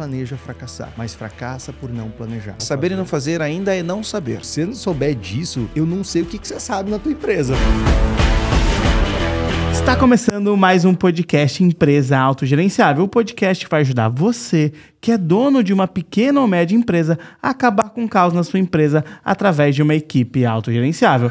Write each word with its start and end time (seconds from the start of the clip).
planeja 0.00 0.34
fracassar, 0.34 0.90
mas 0.96 1.14
fracassa 1.14 1.74
por 1.74 1.92
não 1.92 2.08
planejar. 2.10 2.56
Saber 2.58 2.90
e 2.90 2.94
não 2.94 3.04
fazer 3.04 3.42
ainda 3.42 3.76
é 3.76 3.82
não 3.82 4.02
saber. 4.02 4.42
Se 4.46 4.54
você 4.54 4.64
não 4.64 4.74
souber 4.74 5.14
disso, 5.14 5.68
eu 5.76 5.84
não 5.84 6.02
sei 6.02 6.22
o 6.22 6.24
que, 6.24 6.38
que 6.38 6.48
você 6.48 6.58
sabe 6.58 6.90
na 6.90 6.98
tua 6.98 7.12
empresa. 7.12 7.52
Está 9.70 9.94
começando 9.94 10.56
mais 10.56 10.86
um 10.86 10.94
podcast 10.94 11.62
Empresa 11.62 12.18
Autogerenciável, 12.18 13.04
o 13.04 13.08
podcast 13.08 13.62
que 13.62 13.70
vai 13.70 13.82
ajudar 13.82 14.08
você, 14.08 14.72
que 15.02 15.12
é 15.12 15.18
dono 15.18 15.62
de 15.62 15.74
uma 15.74 15.86
pequena 15.86 16.40
ou 16.40 16.46
média 16.46 16.74
empresa, 16.74 17.18
a 17.42 17.50
acabar 17.50 17.90
com 17.90 18.02
o 18.02 18.08
caos 18.08 18.32
na 18.32 18.42
sua 18.42 18.58
empresa 18.58 19.04
através 19.22 19.74
de 19.74 19.82
uma 19.82 19.94
equipe 19.94 20.46
autogerenciável. 20.46 21.30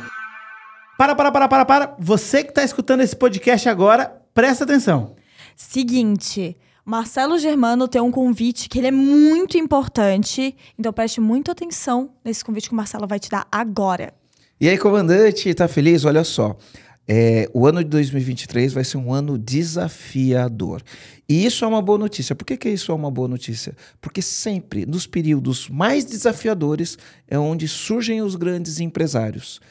Para, 0.96 1.16
para, 1.16 1.32
para, 1.32 1.48
para, 1.48 1.66
para. 1.66 1.96
Você 1.98 2.44
que 2.44 2.50
está 2.50 2.64
escutando 2.64 3.02
esse 3.02 3.16
podcast 3.16 3.68
agora, 3.68 4.16
presta 4.32 4.64
atenção. 4.64 5.16
Seguinte, 5.56 6.56
Marcelo 6.90 7.38
Germano 7.38 7.88
tem 7.88 8.02
um 8.02 8.10
convite 8.10 8.68
que 8.68 8.80
ele 8.80 8.88
é 8.88 8.92
muito 8.92 9.60
importante, 9.60 10.56
então 10.76 10.92
preste 10.92 11.22
muita 11.22 11.52
atenção 11.52 12.10
nesse 12.26 12.44
convite 12.44 12.68
que 12.68 12.74
o 12.74 12.76
Marcelo 12.76 13.06
vai 13.06 13.20
te 13.20 13.30
dar 13.30 13.48
agora. 13.52 14.12
E 14.60 14.68
aí, 14.68 14.76
comandante, 14.76 15.54
tá 15.54 15.68
feliz? 15.68 16.04
Olha 16.04 16.24
só. 16.24 16.58
É, 17.08 17.48
o 17.54 17.68
ano 17.68 17.84
de 17.84 17.92
2023 17.92 18.74
vai 18.74 18.84
ser 18.84 18.98
um 18.98 19.14
ano 19.14 19.38
desafiador. 19.38 20.82
E 21.30 21.46
isso 21.46 21.64
é 21.64 21.68
uma 21.68 21.80
boa 21.80 22.00
notícia. 22.00 22.36
Por 22.36 22.44
que, 22.44 22.58
que 22.58 22.70
isso 22.70 22.92
é 22.92 22.96
uma 22.96 23.12
boa 23.12 23.28
notícia? 23.28 23.76
Porque 24.02 24.20
sempre, 24.20 24.84
nos 24.88 25.06
períodos 25.06 25.70
mais 25.70 26.06
desafiadores, 26.06 26.98
é 27.28 27.38
onde 27.38 27.68
surgem 27.68 28.24
os 28.24 28.36
grandes 28.36 28.80
empresários. 28.80 29.62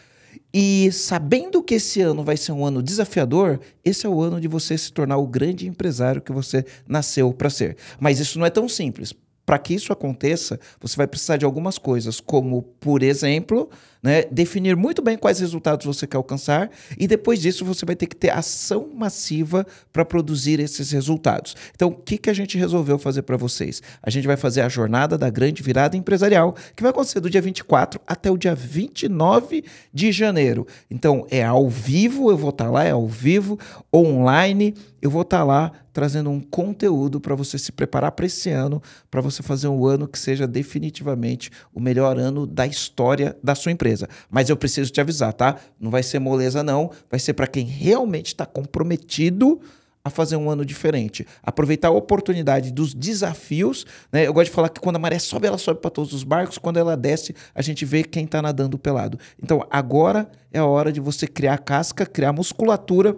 E 0.52 0.90
sabendo 0.92 1.62
que 1.62 1.74
esse 1.74 2.00
ano 2.00 2.24
vai 2.24 2.36
ser 2.36 2.52
um 2.52 2.64
ano 2.64 2.82
desafiador, 2.82 3.60
esse 3.84 4.06
é 4.06 4.08
o 4.08 4.20
ano 4.20 4.40
de 4.40 4.48
você 4.48 4.78
se 4.78 4.92
tornar 4.92 5.18
o 5.18 5.26
grande 5.26 5.68
empresário 5.68 6.22
que 6.22 6.32
você 6.32 6.64
nasceu 6.86 7.32
para 7.32 7.50
ser. 7.50 7.76
Mas 8.00 8.18
isso 8.18 8.38
não 8.38 8.46
é 8.46 8.50
tão 8.50 8.68
simples. 8.68 9.12
Para 9.44 9.58
que 9.58 9.74
isso 9.74 9.92
aconteça, 9.92 10.60
você 10.78 10.94
vai 10.94 11.06
precisar 11.06 11.38
de 11.38 11.44
algumas 11.44 11.78
coisas, 11.78 12.20
como, 12.20 12.62
por 12.62 13.02
exemplo, 13.02 13.70
né, 14.02 14.22
definir 14.30 14.76
muito 14.76 15.02
bem 15.02 15.16
quais 15.16 15.40
resultados 15.40 15.86
você 15.86 16.06
quer 16.06 16.16
alcançar 16.16 16.70
e 16.98 17.06
depois 17.06 17.40
disso 17.40 17.64
você 17.64 17.84
vai 17.84 17.96
ter 17.96 18.06
que 18.06 18.16
ter 18.16 18.30
ação 18.30 18.88
massiva 18.94 19.66
para 19.92 20.04
produzir 20.04 20.60
esses 20.60 20.90
resultados. 20.90 21.56
Então, 21.74 21.88
o 21.88 21.94
que, 21.94 22.18
que 22.18 22.30
a 22.30 22.34
gente 22.34 22.56
resolveu 22.56 22.98
fazer 22.98 23.22
para 23.22 23.36
vocês? 23.36 23.82
A 24.02 24.10
gente 24.10 24.26
vai 24.26 24.36
fazer 24.36 24.60
a 24.60 24.68
jornada 24.68 25.18
da 25.18 25.30
grande 25.30 25.62
virada 25.62 25.96
empresarial, 25.96 26.54
que 26.74 26.82
vai 26.82 26.90
acontecer 26.90 27.20
do 27.20 27.30
dia 27.30 27.42
24 27.42 28.00
até 28.06 28.30
o 28.30 28.36
dia 28.36 28.54
29 28.54 29.64
de 29.92 30.12
janeiro. 30.12 30.66
Então, 30.90 31.26
é 31.30 31.42
ao 31.42 31.68
vivo, 31.68 32.30
eu 32.30 32.36
vou 32.36 32.50
estar 32.50 32.66
tá 32.66 32.70
lá, 32.70 32.84
é 32.84 32.90
ao 32.90 33.06
vivo, 33.06 33.58
online, 33.94 34.74
eu 35.00 35.10
vou 35.10 35.22
estar 35.22 35.38
tá 35.38 35.44
lá 35.44 35.72
trazendo 35.92 36.30
um 36.30 36.38
conteúdo 36.38 37.20
para 37.20 37.34
você 37.34 37.58
se 37.58 37.72
preparar 37.72 38.12
para 38.12 38.26
esse 38.26 38.50
ano, 38.50 38.80
para 39.10 39.20
você 39.20 39.42
fazer 39.42 39.66
um 39.66 39.84
ano 39.84 40.06
que 40.06 40.18
seja 40.18 40.46
definitivamente 40.46 41.50
o 41.74 41.80
melhor 41.80 42.16
ano 42.16 42.46
da 42.46 42.66
história 42.66 43.36
da 43.42 43.56
sua 43.56 43.72
empresa 43.72 43.87
Mas 44.30 44.48
eu 44.48 44.56
preciso 44.56 44.90
te 44.90 45.00
avisar, 45.00 45.32
tá? 45.32 45.56
Não 45.78 45.90
vai 45.90 46.02
ser 46.02 46.18
moleza, 46.18 46.62
não. 46.62 46.90
Vai 47.10 47.20
ser 47.20 47.34
para 47.34 47.46
quem 47.46 47.64
realmente 47.64 48.26
está 48.26 48.44
comprometido 48.46 49.60
a 50.04 50.10
fazer 50.10 50.36
um 50.36 50.50
ano 50.50 50.64
diferente. 50.64 51.26
Aproveitar 51.42 51.88
a 51.88 51.92
oportunidade 51.92 52.72
dos 52.72 52.94
desafios. 52.94 53.86
Né? 54.12 54.26
Eu 54.26 54.32
gosto 54.32 54.46
de 54.46 54.54
falar 54.54 54.68
que 54.68 54.80
quando 54.80 54.96
a 54.96 54.98
maré 54.98 55.18
sobe, 55.18 55.46
ela 55.46 55.58
sobe 55.58 55.80
para 55.80 55.90
todos 55.90 56.12
os 56.12 56.24
barcos. 56.24 56.58
Quando 56.58 56.78
ela 56.78 56.96
desce, 56.96 57.34
a 57.54 57.62
gente 57.62 57.84
vê 57.84 58.02
quem 58.02 58.24
está 58.24 58.42
nadando 58.42 58.78
pelado. 58.78 59.18
Então, 59.42 59.64
agora 59.70 60.28
é 60.52 60.58
a 60.58 60.66
hora 60.66 60.90
de 60.92 61.00
você 61.00 61.26
criar 61.26 61.58
casca, 61.58 62.04
criar 62.06 62.32
musculatura 62.32 63.16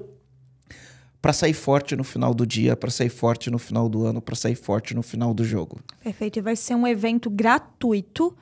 para 1.22 1.32
sair 1.32 1.52
forte 1.52 1.94
no 1.94 2.02
final 2.02 2.32
do 2.32 2.46
dia, 2.46 2.77
para 2.77 2.90
sair 2.90 3.10
forte 3.10 3.50
no 3.50 3.58
final 3.58 3.88
do 3.88 4.06
ano, 4.06 4.22
para 4.22 4.34
sair 4.34 4.55
forte 4.55 4.94
no 4.94 5.02
final 5.02 5.34
do 5.34 5.44
jogo. 5.44 5.78
Perfeito. 6.02 6.38
E 6.38 6.42
vai 6.42 6.56
ser 6.56 6.74
um 6.74 6.86
evento 6.86 7.28
gratuito 7.28 8.34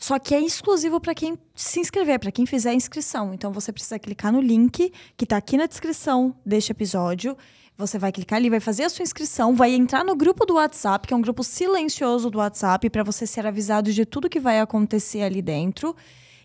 só 0.00 0.18
que 0.18 0.34
é 0.34 0.40
exclusivo 0.40 0.98
para 0.98 1.14
quem 1.14 1.38
se 1.54 1.78
inscrever, 1.78 2.18
para 2.18 2.32
quem 2.32 2.46
fizer 2.46 2.70
a 2.70 2.74
inscrição. 2.74 3.34
Então 3.34 3.52
você 3.52 3.70
precisa 3.70 3.98
clicar 3.98 4.32
no 4.32 4.40
link 4.40 4.90
que 5.14 5.24
está 5.24 5.36
aqui 5.36 5.58
na 5.58 5.66
descrição 5.66 6.34
deste 6.44 6.72
episódio. 6.72 7.36
Você 7.76 7.98
vai 7.98 8.10
clicar 8.10 8.38
ali, 8.38 8.48
vai 8.48 8.60
fazer 8.60 8.84
a 8.84 8.88
sua 8.88 9.02
inscrição, 9.02 9.54
vai 9.54 9.74
entrar 9.74 10.02
no 10.02 10.16
grupo 10.16 10.46
do 10.46 10.54
WhatsApp, 10.54 11.06
que 11.06 11.12
é 11.12 11.16
um 11.16 11.20
grupo 11.20 11.44
silencioso 11.44 12.30
do 12.30 12.38
WhatsApp, 12.38 12.88
para 12.88 13.02
você 13.02 13.26
ser 13.26 13.46
avisado 13.46 13.92
de 13.92 14.06
tudo 14.06 14.30
que 14.30 14.40
vai 14.40 14.58
acontecer 14.58 15.20
ali 15.20 15.42
dentro. 15.42 15.94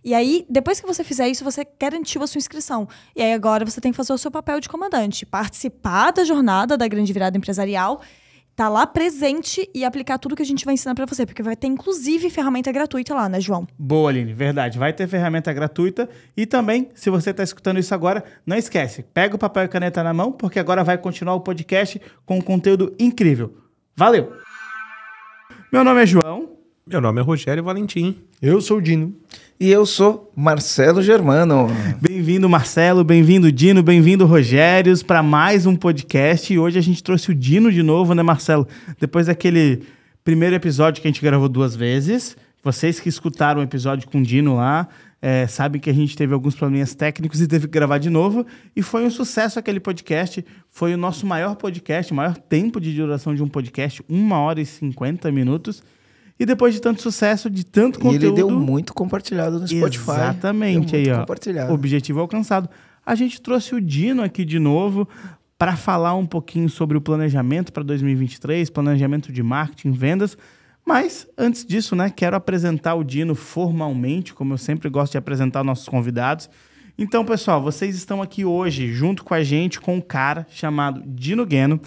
E 0.04 0.14
aí, 0.14 0.46
depois 0.50 0.82
que 0.82 0.86
você 0.86 1.04
fizer 1.04 1.30
isso, 1.30 1.44
você 1.44 1.66
garantiu 1.80 2.22
a 2.24 2.28
sua 2.28 2.40
inscrição. 2.40 2.88
E 3.16 3.22
aí 3.22 3.34
agora 3.34 3.66
você 3.66 3.80
tem 3.80 3.92
que 3.92 3.98
fazer 3.98 4.12
o 4.12 4.18
seu 4.18 4.30
papel 4.30 4.60
de 4.60 4.68
comandante, 4.68 5.26
participar 5.26 6.12
da 6.12 6.26
jornada 6.26 6.78
da 6.78 6.88
grande 6.90 7.12
virada 7.12 7.38
empresarial 7.38 8.02
tá 8.56 8.70
lá 8.70 8.88
presente 8.88 9.70
e 9.74 9.84
aplicar 9.84 10.18
tudo 10.18 10.36
que 10.36 10.42
a 10.42 10.46
gente 10.46 10.64
vai 10.64 10.74
ensinar 10.74 10.96
para 10.96 11.06
você, 11.06 11.26
porque 11.26 11.44
vai 11.44 11.56
ter 11.56 11.68
inclusive 11.68 12.30
ferramenta 12.30 12.72
gratuita 12.72 13.14
lá, 13.14 13.28
né, 13.28 13.42
João? 13.42 13.68
Boa, 13.78 14.10
Aline, 14.10 14.34
verdade. 14.34 14.80
Vai 14.80 14.94
ter 14.94 15.08
ferramenta 15.08 15.52
gratuita 15.52 16.10
e 16.36 16.46
também, 16.46 16.90
se 16.96 17.10
você 17.10 17.32
está 17.32 17.44
escutando 17.44 17.80
isso 17.80 17.94
agora, 17.94 18.24
não 18.46 18.56
esquece, 18.56 19.04
pega 19.04 19.36
o 19.36 19.40
papel 19.40 19.66
e 19.66 19.68
caneta 19.68 20.02
na 20.02 20.14
mão, 20.14 20.32
porque 20.32 20.60
agora 20.60 20.84
vai 20.84 20.98
continuar 20.98 21.36
o 21.36 21.42
podcast 21.42 22.02
com 22.26 22.38
um 22.38 22.42
conteúdo 22.42 22.96
incrível. 22.98 23.58
Valeu. 23.96 24.34
Meu 25.72 25.84
nome 25.84 26.04
é 26.04 26.06
João. 26.06 26.56
Meu 26.88 27.02
nome 27.02 27.20
é 27.20 27.24
Rogério 27.24 27.64
Valentim. 27.64 28.16
Eu 28.42 28.62
sou 28.62 28.78
o 28.78 28.82
Dino. 28.82 29.14
E 29.58 29.72
eu 29.72 29.86
sou 29.86 30.30
Marcelo 30.36 31.02
Germano. 31.02 31.68
Bem-vindo, 32.02 32.50
Marcelo. 32.50 33.06
Bem-vindo, 33.06 33.50
Dino. 33.50 33.82
Bem-vindo, 33.82 34.26
Rogérios, 34.26 35.02
para 35.02 35.24
mais 35.24 35.66
um 35.66 35.78
podcast. 35.78 36.54
E 36.54 36.60
hoje 36.60 36.78
a 36.78 36.82
gente 36.82 37.02
trouxe 37.02 37.32
o 37.32 37.36
Dino 37.36 37.72
de 37.72 37.82
novo, 37.82 38.14
né, 38.14 38.22
Marcelo? 38.22 38.68
Depois 39.00 39.28
daquele 39.28 39.84
primeiro 40.26 40.58
episódio 40.58 41.02
que 41.02 41.08
a 41.08 41.12
gente 41.12 41.22
gravou 41.22 41.48
duas 41.48 41.74
vezes. 41.74 42.36
Vocês 42.62 43.00
que 43.00 43.08
escutaram 43.08 43.62
o 43.62 43.64
episódio 43.64 44.10
com 44.10 44.20
o 44.20 44.24
Dino 44.24 44.58
lá, 44.58 44.90
é, 45.22 45.48
sabem 45.48 45.80
que 45.80 45.90
a 45.90 45.94
gente 45.94 46.18
teve 46.18 46.34
alguns 46.34 46.54
probleminhas 46.54 46.94
técnicos 46.94 47.40
e 47.40 47.48
teve 47.48 47.68
que 47.68 47.72
gravar 47.72 47.98
de 47.98 48.10
novo. 48.10 48.46
E 48.76 48.82
foi 48.82 49.06
um 49.06 49.10
sucesso 49.10 49.58
aquele 49.58 49.80
podcast. 49.80 50.44
Foi 50.70 50.94
o 50.94 50.98
nosso 50.98 51.26
maior 51.26 51.56
podcast, 51.56 52.14
maior 52.14 52.36
tempo 52.36 52.82
de 52.82 52.94
duração 52.94 53.34
de 53.34 53.42
um 53.42 53.48
podcast, 53.48 54.04
uma 54.10 54.38
hora 54.38 54.60
e 54.60 54.66
cinquenta 54.66 55.32
minutos. 55.32 55.82
E 56.40 56.46
depois 56.46 56.74
de 56.74 56.82
tanto 56.82 57.02
sucesso, 57.02 57.50
de 57.50 57.66
tanto 57.66 58.00
conteúdo. 58.00 58.24
E 58.24 58.28
ele 58.28 58.36
deu 58.36 58.50
muito 58.50 58.94
compartilhado 58.94 59.60
no 59.60 59.68
Spotify. 59.68 60.12
Exatamente, 60.12 60.96
aí, 60.96 61.10
ó. 61.10 61.20
Compartilhado. 61.20 61.74
Objetivo 61.74 62.20
alcançado. 62.20 62.70
A 63.06 63.16
gente 63.16 63.42
trouxe 63.42 63.74
o 63.76 63.82
Dino 63.82 64.22
aqui 64.22 64.44
de 64.44 64.60
novo 64.60 65.08
para 65.58 65.78
falar 65.78 66.16
um 66.16 66.26
pouquinho 66.26 66.70
sobre 66.70 66.98
o 66.98 67.02
planejamento 67.02 67.72
para 67.72 67.84
2023, 67.84 68.70
planejamento 68.70 69.32
de 69.32 69.42
marketing, 69.42 69.92
vendas. 69.92 70.38
Mas 70.86 71.28
antes 71.38 71.66
disso, 71.66 71.96
né, 71.96 72.10
quero 72.10 72.36
apresentar 72.36 72.96
o 72.96 73.04
Dino 73.04 73.34
formalmente, 73.34 74.34
como 74.34 74.54
eu 74.54 74.58
sempre 74.58 74.90
gosto 74.90 75.14
de 75.14 75.18
apresentar 75.18 75.64
nossos 75.64 75.88
convidados. 75.88 76.50
Então, 76.98 77.26
pessoal, 77.26 77.62
vocês 77.62 77.94
estão 77.94 78.22
aqui 78.22 78.46
hoje 78.46 78.94
junto 78.94 79.26
com 79.26 79.34
a 79.34 79.44
gente 79.44 79.82
com 79.82 79.98
um 79.98 80.02
cara 80.02 80.48
chamado 80.50 81.04
Dino 81.06 81.46
Gueno. 81.46 81.78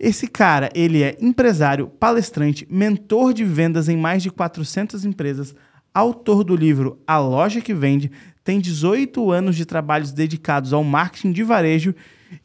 Esse 0.00 0.26
cara, 0.26 0.68
ele 0.74 1.00
é 1.00 1.16
empresário, 1.20 1.86
palestrante, 1.86 2.66
mentor 2.68 3.32
de 3.32 3.44
vendas 3.44 3.88
em 3.88 3.96
mais 3.96 4.20
de 4.20 4.32
400 4.32 5.04
empresas, 5.04 5.54
autor 5.94 6.42
do 6.42 6.56
livro 6.56 6.98
A 7.06 7.18
Loja 7.18 7.60
que 7.60 7.72
Vende, 7.72 8.10
tem 8.42 8.58
18 8.58 9.30
anos 9.30 9.54
de 9.54 9.64
trabalhos 9.64 10.10
dedicados 10.10 10.72
ao 10.72 10.82
marketing 10.82 11.30
de 11.30 11.44
varejo 11.44 11.94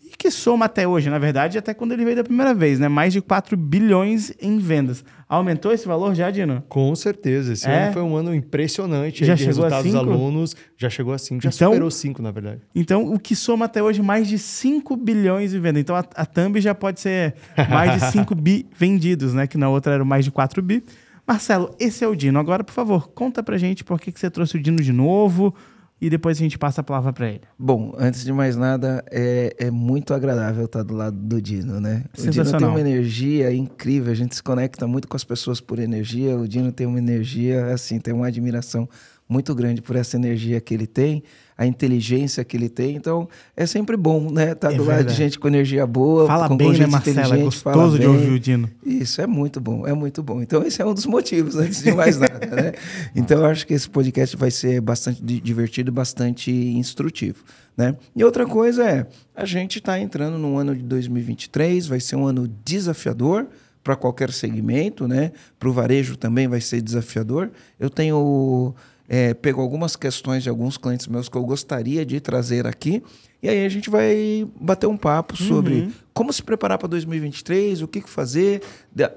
e 0.03 0.15
que 0.15 0.29
soma 0.29 0.65
até 0.65 0.87
hoje, 0.87 1.09
na 1.09 1.17
verdade, 1.17 1.57
até 1.57 1.73
quando 1.73 1.93
ele 1.93 2.05
veio 2.05 2.17
da 2.17 2.23
primeira 2.23 2.53
vez, 2.53 2.77
né? 2.77 2.87
Mais 2.87 3.11
de 3.11 3.21
4 3.21 3.57
bilhões 3.57 4.31
em 4.39 4.59
vendas. 4.59 5.03
Aumentou 5.35 5.71
esse 5.71 5.87
valor 5.87 6.13
já, 6.13 6.29
Dino? 6.29 6.63
Com 6.69 6.93
certeza. 6.95 7.53
Esse 7.53 7.67
É? 7.67 7.85
ano 7.85 7.93
foi 7.93 8.01
um 8.03 8.15
ano 8.15 8.35
impressionante 8.35 9.25
Já 9.25 9.33
aí 9.33 9.37
de 9.37 9.43
chegou 9.45 9.65
a 9.65 9.69
resultados 9.69 9.91
dos 9.91 9.95
alunos. 9.95 10.55
Já 10.77 10.89
chegou 10.89 11.13
a 11.13 11.17
5, 11.17 11.41
já 11.41 11.49
Então- 11.49 11.69
superou 11.71 11.89
5, 11.91 12.21
na 12.21 12.31
verdade. 12.31 12.61
Então, 12.75 13.11
o 13.13 13.19
que 13.19 13.35
soma 13.35 13.65
até 13.65 13.81
hoje 13.81 14.01
mais 14.01 14.27
de 14.27 14.37
5 14.37 14.95
bilhões 14.95 15.53
em 15.53 15.59
venda. 15.59 15.79
Então, 15.79 15.95
a, 15.95 16.03
a 16.15 16.25
Thumb 16.25 16.59
já 16.61 16.75
pode 16.75 16.99
ser 16.99 17.33
mais 17.69 17.93
de 18.01 18.11
5 18.11 18.35
bi 18.35 18.67
vendidos, 18.77 19.33
né? 19.33 19.47
Que 19.47 19.57
na 19.57 19.69
outra 19.69 19.93
era 19.93 20.05
mais 20.05 20.23
de 20.23 20.31
4 20.31 20.61
bi. 20.61 20.83
Marcelo, 21.25 21.73
esse 21.79 22.03
é 22.03 22.07
o 22.07 22.15
Dino. 22.15 22.37
Agora, 22.37 22.63
por 22.63 22.73
favor, 22.73 23.07
conta 23.09 23.41
pra 23.41 23.57
gente 23.57 23.83
por 23.83 23.99
que, 23.99 24.11
que 24.11 24.19
você 24.19 24.29
trouxe 24.29 24.57
o 24.57 24.61
Dino 24.61 24.81
de 24.83 24.91
novo 24.91 25.55
e 26.03 26.09
depois 26.09 26.37
a 26.37 26.41
gente 26.41 26.57
passa 26.57 26.81
a 26.81 26.83
palavra 26.83 27.13
pra 27.13 27.29
ele. 27.29 27.39
Bom, 27.57 27.95
antes 27.97 28.25
de 28.25 28.33
mais 28.33 28.57
nada, 28.57 29.05
é, 29.09 29.55
é 29.57 29.71
muito 29.71 30.13
agradável 30.13 30.65
estar 30.65 30.83
do 30.83 30.93
lado 30.93 31.15
do 31.15 31.41
Dino, 31.41 31.79
né? 31.79 32.03
O 32.17 32.29
Dino 32.29 32.57
tem 32.57 32.67
uma 32.67 32.81
energia 32.81 33.53
incrível, 33.53 34.11
a 34.11 34.15
gente 34.15 34.35
se 34.35 34.43
conecta 34.43 34.85
muito 34.85 35.07
com 35.07 35.15
as 35.15 35.23
pessoas 35.23 35.61
por 35.61 35.79
energia. 35.79 36.37
O 36.37 36.45
Dino 36.45 36.73
tem 36.73 36.85
uma 36.85 36.99
energia, 36.99 37.67
assim, 37.67 38.01
tem 38.01 38.13
uma 38.13 38.27
admiração 38.27 38.85
muito 39.33 39.53
grande 39.55 39.81
por 39.81 39.95
essa 39.95 40.15
energia 40.15 40.61
que 40.61 40.73
ele 40.73 40.85
tem, 40.87 41.23
a 41.57 41.65
inteligência 41.65 42.43
que 42.43 42.55
ele 42.57 42.69
tem. 42.69 42.95
Então, 42.95 43.27
é 43.55 43.65
sempre 43.65 43.95
bom, 43.97 44.31
né? 44.31 44.51
Estar 44.53 44.71
É 44.71 44.75
do 44.75 44.83
lado 44.83 44.95
verdade. 44.97 45.09
de 45.09 45.15
gente 45.15 45.39
com 45.39 45.47
energia 45.47 45.85
boa, 45.85 46.25
Fala 46.27 46.47
com, 46.47 46.55
bem, 46.57 46.69
né, 46.69 46.75
gente 46.75 46.89
Marcelo? 46.91 47.19
É 47.19 47.21
inteligente, 47.25 47.57
fala 47.59 47.75
gostoso 47.75 47.99
de 47.99 48.05
bem. 48.07 48.15
ouvir 48.15 48.31
o 48.31 48.39
Dino. 48.39 48.69
Isso 48.85 49.21
é 49.21 49.27
muito 49.27 49.59
bom, 49.59 49.85
é 49.87 49.93
muito 49.93 50.21
bom. 50.23 50.41
Então, 50.41 50.63
esse 50.63 50.81
é 50.81 50.85
um 50.85 50.93
dos 50.93 51.05
motivos, 51.05 51.55
antes 51.55 51.81
de 51.83 51.91
mais 51.91 52.17
nada, 52.17 52.45
né? 52.47 52.71
Então, 53.15 53.39
eu 53.39 53.45
acho 53.45 53.65
que 53.67 53.73
esse 53.73 53.89
podcast 53.89 54.37
vai 54.37 54.51
ser 54.51 54.79
bastante 54.81 55.23
di- 55.23 55.39
divertido, 55.41 55.91
bastante 55.91 56.51
instrutivo, 56.51 57.43
né? 57.77 57.95
E 58.15 58.23
outra 58.23 58.45
coisa 58.45 58.83
é, 58.87 59.07
a 59.35 59.45
gente 59.45 59.79
está 59.79 59.99
entrando 59.99 60.37
no 60.37 60.57
ano 60.57 60.75
de 60.75 60.83
2023, 60.83 61.87
vai 61.87 61.99
ser 61.99 62.15
um 62.15 62.25
ano 62.25 62.47
desafiador, 62.65 63.47
para 63.83 63.97
qualquer 63.97 64.31
segmento, 64.31 65.07
né? 65.09 65.33
Para 65.59 65.67
o 65.67 65.73
varejo 65.73 66.15
também 66.15 66.47
vai 66.47 66.61
ser 66.61 66.81
desafiador. 66.81 67.51
Eu 67.77 67.89
tenho 67.89 68.73
é, 69.07 69.33
pego 69.33 69.61
algumas 69.61 69.95
questões 69.95 70.43
de 70.43 70.49
alguns 70.49 70.77
clientes 70.77 71.07
meus 71.07 71.27
que 71.29 71.37
eu 71.37 71.43
gostaria 71.43 72.05
de 72.05 72.19
trazer 72.19 72.65
aqui. 72.65 73.03
E 73.41 73.49
aí 73.49 73.65
a 73.65 73.69
gente 73.69 73.89
vai 73.89 74.47
bater 74.59 74.87
um 74.87 74.95
papo 74.95 75.35
sobre 75.35 75.73
Uhum. 75.73 75.91
como 76.13 76.31
se 76.31 76.41
preparar 76.41 76.77
para 76.77 76.87
2023, 76.87 77.81
o 77.81 77.87
que, 77.87 78.01
que 78.01 78.09
fazer, 78.09 78.61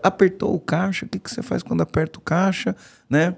apertou 0.03 0.55
o 0.55 0.59
caixa, 0.59 1.07
o 1.07 1.09
que, 1.09 1.19
que 1.19 1.31
você 1.31 1.43
faz 1.43 1.63
quando 1.63 1.81
aperta 1.83 2.19
o 2.19 2.23
caixa, 2.23 2.75
né? 3.09 3.37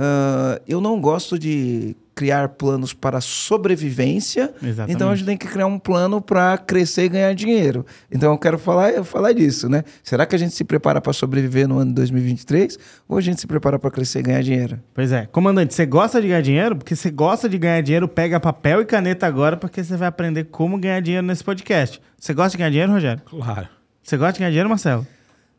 Ah, 0.00 0.60
eu 0.66 0.80
não 0.80 1.00
gosto 1.00 1.36
de 1.36 1.96
criar 2.14 2.48
planos 2.50 2.92
para 2.92 3.20
sobrevivência, 3.20 4.52
Exatamente. 4.62 4.94
então 4.94 5.10
a 5.10 5.14
gente 5.14 5.26
tem 5.26 5.36
que 5.36 5.46
criar 5.46 5.66
um 5.66 5.78
plano 5.78 6.20
para 6.20 6.56
crescer 6.58 7.04
e 7.04 7.08
ganhar 7.08 7.32
dinheiro. 7.32 7.84
Então 8.10 8.32
eu 8.32 8.38
quero 8.38 8.58
falar, 8.58 8.90
eu 8.90 9.04
falar 9.04 9.32
disso, 9.32 9.68
né? 9.68 9.84
Será 10.02 10.26
que 10.26 10.34
a 10.34 10.38
gente 10.38 10.54
se 10.54 10.64
prepara 10.64 11.00
para 11.00 11.12
sobreviver 11.12 11.68
no 11.68 11.78
ano 11.78 11.90
de 11.90 11.94
2023 11.96 12.78
ou 13.08 13.18
a 13.18 13.20
gente 13.20 13.40
se 13.40 13.46
prepara 13.46 13.78
para 13.78 13.90
crescer 13.90 14.20
e 14.20 14.22
ganhar 14.22 14.42
dinheiro? 14.42 14.80
Pois 14.94 15.12
é. 15.12 15.26
Comandante, 15.26 15.74
você 15.74 15.86
gosta 15.86 16.20
de 16.20 16.28
ganhar 16.28 16.42
dinheiro? 16.42 16.76
Porque 16.76 16.94
você 16.94 17.10
gosta 17.10 17.48
de 17.48 17.58
ganhar 17.58 17.80
dinheiro, 17.82 18.08
pega 18.08 18.38
papel 18.40 18.80
e 18.82 18.84
caneta 18.84 19.26
agora, 19.26 19.56
porque 19.56 19.82
você 19.82 19.96
vai 19.96 20.08
aprender 20.08 20.44
como 20.44 20.78
ganhar 20.78 21.00
dinheiro 21.00 21.26
nesse 21.26 21.42
podcast. 21.42 22.00
Você 22.18 22.34
gosta 22.34 22.50
de 22.52 22.58
ganhar 22.58 22.70
dinheiro, 22.70 22.92
Rogério? 22.92 23.22
Claro. 23.24 23.68
Você 24.02 24.16
gosta 24.16 24.32
de 24.34 24.38
ganhar 24.40 24.50
dinheiro, 24.50 24.68
Marcelo? 24.68 25.06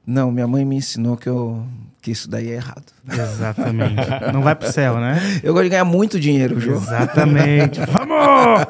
Não, 0.05 0.31
minha 0.31 0.47
mãe 0.47 0.65
me 0.65 0.75
ensinou 0.75 1.15
que, 1.15 1.29
eu, 1.29 1.63
que 2.01 2.11
isso 2.11 2.29
daí 2.29 2.49
é 2.49 2.55
errado. 2.55 2.83
Exatamente. 3.11 3.95
Não 4.33 4.41
vai 4.41 4.55
pro 4.55 4.71
céu, 4.71 4.99
né? 4.99 5.19
Eu 5.43 5.53
gosto 5.53 5.63
de 5.65 5.69
ganhar 5.71 5.85
muito 5.85 6.19
dinheiro, 6.19 6.59
João. 6.59 6.77
Exatamente. 6.77 7.79
Vamos! 7.91 8.67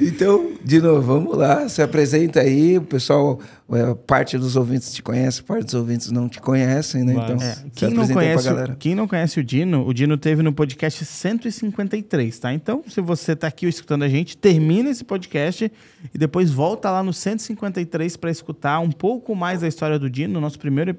Então, 0.00 0.52
de 0.64 0.80
novo, 0.80 1.02
vamos 1.02 1.36
lá, 1.36 1.68
se 1.68 1.82
apresenta 1.82 2.40
aí, 2.40 2.78
o 2.78 2.82
pessoal, 2.82 3.38
é, 3.70 3.94
parte 4.06 4.36
dos 4.38 4.56
ouvintes 4.56 4.92
te 4.92 5.02
conhece, 5.02 5.42
parte 5.42 5.64
dos 5.66 5.74
ouvintes 5.74 6.10
não 6.10 6.28
te 6.28 6.40
conhecem, 6.40 7.04
né? 7.04 7.14
Mas- 7.14 7.30
Então, 7.30 7.46
É, 7.46 7.56
quem, 7.74 7.90
não 7.94 8.08
conhece, 8.08 8.48
quem 8.78 8.94
não 8.94 9.06
conhece 9.08 9.40
o 9.40 9.44
Dino, 9.44 9.86
o 9.86 9.92
Dino 9.94 10.16
teve 10.16 10.42
no 10.42 10.52
podcast 10.52 11.04
153, 11.04 12.38
tá? 12.38 12.52
Então, 12.52 12.82
se 12.88 13.00
você 13.00 13.36
tá 13.36 13.46
aqui 13.46 13.66
escutando 13.66 14.02
a 14.04 14.08
gente, 14.08 14.36
termina 14.36 14.90
esse 14.90 15.04
podcast 15.04 15.70
e 16.12 16.18
depois 16.18 16.50
volta 16.50 16.90
lá 16.90 17.02
no 17.02 17.12
153 17.12 18.16
para 18.16 18.30
escutar 18.30 18.80
um 18.80 18.90
pouco 18.90 19.34
mais 19.34 19.60
da 19.60 19.68
história 19.68 19.98
do 19.98 20.08
Dino, 20.10 20.34
no 20.34 20.40
nosso 20.40 20.58
primeiro 20.58 20.90
episódio, 20.90 20.97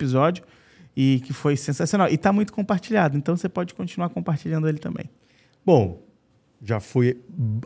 e 0.96 1.22
que 1.26 1.34
foi 1.34 1.56
sensacional. 1.56 2.10
E 2.10 2.18
tá 2.18 2.34
muito 2.34 2.52
compartilhado, 2.52 3.18
então 3.18 3.36
você 3.36 3.48
pode 3.48 3.74
continuar 3.74 4.10
compartilhando 4.10 4.68
ele 4.68 4.80
também. 4.80 5.10
Bom, 5.66 6.02
já 6.62 6.80
fui 6.82 7.18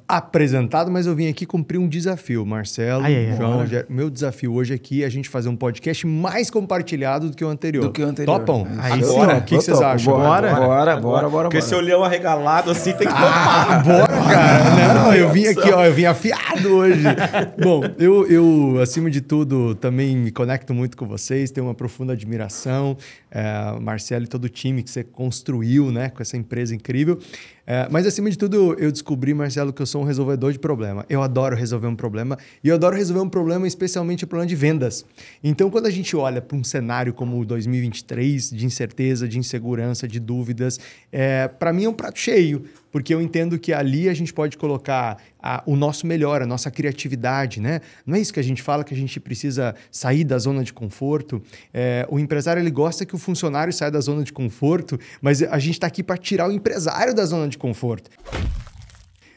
apresentado, 0.08 0.92
mas 0.92 1.08
eu 1.08 1.16
vim 1.16 1.28
aqui 1.28 1.48
cumprir 1.48 1.80
um 1.80 1.88
desafio. 1.88 2.46
Marcelo, 2.46 3.04
Ai, 3.04 3.32
ai. 3.32 3.38
João. 3.38 3.58
Rogério, 3.58 3.88
meu 3.90 4.08
desafio 4.08 4.54
hoje 4.54 4.74
aqui 4.74 5.02
é 5.02 5.06
a 5.08 5.10
gente 5.10 5.28
fazer 5.28 5.50
um 5.50 5.56
podcast 5.56 6.06
mais 6.06 6.52
compartilhado 6.52 7.32
do 7.32 7.36
que 7.36 7.44
o 7.44 7.48
anterior. 7.48 7.82
Do 7.86 7.92
que 7.92 8.04
o 8.04 8.06
anterior. 8.06 8.40
Topam? 8.40 8.68
Aí 8.78 9.04
sim, 9.04 9.20
o 9.20 9.42
que, 9.42 9.56
vocês 9.56 9.82
acham? 9.82 10.14
Bora, 10.14 10.50
Bora. 10.50 10.66
bora, 10.68 10.98
bora, 10.98 11.30
bora. 11.30 11.50
Porque 11.50 11.58
bora. 11.58 11.58
esse 11.58 11.74
olhão 11.74 12.04
arregalado 12.04 12.70
assim 12.70 12.94
tem 12.94 13.08
que 13.08 13.14
Ah, 13.16 13.82
bora, 13.84 14.08
cara. 14.08 14.94
Não, 14.94 15.14
eu 15.14 15.32
vim 15.32 15.48
aqui, 15.48 15.72
ó, 15.72 15.84
eu 15.84 15.94
vim 15.94 16.06
afiado 16.06 16.70
hoje. 16.70 17.04
Bom, 17.62 17.82
eu, 17.98 18.28
eu, 18.28 18.80
acima 18.80 19.10
de 19.10 19.22
tudo, 19.22 19.74
também 19.74 20.16
me 20.16 20.32
conecto 20.32 20.72
muito 20.72 20.96
com 20.96 21.08
vocês, 21.08 21.50
tenho 21.50 21.66
uma 21.66 21.74
profunda 21.74 22.14
admiração. 22.14 22.96
É, 23.32 23.80
Marcelo 23.82 24.26
e 24.26 24.28
todo 24.28 24.46
o 24.46 24.50
time 24.50 24.84
que 24.84 24.92
você 24.92 25.04
construiu, 25.04 25.92
né, 25.92 26.10
com 26.10 26.22
essa 26.22 26.38
empresa 26.38 26.76
incrível. 26.76 27.18
É, 27.66 27.88
mas, 27.90 28.06
acima 28.06 28.30
de 28.30 28.38
tudo, 28.38 28.74
eu 28.78 28.92
descobri, 28.92 29.34
Marcelo, 29.34 29.72
que 29.72 29.82
eu 29.82 29.86
sou 29.86 30.02
um 30.02 30.06
resolvedor 30.06 30.52
de 30.52 30.60
problema. 30.60 31.06
Eu 31.10 31.22
adoro 31.22 31.56
resolver 31.56 31.88
um 31.88 31.96
problema 31.96 32.38
e 32.64 32.68
eu 32.68 32.76
adoro 32.76 32.96
resolver 32.96 33.22
um 33.22 33.30
problema, 33.30 33.66
especialmente 33.66 34.26
o 34.26 34.28
problema 34.28 34.48
de 34.48 34.56
vendas. 34.56 35.06
Então, 35.44 35.70
quando 35.70 35.86
a 35.86 35.90
gente 35.90 36.16
olha 36.16 36.42
para 36.42 36.58
um 36.58 36.64
cenário 36.64 37.14
como 37.14 37.40
o 37.40 37.46
2023, 37.46 38.50
de 38.52 38.66
incerteza, 38.66 39.28
de 39.28 39.40
insegurança, 39.40 40.08
de 40.08 40.20
dúvidas, 40.20 40.80
é, 41.12 41.48
para 41.48 41.72
mim 41.72 41.86
é 41.86 41.90
um 41.90 41.94
prato 41.94 42.20
cheio, 42.20 42.66
porque 42.94 43.14
eu 43.14 43.20
entendo 43.22 43.58
que 43.60 43.74
ali 43.74 44.08
a 44.08 44.14
gente 44.14 44.32
pode 44.32 44.56
colocar 44.58 45.18
a- 45.42 45.64
o 45.66 45.76
nosso 45.76 46.06
melhor, 46.08 46.42
a 46.42 46.46
nossa 46.46 46.70
criatividade, 46.72 47.60
né? 47.60 47.82
Não 48.06 48.16
é 48.16 48.20
isso 48.22 48.32
que 48.32 48.40
a 48.40 48.44
gente 48.44 48.62
fala 48.62 48.84
que 48.84 48.94
a 48.94 48.98
gente 48.98 49.20
precisa 49.20 49.74
sair 49.92 50.24
da 50.24 50.38
zona 50.38 50.64
de 50.64 50.72
conforto. 50.72 51.42
É, 51.74 52.08
o 52.10 52.20
empresário 52.20 52.62
ele 52.62 52.70
gosta 52.72 53.06
que 53.06 53.16
o 53.16 53.18
funcionário 53.18 53.74
saia 53.74 53.90
da 53.92 54.00
zona 54.00 54.24
de 54.24 54.32
conforto, 54.32 54.98
mas 55.22 55.42
a 55.42 55.58
gente 55.60 55.74
está 55.74 55.88
aqui 55.88 56.04
para 56.04 56.16
tirar 56.18 56.48
o 56.48 56.52
empresário 56.52 57.14
da 57.16 57.26
zona 57.26 57.50
de 57.50 57.58
conforto. 57.58 58.10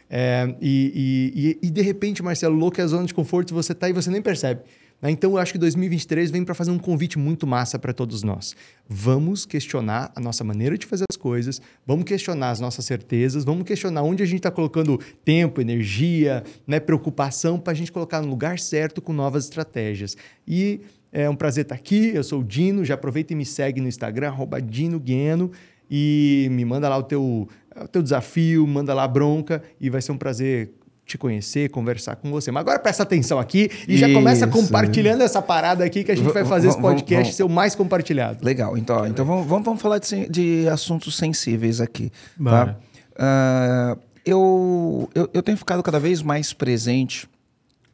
É, 0.09 0.55
e, 0.61 1.33
e- 1.35 1.49
e- 1.63 1.67
e, 1.67 1.71
de 1.71 1.81
repente, 1.83 2.23
Marcelo, 2.23 2.55
louco 2.55 2.81
é 2.81 2.85
a 2.85 2.87
zona 2.87 3.07
de 3.07 3.15
conforto, 3.15 3.53
você 3.53 3.75
tá 3.75 3.89
e 3.89 3.93
você 3.93 4.09
nem 4.11 4.23
percebe. 4.23 4.61
Né? 5.01 5.11
Então 5.11 5.33
eu 5.33 5.39
acho 5.39 5.53
que 5.53 5.59
2023 5.59 6.31
vem 6.31 6.45
para 6.45 6.55
fazer 6.55 6.71
um 6.71 6.79
convite 6.79 7.19
muito 7.19 7.47
massa 7.47 7.79
para 7.79 7.93
todos 7.93 8.23
nós. 8.23 8.55
Vamos 8.89 9.45
questionar 9.45 10.13
a 10.15 10.21
nossa 10.21 10.43
maneira 10.43 10.77
de 10.79 10.87
fazer 10.87 11.05
as 11.11 11.17
coisas, 11.17 11.61
vamos 11.87 12.05
questionar 12.05 12.51
as 12.51 12.61
nossas 12.61 12.85
certezas, 12.85 13.45
vamos 13.45 13.65
questionar 13.65 14.03
onde 14.03 14.23
a 14.23 14.27
gente 14.27 14.39
está 14.39 14.51
colocando 14.51 14.99
tempo, 15.25 15.61
energia, 15.61 16.43
né, 16.67 16.81
preocupação 16.81 17.59
para 17.59 17.73
a 17.73 17.77
gente 17.77 17.93
colocar 17.93 18.21
no 18.23 18.29
lugar 18.29 18.59
certo 18.59 19.01
com 19.03 19.13
novas 19.13 19.45
estratégias. 19.45 20.17
E 20.47 20.81
é 21.13 21.31
um 21.31 21.35
prazer 21.35 21.63
estar 21.63 21.75
aqui. 21.75 22.13
Eu 22.15 22.23
sou 22.23 22.41
o 22.41 22.45
Dino. 22.45 22.85
Já 22.85 22.95
aproveita 22.95 23.33
e 23.33 23.37
me 23.37 23.47
segue 23.47 23.81
no 23.81 23.89
Instagram, 23.89 24.29
arroba 24.29 24.61
Dino 24.61 25.01
Gueno, 25.01 25.51
e 25.91 26.49
me 26.51 26.65
manda 26.65 26.89
lá 26.89 26.99
o 26.99 27.03
teu, 27.03 27.49
o 27.75 27.89
teu 27.89 28.03
desafio, 28.03 28.67
manda 28.67 28.93
lá 28.93 29.05
a 29.05 29.09
bronca, 29.09 29.63
e 29.81 29.89
vai 29.89 30.03
ser 30.03 30.13
um 30.13 30.19
prazer 30.19 30.73
te 31.07 31.17
conhecer, 31.17 31.71
conversar 31.71 32.17
com 32.17 32.31
você. 32.31 32.51
Mas 32.51 32.63
agora 32.63 32.79
presta 32.81 33.05
atenção 33.05 33.39
aqui 33.39 33.71
e 33.87 33.97
já 33.97 34.13
começa 34.13 34.45
Isso. 34.45 34.53
compartilhando 34.53 35.23
essa 35.23 35.41
parada 35.41 35.85
aqui 35.85 36.03
que 36.03 36.11
a 36.11 36.17
gente 36.17 36.33
vai 36.33 36.45
fazer 36.45 36.69
esse 36.69 36.81
podcast 36.81 37.23
vamos- 37.23 37.37
ser 37.37 37.43
o 37.45 37.49
mais 37.49 37.77
compartilhado. 37.77 38.45
Legal, 38.45 38.77
então, 38.77 38.97
ó, 38.97 39.07
então 39.07 39.25
vamos, 39.25 39.47
vamos, 39.47 39.81
falar 39.81 39.99
de, 39.99 40.29
de 40.29 40.69
assuntos 40.69 41.17
sensíveis 41.17 41.81
aqui. 41.81 42.11
Tá? 42.43 42.77
Ah, 43.17 43.97
eu, 44.25 45.09
eu, 45.15 45.31
eu 45.33 45.43
tenho 45.43 45.57
ficado 45.57 45.81
cada 45.83 46.01
vez 46.01 46.21
mais 46.23 46.53
presente 46.53 47.29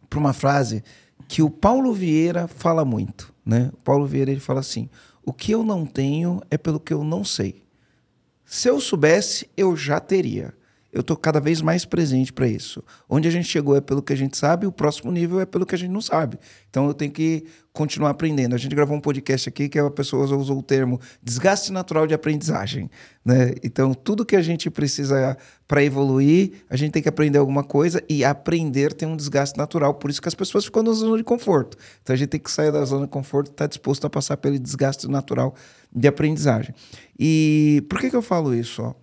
para 0.08 0.18
uma 0.18 0.32
frase 0.32 0.82
que 1.28 1.42
o 1.42 1.50
Paulo 1.50 1.92
Vieira 1.92 2.48
fala 2.48 2.84
muito. 2.84 3.32
Né? 3.44 3.70
O 3.74 3.76
Paulo 3.78 4.06
Vieira 4.06 4.30
ele 4.30 4.40
fala 4.40 4.60
assim: 4.60 4.88
o 5.24 5.34
que 5.34 5.52
eu 5.52 5.62
não 5.62 5.84
tenho 5.84 6.40
é 6.50 6.56
pelo 6.56 6.80
que 6.80 6.94
eu 6.94 7.04
não 7.04 7.24
sei. 7.24 7.62
Se 8.44 8.68
eu 8.68 8.80
soubesse, 8.80 9.48
eu 9.56 9.76
já 9.76 10.00
teria. 10.00 10.54
Eu 10.92 11.00
estou 11.00 11.16
cada 11.16 11.40
vez 11.40 11.62
mais 11.62 11.86
presente 11.86 12.30
para 12.34 12.46
isso. 12.46 12.84
Onde 13.08 13.26
a 13.26 13.30
gente 13.30 13.48
chegou 13.48 13.74
é 13.74 13.80
pelo 13.80 14.02
que 14.02 14.12
a 14.12 14.16
gente 14.16 14.36
sabe, 14.36 14.66
o 14.66 14.72
próximo 14.72 15.10
nível 15.10 15.40
é 15.40 15.46
pelo 15.46 15.64
que 15.64 15.74
a 15.74 15.78
gente 15.78 15.90
não 15.90 16.02
sabe. 16.02 16.38
Então 16.68 16.86
eu 16.86 16.92
tenho 16.92 17.10
que 17.10 17.46
continuar 17.72 18.10
aprendendo. 18.10 18.54
A 18.54 18.58
gente 18.58 18.74
gravou 18.74 18.94
um 18.94 19.00
podcast 19.00 19.48
aqui 19.48 19.70
que 19.70 19.78
a 19.78 19.90
pessoa 19.90 20.26
usou 20.26 20.58
o 20.58 20.62
termo 20.62 21.00
desgaste 21.22 21.72
natural 21.72 22.06
de 22.06 22.12
aprendizagem. 22.12 22.90
Né? 23.24 23.54
Então 23.64 23.94
tudo 23.94 24.22
que 24.26 24.36
a 24.36 24.42
gente 24.42 24.68
precisa 24.68 25.38
para 25.66 25.82
evoluir, 25.82 26.64
a 26.68 26.76
gente 26.76 26.92
tem 26.92 27.02
que 27.02 27.08
aprender 27.08 27.38
alguma 27.38 27.64
coisa 27.64 28.02
e 28.06 28.22
aprender 28.22 28.92
tem 28.92 29.08
um 29.08 29.16
desgaste 29.16 29.56
natural. 29.56 29.94
Por 29.94 30.10
isso 30.10 30.20
que 30.20 30.28
as 30.28 30.34
pessoas 30.34 30.66
ficam 30.66 30.82
na 30.82 30.92
zona 30.92 31.16
de 31.16 31.24
conforto. 31.24 31.78
Então 32.02 32.12
a 32.12 32.16
gente 32.18 32.28
tem 32.28 32.40
que 32.40 32.50
sair 32.50 32.70
da 32.70 32.84
zona 32.84 33.06
de 33.06 33.10
conforto 33.10 33.48
e 33.48 33.52
estar 33.52 33.66
disposto 33.66 34.06
a 34.06 34.10
passar 34.10 34.36
pelo 34.36 34.58
desgaste 34.58 35.08
natural 35.08 35.54
de 35.90 36.06
aprendizagem. 36.06 36.74
E 37.18 37.82
por 37.88 37.98
que, 37.98 38.10
que 38.10 38.16
eu 38.16 38.22
falo 38.22 38.54
isso? 38.54 38.82
Ó? 38.82 38.94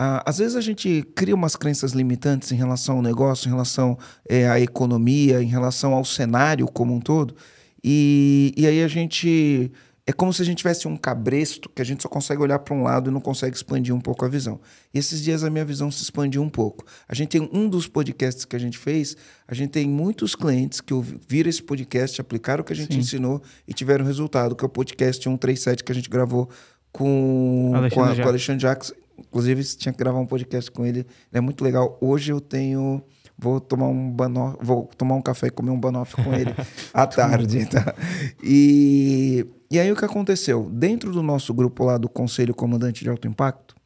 Ah, 0.00 0.22
às 0.24 0.38
vezes 0.38 0.54
a 0.54 0.60
gente 0.60 1.02
cria 1.16 1.34
umas 1.34 1.56
crenças 1.56 1.90
limitantes 1.92 2.52
em 2.52 2.54
relação 2.54 2.96
ao 2.98 3.02
negócio, 3.02 3.48
em 3.48 3.50
relação 3.50 3.98
eh, 4.28 4.48
à 4.48 4.60
economia, 4.60 5.42
em 5.42 5.48
relação 5.48 5.92
ao 5.92 6.04
cenário 6.04 6.66
como 6.68 6.94
um 6.94 7.00
todo, 7.00 7.34
e, 7.82 8.54
e 8.56 8.64
aí 8.66 8.82
a 8.82 8.88
gente. 8.88 9.72
É 10.06 10.12
como 10.12 10.32
se 10.32 10.40
a 10.40 10.44
gente 10.44 10.56
tivesse 10.58 10.88
um 10.88 10.96
cabresto 10.96 11.68
que 11.68 11.82
a 11.82 11.84
gente 11.84 12.02
só 12.02 12.08
consegue 12.08 12.40
olhar 12.40 12.58
para 12.60 12.74
um 12.74 12.82
lado 12.82 13.10
e 13.10 13.12
não 13.12 13.20
consegue 13.20 13.54
expandir 13.54 13.94
um 13.94 14.00
pouco 14.00 14.24
a 14.24 14.28
visão. 14.28 14.58
E 14.94 14.98
esses 14.98 15.22
dias 15.22 15.44
a 15.44 15.50
minha 15.50 15.66
visão 15.66 15.90
se 15.90 16.02
expandiu 16.02 16.40
um 16.42 16.48
pouco. 16.48 16.82
A 17.06 17.14
gente 17.14 17.28
tem 17.28 17.46
um 17.52 17.68
dos 17.68 17.86
podcasts 17.86 18.46
que 18.46 18.56
a 18.56 18.58
gente 18.58 18.78
fez, 18.78 19.16
a 19.46 19.52
gente 19.54 19.68
tem 19.70 19.86
muitos 19.86 20.34
clientes 20.34 20.80
que 20.80 20.94
ouvi- 20.94 21.20
viram 21.28 21.50
esse 21.50 21.62
podcast, 21.62 22.18
aplicaram 22.22 22.62
o 22.62 22.64
que 22.64 22.72
a 22.72 22.76
gente 22.76 22.94
Sim. 22.94 23.00
ensinou 23.00 23.42
e 23.66 23.74
tiveram 23.74 24.02
resultado, 24.02 24.56
que 24.56 24.64
é 24.64 24.66
o 24.66 24.70
podcast 24.70 25.22
137 25.22 25.84
que 25.84 25.92
a 25.92 25.94
gente 25.94 26.08
gravou 26.08 26.48
com, 26.90 27.72
Alexandre 27.74 27.90
com, 28.14 28.20
a- 28.20 28.22
com 28.22 28.28
Alexandre 28.30 28.62
Jacques. 28.62 28.94
Inclusive, 29.18 29.64
tinha 29.76 29.92
que 29.92 29.98
gravar 29.98 30.18
um 30.18 30.26
podcast 30.26 30.70
com 30.70 30.84
ele. 30.84 31.00
Ele 31.00 31.06
é 31.32 31.40
muito 31.40 31.62
legal. 31.64 31.98
Hoje 32.00 32.32
eu 32.32 32.40
tenho. 32.40 33.02
Vou 33.40 33.60
tomar 33.60 33.86
um 33.86 34.10
banoff, 34.10 34.58
vou 34.60 34.90
tomar 34.98 35.14
um 35.14 35.22
café 35.22 35.46
e 35.46 35.50
comer 35.50 35.70
um 35.70 35.78
banoff 35.78 36.16
com 36.16 36.34
ele 36.34 36.52
à 36.92 37.06
tarde. 37.06 37.66
Tá? 37.66 37.94
E, 38.42 39.46
e 39.70 39.78
aí 39.78 39.92
o 39.92 39.96
que 39.96 40.04
aconteceu? 40.04 40.68
Dentro 40.72 41.12
do 41.12 41.22
nosso 41.22 41.54
grupo 41.54 41.84
lá 41.84 41.98
do 41.98 42.08
Conselho 42.08 42.52
Comandante 42.52 43.04
de 43.04 43.10
Alto 43.10 43.28
Impacto, 43.28 43.76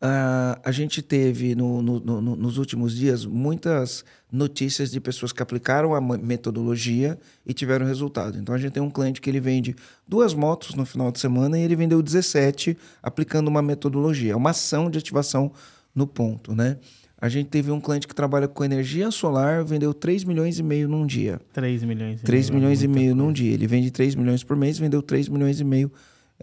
ah, 0.00 0.58
a 0.64 0.70
gente 0.72 1.00
teve 1.00 1.54
no- 1.54 1.80
no- 1.80 2.00
no- 2.00 2.20
no- 2.20 2.36
nos 2.36 2.58
últimos 2.58 2.94
dias 2.96 3.24
muitas 3.24 4.04
notícias 4.30 4.90
de 4.90 5.00
pessoas 5.00 5.32
que 5.32 5.42
aplicaram 5.42 5.94
a 5.94 6.00
metodologia 6.00 7.18
e 7.46 7.54
tiveram 7.54 7.86
resultado. 7.86 8.38
Então 8.38 8.54
a 8.54 8.58
gente 8.58 8.72
tem 8.72 8.82
um 8.82 8.90
cliente 8.90 9.20
que 9.20 9.30
ele 9.30 9.40
vende 9.40 9.74
duas 10.06 10.34
motos 10.34 10.74
no 10.74 10.84
final 10.84 11.10
de 11.10 11.18
semana 11.18 11.58
e 11.58 11.62
ele 11.62 11.76
vendeu 11.76 12.02
17 12.02 12.76
aplicando 13.02 13.48
uma 13.48 13.62
metodologia, 13.62 14.36
uma 14.36 14.50
ação 14.50 14.90
de 14.90 14.98
ativação 14.98 15.50
no 15.94 16.06
ponto, 16.06 16.54
né? 16.54 16.76
A 17.18 17.30
gente 17.30 17.48
teve 17.48 17.70
um 17.70 17.80
cliente 17.80 18.06
que 18.06 18.14
trabalha 18.14 18.46
com 18.46 18.62
energia 18.62 19.10
solar, 19.10 19.64
vendeu 19.64 19.94
3 19.94 20.22
milhões 20.22 20.58
e 20.58 20.62
meio 20.62 20.86
num 20.86 21.06
dia. 21.06 21.40
3 21.54 21.82
milhões. 21.82 22.20
3 22.20 22.50
milhões 22.50 22.82
e 22.82 22.86
muita 22.86 23.00
meio 23.00 23.14
num 23.16 23.32
dia. 23.32 23.54
Ele 23.54 23.66
vende 23.66 23.90
3 23.90 24.14
milhões 24.14 24.44
por 24.44 24.54
mês, 24.54 24.78
vendeu 24.78 25.00
3 25.00 25.26
milhões 25.30 25.58
e 25.58 25.64
meio 25.64 25.90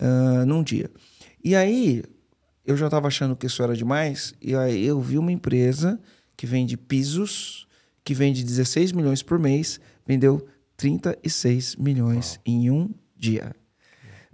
ah, 0.02 0.44
num 0.48 0.64
dia. 0.64 0.90
E 1.46 1.56
aí, 1.56 2.02
eu 2.66 2.78
já 2.78 2.86
estava 2.86 3.08
achando 3.08 3.36
que 3.36 3.46
isso 3.46 3.62
era 3.62 3.76
demais, 3.76 4.34
e 4.42 4.56
aí 4.56 4.86
eu 4.86 5.00
vi 5.02 5.18
uma 5.18 5.32
empresa 5.32 6.00
que 6.36 6.46
vende 6.46 6.78
pisos, 6.78 7.68
que 8.04 8.14
vende 8.14 8.44
16 8.44 8.92
milhões 8.92 9.22
por 9.22 9.38
mês, 9.40 9.80
vendeu 10.06 10.46
36 10.78 11.76
milhões 11.76 12.40
em 12.46 12.70
um 12.70 12.90
dia. 13.18 13.54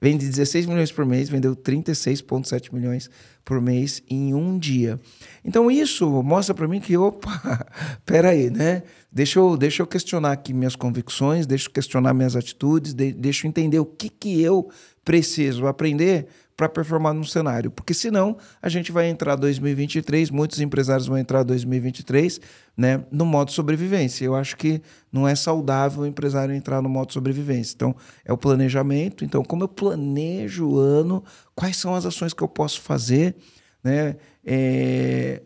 Vende 0.02 0.26
16 0.30 0.66
milhões 0.66 0.92
por 0.94 1.06
mês, 1.06 1.28
vendeu 1.28 1.54
36,7 1.54 2.74
milhões 2.74 3.10
por 3.44 3.60
mês 3.60 4.02
em 4.10 4.34
um 4.34 4.58
dia. 4.58 4.98
Então 5.44 5.70
isso 5.70 6.08
mostra 6.24 6.56
para 6.56 6.68
mim 6.70 6.80
que, 6.80 6.96
opa, 6.96 7.68
peraí, 8.06 8.50
né? 8.50 8.84
Deixa 9.12 9.40
eu, 9.40 9.58
deixa 9.58 9.82
eu 9.82 9.88
questionar 9.88 10.32
aqui 10.32 10.54
minhas 10.54 10.76
convicções, 10.76 11.46
deixa 11.46 11.68
eu 11.68 11.72
questionar 11.74 12.14
minhas 12.14 12.36
atitudes, 12.38 12.94
de- 12.94 13.12
deixa 13.12 13.46
eu 13.46 13.50
entender 13.50 13.80
o 13.80 13.86
que, 13.86 14.08
que 14.08 14.42
eu 14.42 14.70
preciso 15.04 15.68
aprender 15.68 16.28
para 16.60 16.68
performar 16.68 17.14
num 17.14 17.24
cenário. 17.24 17.72
Porque 17.72 17.94
senão 17.94 18.36
a 18.62 18.68
gente 18.68 18.92
vai 18.92 19.08
entrar 19.08 19.38
2023, 19.38 20.30
muitos 20.30 20.60
empresários 20.60 21.08
vão 21.08 21.18
entrar 21.18 21.42
2023 21.44 22.42
né, 22.76 23.02
no 23.10 23.26
modo 23.26 23.50
sobrevivência. 23.50 24.26
Eu 24.26 24.36
acho 24.36 24.58
que 24.58 24.82
não 25.10 25.26
é 25.26 25.36
saudável 25.36 26.02
o 26.02 26.06
empresário 26.06 26.54
entrar 26.54 26.82
no 26.82 26.90
modo 26.90 27.14
sobrevivência. 27.14 27.76
Então, 27.76 27.96
é 28.26 28.34
o 28.34 28.38
planejamento. 28.38 29.24
Então, 29.24 29.42
como 29.42 29.64
eu 29.64 29.70
planejo 29.70 30.68
o 30.68 30.78
ano, 30.78 31.24
quais 31.56 31.78
são 31.78 31.96
as 31.96 32.06
ações 32.06 32.34
que 32.34 32.44
eu 32.44 32.50
posso 32.50 32.82
fazer, 32.82 33.38
né? 33.82 34.18
É, 34.46 35.42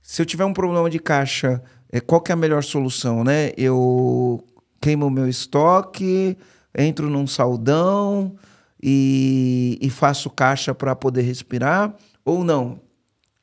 se 0.00 0.22
eu 0.22 0.24
tiver 0.24 0.46
um 0.46 0.54
problema 0.54 0.88
de 0.88 0.98
caixa, 0.98 1.62
é, 1.92 2.00
qual 2.00 2.22
que 2.22 2.32
é 2.32 2.34
a 2.34 2.36
melhor 2.36 2.64
solução, 2.64 3.22
né? 3.22 3.52
Eu 3.54 4.42
queimo 4.80 5.10
meu 5.10 5.28
estoque, 5.28 6.38
entro 6.74 7.10
num 7.10 7.26
saldão 7.26 8.34
e, 8.86 9.78
e 9.80 9.88
faço 9.88 10.28
caixa 10.28 10.74
para 10.74 10.94
poder 10.94 11.22
respirar, 11.22 11.96
ou 12.22 12.44
não, 12.44 12.78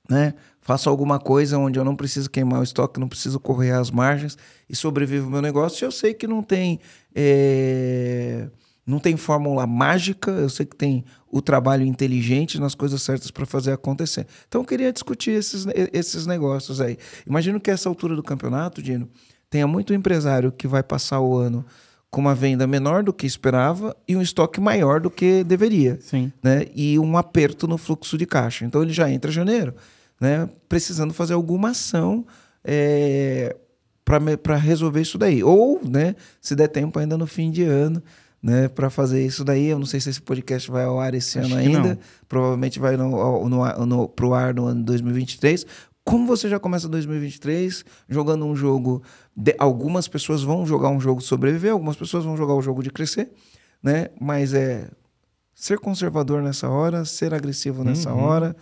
né? 0.08 0.36
Faço 0.62 0.88
alguma 0.88 1.20
coisa 1.20 1.58
onde 1.58 1.80
eu 1.80 1.84
não 1.84 1.96
preciso 1.96 2.30
queimar 2.30 2.60
o 2.60 2.64
estoque, 2.64 3.00
não 3.00 3.10
preciso 3.10 3.40
correr 3.40 3.72
as 3.72 3.90
margens 3.90 4.38
e 4.70 4.76
sobrevivo 4.76 5.28
o 5.28 5.32
meu 5.32 5.42
negócio. 5.42 5.84
Eu 5.84 5.92
sei 5.92 6.14
que 6.14 6.28
não 6.28 6.44
tem 6.44 6.80
é, 7.16 8.48
não 8.86 9.00
tem 9.00 9.18
fórmula 9.18 9.66
mágica, 9.66 10.30
eu 10.30 10.50
sei 10.50 10.68
que 10.68 10.76
tem 10.76 11.04
o 11.28 11.42
trabalho 11.42 11.84
inteligente 11.84 12.60
nas 12.60 12.76
coisas 12.76 13.02
certas 13.02 13.32
para 13.32 13.48
fazer 13.48 13.72
acontecer. 13.72 14.28
Então 14.48 14.62
eu 14.62 14.66
queria 14.66 14.94
discutir 14.94 15.32
esses, 15.32 15.66
esses 15.92 16.28
negócios 16.28 16.80
aí. 16.80 17.00
Imagino 17.26 17.60
que 17.60 17.72
essa 17.72 17.90
altura 17.90 18.16
do 18.16 18.22
campeonato, 18.22 18.80
Dino, 18.80 19.10
tenha 19.50 19.66
muito 19.66 19.92
empresário 19.92 20.52
que 20.52 20.68
vai 20.68 20.84
passar 20.84 21.20
o 21.20 21.36
ano 21.36 21.66
com 22.12 22.20
uma 22.22 22.36
venda 22.36 22.68
menor 22.68 23.04
do 23.04 23.14
que 23.14 23.26
esperava 23.26 23.96
e 24.06 24.16
um 24.18 24.22
estoque 24.22 24.60
maior 24.60 25.00
do 25.00 25.10
que 25.10 25.44
deveria 25.46 25.98
Sim. 26.02 26.30
né? 26.44 26.66
E 26.76 27.00
um 27.00 27.16
aperto 27.18 27.68
no 27.68 27.78
fluxo 27.78 28.18
de 28.18 28.26
caixa. 28.26 28.66
Então 28.66 28.84
ele 28.84 28.92
já 28.92 29.10
entra 29.10 29.32
em 29.32 29.34
janeiro, 29.34 29.74
né? 30.20 30.48
Precisando 30.68 31.14
fazer 31.14 31.34
alguma 31.34 31.70
ação 31.70 32.26
é, 32.66 33.56
para 34.04 34.56
resolver 34.58 35.02
isso 35.02 35.18
daí. 35.18 35.42
Ou, 35.44 35.80
né? 35.88 36.16
Se 36.42 36.54
der 36.56 36.68
tempo 36.68 37.00
ainda 37.00 37.18
no 37.18 37.26
fim 37.26 37.50
de 37.50 37.64
ano, 37.64 38.04
né? 38.44 38.68
Para 38.68 38.90
fazer 38.90 39.26
isso 39.26 39.44
daí. 39.46 39.68
Eu 39.68 39.80
não 39.80 39.86
sei 39.86 40.00
se 40.02 40.10
esse 40.10 40.22
podcast 40.22 40.70
vai 40.70 40.84
ao 40.84 41.00
ar 41.00 41.14
esse 41.14 41.40
Acho 41.40 41.48
ano 41.48 41.56
ainda. 41.58 41.80
não. 41.80 41.98
Provavelmente 42.28 42.78
vai 42.78 42.98
no, 42.98 43.48
no, 43.48 43.64
ar- 43.64 43.80
no, 43.86 44.10
pro 44.10 44.34
ar 44.34 44.54
no 44.54 44.66
ano 44.66 44.84
2023. 44.84 45.66
Como 46.04 46.26
você 46.26 46.50
já 46.50 46.60
começa 46.60 46.90
2023 46.90 47.86
jogando 48.10 48.46
um 48.46 48.56
jogo, 48.56 49.04
de- 49.36 49.56
algumas 49.60 50.08
pessoas 50.08 50.42
vão 50.42 50.66
jogar 50.66 50.90
um 50.90 51.00
jogo 51.00 51.22
de 51.22 51.28
sobreviver, 51.28 51.72
algumas 51.72 51.96
pessoas 51.96 52.24
vão 52.26 52.36
jogar 52.36 52.56
o 52.56 52.62
jogo 52.62 52.82
de 52.82 52.90
crescer, 52.90 53.32
né? 53.84 54.08
Mas 54.20 54.54
é 54.54 54.90
ser 55.54 55.78
conservador 55.80 56.42
nessa 56.42 56.68
hora, 56.70 57.06
ser 57.06 57.34
agressivo 57.34 57.84
nessa 57.84 58.12
hora. 58.14 58.56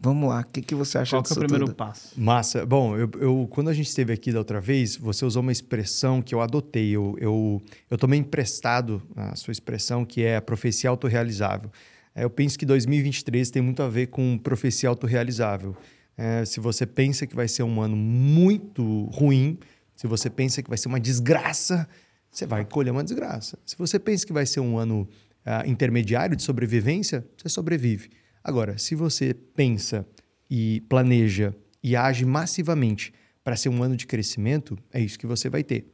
Vamos 0.00 0.28
lá, 0.28 0.40
o 0.40 0.44
que, 0.52 0.60
que 0.60 0.74
você 0.74 0.98
acha 0.98 1.16
Qual 1.16 1.22
que 1.22 1.28
é 1.28 1.32
o 1.32 1.34
disso 1.34 1.40
primeiro 1.40 1.64
tudo? 1.66 1.74
passo? 1.74 2.12
Massa. 2.20 2.64
Bom, 2.66 2.96
eu, 2.96 3.10
eu- 3.18 3.46
quando 3.50 3.68
a 3.68 3.72
gente 3.74 3.88
esteve 3.88 4.12
aqui 4.12 4.30
da 4.32 4.38
outra 4.38 4.60
vez, 4.60 4.96
você 4.96 5.24
usou 5.24 5.42
uma 5.42 5.52
expressão 5.52 6.20
que 6.22 6.34
eu 6.34 6.40
adotei. 6.40 6.90
Eu, 6.90 7.16
eu, 7.18 7.62
eu 7.90 7.96
tomei 7.98 8.18
emprestado 8.20 9.02
a 9.14 9.34
sua 9.36 9.52
expressão, 9.52 10.04
que 10.04 10.22
é 10.22 10.36
a 10.36 10.42
profecia 10.42 10.88
autorrealizável. 10.90 11.70
É, 12.14 12.24
eu 12.24 12.30
penso 12.30 12.58
que 12.58 12.66
2023 12.66 13.50
tem 13.50 13.62
muito 13.62 13.82
a 13.82 13.88
ver 13.88 14.08
com 14.08 14.38
profecia 14.38 14.88
autorrealizável. 14.88 15.74
É, 16.16 16.44
se 16.44 16.60
você 16.60 16.86
pensa 16.86 17.26
que 17.26 17.36
vai 17.36 17.46
ser 17.46 17.62
um 17.62 17.80
ano 17.80 17.96
muito 17.96 19.04
ruim, 19.06 19.58
se 19.94 20.06
você 20.06 20.30
pensa 20.30 20.62
que 20.62 20.68
vai 20.68 20.78
ser 20.78 20.88
uma 20.88 21.00
desgraça, 21.00 21.88
você 22.30 22.46
vai 22.46 22.64
colher 22.64 22.90
uma 22.90 23.04
desgraça. 23.04 23.58
Se 23.64 23.76
você 23.76 23.98
pensa 23.98 24.26
que 24.26 24.32
vai 24.32 24.46
ser 24.46 24.60
um 24.60 24.78
ano 24.78 25.08
ah, 25.44 25.66
intermediário 25.66 26.36
de 26.36 26.42
sobrevivência, 26.42 27.26
você 27.36 27.48
sobrevive. 27.48 28.10
Agora, 28.42 28.78
se 28.78 28.94
você 28.94 29.34
pensa 29.34 30.06
e 30.50 30.80
planeja 30.88 31.54
e 31.82 31.96
age 31.96 32.24
massivamente 32.24 33.12
para 33.42 33.56
ser 33.56 33.68
um 33.68 33.82
ano 33.82 33.96
de 33.96 34.06
crescimento, 34.06 34.78
é 34.92 35.00
isso 35.00 35.18
que 35.18 35.26
você 35.26 35.48
vai 35.48 35.62
ter. 35.62 35.86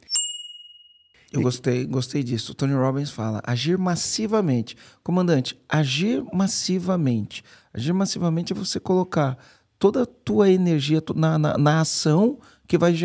Eu 1.31 1.41
gostei, 1.41 1.85
gostei 1.85 2.23
disso. 2.23 2.51
O 2.51 2.55
Tony 2.55 2.73
Robbins 2.73 3.09
fala: 3.09 3.41
agir 3.43 3.75
massivamente. 3.77 4.77
Comandante, 5.03 5.59
agir 5.67 6.23
massivamente. 6.31 7.43
Agir 7.73 7.91
massivamente 7.91 8.53
é 8.53 8.55
você 8.55 8.79
colocar 8.79 9.37
toda 9.83 10.03
a 10.03 10.05
tua 10.05 10.49
energia 10.49 11.03
na, 11.13 11.37
na, 11.37 11.57
na 11.57 11.81
ação 11.81 12.37
que 12.65 12.77
vai 12.77 12.95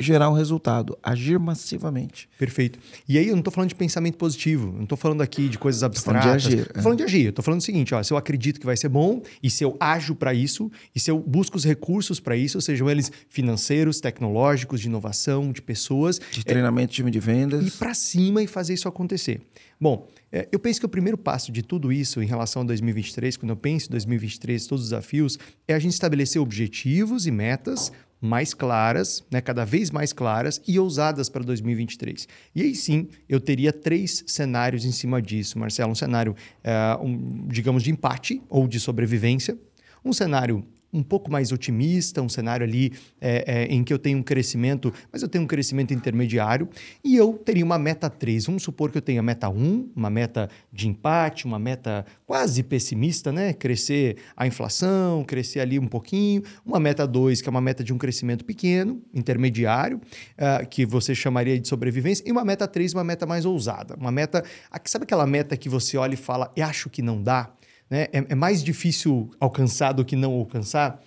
gerar 0.00 0.30
um 0.30 0.32
resultado. 0.32 0.96
Agir 1.02 1.38
massivamente. 1.38 2.30
Perfeito. 2.38 2.78
E 3.06 3.18
aí 3.18 3.26
eu 3.26 3.32
não 3.32 3.40
estou 3.40 3.52
falando 3.52 3.68
de 3.68 3.74
pensamento 3.74 4.16
positivo, 4.16 4.72
não 4.72 4.84
estou 4.84 4.96
falando 4.96 5.20
aqui 5.20 5.50
de 5.50 5.58
coisas 5.58 5.82
falando 5.82 5.92
de 6.22 6.28
abstratas. 6.30 6.46
agir, 6.46 6.70
é. 6.74 6.80
falando 6.80 6.96
de 6.96 7.04
agir. 7.04 7.26
Eu 7.26 7.32
tô 7.34 7.42
falando 7.42 7.60
o 7.60 7.62
seguinte, 7.62 7.94
ó, 7.94 8.02
se 8.02 8.10
eu 8.10 8.16
acredito 8.16 8.58
que 8.58 8.64
vai 8.64 8.74
ser 8.74 8.88
bom 8.88 9.20
e 9.42 9.50
se 9.50 9.62
eu 9.62 9.76
ajo 9.78 10.14
para 10.14 10.32
isso 10.32 10.72
e 10.94 10.98
se 10.98 11.10
eu 11.10 11.18
busco 11.18 11.58
os 11.58 11.64
recursos 11.64 12.18
para 12.18 12.34
isso, 12.34 12.58
sejam 12.62 12.88
eles 12.88 13.12
financeiros, 13.28 14.00
tecnológicos, 14.00 14.80
de 14.80 14.86
inovação, 14.86 15.52
de 15.52 15.60
pessoas, 15.60 16.18
De 16.32 16.42
treinamento, 16.42 16.94
time 16.94 17.10
de 17.10 17.20
vendas. 17.20 17.66
ir 17.66 17.72
para 17.72 17.92
cima 17.92 18.42
e 18.42 18.46
fazer 18.46 18.72
isso 18.72 18.88
acontecer. 18.88 19.42
Bom, 19.78 20.08
é, 20.30 20.48
eu 20.52 20.58
penso 20.58 20.80
que 20.80 20.86
o 20.86 20.88
primeiro 20.88 21.16
passo 21.16 21.50
de 21.50 21.62
tudo 21.62 21.92
isso 21.92 22.22
em 22.22 22.26
relação 22.26 22.62
a 22.62 22.64
2023, 22.66 23.36
quando 23.36 23.50
eu 23.50 23.56
penso 23.56 23.86
em 23.86 23.90
2023, 23.90 24.66
todos 24.66 24.84
os 24.84 24.90
desafios, 24.90 25.38
é 25.66 25.74
a 25.74 25.78
gente 25.78 25.92
estabelecer 25.92 26.40
objetivos 26.40 27.26
e 27.26 27.30
metas 27.30 27.90
mais 28.20 28.52
claras, 28.52 29.24
né, 29.30 29.40
cada 29.40 29.64
vez 29.64 29.90
mais 29.90 30.12
claras 30.12 30.60
e 30.66 30.78
ousadas 30.78 31.28
para 31.28 31.44
2023. 31.44 32.26
E 32.54 32.62
aí 32.62 32.74
sim, 32.74 33.08
eu 33.28 33.40
teria 33.40 33.72
três 33.72 34.24
cenários 34.26 34.84
em 34.84 34.92
cima 34.92 35.22
disso, 35.22 35.58
Marcelo. 35.58 35.92
Um 35.92 35.94
cenário, 35.94 36.34
é, 36.64 36.98
um, 37.00 37.46
digamos, 37.46 37.82
de 37.82 37.90
empate 37.90 38.42
ou 38.48 38.66
de 38.66 38.80
sobrevivência. 38.80 39.56
Um 40.04 40.12
cenário 40.12 40.64
um 40.92 41.02
pouco 41.02 41.30
mais 41.30 41.52
otimista, 41.52 42.22
um 42.22 42.28
cenário 42.28 42.64
ali 42.64 42.92
é, 43.20 43.44
é, 43.46 43.64
em 43.66 43.84
que 43.84 43.92
eu 43.92 43.98
tenho 43.98 44.18
um 44.18 44.22
crescimento, 44.22 44.92
mas 45.12 45.22
eu 45.22 45.28
tenho 45.28 45.44
um 45.44 45.46
crescimento 45.46 45.92
intermediário, 45.92 46.68
e 47.04 47.16
eu 47.16 47.34
teria 47.34 47.64
uma 47.64 47.78
meta 47.78 48.08
3. 48.08 48.46
Vamos 48.46 48.62
supor 48.62 48.90
que 48.90 48.98
eu 48.98 49.02
tenha 49.02 49.22
meta 49.22 49.48
1, 49.48 49.90
uma 49.94 50.10
meta 50.10 50.48
de 50.72 50.88
empate, 50.88 51.44
uma 51.44 51.58
meta 51.58 52.06
quase 52.26 52.62
pessimista, 52.62 53.30
né? 53.30 53.52
Crescer 53.52 54.16
a 54.36 54.46
inflação, 54.46 55.24
crescer 55.24 55.60
ali 55.60 55.78
um 55.78 55.86
pouquinho. 55.86 56.42
Uma 56.64 56.80
meta 56.80 57.06
2, 57.06 57.42
que 57.42 57.48
é 57.48 57.50
uma 57.50 57.60
meta 57.60 57.84
de 57.84 57.92
um 57.92 57.98
crescimento 57.98 58.44
pequeno, 58.44 59.02
intermediário, 59.14 60.00
ah, 60.36 60.64
que 60.64 60.86
você 60.86 61.14
chamaria 61.14 61.58
de 61.58 61.68
sobrevivência, 61.68 62.24
e 62.26 62.32
uma 62.32 62.44
meta 62.44 62.66
3, 62.66 62.94
uma 62.94 63.04
meta 63.04 63.26
mais 63.26 63.44
ousada. 63.44 63.94
Uma 63.96 64.10
meta. 64.10 64.42
Sabe 64.84 65.04
aquela 65.04 65.26
meta 65.26 65.56
que 65.56 65.68
você 65.68 65.96
olha 65.96 66.14
e 66.14 66.16
fala, 66.16 66.50
eu 66.56 66.64
acho 66.64 66.88
que 66.88 67.02
não 67.02 67.22
dá? 67.22 67.50
Né? 67.90 68.08
É, 68.12 68.26
é 68.28 68.34
mais 68.34 68.62
difícil 68.62 69.30
alcançar 69.40 69.92
do 69.92 70.04
que 70.04 70.16
não 70.16 70.32
alcançar, 70.32 71.02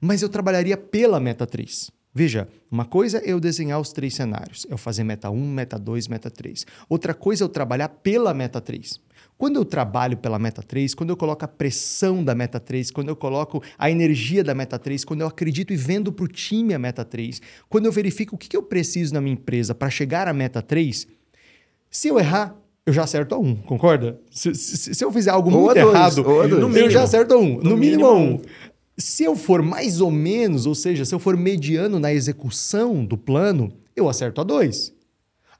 mas 0.00 0.22
eu 0.22 0.28
trabalharia 0.28 0.76
pela 0.76 1.20
meta 1.20 1.46
3. 1.46 1.90
Veja, 2.14 2.46
uma 2.70 2.84
coisa 2.84 3.18
é 3.18 3.32
eu 3.32 3.40
desenhar 3.40 3.80
os 3.80 3.90
três 3.90 4.14
cenários, 4.14 4.66
eu 4.68 4.76
fazer 4.76 5.02
meta 5.02 5.30
1, 5.30 5.50
meta 5.50 5.78
2, 5.78 6.08
meta 6.08 6.30
3. 6.30 6.66
Outra 6.86 7.14
coisa 7.14 7.42
é 7.42 7.44
eu 7.44 7.48
trabalhar 7.48 7.88
pela 7.88 8.34
meta 8.34 8.60
3. 8.60 9.00
Quando 9.38 9.56
eu 9.56 9.64
trabalho 9.64 10.18
pela 10.18 10.38
meta 10.38 10.62
3, 10.62 10.94
quando 10.94 11.10
eu 11.10 11.16
coloco 11.16 11.42
a 11.44 11.48
pressão 11.48 12.22
da 12.22 12.34
meta 12.34 12.60
3, 12.60 12.90
quando 12.90 13.08
eu 13.08 13.16
coloco 13.16 13.62
a 13.78 13.90
energia 13.90 14.44
da 14.44 14.54
meta 14.54 14.78
3, 14.78 15.06
quando 15.06 15.22
eu 15.22 15.26
acredito 15.26 15.72
e 15.72 15.76
vendo 15.76 16.12
para 16.12 16.24
o 16.24 16.28
time 16.28 16.74
a 16.74 16.78
meta 16.78 17.02
3, 17.02 17.40
quando 17.68 17.86
eu 17.86 17.92
verifico 17.92 18.34
o 18.34 18.38
que 18.38 18.48
que 18.48 18.56
eu 18.56 18.62
preciso 18.62 19.14
na 19.14 19.20
minha 19.20 19.32
empresa 19.32 19.74
para 19.74 19.88
chegar 19.88 20.28
à 20.28 20.34
meta 20.34 20.60
3, 20.60 21.08
se 21.90 22.08
eu 22.08 22.18
errar, 22.18 22.54
eu 22.86 22.92
já 22.92 23.04
acerto 23.04 23.34
a 23.34 23.38
um, 23.38 23.54
concorda? 23.54 24.18
Se, 24.30 24.54
se- 24.54 24.94
se 24.94 25.04
eu 25.04 25.12
fizer 25.12 25.30
algo 25.30 25.50
Ou 25.50 25.60
muito 25.66 25.74
dois, 25.80 25.94
errado, 25.94 26.20
eu 26.22 26.48
No 26.60 26.72
já 26.72 26.80
mínimo. 26.80 26.98
acerto 27.00 27.34
a 27.34 27.38
um. 27.38 27.56
No, 27.56 27.70
No 27.70 27.76
mínimo, 27.76 28.06
a 28.06 28.14
mínimo, 28.14 28.36
um. 28.36 28.40
Se 28.98 29.24
eu 29.24 29.34
for 29.36 29.62
mais 29.62 30.00
ou 30.00 30.10
menos, 30.10 30.66
ou 30.66 30.74
seja, 30.74 31.04
se 31.04 31.14
eu 31.14 31.18
for 31.18 31.36
mediano 31.36 31.98
na 31.98 32.12
execução 32.12 33.04
do 33.04 33.16
plano, 33.16 33.72
eu 33.96 34.08
acerto 34.08 34.40
a 34.40 34.44
dois. 34.44 34.92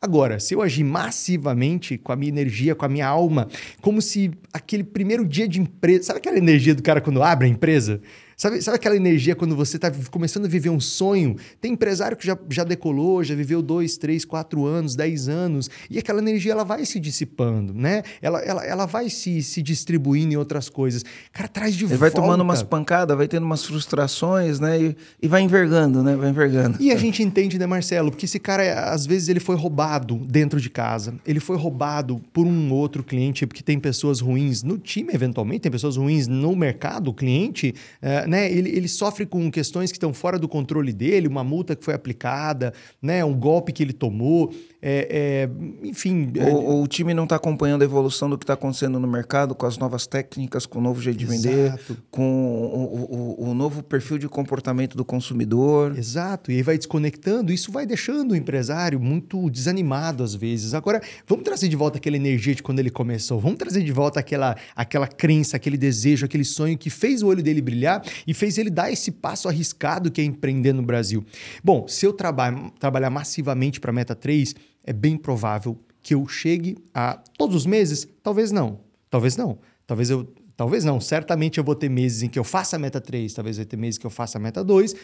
Agora, 0.00 0.41
se 0.41 0.52
eu 0.52 0.61
agir 0.61 0.83
massivamente 0.85 1.97
com 1.97 2.11
a 2.12 2.17
minha 2.17 2.29
energia, 2.29 2.75
com 2.75 2.85
a 2.85 2.88
minha 2.88 3.07
alma, 3.07 3.49
como 3.81 4.02
se 4.02 4.33
aquele 4.52 4.83
primeiro 4.83 5.25
dia 5.25 5.47
de 5.47 5.61
empresa. 5.61 6.02
Sabe 6.05 6.19
aquela 6.19 6.37
energia 6.37 6.75
do 6.75 6.83
cara 6.83 7.00
quando 7.00 7.23
abre 7.23 7.47
a 7.47 7.50
empresa? 7.50 8.00
Sabe, 8.36 8.60
sabe 8.62 8.76
aquela 8.76 8.96
energia 8.96 9.34
quando 9.34 9.54
você 9.54 9.76
está 9.76 9.90
começando 10.10 10.46
a 10.46 10.48
viver 10.48 10.70
um 10.70 10.80
sonho? 10.80 11.36
Tem 11.60 11.72
empresário 11.72 12.16
que 12.16 12.26
já, 12.26 12.36
já 12.48 12.64
decolou, 12.64 13.22
já 13.22 13.34
viveu 13.34 13.62
dois, 13.62 13.96
três, 13.96 14.24
quatro 14.24 14.64
anos, 14.64 14.94
dez 14.96 15.28
anos, 15.28 15.70
e 15.90 15.98
aquela 15.98 16.20
energia 16.20 16.52
ela 16.52 16.64
vai 16.64 16.84
se 16.84 16.98
dissipando, 16.98 17.72
né? 17.74 18.02
Ela, 18.20 18.40
ela, 18.40 18.64
ela 18.64 18.86
vai 18.86 19.08
se, 19.10 19.42
se 19.42 19.62
distribuindo 19.62 20.34
em 20.34 20.36
outras 20.36 20.68
coisas. 20.68 21.04
Cara, 21.32 21.48
traz 21.48 21.74
de 21.74 21.84
Ele 21.84 21.88
volta. 21.96 22.00
vai 22.00 22.10
tomando 22.10 22.40
umas 22.40 22.62
pancadas, 22.62 23.16
vai 23.16 23.28
tendo 23.28 23.44
umas 23.44 23.64
frustrações, 23.64 24.58
né? 24.60 24.80
E, 24.80 24.96
e 25.22 25.28
vai 25.28 25.42
envergando, 25.42 26.02
né? 26.02 26.16
Vai 26.16 26.30
envergando. 26.30 26.76
E 26.80 26.90
a 26.90 26.96
gente 26.96 27.22
entende, 27.22 27.58
né, 27.58 27.66
Marcelo? 27.66 28.10
Porque 28.10 28.24
esse 28.26 28.38
cara, 28.38 28.90
às 28.90 29.06
vezes, 29.06 29.28
ele 29.28 29.40
foi 29.40 29.56
roubado 29.56 30.16
dentro 30.16 30.60
de 30.60 30.70
casa. 30.70 31.14
Ele 31.26 31.40
foi 31.40 31.56
roubado 31.56 32.20
por 32.32 32.46
um 32.46 32.72
outro 32.72 33.02
cliente, 33.02 33.46
porque 33.46 33.62
tem 33.62 33.78
pessoas 33.78 34.20
ruins 34.20 34.62
no 34.62 34.78
time, 34.78 35.10
eventualmente, 35.12 35.60
tem 35.60 35.72
pessoas 35.72 35.96
ruins 35.96 36.26
no 36.26 36.54
mercado, 36.56 37.08
o 37.08 37.14
cliente, 37.14 37.74
né? 38.26 38.50
Ele, 38.50 38.71
ele 38.71 38.88
sofre 38.88 39.25
com 39.26 39.50
questões 39.50 39.91
que 39.91 39.97
estão 39.97 40.12
fora 40.12 40.38
do 40.38 40.49
controle 40.49 40.93
dele, 40.93 41.29
uma 41.29 41.45
multa 41.45 41.75
que 41.76 41.85
foi 41.85 41.95
aplicada, 41.95 42.73
né? 43.00 43.25
Um 43.25 43.35
golpe 43.35 43.73
que 43.73 43.83
ele 43.83 43.93
tomou. 43.93 44.52
é, 44.85 45.49
é, 45.52 45.87
enfim. 45.87 46.33
é- 46.37 46.45
Ou, 46.50 46.64
ou 46.64 46.83
o 46.83 46.87
time 46.88 47.14
não 47.14 47.25
está 47.25 47.37
acompanhando 47.37 47.83
a 47.83 47.85
evolução 47.85 48.29
do 48.29 48.37
que 48.37 48.43
está 48.45 48.55
acontecendo 48.55 48.99
no 48.99 49.07
mercado, 49.07 49.55
com 49.55 49.64
as 49.67 49.79
novas 49.79 50.07
técnicas, 50.07 50.67
com 50.67 50.79
o 50.79 50.83
novo 50.83 51.00
jeito 51.00 51.19
de 51.19 51.25
vender, 51.26 51.73
com 52.11 52.23
o, 52.26 53.38
o- 53.45 53.50
o 53.50 53.55
novo 53.55 53.83
perfil 53.83 54.19
de 54.19 54.29
comportamento 54.29 54.97
do 54.97 55.05
consumidor. 55.05 55.97
Exato, 55.97 56.50
e 56.50 56.57
aí 56.57 56.62
vai 56.62 56.76
desconectando, 56.76 57.52
isso 57.52 57.71
vai 57.71 57.87
deixando 57.87 58.33
o 58.33 58.37
empresário 58.37 58.99
muito 59.00 59.49
desanimado 59.50 60.23
às 60.25 60.35
vezes. 60.35 60.75
Agora, 60.75 61.00
vamos 61.26 61.45
trazer 61.45 61.69
de 61.69 61.76
volta 61.76 61.99
aquela 61.99 62.17
energia 62.17 62.55
de 62.55 62.62
quando 62.62 62.79
ele 62.81 62.91
começou, 62.91 63.38
vamos 63.38 63.59
trazer 63.59 63.83
de 63.83 63.93
volta 63.93 64.21
aquela, 64.21 64.57
aquela 64.75 65.07
crença, 65.07 65.57
aquele 65.57 65.76
desejo, 65.76 66.25
aquele 66.26 66.45
sonho 66.45 66.76
que 66.76 66.91
fez 66.91 67.23
o 67.23 67.29
olho 67.29 67.43
dele 67.43 67.61
brilhar 67.61 68.02
e 68.26 68.35
fez 68.35 68.59
ele 68.59 68.71
dar 68.71 68.90
esse 68.90 69.11
passo 69.11 69.49
arriscado 69.49 70.11
que 70.11 70.21
é 70.21 70.25
empreender 70.25 70.73
no 70.73 70.83
Brasil. 70.83 71.25
Bom, 71.62 71.87
se 71.88 72.07
eu 72.07 72.12
traba 72.12 72.52
trabalhar 72.78 73.11
massivamente 73.11 73.81
para 73.81 73.90
a 73.90 73.95
Meta 73.95 74.14
3, 74.14 74.54
é 74.85 74.92
bem 74.92 75.16
provável 75.16 75.78
que 76.02 76.14
eu 76.14 76.26
chegue 76.26 76.76
a 76.92 77.14
todos 77.38 77.54
os 77.54 77.66
meses? 77.66 78.07
Talvez 78.23 78.50
não, 78.50 78.81
talvez 79.09 79.37
não. 79.37 79.59
Talvez 79.87 80.11
eu 80.11 80.26
Talvez 80.54 80.85
não, 80.85 81.00
certamente 81.00 81.59
eu 81.59 81.64
vou 81.64 81.75
ter 81.75 81.88
meses 81.88 82.23
em 82.23 82.28
que 82.28 82.38
eu 82.38 82.45
faça 82.45 82.76
a 82.76 82.78
meta 82.78 83.00
3, 83.00 83.33
talvez 83.33 83.57
vai 83.57 83.66
ter 83.66 83.76
meses 83.76 83.99
que 83.99 84.07
eu 84.07 84.11
faça 84.11 84.38
a 84.38 84.40
meta 84.40 84.62
2. 84.62 84.95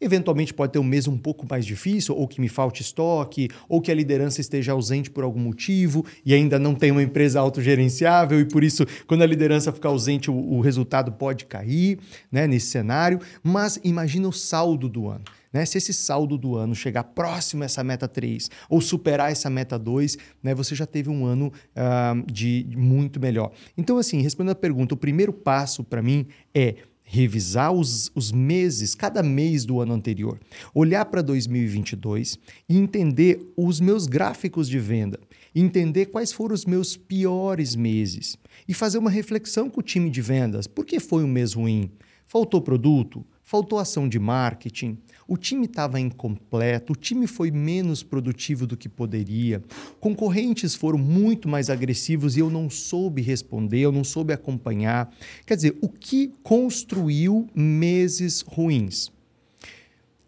Eventualmente 0.00 0.52
pode 0.52 0.72
ter 0.72 0.78
um 0.78 0.84
mês 0.84 1.06
um 1.06 1.16
pouco 1.16 1.46
mais 1.48 1.64
difícil, 1.64 2.16
ou 2.16 2.26
que 2.26 2.40
me 2.40 2.48
falte 2.48 2.82
estoque, 2.82 3.48
ou 3.68 3.80
que 3.80 3.90
a 3.90 3.94
liderança 3.94 4.40
esteja 4.40 4.72
ausente 4.72 5.10
por 5.10 5.24
algum 5.24 5.40
motivo 5.40 6.04
e 6.26 6.34
ainda 6.34 6.58
não 6.58 6.74
tem 6.74 6.90
uma 6.90 7.02
empresa 7.02 7.40
autogerenciável, 7.40 8.40
e 8.40 8.44
por 8.44 8.64
isso, 8.64 8.84
quando 9.06 9.22
a 9.22 9.26
liderança 9.26 9.72
ficar 9.72 9.90
ausente, 9.90 10.30
o, 10.30 10.34
o 10.34 10.60
resultado 10.60 11.12
pode 11.12 11.46
cair 11.46 11.98
né, 12.30 12.46
nesse 12.46 12.66
cenário. 12.66 13.20
Mas 13.42 13.78
imagina 13.84 14.28
o 14.28 14.32
saldo 14.32 14.88
do 14.88 15.08
ano. 15.08 15.24
Né? 15.54 15.64
Se 15.64 15.78
esse 15.78 15.94
saldo 15.94 16.36
do 16.36 16.56
ano 16.56 16.74
chegar 16.74 17.04
próximo 17.04 17.62
a 17.62 17.66
essa 17.66 17.84
meta 17.84 18.08
3 18.08 18.50
ou 18.68 18.80
superar 18.80 19.30
essa 19.30 19.48
meta 19.48 19.78
2, 19.78 20.18
né, 20.42 20.52
você 20.52 20.74
já 20.74 20.84
teve 20.84 21.08
um 21.08 21.24
ano 21.24 21.52
ah, 21.76 22.14
de 22.26 22.66
muito 22.76 23.20
melhor. 23.20 23.52
Então, 23.78 23.96
assim, 23.96 24.20
respondendo 24.20 24.52
a 24.52 24.56
pergunta, 24.56 24.94
o 24.94 24.96
primeiro 24.96 25.32
passo 25.32 25.84
para 25.84 26.02
mim 26.02 26.26
é 26.52 26.74
revisar 27.04 27.70
os, 27.70 28.10
os 28.14 28.32
meses, 28.32 28.94
cada 28.94 29.22
mês 29.22 29.64
do 29.64 29.80
ano 29.80 29.92
anterior, 29.92 30.40
olhar 30.74 31.04
para 31.04 31.22
2022 31.22 32.38
e 32.68 32.76
entender 32.76 33.52
os 33.56 33.78
meus 33.78 34.06
gráficos 34.06 34.68
de 34.68 34.78
venda, 34.78 35.20
entender 35.54 36.06
quais 36.06 36.32
foram 36.32 36.54
os 36.54 36.64
meus 36.64 36.96
piores 36.96 37.76
meses 37.76 38.36
e 38.66 38.72
fazer 38.72 38.98
uma 38.98 39.10
reflexão 39.10 39.68
com 39.68 39.80
o 39.80 39.84
time 39.84 40.08
de 40.08 40.22
vendas. 40.22 40.66
Por 40.66 40.84
que 40.84 40.98
foi 40.98 41.22
um 41.22 41.28
mês 41.28 41.52
ruim? 41.52 41.90
Faltou 42.26 42.60
produto? 42.60 43.24
Faltou 43.54 43.78
ação 43.78 44.08
de 44.08 44.18
marketing? 44.18 44.98
O 45.28 45.36
time 45.36 45.66
estava 45.66 46.00
incompleto, 46.00 46.92
o 46.92 46.96
time 46.96 47.24
foi 47.28 47.52
menos 47.52 48.02
produtivo 48.02 48.66
do 48.66 48.76
que 48.76 48.88
poderia, 48.88 49.62
concorrentes 50.00 50.74
foram 50.74 50.98
muito 50.98 51.48
mais 51.48 51.70
agressivos 51.70 52.36
e 52.36 52.40
eu 52.40 52.50
não 52.50 52.68
soube 52.68 53.22
responder, 53.22 53.78
eu 53.78 53.92
não 53.92 54.02
soube 54.02 54.32
acompanhar. 54.32 55.08
Quer 55.46 55.54
dizer, 55.54 55.78
o 55.80 55.88
que 55.88 56.34
construiu 56.42 57.46
meses 57.54 58.40
ruins? 58.40 59.12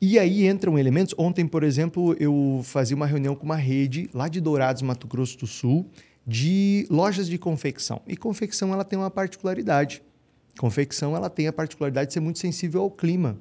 E 0.01 0.21
aí 0.21 0.47
entram 0.47 0.79
elementos. 0.79 1.13
Ontem, 1.19 1.49
por 1.49 1.65
exemplo, 1.65 2.15
eu 2.21 2.61
fazia 2.63 2.95
uma 2.95 3.07
reunião 3.07 3.35
com 3.35 3.45
uma 3.45 3.57
rede 3.57 4.09
lá 4.15 4.29
de 4.29 4.41
Dourados, 4.41 4.83
Mato 4.83 5.09
Grosso 5.09 5.37
do 5.39 5.49
Sul, 5.49 5.91
de 6.25 6.87
lojas 6.89 7.29
de 7.29 7.39
confecção. 7.39 8.01
E 8.07 8.17
confecção 8.17 8.73
ela 8.73 8.85
tem 8.85 8.97
uma 8.97 9.11
particularidade. 9.11 10.01
Confecção 10.59 11.15
ela 11.17 11.29
tem 11.31 11.47
a 11.47 11.53
particularidade 11.53 12.09
de 12.09 12.15
ser 12.15 12.21
muito 12.21 12.39
sensível 12.39 12.83
ao 12.83 12.91
clima. 12.91 13.37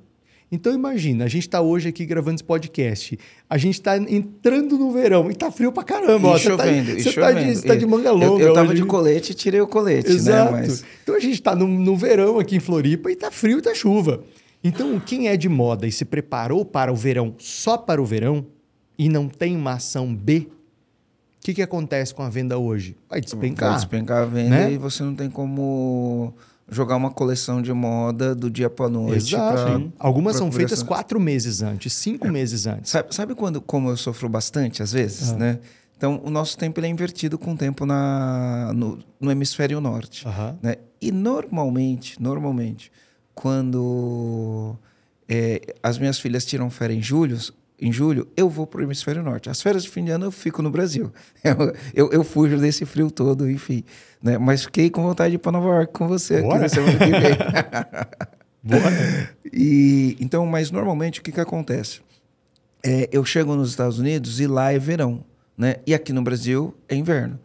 Então 0.51 0.71
imagina, 0.73 1.25
a 1.25 1.27
gente 1.27 1.43
está 1.47 1.59
hoje 1.59 1.89
aqui 1.89 2.05
gravando 2.05 2.35
esse 2.35 2.43
podcast, 2.43 3.17
a 3.49 3.57
gente 3.57 3.73
está 3.75 3.97
entrando 3.97 4.77
no 4.77 4.91
verão 4.91 5.29
e 5.31 5.33
tá 5.35 5.51
frio 5.51 5.71
pra 5.71 5.83
caramba. 5.83 6.27
ó. 6.29 6.37
E 6.37 6.39
Você 6.39 6.49
tá- 6.55 6.63
chovendo, 6.63 6.89
e 6.91 7.03
você 7.03 7.13
tá 7.13 7.31
de, 7.31 7.37
chovendo. 7.39 7.55
você 7.59 7.67
tá 7.67 7.75
de 7.75 7.85
manga 7.87 8.11
longa 8.11 8.43
Eu, 8.43 8.53
tava 8.53 8.71
hoje. 8.71 8.81
de 8.81 8.87
colete 8.87 9.31
e 9.31 9.35
tirei 9.35 9.59
o 9.59 9.67
colete, 9.67 10.11
Exato. 10.11 10.53
né? 10.53 10.61
Mas 10.61 10.85
Então 11.03 11.15
a 11.15 11.19
gente 11.19 11.33
está 11.33 11.55
no, 11.55 11.67
no 11.67 11.97
verão 11.97 12.37
aqui 12.39 12.57
em 12.57 12.59
Floripa 12.59 13.11
e 13.11 13.15
tá 13.15 13.31
frio 13.31 13.57
e 13.57 13.61
tá 13.61 13.73
chuva. 13.73 14.23
Então, 14.63 14.99
quem 14.99 15.27
é 15.27 15.35
de 15.37 15.47
moda 15.49 15.87
e 15.87 15.91
se 15.91 16.05
preparou 16.05 16.63
para 16.63 16.91
o 16.91 16.95
verão 16.95 17.35
só 17.39 17.75
para 17.77 18.01
o 18.01 18.05
verão 18.05 18.45
e 18.97 19.09
não 19.09 19.27
tem 19.27 19.55
uma 19.55 19.73
ação 19.73 20.13
B, 20.13 20.47
o 20.47 21.45
que, 21.45 21.53
que 21.55 21.61
acontece 21.61 22.13
com 22.13 22.23
a 22.23 22.29
venda 22.29 22.57
hoje? 22.57 22.95
Vai 23.09 23.19
despencar. 23.21 23.69
vai 23.69 23.77
despencar 23.79 24.23
a 24.23 24.25
venda 24.25 24.49
né? 24.49 24.71
e 24.73 24.77
você 24.77 25.03
não 25.03 25.13
tem 25.15 25.29
como 25.29 26.33
jogar 26.69 26.95
uma 26.95 27.11
coleção 27.11 27.61
de 27.61 27.71
moda 27.71 28.33
do 28.33 28.49
dia 28.49 28.69
para 28.69 28.89
noite. 28.89 29.35
Exato. 29.35 29.53
pra-. 29.63 29.81
Algumas 29.99 30.33
pra 30.33 30.39
são 30.39 30.51
feitas 30.51 30.81
quatro 30.81 31.19
meses 31.19 31.61
antes, 31.61 31.93
cinco 31.93 32.27
meses 32.27 32.65
antes. 32.65 32.91
Sabe, 32.91 33.13
sabe 33.13 33.35
quando, 33.35 33.61
como 33.61 33.89
eu 33.89 33.97
sofro 33.97 34.27
bastante 34.27 34.81
às 34.81 34.91
vezes, 34.91 35.31
Ah. 35.31 35.35
né? 35.37 35.59
Então, 35.97 36.19
o 36.25 36.29
nosso 36.29 36.57
tempo 36.57 36.81
é 36.81 36.87
invertido 36.89 37.37
com 37.37 37.53
o 37.53 37.57
tempo 37.57 37.85
na, 37.85 38.73
no, 38.75 38.99
no 39.17 39.31
hemisfério 39.31 39.79
norte. 39.79 40.25
Né? 40.61 40.75
E 41.01 41.09
normalmente, 41.09 42.21
normalmente, 42.21 42.91
quando 43.33 44.75
é, 45.27 45.61
as 45.81 45.97
minhas 45.97 46.19
filhas 46.19 46.45
tiram 46.45 46.69
férias 46.69 46.99
em 46.99 47.01
julho, 47.01 47.37
em 47.79 47.91
julho, 47.91 48.27
eu 48.37 48.49
vou 48.49 48.65
para 48.65 48.79
o 48.79 48.83
hemisfério 48.83 49.21
norte. 49.21 49.49
As 49.49 49.61
férias 49.61 49.83
de 49.83 49.89
fim 49.89 50.03
de 50.03 50.11
ano 50.11 50.25
eu 50.25 50.31
fico 50.31 50.61
no 50.61 50.69
Brasil. 50.69 51.11
Eu, 51.43 51.75
eu, 51.93 52.11
eu 52.11 52.23
fujo 52.23 52.57
desse 52.57 52.85
frio 52.85 53.11
todo, 53.11 53.49
enfim. 53.49 53.83
Né? 54.21 54.37
Mas 54.37 54.63
fiquei 54.63 54.89
com 54.89 55.03
vontade 55.03 55.31
de 55.31 55.35
ir 55.35 55.37
para 55.37 55.51
Nova 55.51 55.67
York 55.67 55.93
com 55.93 56.07
você 56.07 56.37
aqui 56.37 56.47
Bora. 56.47 56.61
na 56.61 56.69
semana 56.69 56.97
que 56.97 57.05
vem. 57.05 57.37
E, 59.53 60.17
então, 60.19 60.45
mas 60.45 60.69
normalmente 60.69 61.21
o 61.21 61.23
que, 61.23 61.31
que 61.31 61.39
acontece? 61.39 62.01
É, 62.83 63.07
eu 63.11 63.23
chego 63.23 63.55
nos 63.55 63.69
Estados 63.69 63.99
Unidos 63.99 64.39
e 64.41 64.47
lá 64.47 64.73
é 64.73 64.77
verão, 64.77 65.23
né? 65.57 65.77
E 65.87 65.93
aqui 65.93 66.11
no 66.11 66.21
Brasil 66.21 66.75
é 66.89 66.95
inverno. 66.95 67.39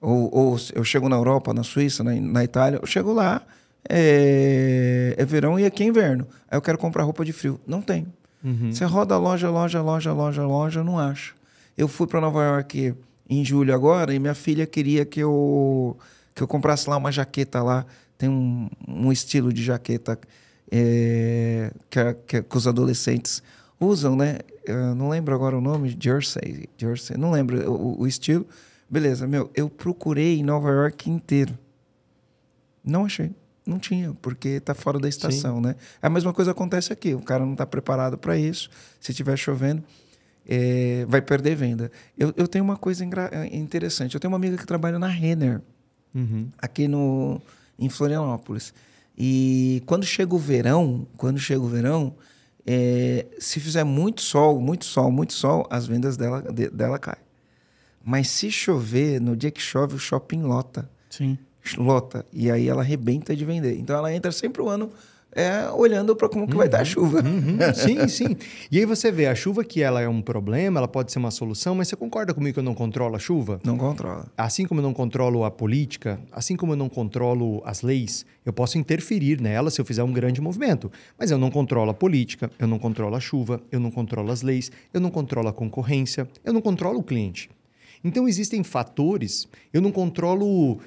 Ou, 0.00 0.32
ou 0.32 0.56
eu 0.74 0.84
chego 0.84 1.08
na 1.08 1.16
Europa, 1.16 1.52
na 1.52 1.64
Suíça, 1.64 2.04
na, 2.04 2.14
na 2.14 2.44
Itália, 2.44 2.78
eu 2.80 2.86
chego 2.86 3.12
lá, 3.12 3.42
é, 3.88 5.14
é 5.16 5.24
verão 5.24 5.58
e 5.58 5.64
aqui 5.64 5.82
é 5.82 5.86
inverno. 5.86 6.26
Aí 6.48 6.56
eu 6.56 6.62
quero 6.62 6.78
comprar 6.78 7.02
roupa 7.02 7.24
de 7.24 7.32
frio. 7.32 7.60
Não 7.66 7.82
tem. 7.82 8.06
Você 8.72 8.84
roda 8.84 9.16
loja, 9.18 9.50
loja, 9.50 9.80
loja, 9.82 10.12
loja, 10.12 10.46
loja, 10.46 10.84
não 10.84 10.98
acha. 10.98 11.34
Eu 11.76 11.88
fui 11.88 12.06
para 12.06 12.20
Nova 12.20 12.42
York 12.44 12.94
em 13.28 13.44
julho 13.44 13.74
agora 13.74 14.14
e 14.14 14.18
minha 14.18 14.34
filha 14.34 14.66
queria 14.66 15.04
que 15.04 15.20
eu, 15.20 15.96
que 16.34 16.42
eu 16.42 16.46
comprasse 16.48 16.88
lá 16.88 16.96
uma 16.96 17.10
jaqueta 17.12 17.62
lá. 17.62 17.84
Tem 18.16 18.28
um, 18.28 18.68
um 18.88 19.10
estilo 19.12 19.52
de 19.52 19.62
jaqueta 19.62 20.18
é, 20.70 21.70
que, 21.90 21.98
a- 21.98 22.14
que, 22.14 22.42
que 22.42 22.56
os 22.56 22.66
adolescentes 22.66 23.42
usam, 23.80 24.16
né? 24.16 24.38
Eu 24.64 24.94
não 24.94 25.08
lembro 25.08 25.34
agora 25.34 25.56
o 25.56 25.60
nome, 25.60 25.96
jersey, 26.00 26.68
jersey, 26.78 27.16
não 27.16 27.30
lembro 27.30 27.70
o, 27.70 28.00
o 28.02 28.06
estilo. 28.06 28.46
Beleza, 28.88 29.26
meu, 29.26 29.50
eu 29.54 29.68
procurei 29.68 30.38
em 30.38 30.42
Nova 30.44 30.70
York 30.70 31.10
inteiro. 31.10 31.56
Não 32.84 33.04
achei. 33.04 33.30
Não 33.66 33.78
tinha, 33.78 34.14
porque 34.22 34.60
tá 34.60 34.74
fora 34.74 34.98
da 34.98 35.08
estação, 35.08 35.60
né? 35.60 35.74
A 36.00 36.08
mesma 36.08 36.32
coisa 36.32 36.52
acontece 36.52 36.92
aqui. 36.92 37.14
O 37.14 37.20
cara 37.20 37.44
não 37.44 37.52
está 37.52 37.66
preparado 37.66 38.16
para 38.16 38.38
isso. 38.38 38.70
Se 39.00 39.10
estiver 39.10 39.36
chovendo, 39.36 39.82
é, 40.48 41.04
vai 41.08 41.20
perder 41.20 41.56
venda. 41.56 41.90
Eu, 42.16 42.32
eu 42.36 42.46
tenho 42.46 42.64
uma 42.64 42.76
coisa 42.76 43.04
engra- 43.04 43.30
interessante. 43.50 44.14
Eu 44.14 44.20
tenho 44.20 44.30
uma 44.30 44.36
amiga 44.36 44.56
que 44.56 44.66
trabalha 44.66 44.98
na 44.98 45.08
Renner, 45.08 45.60
Uhum. 46.14 46.48
aqui 46.58 46.86
no, 46.88 47.42
em 47.78 47.88
Florianópolis. 47.88 48.72
E 49.18 49.82
quando 49.86 50.04
chega 50.06 50.34
o 50.34 50.38
verão, 50.38 51.06
quando 51.16 51.38
chega 51.38 51.60
o 51.60 51.66
verão, 51.68 52.14
é, 52.64 53.26
se 53.38 53.58
fizer 53.60 53.82
muito 53.84 54.22
sol, 54.22 54.60
muito 54.60 54.84
sol, 54.84 55.10
muito 55.10 55.32
sol, 55.32 55.66
as 55.70 55.86
vendas 55.86 56.16
dela, 56.16 56.40
de- 56.52 56.70
dela 56.70 56.98
caem. 56.98 57.18
Mas 58.04 58.28
se 58.28 58.50
chover, 58.52 59.20
no 59.20 59.36
dia 59.36 59.50
que 59.50 59.60
chove, 59.60 59.96
o 59.96 59.98
shopping 59.98 60.42
lota 60.42 60.88
Sim. 61.10 61.36
Lota. 61.74 62.24
E 62.32 62.50
aí 62.50 62.68
ela 62.68 62.82
arrebenta 62.82 63.34
de 63.34 63.44
vender. 63.44 63.78
Então 63.78 63.96
ela 63.96 64.12
entra 64.12 64.30
sempre 64.30 64.62
o 64.62 64.68
ano 64.68 64.90
é 65.36 65.70
olhando 65.70 66.16
para 66.16 66.30
como 66.30 66.48
que 66.48 66.56
vai 66.56 66.66
estar 66.66 66.80
a 66.80 66.84
chuva. 66.84 67.20
Uhum, 67.20 67.58
sim, 67.74 68.08
sim. 68.08 68.36
E 68.72 68.78
aí 68.78 68.86
você 68.86 69.12
vê, 69.12 69.26
a 69.26 69.34
chuva 69.34 69.62
que 69.62 69.82
ela 69.82 70.00
é 70.00 70.08
um 70.08 70.22
problema, 70.22 70.80
ela 70.80 70.88
pode 70.88 71.12
ser 71.12 71.18
uma 71.18 71.30
solução, 71.30 71.74
mas 71.74 71.88
você 71.88 71.94
concorda 71.94 72.32
comigo 72.32 72.54
que 72.54 72.58
eu 72.58 72.64
não 72.64 72.74
controlo 72.74 73.14
a 73.14 73.18
chuva? 73.18 73.60
Não 73.62 73.76
controla. 73.76 74.26
Assim 74.36 74.64
como 74.64 74.80
eu 74.80 74.82
não 74.82 74.94
controlo 74.94 75.44
a 75.44 75.50
política, 75.50 76.18
assim 76.32 76.56
como 76.56 76.72
eu 76.72 76.76
não 76.76 76.88
controlo 76.88 77.62
as 77.66 77.82
leis, 77.82 78.24
eu 78.46 78.52
posso 78.52 78.78
interferir 78.78 79.38
nela 79.38 79.70
se 79.70 79.78
eu 79.78 79.84
fizer 79.84 80.02
um 80.02 80.12
grande 80.12 80.40
movimento. 80.40 80.90
Mas 81.18 81.30
eu 81.30 81.36
não 81.36 81.50
controlo 81.50 81.90
a 81.90 81.94
política, 81.94 82.50
eu 82.58 82.66
não 82.66 82.78
controlo 82.78 83.14
a 83.14 83.20
chuva, 83.20 83.60
eu 83.70 83.78
não 83.78 83.90
controlo 83.90 84.32
as 84.32 84.40
leis, 84.40 84.72
eu 84.94 85.00
não 85.00 85.10
controlo 85.10 85.48
a 85.48 85.52
concorrência, 85.52 86.26
eu 86.42 86.52
não 86.54 86.62
controlo 86.62 87.00
o 87.00 87.02
cliente. 87.02 87.50
Então 88.06 88.28
existem 88.28 88.62
fatores. 88.62 89.48
Eu 89.72 89.80
não 89.80 89.90
controlo 89.90 90.74
uh, 90.74 90.78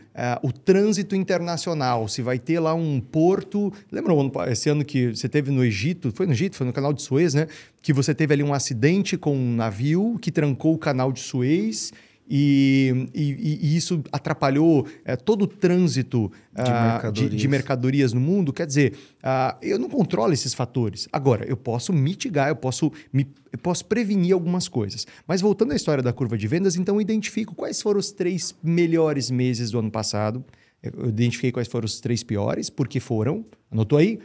o 0.41 0.53
trânsito 0.53 1.15
internacional. 1.15 2.07
Se 2.07 2.21
vai 2.21 2.39
ter 2.39 2.59
lá 2.59 2.73
um 2.73 3.01
porto. 3.01 3.73
Lembra 3.91 4.13
esse 4.49 4.69
ano 4.69 4.85
que 4.85 5.13
você 5.13 5.27
teve 5.27 5.51
no 5.51 5.63
Egito? 5.63 6.13
Foi 6.15 6.25
no 6.25 6.31
Egito? 6.31 6.55
Foi 6.55 6.65
no 6.65 6.71
canal 6.71 6.93
de 6.93 7.01
Suez, 7.01 7.33
né? 7.33 7.47
Que 7.81 7.91
você 7.91 8.15
teve 8.15 8.33
ali 8.33 8.43
um 8.43 8.53
acidente 8.53 9.17
com 9.17 9.35
um 9.35 9.55
navio 9.55 10.17
que 10.21 10.31
trancou 10.31 10.73
o 10.73 10.77
canal 10.77 11.11
de 11.11 11.19
Suez 11.19 11.91
e, 12.29 13.09
e, 13.13 13.59
e, 13.61 13.75
isso 13.75 14.03
atrapalhou 14.11 14.85
é, 15.03 15.15
todo 15.15 15.41
o 15.43 15.47
trânsito 15.47 16.31
de, 16.53 16.61
uh, 16.61 16.83
mercadorias. 16.91 17.31
De, 17.31 17.37
de, 17.37 17.47
mercadorias 17.47 18.13
no 18.13 18.21
mundo. 18.21 18.53
Quer 18.53 18.67
dizer, 18.67 18.93
uh, 19.23 19.57
eu 19.63 19.79
não 19.79 19.89
controlo 19.89 20.31
esses 20.31 20.53
fatores. 20.53 21.07
Agora, 21.11 21.43
eu 21.45 21.57
posso 21.57 21.91
mitigar, 21.91 22.49
eu 22.49 22.55
posso, 22.55 22.91
me, 23.11 23.27
eu 23.51 23.57
posso 23.57 23.83
prevenir 23.85 24.33
algumas 24.33 24.67
coisas. 24.67 25.07
Mas 25.27 25.41
voltando 25.41 25.71
à 25.71 25.75
história 25.75 26.03
da 26.03 26.13
curva 26.13 26.37
de 26.37 26.47
vendas, 26.47 26.75
então 26.75 26.95
eu 26.95 27.01
identifico 27.01 27.55
quais 27.55 27.81
foram 27.81 27.99
os 27.99 28.11
três 28.11 28.55
melhores 28.61 29.31
meses 29.31 29.71
do 29.71 29.79
ano 29.79 29.89
passado. 29.89 30.45
Eu 30.83 31.09
identifiquei 31.09 31.51
quais 31.51 31.67
foram 31.67 31.85
os 31.85 31.99
três 31.99 32.21
piores, 32.21 32.69
por 32.69 32.87
que 32.87 32.99
foram. 32.99 33.43
Anotou 33.71 33.97
aí? 33.97 34.19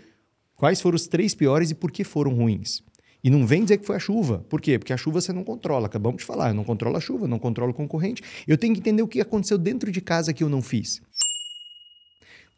Quais 0.55 0.79
foram 0.81 0.97
os 0.97 1.07
três 1.07 1.35
piores 1.35 1.71
e 1.71 1.75
por 1.75 1.91
que 1.91 2.05
foram 2.05 2.35
ruins? 2.35 2.83
E 3.25 3.31
não 3.31 3.47
vem 3.47 3.63
dizer 3.63 3.79
que 3.79 3.87
foi 3.87 3.97
a 3.97 3.99
chuva. 3.99 4.45
Por 4.51 4.61
quê? 4.61 4.79
Porque 4.79 4.93
a 4.93 4.99
chuva 4.99 5.19
você 5.19 5.33
não 5.33 5.43
controla. 5.43 5.87
Acabamos 5.87 6.19
de 6.19 6.27
falar, 6.27 6.51
eu 6.51 6.55
não 6.55 6.63
controlo 6.63 6.95
a 6.99 7.01
chuva, 7.01 7.27
não 7.27 7.39
controlo 7.39 7.73
o 7.73 7.75
concorrente. 7.75 8.23
Eu 8.47 8.59
tenho 8.59 8.75
que 8.75 8.81
entender 8.81 9.01
o 9.01 9.09
que 9.09 9.19
aconteceu 9.19 9.57
dentro 9.57 9.91
de 9.91 10.03
casa 10.03 10.35
que 10.35 10.45
eu 10.45 10.49
não 10.51 10.61
fiz. 10.61 11.01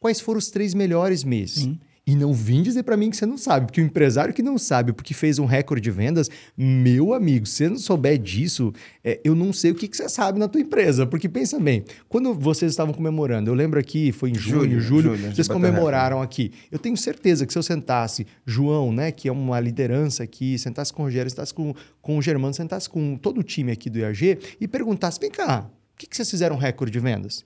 Quais 0.00 0.20
foram 0.20 0.38
os 0.38 0.50
três 0.50 0.74
melhores 0.74 1.22
meses? 1.22 1.62
Sim. 1.62 1.78
E 2.08 2.14
não 2.14 2.32
vim 2.32 2.62
dizer 2.62 2.84
para 2.84 2.96
mim 2.96 3.10
que 3.10 3.16
você 3.16 3.26
não 3.26 3.36
sabe, 3.36 3.66
porque 3.66 3.80
o 3.80 3.84
empresário 3.84 4.32
que 4.32 4.40
não 4.40 4.56
sabe, 4.56 4.92
porque 4.92 5.12
fez 5.12 5.40
um 5.40 5.44
recorde 5.44 5.82
de 5.82 5.90
vendas, 5.90 6.30
meu 6.56 7.12
amigo, 7.12 7.46
se 7.46 7.54
você 7.54 7.68
não 7.68 7.78
souber 7.78 8.16
disso, 8.16 8.72
é, 9.02 9.20
eu 9.24 9.34
não 9.34 9.52
sei 9.52 9.72
o 9.72 9.74
que, 9.74 9.88
que 9.88 9.96
você 9.96 10.08
sabe 10.08 10.38
na 10.38 10.46
tua 10.46 10.60
empresa. 10.60 11.04
Porque 11.04 11.28
pensa 11.28 11.58
bem, 11.58 11.84
quando 12.08 12.32
vocês 12.32 12.70
estavam 12.70 12.94
comemorando, 12.94 13.50
eu 13.50 13.54
lembro 13.54 13.80
aqui, 13.80 14.12
foi 14.12 14.30
em 14.30 14.36
junho, 14.36 14.80
julho, 14.80 15.16
julho 15.16 15.34
vocês 15.34 15.48
comemoraram 15.48 16.22
aqui. 16.22 16.52
Eu 16.70 16.78
tenho 16.78 16.96
certeza 16.96 17.44
que 17.44 17.52
se 17.52 17.58
eu 17.58 17.62
sentasse, 17.62 18.24
João, 18.46 18.92
né, 18.92 19.10
que 19.10 19.28
é 19.28 19.32
uma 19.32 19.58
liderança 19.58 20.22
aqui, 20.22 20.56
sentasse 20.60 20.92
com 20.92 21.02
o 21.02 21.06
Rogério, 21.06 21.28
sentasse 21.28 21.52
com, 21.52 21.74
com 22.00 22.18
o 22.18 22.22
Germano, 22.22 22.54
sentasse 22.54 22.88
com 22.88 23.16
todo 23.16 23.38
o 23.38 23.42
time 23.42 23.72
aqui 23.72 23.90
do 23.90 23.98
IAG 23.98 24.38
e 24.60 24.68
perguntasse: 24.68 25.18
vem 25.18 25.30
cá, 25.30 25.68
o 25.94 25.98
que, 25.98 26.06
que 26.06 26.14
vocês 26.14 26.30
fizeram 26.30 26.56
recorde 26.56 26.92
de 26.92 27.00
vendas? 27.00 27.44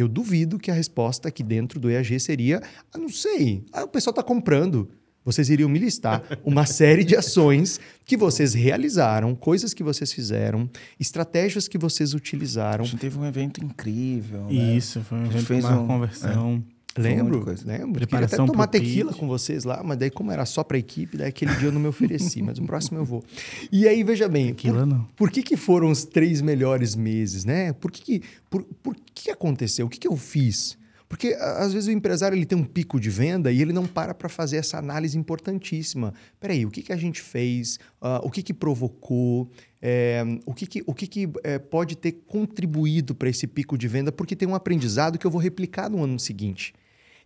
Eu 0.00 0.08
duvido 0.08 0.58
que 0.58 0.70
a 0.70 0.74
resposta 0.74 1.28
aqui 1.28 1.42
dentro 1.42 1.78
do 1.78 1.90
EAG 1.90 2.18
seria: 2.20 2.62
ah, 2.92 2.98
não 2.98 3.08
sei, 3.08 3.64
ah, 3.72 3.84
o 3.84 3.88
pessoal 3.88 4.12
está 4.12 4.22
comprando. 4.22 4.88
Vocês 5.22 5.50
iriam 5.50 5.68
me 5.68 5.78
listar 5.78 6.22
uma 6.42 6.64
série 6.64 7.04
de 7.04 7.14
ações 7.14 7.78
que 8.06 8.16
vocês 8.16 8.54
realizaram, 8.54 9.34
coisas 9.34 9.74
que 9.74 9.82
vocês 9.82 10.12
fizeram, 10.12 10.68
estratégias 10.98 11.68
que 11.68 11.76
vocês 11.76 12.14
utilizaram. 12.14 12.84
A 12.84 12.86
gente 12.86 13.00
teve 13.00 13.18
um 13.18 13.26
evento 13.26 13.62
incrível. 13.62 14.46
Né? 14.46 14.76
Isso, 14.76 15.02
foi 15.02 15.18
um 15.18 15.26
evento 15.26 15.44
fez 15.44 15.64
uma 15.64 15.80
um, 15.80 15.86
conversão. 15.86 16.64
É. 16.76 16.79
Lembro, 16.98 17.44
lembro. 17.64 18.06
Queria 18.06 18.26
até 18.26 18.36
tomar 18.36 18.66
tequila 18.66 19.12
com 19.12 19.28
vocês 19.28 19.64
lá, 19.64 19.82
mas 19.84 19.96
daí, 19.96 20.10
como 20.10 20.32
era 20.32 20.44
só 20.44 20.64
para 20.64 20.76
a 20.76 20.80
equipe, 20.80 21.16
daí 21.16 21.28
aquele 21.28 21.54
dia 21.54 21.68
eu 21.68 21.72
não 21.72 21.80
me 21.80 21.88
ofereci, 21.88 22.42
mas 22.42 22.58
o 22.58 22.64
próximo 22.64 22.98
eu 22.98 23.04
vou. 23.04 23.24
E 23.70 23.86
aí, 23.86 24.02
veja 24.02 24.28
bem, 24.28 24.48
tequila, 24.48 24.80
por, 24.80 24.86
não. 24.86 25.04
por 25.16 25.30
que, 25.30 25.42
que 25.42 25.56
foram 25.56 25.90
os 25.90 26.04
três 26.04 26.40
melhores 26.40 26.96
meses, 26.96 27.44
né? 27.44 27.72
Por 27.72 27.92
que, 27.92 28.02
que, 28.02 28.22
por, 28.48 28.64
por 28.82 28.96
que 29.14 29.30
aconteceu? 29.30 29.86
O 29.86 29.88
que, 29.88 29.98
que 29.98 30.08
eu 30.08 30.16
fiz? 30.16 30.78
Porque 31.10 31.36
às 31.40 31.72
vezes 31.72 31.88
o 31.88 31.90
empresário 31.90 32.36
ele 32.36 32.46
tem 32.46 32.56
um 32.56 32.62
pico 32.62 33.00
de 33.00 33.10
venda 33.10 33.50
e 33.50 33.60
ele 33.60 33.72
não 33.72 33.84
para 33.84 34.14
para 34.14 34.28
fazer 34.28 34.58
essa 34.58 34.78
análise 34.78 35.18
importantíssima. 35.18 36.14
Peraí, 36.38 36.64
o 36.64 36.70
que, 36.70 36.82
que 36.82 36.92
a 36.92 36.96
gente 36.96 37.20
fez? 37.20 37.80
Uh, 38.00 38.22
o 38.22 38.30
que, 38.30 38.44
que 38.44 38.54
provocou? 38.54 39.50
É, 39.82 40.22
o 40.46 40.54
que, 40.54 40.66
que, 40.68 40.84
o 40.86 40.94
que, 40.94 41.08
que 41.08 41.28
é, 41.42 41.58
pode 41.58 41.96
ter 41.96 42.12
contribuído 42.28 43.12
para 43.12 43.28
esse 43.28 43.48
pico 43.48 43.76
de 43.76 43.88
venda? 43.88 44.12
Porque 44.12 44.36
tem 44.36 44.46
um 44.46 44.54
aprendizado 44.54 45.18
que 45.18 45.26
eu 45.26 45.32
vou 45.32 45.40
replicar 45.40 45.90
no 45.90 46.00
ano 46.04 46.16
seguinte. 46.16 46.72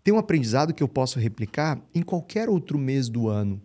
Tem 0.05 0.13
um 0.13 0.19
aprendizado 0.19 0.75
que 0.75 0.83
eu 0.83 0.89
posso 0.89 1.19
replicar 1.19 1.81
em 1.95 2.03
qualquer 2.03 2.51
outro 2.51 2.79
mês 2.79 3.09
do 3.09 3.27
ano. 3.27 3.61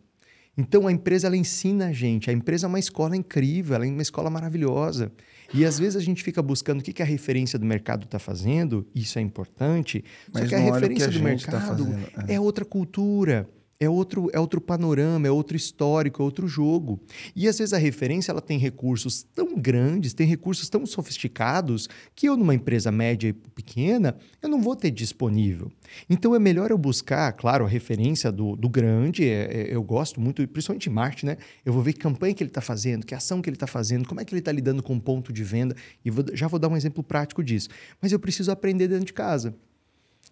Então 0.57 0.87
a 0.87 0.91
empresa 0.91 1.27
ela 1.27 1.35
ensina 1.35 1.87
a 1.87 1.91
gente. 1.91 2.29
A 2.29 2.33
empresa 2.33 2.65
é 2.65 2.69
uma 2.69 2.79
escola 2.79 3.15
incrível, 3.15 3.75
ela 3.75 3.85
é 3.85 3.89
uma 3.89 4.01
escola 4.01 4.29
maravilhosa. 4.29 5.11
E 5.53 5.65
às 5.65 5.77
vezes 5.77 5.97
a 5.97 5.99
gente 5.99 6.23
fica 6.23 6.41
buscando 6.41 6.79
o 6.79 6.83
que, 6.83 6.93
que 6.93 7.01
a 7.01 7.05
referência 7.05 7.59
do 7.59 7.65
mercado 7.65 8.05
está 8.05 8.19
fazendo, 8.19 8.87
isso 8.95 9.19
é 9.19 9.21
importante. 9.21 10.03
Mas 10.33 10.43
só 10.43 10.49
que 10.49 10.55
a 10.55 10.59
referência 10.59 11.09
que 11.09 11.15
a 11.15 11.17
do 11.17 11.23
tá 11.23 11.29
mercado 11.29 11.85
tá 12.13 12.25
é. 12.27 12.35
é 12.35 12.39
outra 12.39 12.63
cultura 12.63 13.49
é 13.79 13.89
outro, 13.89 14.29
é 14.33 14.39
outro 14.39 14.59
panorama, 14.59 15.25
é 15.25 15.31
outro 15.31 15.55
histórico, 15.55 16.21
é 16.21 16.25
outro 16.25 16.47
jogo. 16.47 16.99
E 17.33 17.47
às 17.47 17.57
vezes 17.57 17.73
a 17.73 17.77
referência 17.77 18.31
ela 18.31 18.41
tem 18.41 18.59
recursos 18.59 19.23
tão 19.33 19.55
grandes, 19.57 20.13
tem 20.13 20.27
recursos 20.27 20.67
tão 20.67 20.85
sofisticados 20.85 21.87
que 22.13 22.27
eu 22.27 22.35
numa 22.35 22.53
empresa 22.53 22.91
média 22.91 23.29
e 23.29 23.33
pequena 23.33 24.17
eu 24.41 24.49
não 24.49 24.61
vou 24.61 24.75
ter 24.75 24.91
disponível. 24.91 25.71
Então 26.09 26.35
é 26.35 26.39
melhor 26.39 26.71
eu 26.71 26.77
buscar, 26.77 27.31
claro, 27.31 27.63
a 27.63 27.69
referência 27.69 28.31
do, 28.31 28.55
do 28.57 28.67
grande. 28.67 29.27
É, 29.27 29.69
é, 29.69 29.73
eu 29.73 29.81
gosto 29.81 30.19
muito, 30.19 30.45
principalmente 30.49 30.89
Marte, 30.89 31.25
né? 31.25 31.37
Eu 31.63 31.71
vou 31.71 31.81
ver 31.81 31.93
que 31.93 31.99
campanha 31.99 32.33
que 32.33 32.43
ele 32.43 32.49
está 32.49 32.61
fazendo, 32.61 33.05
que 33.05 33.15
ação 33.15 33.41
que 33.41 33.49
ele 33.49 33.55
está 33.55 33.67
fazendo, 33.67 34.07
como 34.07 34.19
é 34.19 34.25
que 34.25 34.33
ele 34.33 34.39
está 34.39 34.51
lidando 34.51 34.83
com 34.83 34.95
o 34.95 35.01
ponto 35.01 35.31
de 35.31 35.43
venda. 35.43 35.73
E 36.03 36.11
vou, 36.11 36.25
já 36.33 36.47
vou 36.47 36.59
dar 36.59 36.67
um 36.67 36.75
exemplo 36.75 37.01
prático 37.01 37.41
disso. 37.41 37.69
Mas 38.01 38.11
eu 38.11 38.19
preciso 38.19 38.51
aprender 38.51 38.89
dentro 38.89 39.05
de 39.05 39.13
casa. 39.13 39.55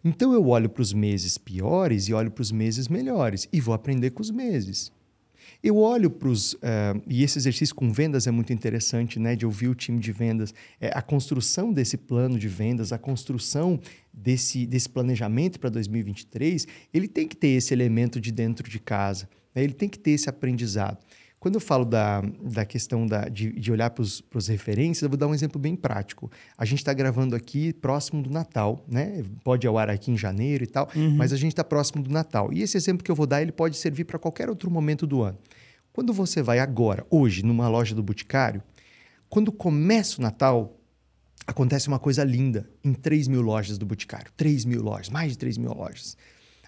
Então 0.03 0.33
eu 0.33 0.47
olho 0.47 0.69
para 0.69 0.81
os 0.81 0.93
meses 0.93 1.37
piores 1.37 2.07
e 2.07 2.13
olho 2.13 2.31
para 2.31 2.41
os 2.41 2.51
meses 2.51 2.87
melhores 2.87 3.47
e 3.51 3.59
vou 3.59 3.73
aprender 3.73 4.11
com 4.11 4.21
os 4.21 4.31
meses. 4.31 4.91
Eu 5.63 5.77
olho 5.77 6.09
para 6.09 6.29
os. 6.29 6.53
Uh, 6.53 7.01
e 7.07 7.23
esse 7.23 7.37
exercício 7.39 7.73
com 7.73 7.91
vendas 7.91 8.27
é 8.27 8.31
muito 8.31 8.53
interessante, 8.53 9.19
né? 9.19 9.35
De 9.35 9.45
ouvir 9.45 9.67
o 9.67 9.75
time 9.75 9.99
de 9.99 10.11
vendas. 10.11 10.53
É, 10.79 10.91
a 10.93 11.01
construção 11.01 11.73
desse 11.73 11.97
plano 11.97 12.37
de 12.37 12.47
vendas, 12.47 12.91
a 12.91 12.97
construção 12.97 13.79
desse, 14.13 14.65
desse 14.65 14.87
planejamento 14.87 15.59
para 15.59 15.69
2023, 15.69 16.67
ele 16.93 17.07
tem 17.07 17.27
que 17.27 17.35
ter 17.35 17.49
esse 17.49 17.73
elemento 17.73 18.19
de 18.21 18.31
dentro 18.31 18.69
de 18.69 18.79
casa. 18.79 19.27
Né? 19.55 19.63
Ele 19.63 19.73
tem 19.73 19.89
que 19.89 19.97
ter 19.97 20.11
esse 20.11 20.29
aprendizado. 20.29 20.99
Quando 21.39 21.55
eu 21.55 21.61
falo 21.61 21.85
da, 21.85 22.21
da 22.41 22.65
questão 22.65 23.05
da, 23.05 23.29
de, 23.29 23.51
de 23.51 23.71
olhar 23.71 23.91
para 23.91 24.01
os 24.01 24.47
referências, 24.47 25.03
eu 25.03 25.09
vou 25.09 25.17
dar 25.17 25.27
um 25.27 25.35
exemplo 25.35 25.61
bem 25.61 25.75
prático. 25.75 26.31
A 26.57 26.65
gente 26.65 26.79
está 26.79 26.91
gravando 26.93 27.35
aqui 27.35 27.73
próximo 27.73 28.23
do 28.23 28.29
Natal, 28.29 28.83
né? 28.87 29.23
Pode 29.43 29.67
ao 29.67 29.77
ar 29.77 29.89
aqui 29.89 30.09
em 30.09 30.17
janeiro 30.17 30.63
e 30.63 30.67
tal, 30.67 30.89
uhum. 30.95 31.15
mas 31.15 31.31
a 31.31 31.37
gente 31.37 31.51
está 31.51 31.63
próximo 31.63 32.01
do 32.01 32.09
Natal. 32.09 32.51
E 32.51 32.63
esse 32.63 32.75
exemplo 32.75 33.03
que 33.03 33.11
eu 33.11 33.15
vou 33.15 33.27
dar, 33.27 33.41
ele 33.41 33.51
pode 33.51 33.77
servir 33.77 34.05
para 34.05 34.17
qualquer 34.17 34.49
outro 34.49 34.71
momento 34.71 35.05
do 35.05 35.21
ano. 35.21 35.37
Quando 35.93 36.11
você 36.11 36.41
vai 36.41 36.57
agora, 36.57 37.05
hoje, 37.09 37.43
numa 37.43 37.67
loja 37.67 37.93
do 37.93 38.01
Boticário, 38.01 38.63
quando 39.29 39.51
começa 39.51 40.19
o 40.19 40.21
Natal, 40.23 40.75
acontece 41.45 41.87
uma 41.87 41.99
coisa 41.99 42.23
linda 42.23 42.67
em 42.83 42.93
3 42.93 43.27
mil 43.27 43.41
lojas 43.41 43.77
do 43.77 43.85
Boticário. 43.85 44.31
3 44.35 44.65
mil 44.65 44.81
lojas, 44.81 45.09
mais 45.09 45.33
de 45.33 45.37
3 45.37 45.59
mil 45.59 45.71
lojas 45.71 46.17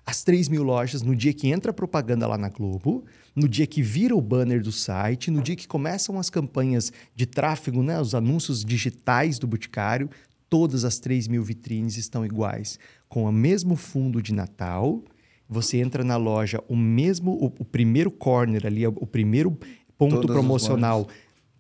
as 0.10 0.24
3 0.24 0.50
mil 0.50 0.63
lojas 0.63 1.04
no 1.04 1.15
dia 1.15 1.32
que 1.32 1.50
entra 1.50 1.69
a 1.69 1.74
propaganda 1.74 2.26
lá 2.26 2.36
na 2.36 2.50
Globo, 2.50 3.06
no 3.36 3.48
dia 3.48 3.67
que 3.67 3.84
vira 3.84 4.15
o 4.15 4.22
banner 4.22 4.60
do 4.60 4.72
site, 4.72 5.30
no 5.30 5.39
dia 5.39 5.56
que 5.56 5.67
começam 5.67 6.17
as 6.17 6.32
campanhas 6.32 6.91
de 7.15 7.28
tráfego, 7.28 7.84
né, 7.84 8.02
os 8.02 8.15
anúncios 8.15 8.65
digitais 8.65 9.38
do 9.38 9.45
Boticário, 9.45 10.10
todas 10.50 10.84
as 10.84 10.98
3 10.98 11.28
mil 11.28 11.43
vitrines 11.43 11.95
estão 11.95 12.26
iguais, 12.26 12.80
com 13.08 13.26
o 13.26 13.32
mesmo 13.32 13.76
fundo 13.76 14.19
de 14.19 14.34
Natal. 14.34 15.04
Você 15.48 15.78
entra 15.78 16.04
na 16.04 16.17
loja, 16.17 16.60
o 16.67 16.76
mesmo, 16.76 17.34
o, 17.34 17.45
o 17.60 17.65
primeiro 17.65 18.10
corner 18.10 18.65
ali, 18.65 18.88
o 18.88 19.06
primeiro 19.06 19.52
ponto 19.95 20.22
Todas 20.22 20.32
promocional 20.32 21.08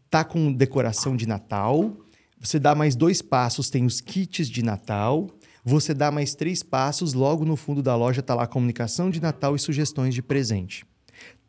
tá 0.09 0.23
com 0.23 0.51
decoração 0.51 1.15
de 1.15 1.27
Natal. 1.27 1.95
Você 2.39 2.57
dá 2.57 2.73
mais 2.73 2.95
dois 2.95 3.21
passos, 3.21 3.69
tem 3.69 3.85
os 3.85 4.01
kits 4.01 4.49
de 4.49 4.63
Natal 4.63 5.29
você 5.63 5.93
dá 5.93 6.11
mais 6.11 6.33
três 6.35 6.63
passos, 6.63 7.13
logo 7.13 7.45
no 7.45 7.55
fundo 7.55 7.81
da 7.81 7.95
loja 7.95 8.21
está 8.21 8.33
lá 8.33 8.47
comunicação 8.47 9.09
de 9.09 9.21
Natal 9.21 9.55
e 9.55 9.59
sugestões 9.59 10.13
de 10.13 10.21
presente. 10.21 10.85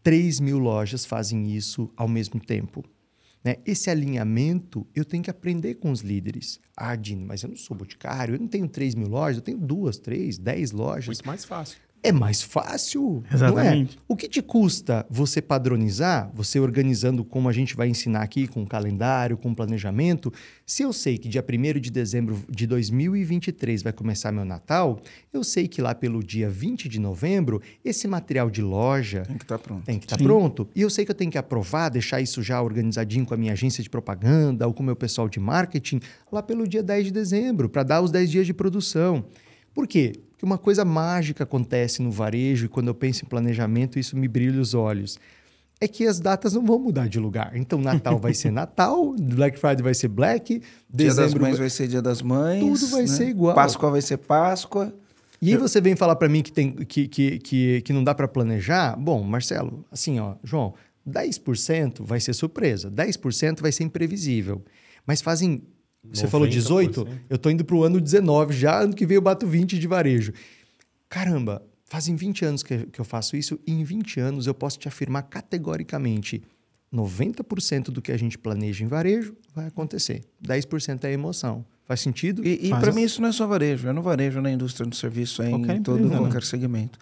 3 0.02 0.40
mil 0.40 0.58
lojas 0.58 1.04
fazem 1.04 1.54
isso 1.54 1.90
ao 1.96 2.08
mesmo 2.08 2.40
tempo. 2.40 2.84
Né? 3.42 3.56
Esse 3.66 3.90
alinhamento 3.90 4.86
eu 4.94 5.04
tenho 5.04 5.22
que 5.22 5.30
aprender 5.30 5.74
com 5.74 5.90
os 5.90 6.00
líderes. 6.00 6.60
Ah, 6.76 6.94
Dino, 6.94 7.26
mas 7.26 7.42
eu 7.42 7.48
não 7.48 7.56
sou 7.56 7.76
boticário, 7.76 8.34
eu 8.34 8.40
não 8.40 8.48
tenho 8.48 8.68
3 8.68 8.94
mil 8.94 9.08
lojas, 9.08 9.36
eu 9.36 9.42
tenho 9.42 9.58
duas, 9.58 9.98
três, 9.98 10.38
dez 10.38 10.72
lojas. 10.72 11.06
Muito 11.06 11.26
mais 11.26 11.44
fácil. 11.44 11.78
É 12.02 12.12
mais 12.12 12.42
fácil. 12.42 13.22
Exatamente. 13.32 13.96
Não 13.96 14.02
é? 14.02 14.04
O 14.08 14.16
que 14.16 14.28
te 14.28 14.40
custa 14.40 15.06
você 15.10 15.42
padronizar, 15.42 16.30
você 16.34 16.58
organizando 16.58 17.24
como 17.24 17.48
a 17.48 17.52
gente 17.52 17.76
vai 17.76 17.88
ensinar 17.88 18.22
aqui, 18.22 18.46
com 18.46 18.66
calendário, 18.66 19.36
com 19.36 19.54
planejamento? 19.54 20.32
Se 20.64 20.82
eu 20.82 20.92
sei 20.92 21.18
que 21.18 21.28
dia 21.28 21.44
1 21.46 21.80
de 21.80 21.90
dezembro 21.90 22.42
de 22.48 22.66
2023 22.66 23.82
vai 23.82 23.92
começar 23.92 24.32
meu 24.32 24.44
Natal, 24.44 25.00
eu 25.32 25.44
sei 25.44 25.68
que 25.68 25.82
lá 25.82 25.94
pelo 25.94 26.22
dia 26.22 26.48
20 26.48 26.88
de 26.88 26.98
novembro, 26.98 27.60
esse 27.84 28.08
material 28.08 28.50
de 28.50 28.62
loja 28.62 29.22
Tem 29.26 29.36
que 29.36 29.44
estar 29.44 29.58
pronto. 29.58 29.84
tem 29.84 29.98
que 29.98 30.06
estar 30.06 30.16
pronto. 30.16 30.68
E 30.74 30.80
eu 30.80 30.90
sei 30.90 31.04
que 31.04 31.10
eu 31.10 31.16
tenho 31.16 31.30
que 31.30 31.38
aprovar, 31.38 31.90
deixar 31.90 32.20
isso 32.20 32.42
já 32.42 32.62
organizadinho 32.62 33.26
com 33.26 33.34
a 33.34 33.36
minha 33.36 33.52
agência 33.52 33.82
de 33.82 33.90
propaganda 33.90 34.66
ou 34.66 34.72
com 34.72 34.82
o 34.82 34.86
meu 34.86 34.96
pessoal 34.96 35.28
de 35.28 35.38
marketing 35.38 36.00
lá 36.32 36.42
pelo 36.42 36.66
dia 36.66 36.82
10 36.82 37.06
de 37.06 37.10
dezembro, 37.10 37.68
para 37.68 37.82
dar 37.82 38.00
os 38.00 38.10
10 38.10 38.30
dias 38.30 38.46
de 38.46 38.54
produção. 38.54 39.24
Por 39.74 39.86
quê? 39.86 40.12
Porque 40.40 40.46
uma 40.46 40.56
coisa 40.56 40.86
mágica 40.86 41.44
acontece 41.44 42.00
no 42.00 42.10
varejo 42.10 42.64
e 42.64 42.68
quando 42.68 42.88
eu 42.88 42.94
penso 42.94 43.26
em 43.26 43.28
planejamento, 43.28 43.98
isso 43.98 44.16
me 44.16 44.26
brilha 44.26 44.58
os 44.58 44.72
olhos. 44.72 45.18
É 45.78 45.86
que 45.86 46.06
as 46.06 46.18
datas 46.18 46.54
não 46.54 46.64
vão 46.64 46.78
mudar 46.78 47.10
de 47.10 47.20
lugar. 47.20 47.52
Então, 47.54 47.78
Natal 47.78 48.18
vai 48.18 48.32
ser 48.32 48.48
Natal, 48.50 49.14
Black 49.20 49.58
Friday 49.58 49.82
vai 49.82 49.92
ser 49.92 50.08
Black, 50.08 50.62
Dia 50.88 51.08
das 51.08 51.16
dezembro 51.16 51.42
Mães 51.42 51.52
vai... 51.52 51.60
vai 51.60 51.68
ser 51.68 51.88
Dia 51.88 52.00
das 52.00 52.22
Mães. 52.22 52.60
Tudo 52.60 52.90
vai 52.90 53.02
né? 53.02 53.06
ser 53.06 53.28
igual. 53.28 53.54
Páscoa 53.54 53.90
vai 53.90 54.00
ser 54.00 54.16
Páscoa. 54.16 54.94
E 55.42 55.50
aí 55.50 55.58
você 55.58 55.78
vem 55.78 55.94
falar 55.94 56.16
para 56.16 56.28
mim 56.28 56.42
que, 56.42 56.52
tem, 56.52 56.72
que, 56.72 57.06
que, 57.06 57.38
que, 57.38 57.82
que 57.82 57.92
não 57.92 58.02
dá 58.02 58.14
para 58.14 58.26
planejar? 58.26 58.96
Bom, 58.96 59.22
Marcelo, 59.22 59.84
assim, 59.92 60.20
ó, 60.20 60.36
João, 60.42 60.72
10% 61.06 62.02
vai 62.02 62.18
ser 62.18 62.32
surpresa, 62.32 62.90
10% 62.90 63.60
vai 63.60 63.72
ser 63.72 63.84
imprevisível. 63.84 64.64
Mas 65.06 65.20
fazem. 65.20 65.62
Você 66.04 66.26
falou 66.26 66.46
90%. 66.46 66.50
18? 66.50 67.08
Eu 67.28 67.38
tô 67.38 67.50
indo 67.50 67.64
pro 67.64 67.82
ano 67.82 68.00
19 68.00 68.54
já, 68.54 68.80
ano 68.80 68.94
que 68.94 69.06
vem 69.06 69.16
eu 69.16 69.22
bato 69.22 69.46
20 69.46 69.78
de 69.78 69.86
varejo. 69.86 70.32
Caramba, 71.08 71.62
fazem 71.84 72.16
20 72.16 72.44
anos 72.44 72.62
que, 72.62 72.86
que 72.86 73.00
eu 73.00 73.04
faço 73.04 73.36
isso 73.36 73.58
e 73.66 73.72
em 73.72 73.84
20 73.84 74.20
anos 74.20 74.46
eu 74.46 74.54
posso 74.54 74.78
te 74.78 74.88
afirmar 74.88 75.22
categoricamente: 75.24 76.42
90% 76.92 77.90
do 77.90 78.00
que 78.00 78.12
a 78.12 78.16
gente 78.16 78.38
planeja 78.38 78.84
em 78.84 78.86
varejo 78.86 79.36
vai 79.54 79.66
acontecer. 79.66 80.22
10% 80.42 81.04
é 81.04 81.12
emoção. 81.12 81.64
Faz 81.84 82.00
sentido? 82.00 82.46
E, 82.46 82.68
e 82.68 82.70
para 82.70 82.92
mim 82.92 83.02
isso 83.02 83.20
não 83.20 83.28
é 83.28 83.32
só 83.32 83.46
varejo, 83.46 83.88
é 83.88 83.92
no 83.92 84.00
varejo, 84.00 84.38
é 84.38 84.42
na 84.42 84.52
indústria 84.52 84.88
do 84.88 84.94
serviço, 84.94 85.42
é 85.42 85.50
em 85.50 85.50
Qualquer 85.50 85.82
todo 85.82 85.98
empresa, 85.98 86.14
né? 86.14 86.18
qualquer 86.20 86.42
segmento. 86.44 86.98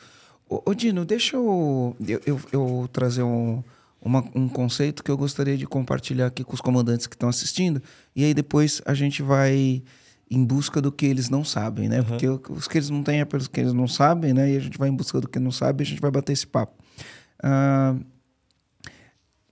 Ô, 0.48 0.62
ô, 0.64 0.74
Dino, 0.74 1.04
deixa 1.04 1.36
eu, 1.36 1.94
eu, 2.00 2.20
eu, 2.24 2.40
eu 2.52 2.88
trazer 2.90 3.22
um, 3.22 3.62
uma- 4.00 4.24
um 4.34 4.48
conceito 4.48 5.02
que 5.02 5.10
eu 5.10 5.16
gostaria 5.16 5.56
de 5.56 5.66
compartilhar 5.66 6.26
aqui 6.26 6.44
com 6.44 6.54
os 6.54 6.60
comandantes 6.60 7.06
que 7.06 7.14
estão 7.16 7.28
assistindo, 7.28 7.82
e 8.14 8.24
aí 8.24 8.32
depois 8.34 8.80
a 8.84 8.94
gente 8.94 9.22
vai 9.22 9.82
em 10.30 10.44
busca 10.44 10.80
do 10.82 10.92
que 10.92 11.06
eles 11.06 11.30
não 11.30 11.42
sabem, 11.44 11.88
né? 11.88 12.02
Porque 12.02 12.28
o- 12.28 12.40
os 12.50 12.68
que 12.68 12.76
eles 12.78 12.90
não 12.90 13.02
têm 13.02 13.20
é 13.20 13.24
pelos 13.24 13.48
que 13.48 13.60
eles 13.60 13.72
não 13.72 13.88
sabem, 13.88 14.34
né? 14.34 14.52
E 14.52 14.56
a 14.56 14.60
gente 14.60 14.76
vai 14.78 14.88
em 14.88 14.94
busca 14.94 15.20
do 15.20 15.28
que 15.28 15.38
não 15.38 15.50
sabe 15.50 15.82
e 15.82 15.84
a 15.84 15.86
gente 15.86 16.00
vai 16.00 16.10
bater 16.10 16.32
esse 16.32 16.46
papo. 16.46 16.74
Ah, 17.42 17.96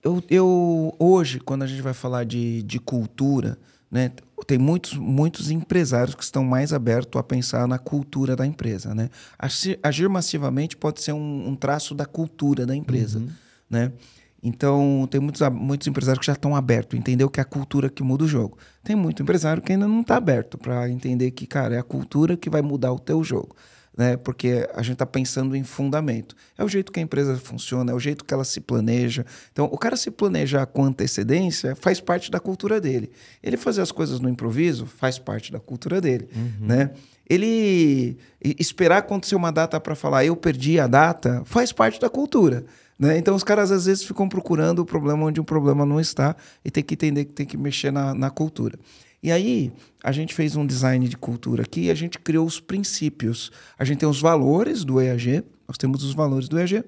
eu, 0.03 0.23
eu 0.29 0.95
hoje, 0.99 1.39
quando 1.39 1.63
a 1.63 1.67
gente 1.67 1.81
vai 1.81 1.93
falar 1.93 2.23
de, 2.23 2.61
de 2.63 2.79
cultura, 2.79 3.57
né, 3.89 4.11
tem 4.45 4.57
muitos, 4.57 4.93
muitos 4.93 5.49
empresários 5.49 6.13
que 6.15 6.23
estão 6.23 6.43
mais 6.43 6.71
abertos 6.71 7.19
a 7.19 7.23
pensar 7.23 7.67
na 7.67 7.77
cultura 7.79 8.35
da 8.35 8.45
empresa. 8.45 8.93
Né? 8.93 9.09
Agir, 9.37 9.79
agir 9.81 10.07
massivamente 10.07 10.77
pode 10.77 11.01
ser 11.01 11.13
um, 11.13 11.49
um 11.49 11.55
traço 11.55 11.95
da 11.95 12.05
cultura 12.05 12.65
da 12.65 12.75
empresa. 12.75 13.21
Né? 13.69 13.91
Então, 14.41 15.07
tem 15.09 15.19
muitos, 15.19 15.41
muitos 15.49 15.87
empresários 15.87 16.19
que 16.19 16.27
já 16.27 16.33
estão 16.33 16.55
abertos, 16.55 16.97
entendeu 16.97 17.29
que 17.29 17.39
é 17.39 17.43
a 17.43 17.45
cultura 17.45 17.89
que 17.89 18.03
muda 18.03 18.23
o 18.23 18.27
jogo. 18.27 18.57
Tem 18.83 18.95
muito 18.95 19.21
empresário 19.21 19.61
que 19.61 19.71
ainda 19.71 19.87
não 19.87 20.01
está 20.01 20.17
aberto 20.17 20.57
para 20.57 20.89
entender 20.89 21.31
que, 21.31 21.47
cara, 21.47 21.75
é 21.75 21.79
a 21.79 21.83
cultura 21.83 22.37
que 22.37 22.49
vai 22.49 22.61
mudar 22.61 22.91
o 22.93 22.99
teu 22.99 23.23
jogo 23.23 23.55
né? 23.97 24.15
Porque 24.15 24.69
a 24.75 24.83
gente 24.83 24.93
está 24.93 25.05
pensando 25.07 25.55
em 25.55 25.63
fundamento. 25.63 26.35
É 26.55 26.63
o 26.63 26.67
jeito 26.67 26.91
que 26.91 26.99
a 26.99 27.03
empresa 27.03 27.35
funciona, 27.37 27.91
é 27.91 27.95
o 27.95 27.99
jeito 27.99 28.23
que 28.23 28.31
ela 28.31 28.45
se 28.45 28.61
planeja. 28.61 29.25
Então, 29.51 29.65
o 29.65 29.77
cara 29.77 29.97
se 29.97 30.11
planejar 30.11 30.67
com 30.67 30.85
antecedência 30.85 31.75
faz 31.75 31.99
parte 31.99 32.29
da 32.29 32.39
cultura 32.39 32.79
dele. 32.79 33.09
Ele 33.41 33.57
fazer 33.57 33.81
as 33.81 33.91
coisas 33.91 34.19
no 34.19 34.29
improviso 34.29 34.85
faz 34.85 35.17
parte 35.17 35.51
da 35.51 35.59
cultura 35.59 35.99
dele, 35.99 36.29
né? 36.59 36.91
Ele 37.27 38.17
esperar 38.39 38.99
acontecer 38.99 39.35
uma 39.35 39.51
data 39.51 39.79
para 39.79 39.95
falar 39.95 40.23
eu 40.23 40.35
perdi 40.35 40.79
a 40.79 40.87
data 40.87 41.41
faz 41.43 41.73
parte 41.73 41.99
da 41.99 42.09
cultura. 42.09 42.63
Né? 42.97 43.17
Então 43.17 43.35
os 43.35 43.43
caras 43.43 43.71
às 43.71 43.85
vezes 43.85 44.03
ficam 44.03 44.27
procurando 44.27 44.79
o 44.79 44.85
problema 44.85 45.25
onde 45.25 45.39
o 45.39 45.43
problema 45.43 45.85
não 45.85 45.99
está 45.99 46.35
e 46.65 46.71
tem 46.71 46.83
que 46.83 46.95
entender 46.95 47.25
que 47.25 47.33
tem 47.33 47.45
que 47.45 47.57
mexer 47.57 47.91
na, 47.91 48.13
na 48.13 48.29
cultura. 48.29 48.77
E 49.21 49.31
aí, 49.31 49.73
a 50.03 50.11
gente 50.11 50.33
fez 50.33 50.55
um 50.55 50.65
design 50.65 51.07
de 51.07 51.17
cultura 51.17 51.63
aqui 51.63 51.85
e 51.85 51.91
a 51.91 51.95
gente 51.95 52.19
criou 52.19 52.45
os 52.45 52.59
princípios. 52.59 53.51
A 53.77 53.83
gente 53.83 53.99
tem 53.99 54.07
os 54.07 54.21
valores 54.21 54.83
do 54.83 55.01
EAG, 55.01 55.43
nós 55.67 55.77
temos 55.77 56.03
os 56.03 56.13
valores 56.13 56.47
do 56.47 56.59
EAG. 56.59 56.83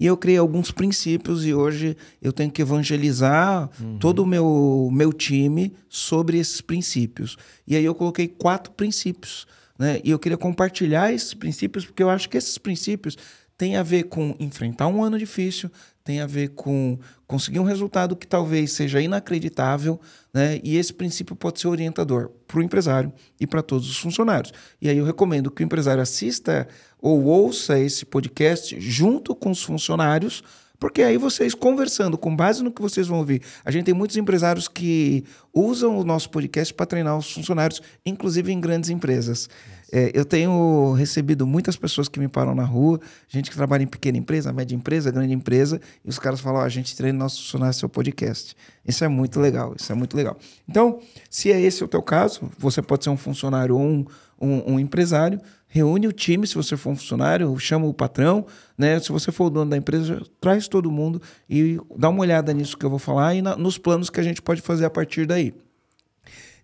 E 0.00 0.06
eu 0.06 0.16
criei 0.16 0.38
alguns 0.38 0.70
princípios 0.70 1.44
e 1.44 1.52
hoje 1.52 1.96
eu 2.22 2.32
tenho 2.32 2.52
que 2.52 2.62
evangelizar 2.62 3.68
todo 3.98 4.20
o 4.20 4.26
meu, 4.26 4.88
meu 4.92 5.12
time 5.12 5.74
sobre 5.88 6.38
esses 6.38 6.60
princípios. 6.60 7.36
E 7.66 7.74
aí 7.74 7.84
eu 7.84 7.94
coloquei 7.96 8.28
quatro 8.28 8.72
princípios. 8.72 9.44
Né? 9.76 10.00
E 10.04 10.10
eu 10.10 10.18
queria 10.18 10.38
compartilhar 10.38 11.12
esses 11.12 11.34
princípios 11.34 11.84
porque 11.84 12.02
eu 12.02 12.10
acho 12.10 12.28
que 12.28 12.36
esses 12.36 12.58
princípios 12.58 13.16
têm 13.58 13.76
a 13.76 13.82
ver 13.82 14.04
com 14.04 14.36
enfrentar 14.38 14.86
um 14.86 15.02
ano 15.02 15.18
difícil, 15.18 15.68
tem 16.04 16.20
a 16.20 16.26
ver 16.26 16.50
com 16.50 16.98
conseguir 17.26 17.58
um 17.58 17.64
resultado 17.64 18.16
que 18.16 18.26
talvez 18.26 18.72
seja 18.72 19.02
inacreditável, 19.02 20.00
né? 20.32 20.58
E 20.64 20.78
esse 20.78 20.94
princípio 20.94 21.36
pode 21.36 21.60
ser 21.60 21.68
orientador 21.68 22.30
para 22.46 22.60
o 22.60 22.62
empresário 22.62 23.12
e 23.38 23.46
para 23.46 23.60
todos 23.60 23.90
os 23.90 23.98
funcionários. 23.98 24.52
E 24.80 24.88
aí 24.88 24.96
eu 24.96 25.04
recomendo 25.04 25.50
que 25.50 25.62
o 25.62 25.66
empresário 25.66 26.02
assista 26.02 26.66
ou 26.98 27.24
ouça 27.24 27.78
esse 27.78 28.06
podcast 28.06 28.80
junto 28.80 29.34
com 29.34 29.50
os 29.50 29.62
funcionários, 29.62 30.42
porque 30.78 31.02
aí 31.02 31.18
vocês 31.18 31.54
conversando 31.54 32.16
com 32.16 32.34
base 32.34 32.62
no 32.62 32.72
que 32.72 32.80
vocês 32.80 33.08
vão 33.08 33.18
ouvir. 33.18 33.42
A 33.64 33.70
gente 33.70 33.84
tem 33.84 33.94
muitos 33.94 34.16
empresários 34.16 34.68
que 34.68 35.24
usam 35.52 35.98
o 35.98 36.04
nosso 36.04 36.30
podcast 36.30 36.72
para 36.72 36.86
treinar 36.86 37.18
os 37.18 37.30
funcionários, 37.30 37.82
inclusive 38.06 38.52
em 38.52 38.60
grandes 38.60 38.88
empresas. 38.88 39.48
É, 39.68 39.77
eu 40.14 40.24
tenho 40.24 40.92
recebido 40.92 41.46
muitas 41.46 41.76
pessoas 41.76 42.08
que 42.08 42.20
me 42.20 42.28
param 42.28 42.54
na 42.54 42.64
rua, 42.64 43.00
gente 43.28 43.50
que 43.50 43.56
trabalha 43.56 43.82
em 43.82 43.86
pequena 43.86 44.18
empresa, 44.18 44.52
média 44.52 44.74
empresa, 44.74 45.10
grande 45.10 45.32
empresa, 45.32 45.80
e 46.04 46.08
os 46.08 46.18
caras 46.18 46.40
falam: 46.40 46.60
"Ó, 46.60 46.64
a 46.64 46.68
gente 46.68 46.94
treina 46.96 47.18
nossos 47.18 47.40
funcionários 47.40 47.76
no 47.76 47.80
seu 47.80 47.88
podcast. 47.88 48.54
Isso 48.86 49.02
é 49.04 49.08
muito 49.08 49.40
legal, 49.40 49.74
isso 49.78 49.90
é 49.90 49.94
muito 49.94 50.16
legal. 50.16 50.36
Então, 50.68 51.00
se 51.30 51.50
é 51.50 51.60
esse 51.60 51.82
o 51.82 51.88
teu 51.88 52.02
caso, 52.02 52.50
você 52.58 52.82
pode 52.82 53.04
ser 53.04 53.10
um 53.10 53.16
funcionário 53.16 53.76
ou 53.76 53.80
um, 53.82 54.04
um, 54.40 54.74
um 54.74 54.80
empresário, 54.80 55.40
reúne 55.66 56.06
o 56.06 56.12
time, 56.12 56.46
se 56.46 56.54
você 56.54 56.76
for 56.76 56.90
um 56.90 56.96
funcionário, 56.96 57.58
chama 57.58 57.86
o 57.86 57.94
patrão, 57.94 58.46
né? 58.76 58.98
Se 59.00 59.10
você 59.10 59.30
for 59.32 59.46
o 59.46 59.50
dono 59.50 59.70
da 59.70 59.76
empresa, 59.76 60.22
traz 60.40 60.68
todo 60.68 60.90
mundo 60.90 61.20
e 61.48 61.78
dá 61.96 62.08
uma 62.08 62.20
olhada 62.20 62.52
nisso 62.52 62.76
que 62.76 62.84
eu 62.86 62.90
vou 62.90 62.98
falar 62.98 63.34
e 63.34 63.42
na- 63.42 63.56
nos 63.56 63.76
planos 63.78 64.08
que 64.10 64.20
a 64.20 64.22
gente 64.22 64.40
pode 64.42 64.60
fazer 64.60 64.84
a 64.84 64.90
partir 64.90 65.26
daí. 65.26 65.54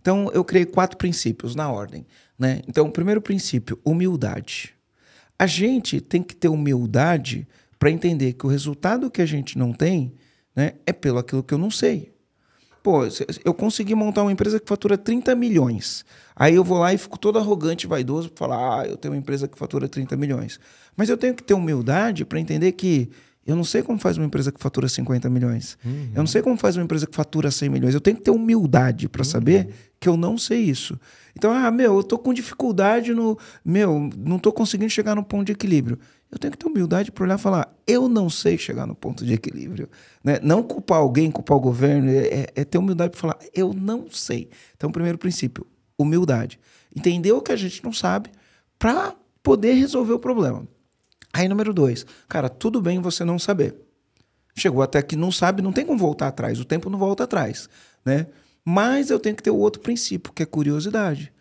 Então, 0.00 0.30
eu 0.34 0.44
criei 0.44 0.66
quatro 0.66 0.98
princípios 0.98 1.54
na 1.54 1.70
ordem. 1.70 2.06
Né? 2.38 2.62
Então, 2.68 2.90
primeiro 2.90 3.20
princípio, 3.20 3.78
humildade. 3.84 4.74
A 5.38 5.46
gente 5.46 6.00
tem 6.00 6.22
que 6.22 6.34
ter 6.34 6.48
humildade 6.48 7.46
para 7.78 7.90
entender 7.90 8.34
que 8.34 8.46
o 8.46 8.48
resultado 8.48 9.10
que 9.10 9.22
a 9.22 9.26
gente 9.26 9.58
não 9.58 9.72
tem 9.72 10.14
né, 10.54 10.74
é 10.86 10.92
pelo 10.92 11.18
aquilo 11.18 11.42
que 11.42 11.52
eu 11.52 11.58
não 11.58 11.70
sei. 11.70 12.14
Pô, 12.82 13.00
eu 13.44 13.54
consegui 13.54 13.94
montar 13.94 14.22
uma 14.22 14.32
empresa 14.32 14.60
que 14.60 14.68
fatura 14.68 14.98
30 14.98 15.34
milhões. 15.34 16.04
Aí 16.36 16.54
eu 16.54 16.62
vou 16.62 16.78
lá 16.78 16.92
e 16.92 16.98
fico 16.98 17.18
todo 17.18 17.38
arrogante 17.38 17.86
vaidoso 17.86 18.30
para 18.30 18.46
falar: 18.46 18.80
ah, 18.80 18.86
eu 18.86 18.96
tenho 18.98 19.14
uma 19.14 19.18
empresa 19.18 19.48
que 19.48 19.56
fatura 19.56 19.88
30 19.88 20.14
milhões. 20.18 20.60
Mas 20.94 21.08
eu 21.08 21.16
tenho 21.16 21.34
que 21.34 21.42
ter 21.42 21.54
humildade 21.54 22.26
para 22.26 22.38
entender 22.38 22.72
que 22.72 23.10
eu 23.46 23.54
não 23.56 23.64
sei 23.64 23.82
como 23.82 23.98
faz 23.98 24.16
uma 24.16 24.24
empresa 24.26 24.50
que 24.50 24.60
fatura 24.60 24.88
50 24.88 25.28
milhões. 25.30 25.76
Eu 25.84 26.18
não 26.18 26.26
sei 26.26 26.40
como 26.42 26.56
faz 26.56 26.76
uma 26.76 26.84
empresa 26.84 27.06
que 27.06 27.14
fatura 27.14 27.50
100 27.50 27.68
milhões. 27.68 27.94
Eu 27.94 28.00
tenho 28.00 28.16
que 28.16 28.22
ter 28.22 28.30
humildade 28.30 29.08
para 29.08 29.22
saber 29.24 29.68
que 30.00 30.08
eu 30.08 30.16
não 30.16 30.36
sei 30.38 30.60
isso. 30.62 30.98
Então, 31.36 31.52
ah, 31.52 31.70
meu, 31.70 31.96
eu 31.96 32.02
tô 32.02 32.16
com 32.18 32.32
dificuldade 32.32 33.12
no. 33.12 33.36
Meu, 33.64 34.08
não 34.16 34.38
tô 34.38 34.52
conseguindo 34.52 34.90
chegar 34.90 35.14
no 35.14 35.22
ponto 35.24 35.46
de 35.46 35.52
equilíbrio. 35.52 35.98
Eu 36.30 36.38
tenho 36.38 36.50
que 36.52 36.58
ter 36.58 36.66
humildade 36.66 37.12
para 37.12 37.24
olhar 37.24 37.38
e 37.38 37.42
falar: 37.42 37.74
eu 37.86 38.08
não 38.08 38.30
sei 38.30 38.56
chegar 38.56 38.86
no 38.86 38.94
ponto 38.94 39.24
de 39.24 39.32
equilíbrio. 39.34 39.88
Né? 40.22 40.38
Não 40.42 40.62
culpar 40.62 40.98
alguém, 40.98 41.30
culpar 41.30 41.56
o 41.56 41.60
governo, 41.60 42.08
é, 42.10 42.26
é- 42.26 42.46
é 42.56 42.64
ter 42.64 42.78
humildade 42.78 43.10
para 43.10 43.20
falar: 43.20 43.38
eu 43.54 43.72
não 43.74 44.06
sei. 44.10 44.48
Então, 44.76 44.90
primeiro 44.90 45.18
princípio, 45.18 45.66
humildade. 45.98 46.58
Entender 46.96 47.32
o 47.32 47.40
que 47.42 47.52
a 47.52 47.56
gente 47.56 47.82
não 47.84 47.92
sabe 47.92 48.30
para 48.78 49.14
poder 49.42 49.74
resolver 49.74 50.12
o 50.12 50.18
problema. 50.18 50.66
Aí, 51.34 51.48
número 51.48 51.74
dois, 51.74 52.06
cara, 52.28 52.48
tudo 52.48 52.80
bem 52.80 53.00
você 53.00 53.24
não 53.24 53.40
saber. 53.40 53.74
Chegou 54.56 54.84
até 54.84 55.02
que 55.02 55.16
não 55.16 55.32
sabe, 55.32 55.62
não 55.62 55.72
tem 55.72 55.84
como 55.84 55.98
voltar 55.98 56.28
atrás, 56.28 56.60
o 56.60 56.64
tempo 56.64 56.88
não 56.88 56.96
volta 56.96 57.24
atrás, 57.24 57.68
né? 58.04 58.28
Mas 58.64 59.10
eu 59.10 59.18
tenho 59.18 59.34
que 59.34 59.42
ter 59.42 59.50
o 59.50 59.56
outro 59.56 59.82
princípio, 59.82 60.32
que 60.32 60.44
é 60.44 60.46
curiosidade. 60.46 61.32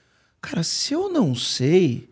Cara, 0.42 0.64
se 0.64 0.96
eu 0.96 1.10
não 1.10 1.36
sei, 1.36 2.10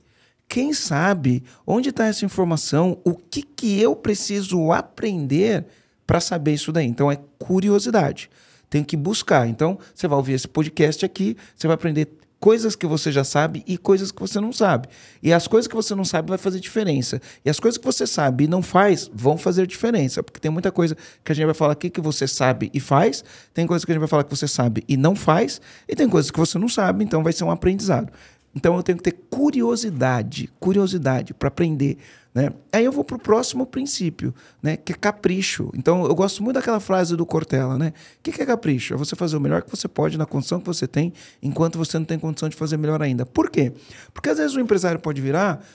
quem 0.47 0.73
sabe 0.73 1.43
onde 1.65 1.89
está 1.89 2.05
essa 2.05 2.23
informação, 2.23 2.99
o 3.03 3.15
que, 3.15 3.41
que 3.41 3.81
eu 3.81 3.95
preciso 3.95 4.71
aprender 4.71 5.65
para 6.05 6.19
saber 6.19 6.53
isso 6.53 6.71
daí? 6.71 6.85
Então 6.85 7.11
é 7.11 7.17
curiosidade. 7.39 8.29
Tem 8.69 8.83
que 8.83 8.95
buscar. 8.95 9.47
Então, 9.47 9.79
você 9.93 10.07
vai 10.07 10.17
ouvir 10.17 10.33
esse 10.33 10.47
podcast 10.47 11.03
aqui, 11.03 11.35
você 11.55 11.65
vai 11.65 11.73
aprender 11.73 12.15
coisas 12.41 12.75
que 12.75 12.87
você 12.87 13.11
já 13.11 13.23
sabe 13.23 13.63
e 13.67 13.77
coisas 13.77 14.11
que 14.11 14.19
você 14.19 14.41
não 14.41 14.51
sabe. 14.51 14.89
E 15.21 15.31
as 15.31 15.47
coisas 15.47 15.67
que 15.67 15.75
você 15.75 15.93
não 15.93 16.03
sabe 16.03 16.27
vai 16.27 16.39
fazer 16.39 16.59
diferença. 16.59 17.21
E 17.45 17.49
as 17.49 17.59
coisas 17.59 17.77
que 17.77 17.85
você 17.85 18.07
sabe 18.07 18.45
e 18.45 18.47
não 18.47 18.63
faz 18.63 19.09
vão 19.13 19.37
fazer 19.37 19.67
diferença, 19.67 20.23
porque 20.23 20.39
tem 20.39 20.49
muita 20.49 20.71
coisa 20.71 20.97
que 21.23 21.31
a 21.31 21.35
gente 21.35 21.45
vai 21.45 21.53
falar 21.53 21.73
aqui 21.73 21.89
que 21.89 22.01
você 22.01 22.27
sabe 22.27 22.71
e 22.73 22.79
faz, 22.79 23.23
tem 23.53 23.67
coisas 23.67 23.85
que 23.85 23.91
a 23.91 23.93
gente 23.93 23.99
vai 23.99 24.09
falar 24.09 24.23
que 24.23 24.35
você 24.35 24.47
sabe 24.47 24.83
e 24.89 24.97
não 24.97 25.15
faz, 25.15 25.61
e 25.87 25.95
tem 25.95 26.09
coisas 26.09 26.31
que 26.31 26.39
você 26.39 26.57
não 26.57 26.67
sabe, 26.67 27.03
então 27.03 27.23
vai 27.23 27.31
ser 27.31 27.43
um 27.43 27.51
aprendizado. 27.51 28.11
Então 28.55 28.75
eu 28.75 28.83
tenho 28.83 28.97
que 28.97 29.03
ter 29.03 29.17
curiosidade, 29.29 30.49
curiosidade 30.59 31.33
para 31.33 31.47
aprender. 31.47 31.97
Né? 32.33 32.49
Aí 32.71 32.85
eu 32.85 32.91
vou 32.91 33.03
para 33.03 33.15
o 33.15 33.19
próximo 33.19 33.65
princípio, 33.65 34.33
né? 34.61 34.77
que 34.77 34.93
é 34.93 34.95
capricho. 34.95 35.69
Então 35.73 36.05
eu 36.05 36.15
gosto 36.15 36.43
muito 36.43 36.55
daquela 36.55 36.79
frase 36.79 37.15
do 37.15 37.25
Cortella. 37.25 37.77
Né? 37.77 37.93
O 38.19 38.23
que, 38.23 38.41
é 38.41 38.45
capricho? 38.45 38.93
É 38.93 38.97
você 38.97 39.15
fazer 39.15 39.37
o 39.37 39.41
melhor 39.41 39.61
que 39.61 39.69
você 39.69 39.87
pode 39.87 40.17
na 40.17 40.25
condição 40.25 40.59
que 40.59 40.65
você 40.65 40.87
tem, 40.87 41.13
enquanto 41.41 41.77
você 41.77 41.97
não 41.97 42.05
tem 42.05 42.19
condição 42.19 42.49
de 42.49 42.55
fazer 42.55 42.77
melhor 42.77 43.01
ainda. 43.01 43.25
Por 43.25 43.49
quê? 43.49 43.73
Porque 44.13 44.29
às 44.29 44.37
vezes 44.37 44.55
o 44.55 44.59
empresário 44.59 44.99
pode 44.99 45.21
virar 45.21 45.65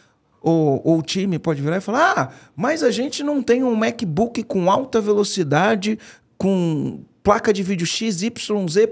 ou, 0.40 0.80
ou, 0.84 0.98
o 0.98 1.02
time 1.02 1.38
pode 1.38 1.60
virar 1.60 1.78
e 1.78 1.80
falar: 1.80 2.12
ah, 2.16 2.28
mas 2.54 2.84
a 2.84 2.90
gente 2.90 3.24
não 3.24 3.42
tem 3.42 3.64
um 3.64 3.74
MacBook 3.74 4.44
com 4.44 4.70
alta 4.70 5.00
velocidade, 5.00 5.98
com 6.38 7.00
placa 7.26 7.52
de 7.52 7.60
vídeo 7.60 7.84
XYZ 7.84 8.30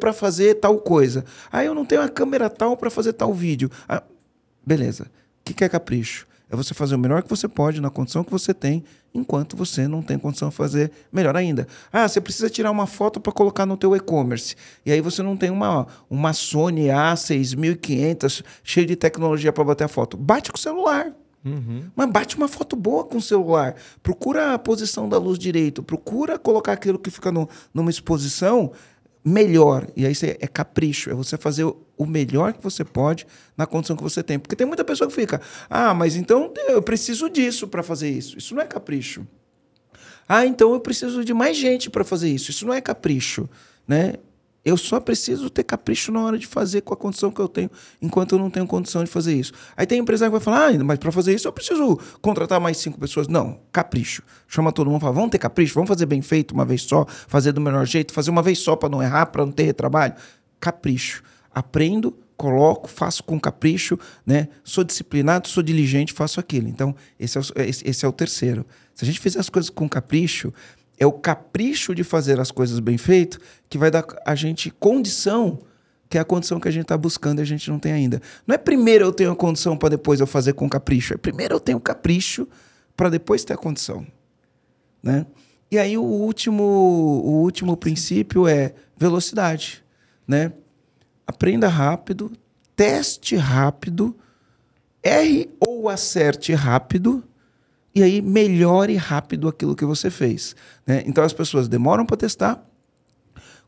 para 0.00 0.12
fazer 0.12 0.56
tal 0.56 0.78
coisa. 0.78 1.24
Aí 1.52 1.66
eu 1.66 1.74
não 1.74 1.84
tenho 1.84 2.02
a 2.02 2.08
câmera 2.08 2.50
tal 2.50 2.76
para 2.76 2.90
fazer 2.90 3.12
tal 3.12 3.32
vídeo. 3.32 3.70
Ah, 3.88 4.02
beleza. 4.66 5.04
O 5.04 5.08
que, 5.44 5.54
que 5.54 5.62
é 5.62 5.68
capricho? 5.68 6.26
É 6.50 6.56
você 6.56 6.74
fazer 6.74 6.96
o 6.96 6.98
melhor 6.98 7.22
que 7.22 7.30
você 7.30 7.46
pode 7.46 7.80
na 7.80 7.90
condição 7.90 8.24
que 8.24 8.32
você 8.32 8.52
tem, 8.52 8.82
enquanto 9.14 9.56
você 9.56 9.86
não 9.86 10.02
tem 10.02 10.18
condição 10.18 10.48
de 10.48 10.56
fazer 10.56 10.90
melhor 11.12 11.36
ainda. 11.36 11.68
Ah, 11.92 12.08
você 12.08 12.20
precisa 12.20 12.50
tirar 12.50 12.72
uma 12.72 12.88
foto 12.88 13.20
para 13.20 13.32
colocar 13.32 13.66
no 13.66 13.76
teu 13.76 13.94
e-commerce. 13.94 14.56
E 14.84 14.90
aí 14.90 15.00
você 15.00 15.22
não 15.22 15.36
tem 15.36 15.50
uma, 15.50 15.86
uma 16.10 16.32
Sony 16.32 16.86
A6500 16.86 18.44
cheia 18.64 18.84
de 18.84 18.96
tecnologia 18.96 19.52
para 19.52 19.62
bater 19.62 19.84
a 19.84 19.88
foto. 19.88 20.16
Bate 20.16 20.50
com 20.50 20.58
o 20.58 20.60
celular. 20.60 21.14
Uhum. 21.44 21.90
Mas 21.94 22.10
bate 22.10 22.36
uma 22.36 22.48
foto 22.48 22.74
boa 22.74 23.04
com 23.04 23.18
o 23.18 23.22
celular. 23.22 23.76
Procura 24.02 24.54
a 24.54 24.58
posição 24.58 25.08
da 25.08 25.18
luz 25.18 25.38
direito. 25.38 25.82
Procura 25.82 26.38
colocar 26.38 26.72
aquilo 26.72 26.98
que 26.98 27.10
fica 27.10 27.30
no, 27.30 27.48
numa 27.72 27.90
exposição 27.90 28.72
melhor. 29.24 29.86
E 29.96 30.06
aí 30.06 30.14
é 30.40 30.46
capricho. 30.46 31.10
É 31.10 31.14
você 31.14 31.36
fazer 31.36 31.64
o 31.64 32.06
melhor 32.06 32.54
que 32.54 32.62
você 32.62 32.84
pode 32.84 33.26
na 33.56 33.66
condição 33.66 33.96
que 33.96 34.02
você 34.02 34.22
tem. 34.22 34.38
Porque 34.38 34.56
tem 34.56 34.66
muita 34.66 34.84
pessoa 34.84 35.08
que 35.08 35.14
fica: 35.14 35.40
ah, 35.68 35.92
mas 35.92 36.16
então 36.16 36.52
eu 36.68 36.82
preciso 36.82 37.28
disso 37.28 37.68
para 37.68 37.82
fazer 37.82 38.08
isso. 38.08 38.38
Isso 38.38 38.54
não 38.54 38.62
é 38.62 38.66
capricho. 38.66 39.26
Ah, 40.26 40.46
então 40.46 40.72
eu 40.72 40.80
preciso 40.80 41.24
de 41.24 41.34
mais 41.34 41.56
gente 41.56 41.90
para 41.90 42.04
fazer 42.04 42.30
isso. 42.30 42.50
Isso 42.50 42.66
não 42.66 42.72
é 42.72 42.80
capricho. 42.80 43.48
Né? 43.86 44.14
Eu 44.64 44.76
só 44.76 44.98
preciso 44.98 45.50
ter 45.50 45.62
capricho 45.62 46.10
na 46.10 46.22
hora 46.22 46.38
de 46.38 46.46
fazer 46.46 46.80
com 46.80 46.94
a 46.94 46.96
condição 46.96 47.30
que 47.30 47.40
eu 47.40 47.48
tenho, 47.48 47.70
enquanto 48.00 48.32
eu 48.32 48.38
não 48.38 48.48
tenho 48.48 48.66
condição 48.66 49.04
de 49.04 49.10
fazer 49.10 49.34
isso. 49.34 49.52
Aí 49.76 49.86
tem 49.86 49.98
empresário 49.98 50.32
que 50.32 50.38
vai 50.38 50.44
falar, 50.44 50.68
ah, 50.68 50.84
mas 50.84 50.98
para 50.98 51.12
fazer 51.12 51.34
isso 51.34 51.46
eu 51.46 51.52
preciso 51.52 51.98
contratar 52.22 52.58
mais 52.58 52.78
cinco 52.78 52.98
pessoas. 52.98 53.28
Não, 53.28 53.60
capricho. 53.70 54.22
Chama 54.48 54.72
todo 54.72 54.90
mundo 54.90 55.00
fala, 55.00 55.12
vamos 55.12 55.30
ter 55.30 55.38
capricho, 55.38 55.74
vamos 55.74 55.88
fazer 55.88 56.06
bem 56.06 56.22
feito 56.22 56.52
uma 56.52 56.64
vez 56.64 56.82
só, 56.82 57.04
fazer 57.06 57.52
do 57.52 57.60
melhor 57.60 57.84
jeito, 57.86 58.12
fazer 58.12 58.30
uma 58.30 58.42
vez 58.42 58.58
só 58.58 58.74
para 58.74 58.88
não 58.88 59.02
errar, 59.02 59.26
para 59.26 59.44
não 59.44 59.52
ter 59.52 59.64
retrabalho. 59.64 60.14
Capricho. 60.58 61.22
Aprendo, 61.52 62.16
coloco, 62.36 62.88
faço 62.88 63.22
com 63.22 63.38
capricho, 63.38 63.98
né? 64.24 64.48
Sou 64.64 64.82
disciplinado, 64.82 65.46
sou 65.46 65.62
diligente, 65.62 66.12
faço 66.12 66.40
aquilo. 66.40 66.68
Então, 66.68 66.94
esse 67.18 67.36
é 67.36 67.40
o, 67.40 67.44
esse 67.56 68.04
é 68.04 68.08
o 68.08 68.12
terceiro. 68.12 68.66
Se 68.94 69.04
a 69.04 69.06
gente 69.06 69.20
fizer 69.20 69.40
as 69.40 69.48
coisas 69.48 69.70
com 69.70 69.88
capricho, 69.88 70.52
é 70.98 71.06
o 71.06 71.12
capricho 71.12 71.94
de 71.94 72.04
fazer 72.04 72.40
as 72.40 72.50
coisas 72.50 72.78
bem 72.78 72.96
feito 72.96 73.38
que 73.68 73.76
vai 73.76 73.90
dar 73.90 74.04
a 74.24 74.34
gente 74.34 74.70
condição, 74.70 75.58
que 76.08 76.16
é 76.16 76.20
a 76.20 76.24
condição 76.24 76.60
que 76.60 76.68
a 76.68 76.70
gente 76.70 76.82
está 76.82 76.96
buscando 76.96 77.40
e 77.40 77.42
a 77.42 77.46
gente 77.46 77.68
não 77.70 77.78
tem 77.78 77.92
ainda. 77.92 78.20
Não 78.46 78.54
é 78.54 78.58
primeiro 78.58 79.04
eu 79.04 79.12
tenho 79.12 79.32
a 79.32 79.36
condição 79.36 79.76
para 79.76 79.90
depois 79.90 80.20
eu 80.20 80.26
fazer 80.26 80.52
com 80.52 80.68
capricho. 80.68 81.14
É 81.14 81.16
primeiro 81.16 81.56
eu 81.56 81.60
tenho 81.60 81.80
capricho 81.80 82.46
para 82.96 83.08
depois 83.08 83.44
ter 83.44 83.54
a 83.54 83.56
condição. 83.56 84.06
Né? 85.02 85.26
E 85.70 85.78
aí 85.78 85.98
o 85.98 86.04
último, 86.04 86.62
o 86.62 87.42
último 87.42 87.76
princípio 87.76 88.46
é 88.46 88.74
velocidade. 88.96 89.84
Né? 90.26 90.52
Aprenda 91.26 91.68
rápido, 91.68 92.30
teste 92.76 93.34
rápido, 93.34 94.16
erre 95.02 95.50
ou 95.58 95.88
acerte 95.88 96.52
rápido 96.52 97.24
e 97.94 98.02
aí 98.02 98.20
melhore 98.20 98.96
rápido 98.96 99.48
aquilo 99.48 99.76
que 99.76 99.84
você 99.84 100.10
fez. 100.10 100.56
Né? 100.86 101.04
Então 101.06 101.22
as 101.22 101.32
pessoas 101.32 101.68
demoram 101.68 102.04
para 102.04 102.16
testar. 102.16 102.62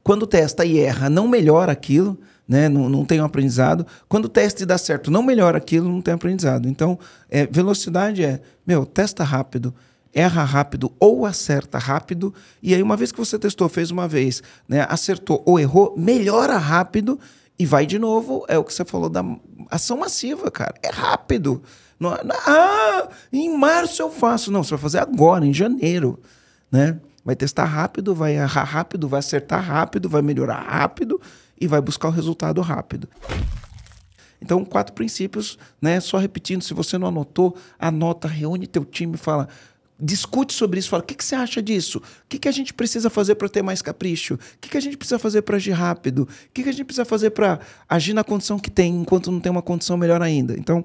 Quando 0.03 0.27
testa 0.27 0.65
e 0.65 0.79
erra, 0.79 1.09
não 1.09 1.29
melhora 1.29 1.73
aquilo, 1.73 2.19
né? 2.47 2.69
não, 2.69 2.89
não 2.89 3.05
tem 3.05 3.21
um 3.21 3.25
aprendizado. 3.25 3.87
Quando 4.09 4.29
testa 4.29 4.63
e 4.63 4.67
dá 4.67 4.79
certo, 4.79 5.11
não 5.11 5.23
melhora 5.23 5.59
aquilo, 5.59 5.89
não 5.89 6.01
tem 6.01 6.15
aprendizado. 6.15 6.69
Então, 6.69 6.99
é, 7.29 7.47
velocidade 7.47 8.25
é, 8.25 8.41
meu, 8.67 8.87
testa 8.87 9.25
rápido, 9.25 9.75
erra 10.13 10.45
rápido 10.45 10.93
ou 10.99 11.27
acerta 11.27 11.79
rápido. 11.79 12.33
E 12.63 12.75
aí, 12.75 12.83
uma 12.83 12.97
vez 12.97 13.13
que 13.13 13.19
você 13.19 13.39
testou, 13.39 13.69
fez 13.69 13.91
uma 13.91 14.09
vez, 14.09 14.43
né? 14.69 14.87
acertou 14.89 15.43
ou 15.45 15.59
errou, 15.59 15.95
melhora 15.97 16.57
rápido 16.57 17.19
e 17.59 17.67
vai 17.67 17.85
de 17.85 17.99
novo. 17.99 18.45
É 18.49 18.57
o 18.59 18.65
que 18.65 18.73
você 18.73 18.85
falou 18.85 19.09
da 19.09 19.25
ação 19.71 19.99
massiva, 19.99 20.51
cara. 20.51 20.75
É 20.83 20.89
rápido. 20.89 21.63
Não, 21.99 22.11
ah, 22.13 23.09
em 23.33 23.57
março 23.57 24.03
eu 24.03 24.11
faço. 24.11 24.51
Não, 24.51 24.63
você 24.63 24.71
vai 24.71 24.79
fazer 24.79 24.99
agora, 24.99 25.47
em 25.47 25.53
janeiro. 25.53 26.21
Né? 26.71 26.99
Vai 27.25 27.35
testar 27.35 27.65
rápido, 27.65 28.15
vai 28.15 28.37
errar 28.37 28.65
rápido, 28.65 29.09
vai 29.09 29.21
acertar 29.21 29.63
rápido, 29.63 30.09
vai 30.09 30.23
melhorar 30.23 30.61
rápido 30.61 31.21
e 31.61 31.67
vai 31.67 31.81
buscar 31.81 32.09
o 32.09 32.13
resultado 32.13 32.61
rápido. 32.61 33.09
Então, 34.41 34.65
quatro 34.65 34.93
princípios, 34.95 35.59
né? 35.81 35.99
Só 35.99 36.19
repetindo, 36.19 36.63
se 36.63 36.75
você 36.75 36.99
não 36.99 37.09
anotou, 37.09 37.57
anota, 37.79 38.29
reúne 38.29 38.67
teu 38.67 38.85
time, 38.85 39.17
fala, 39.17 39.49
discute 39.99 40.53
sobre 40.53 40.79
isso, 40.79 40.91
fala, 40.91 41.03
o 41.03 41.07
que, 41.07 41.15
que 41.15 41.25
você 41.25 41.35
acha 41.35 41.63
disso? 41.63 41.99
O 41.99 42.03
que, 42.29 42.39
que 42.39 42.49
a 42.49 42.53
gente 42.53 42.75
precisa 42.75 43.09
fazer 43.09 43.35
para 43.35 43.49
ter 43.49 43.63
mais 43.63 43.81
capricho? 43.81 44.35
O 44.35 44.39
que, 44.61 44.69
que 44.69 44.77
a 44.77 44.81
gente 44.81 44.97
precisa 44.97 45.19
fazer 45.19 45.43
para 45.43 45.57
agir 45.57 45.73
rápido? 45.73 46.23
O 46.23 46.29
que, 46.53 46.63
que 46.63 46.69
a 46.69 46.73
gente 46.73 46.85
precisa 46.85 47.05
fazer 47.05 47.31
para 47.31 47.59
agir 47.89 48.13
na 48.13 48.23
condição 48.23 48.59
que 48.59 48.71
tem, 48.71 48.95
enquanto 48.95 49.33
não 49.33 49.41
tem 49.41 49.51
uma 49.51 49.63
condição 49.63 49.97
melhor 49.97 50.21
ainda? 50.21 50.55
Então, 50.59 50.85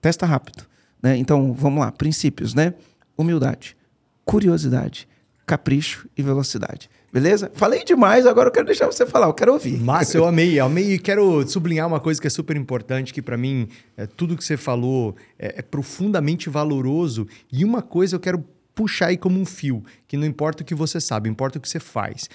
Testa 0.00 0.26
rápido. 0.26 0.64
Né? 1.02 1.16
Então, 1.16 1.52
vamos 1.52 1.80
lá. 1.80 1.92
Princípios, 1.92 2.54
né? 2.54 2.74
Humildade, 3.16 3.76
curiosidade, 4.24 5.08
capricho 5.46 6.08
e 6.16 6.22
velocidade. 6.22 6.88
Beleza? 7.12 7.50
Falei 7.54 7.84
demais, 7.84 8.26
agora 8.26 8.48
eu 8.48 8.52
quero 8.52 8.66
deixar 8.66 8.86
você 8.86 9.06
falar, 9.06 9.26
eu 9.26 9.34
quero 9.34 9.54
ouvir. 9.54 9.80
Massa, 9.80 10.18
eu 10.18 10.26
amei, 10.26 10.60
amei 10.60 10.92
e 10.92 10.98
quero 10.98 11.46
sublinhar 11.48 11.86
uma 11.86 11.98
coisa 11.98 12.20
que 12.20 12.26
é 12.26 12.30
super 12.30 12.54
importante, 12.54 13.14
que 13.14 13.22
para 13.22 13.36
mim, 13.36 13.66
é, 13.96 14.06
tudo 14.06 14.36
que 14.36 14.44
você 14.44 14.58
falou 14.58 15.16
é, 15.38 15.54
é 15.58 15.62
profundamente 15.62 16.50
valoroso. 16.50 17.26
E 17.50 17.64
uma 17.64 17.80
coisa 17.80 18.14
eu 18.14 18.20
quero 18.20 18.44
puxar 18.74 19.06
aí 19.06 19.16
como 19.16 19.40
um 19.40 19.46
fio, 19.46 19.82
que 20.06 20.16
não 20.16 20.26
importa 20.26 20.62
o 20.62 20.66
que 20.66 20.74
você 20.74 21.00
sabe, 21.00 21.30
importa 21.30 21.58
o 21.58 21.60
que 21.60 21.68
você 21.68 21.80
faz. 21.80 22.28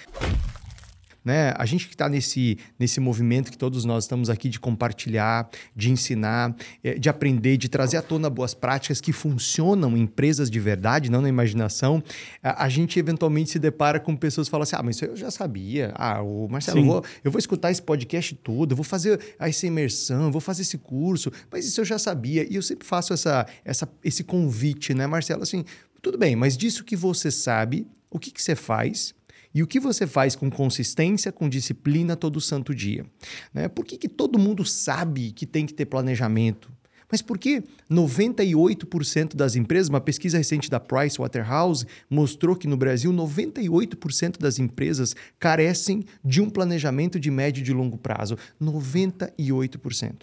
Né? 1.23 1.53
A 1.57 1.65
gente 1.65 1.88
que 1.88 1.93
está 1.93 2.09
nesse, 2.09 2.57
nesse 2.77 2.99
movimento 2.99 3.49
que 3.49 3.57
todos 3.57 3.86
nós 3.86 4.03
estamos 4.03 4.29
aqui 4.29 4.49
de 4.49 4.59
compartilhar, 4.59 5.49
de 5.75 5.89
ensinar, 5.89 6.55
é, 6.83 6.95
de 6.95 7.09
aprender, 7.09 7.57
de 7.57 7.69
trazer 7.69 7.97
à 7.97 8.01
tona 8.01 8.29
boas 8.29 8.53
práticas 8.53 8.99
que 8.99 9.13
funcionam 9.13 9.95
em 9.95 10.01
empresas 10.01 10.49
de 10.49 10.59
verdade, 10.59 11.09
não 11.09 11.21
na 11.21 11.29
imaginação, 11.29 12.03
a, 12.41 12.67
gente 12.67 12.99
eventualmente 12.99 13.51
se 13.51 13.59
depara 13.59 13.99
com 13.99 14.15
pessoas 14.15 14.47
que 14.47 14.51
falam 14.51 14.63
assim: 14.63 14.75
ah, 14.75 14.83
mas 14.83 14.97
isso 14.97 15.05
eu 15.05 15.15
já 15.15 15.31
sabia. 15.31 15.93
Ah, 15.95 16.21
o 16.21 16.47
Marcelo, 16.49 16.79
eu 16.79 16.86
vou, 16.86 17.03
eu 17.23 17.31
vou 17.31 17.39
escutar 17.39 17.71
esse 17.71 17.81
podcast 17.81 18.36
todo, 18.36 18.71
eu 18.71 18.75
vou 18.75 18.83
fazer 18.83 19.19
essa 19.39 19.65
imersão, 19.65 20.25
eu 20.25 20.31
vou 20.31 20.41
fazer 20.41 20.63
esse 20.63 20.77
curso, 20.77 21.31
mas 21.49 21.65
isso 21.65 21.79
eu 21.79 21.86
já 21.86 21.97
sabia. 21.97 22.45
E 22.49 22.55
eu 22.55 22.62
sempre 22.62 22.86
faço 22.86 23.13
essa, 23.13 23.45
essa, 23.63 23.89
esse 24.03 24.23
convite, 24.23 24.93
né, 24.93 25.07
Marcelo? 25.07 25.43
Assim, 25.43 25.63
tudo 26.01 26.17
bem, 26.17 26.36
mas 26.36 26.57
disso 26.57 26.83
que 26.83 26.95
você 26.95 27.31
sabe, 27.31 27.88
o 28.09 28.19
que, 28.19 28.29
que 28.29 28.41
você 28.41 28.55
faz? 28.55 29.15
E 29.53 29.61
o 29.61 29.67
que 29.67 29.79
você 29.79 30.07
faz 30.07 30.35
com 30.35 30.49
consistência, 30.49 31.31
com 31.31 31.47
disciplina 31.47 32.15
todo 32.15 32.41
santo 32.41 32.73
dia? 32.73 33.05
Né? 33.53 33.67
Por 33.67 33.85
que, 33.85 33.97
que 33.97 34.09
todo 34.09 34.39
mundo 34.39 34.65
sabe 34.65 35.31
que 35.31 35.45
tem 35.45 35.65
que 35.65 35.73
ter 35.73 35.85
planejamento? 35.85 36.71
Mas 37.11 37.21
por 37.21 37.37
que 37.37 37.63
98% 37.91 39.35
das 39.35 39.55
empresas, 39.55 39.87
uma 39.87 40.01
pesquisa 40.01 40.39
recente 40.39 40.67
da 40.67 40.79
Pricewaterhouse 40.79 41.85
mostrou 42.09 42.55
que 42.55 42.67
no 42.67 42.75
Brasil 42.75 43.13
98% 43.13 44.39
das 44.39 44.57
empresas 44.57 45.15
carecem 45.37 46.05
de 46.25 46.41
um 46.41 46.49
planejamento 46.49 47.19
de 47.19 47.29
médio 47.29 47.61
e 47.61 47.63
de 47.63 47.71
longo 47.71 47.99
prazo. 47.99 48.35
98%. 48.59 50.21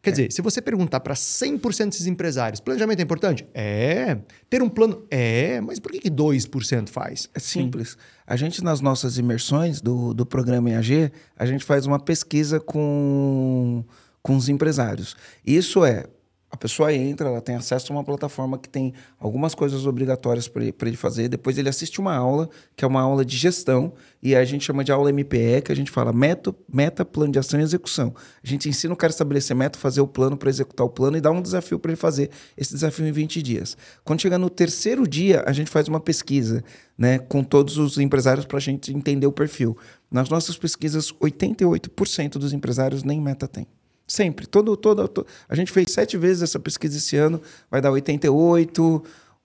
Quer 0.00 0.10
é. 0.10 0.12
dizer, 0.12 0.32
se 0.32 0.40
você 0.40 0.62
perguntar 0.62 1.00
para 1.00 1.14
100% 1.14 1.86
desses 1.86 2.06
empresários, 2.06 2.60
planejamento 2.60 3.00
é 3.00 3.02
importante? 3.02 3.46
É. 3.52 4.18
Ter 4.48 4.62
um 4.62 4.68
plano? 4.68 5.04
É. 5.10 5.60
Mas 5.60 5.78
por 5.78 5.90
que, 5.90 5.98
que 5.98 6.10
2% 6.10 6.88
faz? 6.88 7.28
É 7.34 7.38
simples. 7.38 7.90
Sim. 7.90 7.96
A 8.26 8.36
gente, 8.36 8.62
nas 8.62 8.80
nossas 8.80 9.18
imersões 9.18 9.80
do, 9.80 10.14
do 10.14 10.24
programa 10.24 10.70
EAG, 10.70 11.10
a 11.36 11.46
gente 11.46 11.64
faz 11.64 11.86
uma 11.86 11.98
pesquisa 11.98 12.60
com, 12.60 13.84
com 14.22 14.36
os 14.36 14.48
empresários. 14.48 15.16
Isso 15.44 15.84
é 15.84 16.04
A 16.50 16.56
pessoa 16.56 16.92
entra, 16.94 17.28
ela 17.28 17.42
tem 17.42 17.54
acesso 17.54 17.92
a 17.92 17.96
uma 17.96 18.02
plataforma 18.02 18.56
que 18.56 18.68
tem 18.68 18.94
algumas 19.20 19.54
coisas 19.54 19.84
obrigatórias 19.84 20.48
para 20.48 20.64
ele, 20.64 20.96
fazer. 20.96 21.28
Depois 21.28 21.58
ele 21.58 21.68
assiste 21.68 22.00
uma 22.00 22.14
aula, 22.14 22.48
que 22.74 22.84
é 22.84 22.88
uma 22.88 23.02
aula 23.02 23.22
de 23.22 23.36
gestão, 23.36 23.92
e 24.22 24.34
a 24.34 24.42
gente 24.46 24.64
chama 24.64 24.82
de 24.82 24.90
aula 24.90 25.12
MPE, 25.12 25.60
que 25.62 25.70
a 25.70 25.76
gente 25.76 25.90
fala 25.90 26.10
meta, 26.10 26.54
meta 26.72 27.04
plano 27.04 27.32
de 27.32 27.38
ação 27.38 27.60
e 27.60 27.62
execução. 27.62 28.14
A 28.42 28.46
gente 28.46 28.66
ensina 28.66 28.94
o 28.94 28.96
cara 28.96 29.10
a 29.10 29.12
estabelecer 29.12 29.54
meta, 29.54 29.78
fazer 29.78 30.00
o 30.00 30.08
plano 30.08 30.38
para 30.38 30.48
executar 30.48 30.86
o 30.86 30.90
plano 30.90 31.18
e 31.18 31.20
dar 31.20 31.32
um 31.32 31.42
desafio 31.42 31.78
para 31.78 31.90
ele 31.90 31.96
fazer 31.96 32.30
esse 32.56 32.72
desafio 32.72 33.06
em 33.06 33.12
20 33.12 33.42
dias. 33.42 33.76
Quando 34.02 34.22
chegar 34.22 34.38
no 34.38 34.48
terceiro 34.48 35.06
dia, 35.06 35.44
a 35.46 35.52
gente 35.52 35.70
faz 35.70 35.86
uma 35.86 36.00
pesquisa 36.00 36.64
né, 36.96 37.18
com 37.18 37.44
todos 37.44 37.76
os 37.76 37.98
empresários 37.98 38.46
para 38.46 38.56
a 38.56 38.60
gente 38.60 38.92
entender 38.92 39.26
o 39.26 39.32
perfil. 39.32 39.76
Nas 40.10 40.30
nossas 40.30 40.56
pesquisas, 40.56 41.12
88% 41.12 42.32
dos 42.32 42.54
empresários 42.54 43.04
nem 43.04 43.20
meta 43.20 43.46
tem. 43.46 43.66
Sempre. 44.08 44.46
Todo, 44.46 44.74
todo, 44.76 45.06
todo, 45.06 45.26
a 45.48 45.54
gente 45.54 45.70
fez 45.70 45.92
sete 45.92 46.16
vezes 46.16 46.42
essa 46.42 46.58
pesquisa 46.58 46.96
esse 46.96 47.14
ano, 47.16 47.40
vai 47.70 47.80
dar 47.82 47.90
88, 47.92 49.04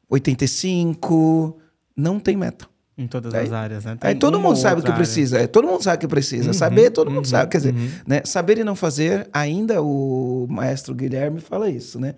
85. 0.10 1.58
Não 1.96 2.20
tem 2.20 2.38
meta. 2.38 2.66
Em 2.98 3.08
todas 3.08 3.34
Aí- 3.34 3.48
as 3.48 3.52
áreas, 3.52 3.86
né? 3.86 3.98
Aí 4.02 4.14
Tem 4.14 4.20
todo 4.20 4.40
mundo 4.40 4.56
sabe 4.56 4.80
o 4.80 4.84
que 4.84 4.92
área. 4.92 4.98
precisa. 5.04 5.40
É, 5.40 5.48
todo 5.48 5.68
mundo 5.68 5.84
sabe 5.84 5.98
o 5.98 6.00
que 6.00 6.08
precisa. 6.08 6.54
Saber, 6.54 6.92
todo 6.92 7.10
mundo 7.10 7.28
sabe. 7.28 7.50
Quer 7.52 7.58
dizer, 7.58 7.76
né, 8.06 8.22
saber 8.24 8.60
e 8.60 8.64
não 8.64 8.76
fazer, 8.76 9.28
ainda 9.34 9.82
o 9.82 10.46
maestro 10.50 10.94
Guilherme 10.94 11.42
fala 11.42 11.70
isso, 11.70 12.00
né? 12.00 12.14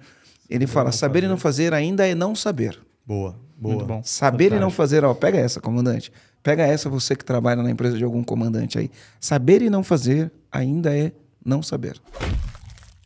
Ele 0.50 0.68
fala: 0.68 0.92
saber 0.92 1.24
e 1.24 1.28
não 1.28 1.38
fazer 1.38 1.74
ainda 1.74 2.06
é 2.06 2.14
não 2.14 2.36
saber. 2.36 2.78
Boa, 3.08 3.36
boa. 3.58 3.76
Muito 3.76 3.88
bom. 3.88 4.02
Saber 4.04 4.52
e 4.52 4.60
não 4.60 4.70
fazer, 4.70 5.06
ó, 5.06 5.14
pega 5.14 5.38
essa, 5.38 5.62
comandante. 5.62 6.12
Pega 6.44 6.64
essa, 6.64 6.90
você 6.90 7.16
que 7.16 7.24
trabalha 7.26 7.64
na 7.64 7.72
empresa 7.72 7.98
de 7.98 8.04
algum 8.04 8.24
comandante 8.24 8.78
aí. 8.78 8.92
Saber 9.20 9.62
e 9.62 9.70
não 9.70 9.82
fazer 9.84 10.30
ainda 10.52 10.96
é 10.96 11.12
não 11.46 11.62
saber. 11.62 12.02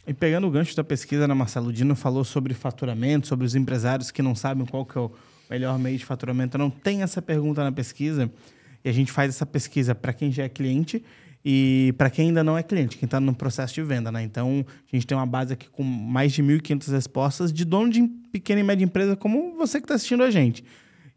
E 0.07 0.13
pegando 0.13 0.47
o 0.47 0.49
gancho 0.49 0.75
da 0.75 0.83
pesquisa, 0.83 1.27
né, 1.27 1.33
Marcelo 1.35 1.71
Dino 1.71 1.95
falou 1.95 2.23
sobre 2.23 2.53
faturamento, 2.55 3.27
sobre 3.27 3.45
os 3.45 3.53
empresários 3.53 4.09
que 4.09 4.23
não 4.23 4.33
sabem 4.33 4.65
qual 4.65 4.83
que 4.85 4.97
é 4.97 5.01
o 5.01 5.11
melhor 5.49 5.77
meio 5.77 5.97
de 5.97 6.05
faturamento. 6.05 6.57
Não 6.57 6.69
tem 6.69 7.03
essa 7.03 7.21
pergunta 7.21 7.63
na 7.63 7.71
pesquisa. 7.71 8.31
E 8.83 8.89
a 8.89 8.91
gente 8.91 9.11
faz 9.11 9.35
essa 9.35 9.45
pesquisa 9.45 9.93
para 9.93 10.13
quem 10.13 10.31
já 10.31 10.43
é 10.45 10.49
cliente 10.49 11.03
e 11.43 11.93
para 11.97 12.09
quem 12.09 12.29
ainda 12.29 12.43
não 12.43 12.57
é 12.57 12.63
cliente, 12.63 12.97
quem 12.97 13.05
está 13.05 13.19
no 13.19 13.33
processo 13.33 13.73
de 13.73 13.83
venda. 13.83 14.11
Né? 14.11 14.23
Então, 14.23 14.65
a 14.91 14.95
gente 14.95 15.05
tem 15.05 15.17
uma 15.17 15.25
base 15.25 15.53
aqui 15.53 15.69
com 15.69 15.83
mais 15.83 16.33
de 16.33 16.41
1.500 16.41 16.91
respostas 16.91 17.53
de 17.53 17.63
dono 17.63 17.89
de 17.89 18.01
pequena 18.31 18.61
e 18.61 18.63
média 18.63 18.83
empresa, 18.83 19.15
como 19.15 19.55
você 19.57 19.79
que 19.79 19.85
está 19.85 19.95
assistindo 19.95 20.23
a 20.23 20.31
gente. 20.31 20.63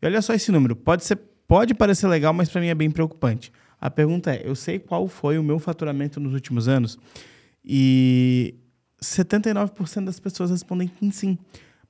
E 0.00 0.06
olha 0.06 0.20
só 0.20 0.34
esse 0.34 0.52
número. 0.52 0.76
Pode, 0.76 1.04
ser, 1.04 1.16
pode 1.46 1.74
parecer 1.74 2.06
legal, 2.08 2.32
mas 2.32 2.48
para 2.48 2.60
mim 2.60 2.68
é 2.68 2.74
bem 2.74 2.90
preocupante. 2.90 3.52
A 3.82 3.90
pergunta 3.90 4.32
é: 4.32 4.42
eu 4.44 4.54
sei 4.54 4.78
qual 4.78 5.08
foi 5.08 5.36
o 5.38 5.42
meu 5.42 5.58
faturamento 5.58 6.20
nos 6.20 6.32
últimos 6.32 6.68
anos? 6.68 6.96
E 7.64 8.54
79% 9.02 10.04
das 10.04 10.20
pessoas 10.20 10.50
respondem 10.50 10.86
que 10.86 11.10
sim. 11.10 11.36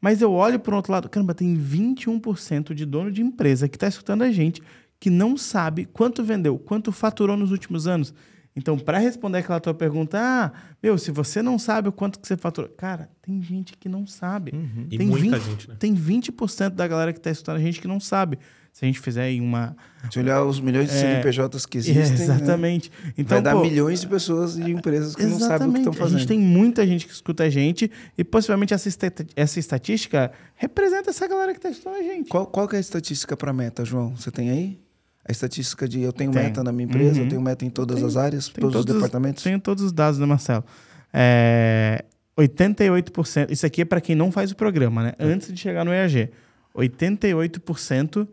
Mas 0.00 0.22
eu 0.22 0.32
olho 0.32 0.58
para 0.58 0.72
o 0.72 0.76
outro 0.76 0.90
lado, 0.90 1.08
caramba, 1.08 1.34
tem 1.34 1.54
21% 1.54 2.74
de 2.74 2.86
dono 2.86 3.12
de 3.12 3.20
empresa 3.20 3.68
que 3.68 3.76
está 3.76 3.86
escutando 3.86 4.22
a 4.22 4.32
gente 4.32 4.62
que 4.98 5.10
não 5.10 5.36
sabe 5.36 5.84
quanto 5.84 6.24
vendeu, 6.24 6.58
quanto 6.58 6.90
faturou 6.90 7.36
nos 7.36 7.50
últimos 7.50 7.86
anos. 7.86 8.14
Então, 8.54 8.78
para 8.78 8.98
responder 8.98 9.38
aquela 9.38 9.60
tua 9.60 9.74
pergunta, 9.74 10.18
ah, 10.20 10.52
meu, 10.82 10.96
se 10.98 11.10
você 11.10 11.42
não 11.42 11.58
sabe 11.58 11.88
o 11.88 11.92
quanto 11.92 12.18
que 12.20 12.26
você 12.26 12.36
faturou, 12.36 12.70
cara, 12.70 13.10
tem 13.20 13.42
gente 13.42 13.76
que 13.76 13.88
não 13.88 14.06
sabe. 14.06 14.52
E 14.90 14.98
Tem 14.98 15.06
muita 15.06 15.38
20 15.38 15.50
gente, 15.50 15.68
né? 15.68 15.76
Tem 15.78 15.94
20% 15.94 16.70
da 16.70 16.86
galera 16.86 17.12
que 17.12 17.18
está 17.18 17.30
escutando 17.30 17.56
a 17.56 17.60
gente 17.60 17.80
que 17.80 17.88
não 17.88 18.00
sabe. 18.00 18.38
Se 18.72 18.84
a 18.84 18.88
gente 18.88 19.00
fizer 19.00 19.24
aí 19.24 19.38
uma. 19.40 19.76
Se 20.10 20.18
olhar 20.18 20.42
os 20.44 20.58
milhões 20.58 20.88
de 20.90 20.96
É, 20.96 21.00
CNPJs 21.00 21.66
que 21.66 21.76
existem, 21.78 22.02
É, 22.02 22.08
né, 22.08 22.34
exatamente. 22.34 22.90
Então, 23.18 23.36
vai 23.36 23.42
dar 23.42 23.52
pô, 23.54 23.62
milhões 23.62 24.00
de 24.00 24.06
pessoas 24.06 24.56
e 24.56 24.62
empresas 24.70 25.14
que 25.14 25.24
não 25.26 25.38
sabem 25.38 25.68
o 25.68 25.72
que 25.72 25.78
estão 25.80 25.92
A 25.92 25.96
fazendo. 25.96 26.18
gente 26.18 26.28
tem 26.28 26.38
muita 26.38 26.86
gente 26.86 27.06
que 27.06 27.12
escuta 27.12 27.44
a 27.44 27.50
gente 27.50 27.90
e 28.16 28.24
possivelmente 28.24 28.72
essa, 28.72 28.88
essa 29.36 29.58
estatística 29.60 30.32
representa 30.56 31.10
essa 31.10 31.28
galera 31.28 31.52
que 31.52 31.58
está 31.58 31.68
escutando 31.70 31.96
a 31.96 32.02
gente. 32.02 32.28
Qual, 32.30 32.46
qual 32.46 32.66
é 32.72 32.76
a 32.76 32.80
estatística 32.80 33.36
para 33.36 33.52
meta, 33.52 33.84
João? 33.84 34.16
Você 34.16 34.30
tem 34.30 34.48
aí? 34.50 34.80
A 35.28 35.30
estatística 35.30 35.86
de 35.86 36.00
eu 36.00 36.12
tenho 36.12 36.32
Tenho. 36.32 36.42
meta 36.44 36.64
na 36.64 36.72
minha 36.72 36.86
empresa, 36.86 37.18
Uhum. 37.18 37.24
eu 37.24 37.28
tenho 37.28 37.40
meta 37.42 37.64
em 37.66 37.70
todas 37.70 37.96
Tenho. 37.96 38.08
as 38.08 38.16
áreas, 38.16 38.48
Tem 38.48 38.60
todos 38.62 38.80
os 38.80 38.84
todos- 38.86 39.00
departamentos? 39.02 39.44
Tenho 39.44 39.60
todos 39.60 39.84
os 39.84 39.92
dados, 39.92 40.18
né, 40.18 40.24
Marcelo? 40.26 40.64
É, 41.12 42.04
88%. 42.36 43.52
Isso 43.52 43.66
aqui 43.66 43.82
é 43.82 43.84
para 43.84 44.00
quem 44.00 44.16
não 44.16 44.32
faz 44.32 44.50
o 44.50 44.56
programa, 44.56 45.02
né? 45.02 45.12
Antes 45.20 45.52
de 45.52 45.60
chegar 45.60 45.84
no 45.84 45.92
EAG. 45.92 46.30
88% 46.74 48.26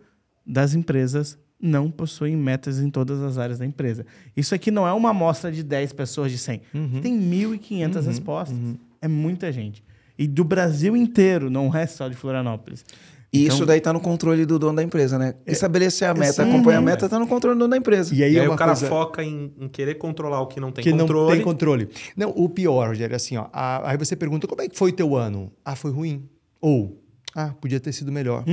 das 0.46 0.74
empresas 0.74 1.38
não 1.62 1.92
possuem 1.92 2.38
metas 2.38 2.80
em 2.80 2.90
todas 2.90 3.22
as 3.22 3.38
áreas 3.38 3.60
da 3.60 3.66
empresa. 3.66 4.06
Isso 4.36 4.56
aqui 4.56 4.72
não 4.72 4.88
é 4.88 4.94
uma 4.94 5.10
amostra 5.10 5.52
de 5.52 5.62
10 5.62 5.92
pessoas 5.94 6.32
de 6.32 6.38
100. 6.38 6.62
Uhum. 6.74 7.02
Tem 7.02 7.20
1.500 7.20 8.06
respostas. 8.06 8.58
É 9.02 9.08
muita 9.08 9.52
gente. 9.52 9.84
E 10.18 10.28
do 10.28 10.44
Brasil 10.44 10.96
inteiro, 10.96 11.50
não 11.50 11.74
é 11.76 11.86
só 11.86 12.08
de 12.08 12.16
Florianópolis. 12.16 12.86
E 13.32 13.44
Então- 13.44 13.56
isso 13.58 13.66
daí 13.66 13.80
tá 13.80 13.94
no 13.94 14.00
controle 14.00 14.44
do 14.46 14.58
dono 14.58 14.76
da 14.78 14.84
empresa, 14.84 15.20
né? 15.20 15.36
Estabelecer 15.46 16.08
a 16.10 16.14
meta, 16.16 16.44
sim. 16.44 16.50
acompanhar 16.50 16.80
a 16.80 16.82
meta, 16.82 17.08
tá 17.08 17.20
no 17.20 17.28
controle 17.28 17.56
do 17.56 17.60
dono 17.60 17.72
da 17.72 17.78
empresa. 17.78 18.16
E 18.16 18.24
aí, 18.24 18.34
E 18.34 18.38
é 18.38 18.42
aí 18.42 18.48
uma 18.48 18.56
o 18.56 18.58
cara 18.58 18.72
coisa... 18.72 18.88
foca 18.88 19.24
em, 19.24 19.54
em 19.60 19.68
querer 19.68 19.96
controlar 19.96 20.42
o 20.42 20.48
que 20.48 20.60
não 20.60 20.72
tem 20.72 20.84
que 20.84 20.92
controle. 20.92 21.28
não 21.30 21.36
tem 21.36 21.44
controle. 21.44 21.90
Não, 22.18 22.30
o 22.36 22.50
pior, 22.50 22.88
Rogério, 22.88 23.14
é 23.14 23.18
assim, 23.18 23.38
ó. 23.38 23.48
a- 23.54 23.92
aí 23.92 23.98
você 23.98 24.16
pergunta, 24.16 24.48
como 24.48 24.62
é 24.62 24.68
que 24.68 24.76
foi 24.78 24.90
o 24.90 24.94
teu 24.94 25.16
ano? 25.16 25.52
Ah, 25.64 25.76
foi 25.76 25.92
ruim. 25.92 26.28
Ou, 26.60 27.00
ah, 27.40 27.54
podia 27.62 27.80
ter 27.80 27.94
sido 27.94 28.12
melhor. 28.12 28.44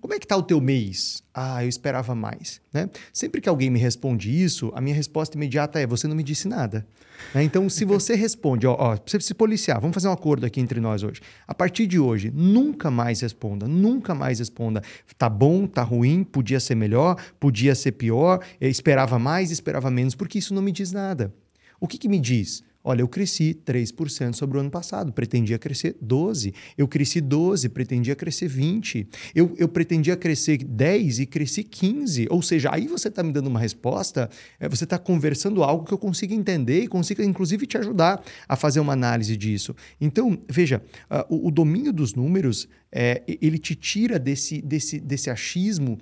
Como 0.00 0.14
é 0.14 0.18
que 0.18 0.26
tá 0.26 0.36
o 0.36 0.42
teu 0.42 0.60
mês? 0.60 1.22
Ah, 1.34 1.64
eu 1.64 1.68
esperava 1.68 2.14
mais, 2.14 2.60
né? 2.72 2.88
Sempre 3.12 3.40
que 3.40 3.48
alguém 3.48 3.68
me 3.70 3.78
responde 3.78 4.30
isso, 4.30 4.72
a 4.74 4.80
minha 4.80 4.94
resposta 4.94 5.36
imediata 5.36 5.80
é, 5.80 5.86
você 5.86 6.06
não 6.06 6.14
me 6.14 6.22
disse 6.22 6.46
nada. 6.46 6.86
Né? 7.34 7.42
Então, 7.42 7.68
se 7.68 7.84
você 7.86 8.14
responde, 8.14 8.66
ó, 8.66 8.76
ó, 8.78 8.96
você 9.04 9.20
se 9.20 9.34
policiar, 9.34 9.80
vamos 9.80 9.94
fazer 9.94 10.08
um 10.08 10.12
acordo 10.12 10.46
aqui 10.46 10.60
entre 10.60 10.80
nós 10.80 11.02
hoje. 11.02 11.20
A 11.46 11.54
partir 11.54 11.86
de 11.86 11.98
hoje, 11.98 12.30
nunca 12.32 12.90
mais 12.90 13.20
responda, 13.20 13.66
nunca 13.66 14.14
mais 14.14 14.38
responda. 14.38 14.82
Tá 15.18 15.28
bom, 15.28 15.66
tá 15.66 15.82
ruim, 15.82 16.22
podia 16.22 16.60
ser 16.60 16.74
melhor, 16.74 17.16
podia 17.40 17.74
ser 17.74 17.92
pior, 17.92 18.40
eu 18.60 18.70
esperava 18.70 19.18
mais, 19.18 19.50
esperava 19.50 19.90
menos, 19.90 20.14
porque 20.14 20.38
isso 20.38 20.54
não 20.54 20.62
me 20.62 20.70
diz 20.70 20.92
nada. 20.92 21.34
O 21.80 21.86
que, 21.88 21.98
que 21.98 22.08
me 22.08 22.18
diz? 22.18 22.62
Olha, 22.88 23.02
eu 23.02 23.08
cresci 23.08 23.52
3% 23.66 24.34
sobre 24.34 24.58
o 24.58 24.60
ano 24.60 24.70
passado, 24.70 25.12
pretendia 25.12 25.58
crescer 25.58 25.96
12%. 26.00 26.54
Eu 26.78 26.86
cresci 26.86 27.20
12%, 27.20 27.68
pretendia 27.70 28.14
crescer 28.14 28.48
20%. 28.48 29.08
Eu, 29.34 29.52
eu 29.58 29.66
pretendia 29.66 30.16
crescer 30.16 30.58
10% 30.58 31.18
e 31.18 31.26
cresci 31.26 31.64
15%. 31.64 32.28
Ou 32.30 32.40
seja, 32.40 32.70
aí 32.72 32.86
você 32.86 33.08
está 33.08 33.24
me 33.24 33.32
dando 33.32 33.48
uma 33.48 33.58
resposta, 33.58 34.30
é, 34.60 34.68
você 34.68 34.84
está 34.84 35.00
conversando 35.00 35.64
algo 35.64 35.84
que 35.84 35.92
eu 35.92 35.98
consiga 35.98 36.32
entender 36.32 36.84
e 36.84 36.86
consiga, 36.86 37.24
inclusive, 37.24 37.66
te 37.66 37.76
ajudar 37.76 38.22
a 38.48 38.54
fazer 38.54 38.78
uma 38.78 38.92
análise 38.92 39.36
disso. 39.36 39.74
Então, 40.00 40.38
veja, 40.48 40.80
ah, 41.10 41.26
o, 41.28 41.48
o 41.48 41.50
domínio 41.50 41.92
dos 41.92 42.14
números, 42.14 42.68
é, 42.92 43.20
ele 43.26 43.58
te 43.58 43.74
tira 43.74 44.16
desse, 44.16 44.62
desse, 44.62 45.00
desse 45.00 45.28
achismo 45.28 45.98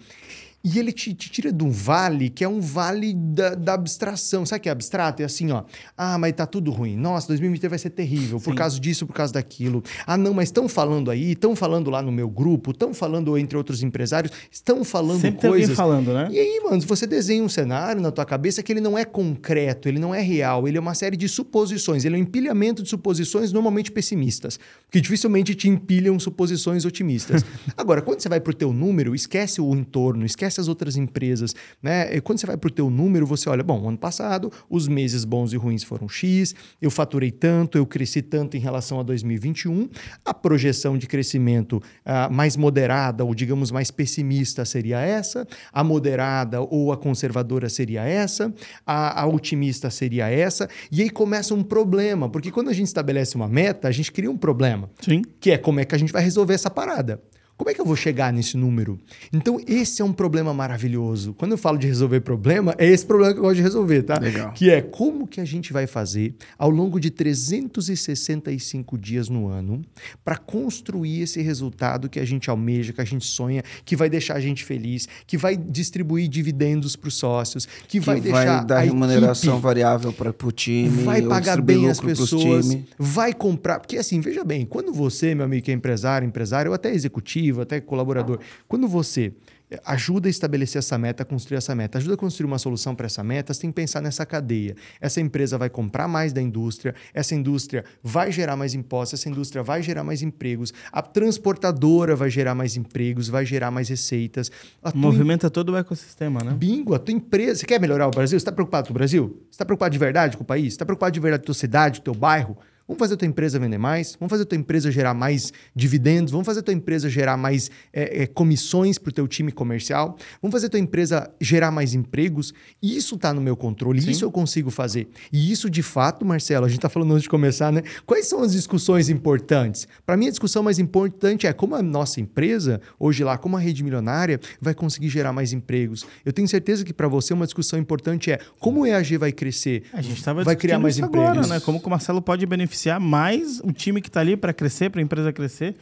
e 0.65 0.79
ele 0.79 0.93
te, 0.93 1.13
te 1.13 1.31
tira 1.31 1.53
de 1.53 1.63
um 1.63 1.71
vale 1.71 2.31
que 2.31 2.43
é 2.43 2.49
um 2.49 2.59
vale 2.59 3.13
da, 3.13 3.55
da 3.55 3.75
abstração. 3.75 4.47
Sabe 4.47 4.61
o 4.61 4.63
que 4.63 4.69
é 4.71 4.73
abstrato? 4.73 5.21
É 5.21 5.27
assim, 5.27 5.51
ó. 5.51 5.65
Ah, 5.97 6.17
mas 6.17 6.33
tá 6.33 6.47
tudo 6.47 6.71
ruim. 6.71 6.97
Nossa, 6.97 7.29
2023 7.29 7.69
vai 7.69 7.79
ser 7.79 7.91
terrível 7.91 8.41
por 8.41 8.55
causa 8.55 8.81
disso, 8.81 9.07
por 9.07 9.13
causa 9.13 9.35
daquilo. 9.35 9.85
Ah, 10.07 10.17
não, 10.17 10.33
mas 10.33 10.49
estão 10.49 10.67
falando 10.67 11.11
aí, 11.11 11.33
estão 11.33 11.55
falando 11.55 11.91
lá 11.91 12.01
no 12.01 12.11
meu 12.11 12.31
grupo, 12.31 12.71
estão 12.71 12.95
falando 12.95 13.37
entre 13.37 13.59
outros 13.59 13.83
empresários, 13.83 14.33
estão 14.51 14.83
falando 14.83 15.21
Sempre 15.21 15.49
coisas. 15.49 15.77
falando, 15.77 16.15
né? 16.15 16.29
E 16.31 16.39
aí, 16.39 16.61
mano, 16.65 16.81
você 16.81 17.07
desenha 17.07 17.45
um 17.45 17.49
cenário 17.49 18.01
na 18.01 18.11
tua 18.11 18.25
cabeça 18.25 18.63
que 18.63 18.73
ele 18.73 18.81
não 18.81 18.97
é 18.97 19.05
concreto, 19.05 19.87
ele 19.87 19.99
não 19.99 20.15
é 20.15 20.23
real, 20.23 20.67
ele 20.67 20.79
é 20.79 20.81
uma 20.81 20.95
série 20.95 21.17
de 21.17 21.29
suposições, 21.29 22.07
ele 22.07 22.17
é 22.17 22.19
um 22.19 22.23
empilhamento 22.23 22.83
de 22.83 22.89
suposições 22.89 23.53
normalmente 23.53 23.93
pessimistas, 23.93 24.59
que 24.91 24.99
dificilmente 24.99 25.55
te 25.55 25.69
empilham 25.69 26.19
suposições 26.19 26.87
otimistas. 26.87 27.45
Agora, 27.77 28.01
quando 28.01 28.21
você 28.21 28.31
vai 28.31 28.41
pro 28.41 28.55
teu 28.55 28.73
número, 28.73 29.15
esquece 29.15 29.61
o 29.61 29.75
entorno, 29.75 30.25
esquece 30.25 30.54
as 30.61 30.69
outras 30.69 30.97
empresas, 30.97 31.55
né? 31.83 32.15
E 32.15 32.21
quando 32.21 32.39
você 32.39 32.47
vai 32.47 32.57
pro 32.57 32.71
teu 32.71 32.91
número, 32.91 33.27
você 33.27 33.49
olha, 33.49 33.63
bom, 33.63 33.89
ano 33.89 33.99
passado, 33.99 34.53
os 34.69 34.89
meses 34.89 35.25
bons 35.25 35.53
e 35.53 35.57
ruins 35.57 35.83
foram 35.83 36.09
X, 36.09 36.55
eu 36.81 36.91
faturei 36.91 37.31
tanto, 37.31 37.79
eu 37.79 37.87
cresci 37.87 38.23
tanto 38.23 38.57
em 38.57 38.61
relação 38.61 39.01
a 39.01 39.03
2021, 39.03 39.89
a 40.25 40.35
projeção 40.35 40.97
de 40.97 41.07
crescimento 41.07 41.83
ah, 42.05 42.29
mais 42.31 42.57
moderada 42.57 43.25
ou 43.25 43.35
digamos 43.35 43.71
mais 43.71 43.91
pessimista 43.91 44.65
seria 44.65 45.01
essa, 45.01 45.47
a 45.73 45.85
moderada 45.85 46.61
ou 46.61 46.93
a 46.93 46.97
conservadora 46.97 47.69
seria 47.69 48.03
essa, 48.03 48.53
a, 48.87 49.23
a 49.23 49.27
otimista 49.27 49.91
seria 49.91 50.29
essa, 50.29 50.69
e 50.91 51.03
aí 51.03 51.11
começa 51.11 51.55
um 51.55 51.63
problema, 51.63 52.29
porque 52.29 52.51
quando 52.51 52.69
a 52.69 52.73
gente 52.73 52.87
estabelece 52.87 53.37
uma 53.37 53.49
meta, 53.49 53.89
a 53.89 53.93
gente 53.93 54.11
cria 54.13 54.31
um 54.31 54.37
problema 54.37 54.91
Sim. 55.01 55.23
que 55.41 55.51
é 55.51 55.59
como 55.59 55.81
é 55.81 55.85
que 55.85 55.95
a 55.95 55.99
gente 55.99 56.13
vai 56.13 56.23
resolver 56.23 56.55
essa 56.55 56.71
parada. 56.71 57.21
Como 57.57 57.71
é 57.71 57.75
que 57.75 57.81
eu 57.81 57.85
vou 57.85 57.95
chegar 57.95 58.33
nesse 58.33 58.57
número? 58.57 58.99
Então, 59.33 59.61
esse 59.67 60.03
é 60.03 60.05
um 60.05 60.13
problema 60.13 60.53
maravilhoso. 60.53 61.35
Quando 61.35 61.53
eu 61.53 61.59
falo 61.59 61.79
de 61.79 61.87
resolver 61.87 62.21
problema, 62.21 62.75
é 62.79 62.87
esse 62.87 63.07
problema 63.07 63.33
que 63.33 63.39
eu 63.39 63.45
gosto 63.45 63.57
de 63.57 63.63
resolver, 63.63 64.03
tá? 64.03 64.19
Legal. 64.19 64.53
Que 64.53 64.71
é 64.71 64.83
como 64.83 65.25
que 65.27 65.41
a 65.41 65.45
gente 65.45 65.73
vai 65.73 65.87
fazer 65.87 66.35
ao 66.59 66.69
longo 66.69 66.99
de 66.99 67.11
365 67.11 68.99
dias 68.99 69.29
no 69.29 69.47
ano 69.47 69.83
para 70.25 70.37
construir 70.37 71.23
esse 71.23 71.41
resultado 71.43 72.09
que 72.09 72.19
a 72.19 72.25
gente 72.25 72.51
almeja, 72.51 72.93
que 72.93 73.01
a 73.01 73.05
gente 73.05 73.25
sonha, 73.25 73.63
que 73.85 73.95
vai 73.95 74.11
deixar 74.11 74.35
a 74.35 74.41
gente 74.41 74.65
feliz, 74.65 75.09
que 75.25 75.39
vai 75.39 75.57
distribuir 75.57 76.29
dividendos 76.29 76.97
para 76.97 77.09
os 77.09 77.15
sócios, 77.15 77.67
que, 77.67 77.99
Que 77.99 78.01
vai 78.01 78.21
vai, 78.21 78.33
deixar 78.33 78.65
dar 78.65 78.79
a 78.79 78.81
remuneração 78.81 79.55
equipe 79.55 79.63
variável 79.63 80.13
para 80.13 80.35
o 80.45 80.53
time. 80.53 81.05
vai 81.05 81.23
pagar 81.23 81.63
bem 81.63 81.89
as 81.89 82.01
pessoas, 82.01 82.77
vai 82.99 83.33
comprar. 83.33 83.79
Porque 83.79 83.97
assim, 83.97 84.21
veja 84.21 84.43
bem, 84.43 84.67
quando 84.67 84.93
você, 84.93 85.37
meu 85.37 85.45
amigo, 85.45 85.65
que 85.65 85.71
é 85.71 85.75
empresário, 85.75 86.27
empresário, 86.27 86.73
ou 86.73 86.75
até 86.75 86.93
executivo, 86.93 87.44
até 87.61 87.81
colaborador, 87.81 88.39
quando 88.69 88.87
você 88.89 89.33
eh, 89.71 89.81
ajuda 89.85 90.29
a 90.29 90.31
estabelecer 90.31 90.79
essa 90.79 90.99
meta, 90.99 91.25
construir 91.25 91.57
essa 91.57 91.75
meta, 91.75 91.99
ajuda 91.99 92.15
a 92.15 92.17
construir 92.17 92.47
uma 92.47 92.59
solução 92.59 92.95
para 92.95 93.07
essa 93.07 93.25
meta, 93.25 93.53
você 93.53 93.63
tem 93.63 93.71
que 93.71 93.75
pensar 93.75 94.01
nessa 94.01 94.27
cadeia. 94.27 94.77
Essa 95.01 95.21
empresa 95.21 95.57
vai 95.57 95.71
comprar 95.71 96.07
mais 96.07 96.33
da 96.33 96.41
indústria, 96.41 96.95
essa 97.13 97.35
indústria 97.35 97.85
vai 98.03 98.31
gerar 98.31 98.57
mais 98.57 98.75
impostos, 98.75 99.21
essa 99.21 99.29
indústria 99.29 99.63
vai 99.63 99.83
gerar 99.83 100.05
mais 100.05 100.23
empregos, 100.23 100.73
a 100.93 101.01
transportadora 101.01 102.15
vai 102.15 102.31
gerar 102.31 102.55
mais 102.55 102.77
empregos, 102.77 103.29
vai 103.29 103.45
gerar 103.47 103.71
mais 103.71 103.89
receitas. 103.89 104.51
A 104.83 104.93
Movimenta 104.95 105.51
todo 105.51 105.73
o 105.73 105.77
ecossistema, 105.77 106.41
né? 106.43 106.53
Bingo, 106.53 106.95
a 106.95 106.99
tua 106.99 107.15
empresa. 107.15 107.61
Você 107.61 107.67
quer 107.67 107.81
melhorar 107.81 108.07
o 108.07 108.11
Brasil? 108.11 108.39
Você 108.39 108.43
está 108.43 108.53
preocupado 108.53 108.89
com 108.89 108.93
o 108.93 108.95
Brasil? 108.95 109.43
Você 109.45 109.55
está 109.55 109.65
preocupado 109.65 109.93
de 109.93 109.99
verdade 109.99 110.37
com 110.37 110.43
o 110.43 110.47
país? 110.47 110.65
Você 110.65 110.69
está 110.69 110.85
preocupado 110.85 111.13
de 111.13 111.21
verdade 111.21 111.41
com 111.41 111.45
a 111.45 111.47
tua 111.47 111.55
cidade, 111.55 112.01
com 112.01 112.03
o 112.03 112.13
teu 112.13 112.15
bairro? 112.15 112.57
Vamos 112.87 112.99
fazer 112.99 113.15
a 113.15 113.17
tua 113.17 113.27
empresa 113.27 113.59
vender 113.59 113.79
mais? 113.79 114.15
Vamos 114.21 114.31
fazer 114.31 114.43
a 114.43 114.47
tua 114.47 114.59
empresa 114.59 114.91
gerar 114.91 115.15
mais 115.15 115.53
dividendos? 115.75 116.31
Vamos 116.31 116.45
fazer 116.45 116.61
a 116.61 116.63
tua 116.63 116.75
empresa 116.75 117.09
gerar 117.09 117.37
mais 117.37 117.71
é, 117.91 118.23
é, 118.23 118.27
comissões 118.27 118.99
para 118.99 119.09
o 119.09 119.13
teu 119.13 119.27
time 119.27 119.51
comercial? 119.51 120.19
Vamos 120.43 120.53
fazer 120.53 120.67
a 120.67 120.69
tua 120.69 120.79
empresa 120.81 121.31
gerar 121.41 121.71
mais 121.71 121.95
empregos? 121.95 122.53
Isso 122.83 123.15
está 123.15 123.33
no 123.33 123.41
meu 123.41 123.57
controle, 123.57 123.99
isso 124.11 124.23
eu 124.23 124.31
consigo 124.31 124.71
fazer. 124.71 125.09
E 125.33 125.51
isso, 125.51 125.71
de 125.71 125.83
fato, 125.83 126.27
Marcelo, 126.27 126.67
a 126.67 126.69
gente 126.69 126.79
está 126.79 126.91
falando 126.91 127.13
antes 127.13 127.23
de 127.23 127.29
começar, 127.31 127.73
né? 127.73 127.83
Quais 128.05 128.27
são 128.27 128.43
as 128.43 128.53
discussões 128.53 129.09
importantes? 129.09 129.89
Para 130.05 130.15
mim, 130.15 130.27
a 130.27 130.31
discussão 130.31 130.63
mais 130.63 130.79
importante 130.79 131.47
é 131.47 131.55
como 131.55 131.75
a 131.75 131.83
nossa 131.83 132.21
empresa, 132.21 132.83
hoje 133.01 133.25
lá, 133.25 133.39
como 133.39 133.57
a 133.57 133.61
rede 133.61 133.83
milionária, 133.83 134.39
vai 134.61 134.75
conseguir 134.75 135.09
gerar 135.09 135.33
mais 135.33 135.55
empregos. 135.55 136.05
Eu 136.23 136.35
tenho 136.35 136.47
certeza 136.47 136.85
que 136.85 136.93
para 136.93 137.09
você 137.09 137.33
uma 137.33 137.47
discussão 137.47 137.79
importante 137.79 138.31
é 138.31 138.39
como 138.61 138.83
o 138.83 138.87
EAG 138.87 139.17
vai 139.17 139.33
crescer, 139.33 139.85
A 139.91 140.03
gente 140.03 140.19
estava 140.19 140.45
vai 140.45 140.55
criar 140.55 140.79
mais 140.79 140.99
empregos. 140.99 141.31
agora, 141.31 141.47
né? 141.47 141.61
Como 141.61 141.81
que 141.81 141.87
o 141.87 141.91
Marcelo 141.91 142.21
pode 142.21 142.45
beneficiar 142.45 142.74
mais 143.01 143.61
o 143.61 143.73
time 143.73 144.01
que 144.01 144.09
está 144.09 144.21
ali 144.21 144.37
para 144.37 144.53
crescer, 144.53 144.91
para 144.91 145.01
a 145.01 145.05
empresa 145.05 145.33
crescer. 145.33 145.75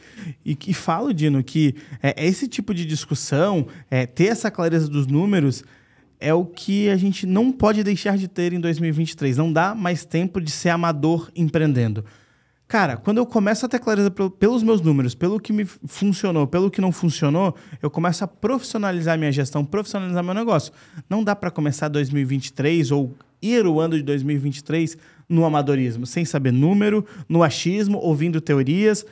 E 0.45 0.55
que 0.55 0.73
falo, 0.73 1.13
Dino, 1.13 1.43
que 1.43 1.75
é, 2.01 2.25
esse 2.25 2.47
tipo 2.47 2.73
de 2.73 2.85
discussão, 2.85 3.67
é, 3.89 4.05
ter 4.05 4.25
essa 4.25 4.49
clareza 4.51 4.87
dos 4.87 5.07
números, 5.07 5.63
é 6.19 6.33
o 6.33 6.45
que 6.45 6.89
a 6.89 6.95
gente 6.95 7.25
não 7.25 7.51
pode 7.51 7.83
deixar 7.83 8.17
de 8.17 8.27
ter 8.27 8.53
em 8.53 8.59
2023. 8.59 9.37
Não 9.37 9.51
dá 9.51 9.75
mais 9.75 10.05
tempo 10.05 10.39
de 10.39 10.51
ser 10.51 10.69
amador 10.69 11.29
empreendendo. 11.35 12.05
Cara, 12.65 12.97
quando 12.97 13.17
eu 13.17 13.25
começo 13.25 13.65
a 13.65 13.69
ter 13.69 13.77
clareza 13.77 14.09
pel- 14.09 14.31
pelos 14.31 14.63
meus 14.63 14.81
números, 14.81 15.13
pelo 15.13 15.39
que 15.39 15.51
me 15.53 15.65
funcionou, 15.65 16.47
pelo 16.47 16.71
que 16.71 16.81
não 16.81 16.91
funcionou, 16.91 17.55
eu 17.81 17.89
começo 17.91 18.23
a 18.23 18.27
profissionalizar 18.27 19.17
minha 19.19 19.31
gestão, 19.31 19.63
profissionalizar 19.65 20.23
meu 20.23 20.33
negócio. 20.33 20.73
Não 21.09 21.23
dá 21.23 21.35
para 21.35 21.51
começar 21.51 21.87
2023 21.89 22.89
ou 22.89 23.13
ir 23.41 23.67
o 23.67 23.79
ano 23.79 23.97
de 23.97 24.01
2023 24.03 24.97
no 25.29 25.45
amadorismo, 25.45 26.05
sem 26.05 26.25
saber 26.25 26.51
número, 26.51 27.05
no 27.27 27.43
achismo, 27.43 27.97
ouvindo 27.97 28.39
teorias. 28.41 29.05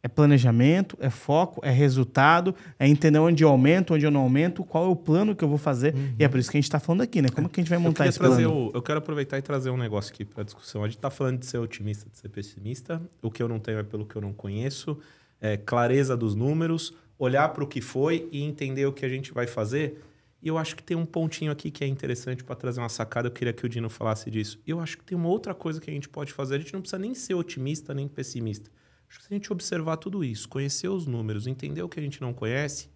É 0.00 0.06
planejamento, 0.06 0.96
é 1.00 1.10
foco, 1.10 1.60
é 1.64 1.72
resultado, 1.72 2.54
é 2.78 2.86
entender 2.86 3.18
onde 3.18 3.42
eu 3.42 3.48
aumento, 3.48 3.94
onde 3.94 4.06
eu 4.06 4.12
não 4.12 4.20
aumento, 4.20 4.62
qual 4.62 4.84
é 4.84 4.88
o 4.88 4.94
plano 4.94 5.34
que 5.34 5.42
eu 5.42 5.48
vou 5.48 5.58
fazer. 5.58 5.92
E 6.16 6.22
é 6.22 6.28
por 6.28 6.38
isso 6.38 6.48
que 6.48 6.56
a 6.56 6.60
gente 6.60 6.68
está 6.68 6.78
falando 6.78 7.00
aqui, 7.00 7.20
né? 7.20 7.28
Como 7.34 7.48
que 7.48 7.58
a 7.58 7.62
gente 7.64 7.68
vai 7.68 7.78
Eu, 7.78 7.82
montar 7.82 8.04
queria 8.04 8.10
esse 8.10 8.18
plano? 8.20 8.68
o- 8.68 8.70
eu 8.72 8.80
quero 8.80 8.98
aproveitar 8.98 9.38
e 9.38 9.42
trazer 9.42 9.70
um 9.70 9.76
negócio 9.76 10.12
aqui 10.14 10.24
para 10.24 10.44
discussão. 10.44 10.84
A 10.84 10.86
gente 10.86 10.98
está 10.98 11.10
falando 11.10 11.38
de 11.40 11.46
ser 11.46 11.58
otimista, 11.58 12.08
de 12.08 12.16
ser 12.16 12.28
pessimista. 12.28 13.02
O 13.20 13.28
que 13.28 13.42
eu 13.42 13.48
não 13.48 13.58
tenho 13.58 13.80
é 13.80 13.82
pelo 13.82 14.06
que 14.06 14.14
eu 14.14 14.22
não 14.22 14.32
conheço. 14.32 14.96
É 15.40 15.56
clareza 15.56 16.16
dos 16.16 16.36
números, 16.36 16.94
olhar 17.18 17.48
para 17.48 17.64
o 17.64 17.66
que 17.66 17.80
foi 17.80 18.28
e 18.30 18.44
entender 18.44 18.86
o 18.86 18.92
que 18.92 19.04
a 19.04 19.08
gente 19.08 19.34
vai 19.34 19.48
fazer. 19.48 20.00
E 20.40 20.48
eu 20.48 20.56
acho 20.56 20.76
que 20.76 20.82
tem 20.82 20.96
um 20.96 21.04
pontinho 21.04 21.50
aqui 21.50 21.70
que 21.70 21.82
é 21.82 21.86
interessante 21.86 22.44
para 22.44 22.54
trazer 22.54 22.80
uma 22.80 22.88
sacada. 22.88 23.28
Eu 23.28 23.32
queria 23.32 23.52
que 23.52 23.66
o 23.66 23.68
Dino 23.68 23.90
falasse 23.90 24.30
disso. 24.30 24.60
Eu 24.66 24.80
acho 24.80 24.96
que 24.96 25.04
tem 25.04 25.18
uma 25.18 25.28
outra 25.28 25.52
coisa 25.52 25.80
que 25.80 25.90
a 25.90 25.92
gente 25.92 26.08
pode 26.08 26.32
fazer. 26.32 26.56
A 26.56 26.58
gente 26.58 26.72
não 26.72 26.80
precisa 26.80 26.98
nem 26.98 27.14
ser 27.14 27.34
otimista 27.34 27.92
nem 27.92 28.06
pessimista. 28.06 28.70
Acho 29.08 29.18
que 29.18 29.24
se 29.24 29.34
a 29.34 29.36
gente 29.36 29.52
observar 29.52 29.96
tudo 29.96 30.22
isso, 30.22 30.48
conhecer 30.48 30.88
os 30.88 31.06
números, 31.06 31.46
entender 31.46 31.82
o 31.82 31.88
que 31.88 31.98
a 31.98 32.02
gente 32.02 32.20
não 32.20 32.32
conhece, 32.32 32.90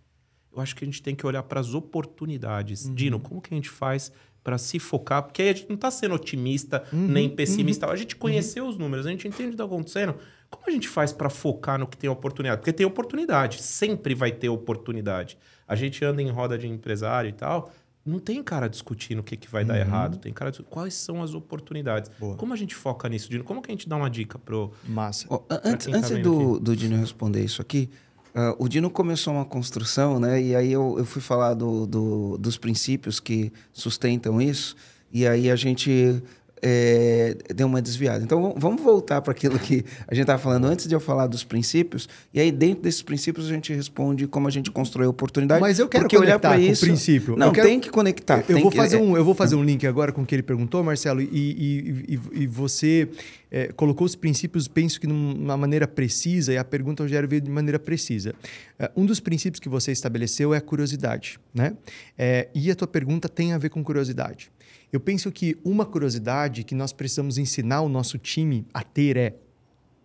eu 0.55 0.61
acho 0.61 0.77
que 0.77 0.85
a 0.85 0.87
gente 0.87 1.03
tem 1.03 1.15
que 1.15 1.27
olhar 1.27 1.43
para 1.43 1.59
as 1.59 1.73
oportunidades. 1.75 2.89
Dino, 2.95 3.19
como 3.19 3.41
que 3.41 3.53
a 3.53 3.57
gente 3.57 3.71
faz 3.71 4.13
para 4.45 4.59
se 4.59 4.79
focar? 4.79 5.23
Porque 5.23 5.41
aí 5.41 5.49
a 5.49 5.53
gente 5.55 5.69
não 5.69 5.77
está 5.77 5.91
sendo 5.91 6.15
otimista 6.15 6.85
nem 6.93 7.29
pessimista. 7.29 7.87
A 7.87 7.97
gente 7.97 8.15
conheceu 8.15 8.67
os 8.69 8.77
números, 8.77 9.07
a 9.07 9.11
gente 9.11 9.27
entende 9.27 9.45
o 9.45 9.49
que 9.49 9.55
está 9.55 9.65
acontecendo. 9.65 10.15
Como 10.51 10.65
a 10.67 10.71
gente 10.71 10.87
faz 10.87 11.13
para 11.13 11.31
focar 11.31 11.79
no 11.79 11.87
que 11.87 11.97
tem 11.97 12.11
oportunidade? 12.11 12.61
Porque 12.61 12.73
tem 12.75 12.85
oportunidade, 12.85 13.63
sempre 13.63 14.15
vai 14.15 14.31
ter 14.31 14.51
oportunidade. 14.51 15.39
A 15.67 15.75
gente 15.77 16.05
anda 16.05 16.21
em 16.23 16.31
roda 16.31 16.59
de 16.59 16.67
empresário 16.67 17.29
e 17.29 17.33
tal, 17.33 17.71
não 18.05 18.19
tem 18.19 18.43
cara 18.43 18.69
discutindo 18.69 19.21
o 19.21 19.23
que, 19.23 19.37
que 19.37 19.49
vai 19.49 19.65
dar 19.65 19.79
errado, 19.79 20.19
tem 20.19 20.33
cara 20.33 20.51
discutindo 20.51 20.73
quais 20.73 20.93
são 20.95 21.23
as 21.23 21.35
oportunidades. 21.35 22.11
Boa. 22.19 22.35
Como 22.37 22.53
a 22.53 22.57
gente 22.57 22.75
foca 22.75 23.09
nisso, 23.09 23.31
Dino? 23.31 23.45
Como 23.45 23.63
que 23.63 23.71
a 23.71 23.75
gente 23.75 23.89
dá 23.89 23.97
uma 23.97 24.11
dica 24.11 24.39
pro 24.39 24.73
Massa. 24.89 25.27
An- 25.33 25.61
antes 25.65 25.87
quem 25.87 25.93
tá 25.95 25.99
antes 26.01 26.11
vendo 26.11 26.23
do, 26.55 26.61
do 26.61 26.77
Dino 26.77 26.97
responder 26.97 27.45
isso 27.45 27.63
aqui, 27.63 27.89
ah, 28.35 28.57
o 28.59 28.67
Dino 28.69 28.91
começou 28.91 29.35
uma 29.35 29.45
construção, 29.45 30.19
né? 30.19 30.43
E 30.43 30.57
aí 30.57 30.73
eu, 30.73 30.97
eu 30.99 31.05
fui 31.05 31.23
falar 31.23 31.55
do, 31.55 31.87
do- 31.87 32.39
dos 32.39 32.57
princípios 32.59 33.21
que 33.21 33.53
sustentam 33.73 34.41
isso, 34.43 34.75
e 35.13 35.27
aí 35.27 35.49
a 35.51 35.55
gente 35.57 36.23
é, 36.63 37.37
deu 37.55 37.67
uma 37.67 37.83
desviada. 37.83 38.23
Então 38.23 38.55
vamos- 38.57 38.81
voltar 38.83 39.21
para 39.21 39.33
aquilo 39.33 39.59
que 39.59 39.85
a 40.09 40.15
gente 40.15 40.23
estava 40.23 40.41
falando 40.41 40.65
antes 40.67 40.87
de 40.87 40.95
eu 40.95 41.01
falar 41.01 41.27
dos 41.27 41.43
princípios, 41.45 42.09
e 42.33 42.41
aí 42.41 42.51
dentro 42.53 42.83
desses 42.83 43.03
princípios 43.03 43.47
a 43.47 43.49
gente 43.51 43.73
responde 43.73 44.27
como 44.27 44.47
a 44.49 44.51
gente 44.51 44.71
constrói 44.71 45.07
a 45.07 45.11
oportunidade. 45.11 45.61
Mas 45.61 45.79
eu 45.79 45.89
quero 45.89 46.07
olhar 46.19 46.41
o 46.41 46.61
isso, 46.61 46.85
princípio. 46.87 47.37
Não, 47.37 47.49
Eu 47.49 47.53
quero- 47.53 47.69
tem 47.69 47.81
que 47.81 47.91
conectar. 47.91 48.45
Eu 48.49 48.61
vou, 48.61 48.71
que- 48.71 48.77
fazer 48.77 48.97
é- 48.97 49.01
um, 49.01 49.17
eu 49.17 49.25
vou 49.25 49.35
fazer 49.35 49.55
um 49.57 49.63
link 49.65 49.87
agora 49.87 50.13
com 50.13 50.23
o 50.23 50.27
que 50.27 50.35
ele 50.35 50.43
perguntou, 50.43 50.83
Marcelo, 50.85 51.21
e, 51.21 51.27
e- 51.33 52.15
e- 52.15 52.43
e 52.43 52.47
você 52.47 53.09
é, 53.55 53.67
colocou 53.67 54.07
os 54.07 54.15
princípios, 54.15 54.67
penso 54.67 54.99
que 54.99 55.07
num- 55.07 55.35
numa 55.35 55.59
maneira 55.59 55.87
precisa, 55.87 56.55
e 56.55 56.57
a 56.57 56.65
pergunta 56.65 57.07
já 57.07 57.21
veio 57.27 57.43
de 57.43 57.51
maneira 57.51 57.79
precisa. 57.79 58.35
É, 58.79 58.91
um 58.97 59.05
dos 59.05 59.21
princípios 59.21 59.61
que 59.61 59.69
você 59.69 59.93
estabeleceu 59.93 60.55
é 60.55 60.57
a 60.57 60.61
curiosidade, 60.61 61.39
né? 61.53 61.75
É, 62.17 62.49
e 62.55 62.71
a 62.71 62.75
tua 62.75 62.89
pergunta 62.89 63.29
tem 63.29 63.53
a 63.53 63.59
ver 63.59 63.69
com 63.69 63.85
curiosidade. 63.85 64.51
Eu 64.93 65.01
penso 65.01 65.33
que 65.33 65.57
uma 65.65 65.87
curiosidade 65.87 66.65
que 66.65 66.75
nós 66.75 66.93
precisamos 66.93 67.39
ensinar 67.39 67.81
o 67.81 67.89
nosso 67.89 68.19
time 68.19 68.67
a 68.75 68.83
ter 68.83 69.17
é 69.17 69.37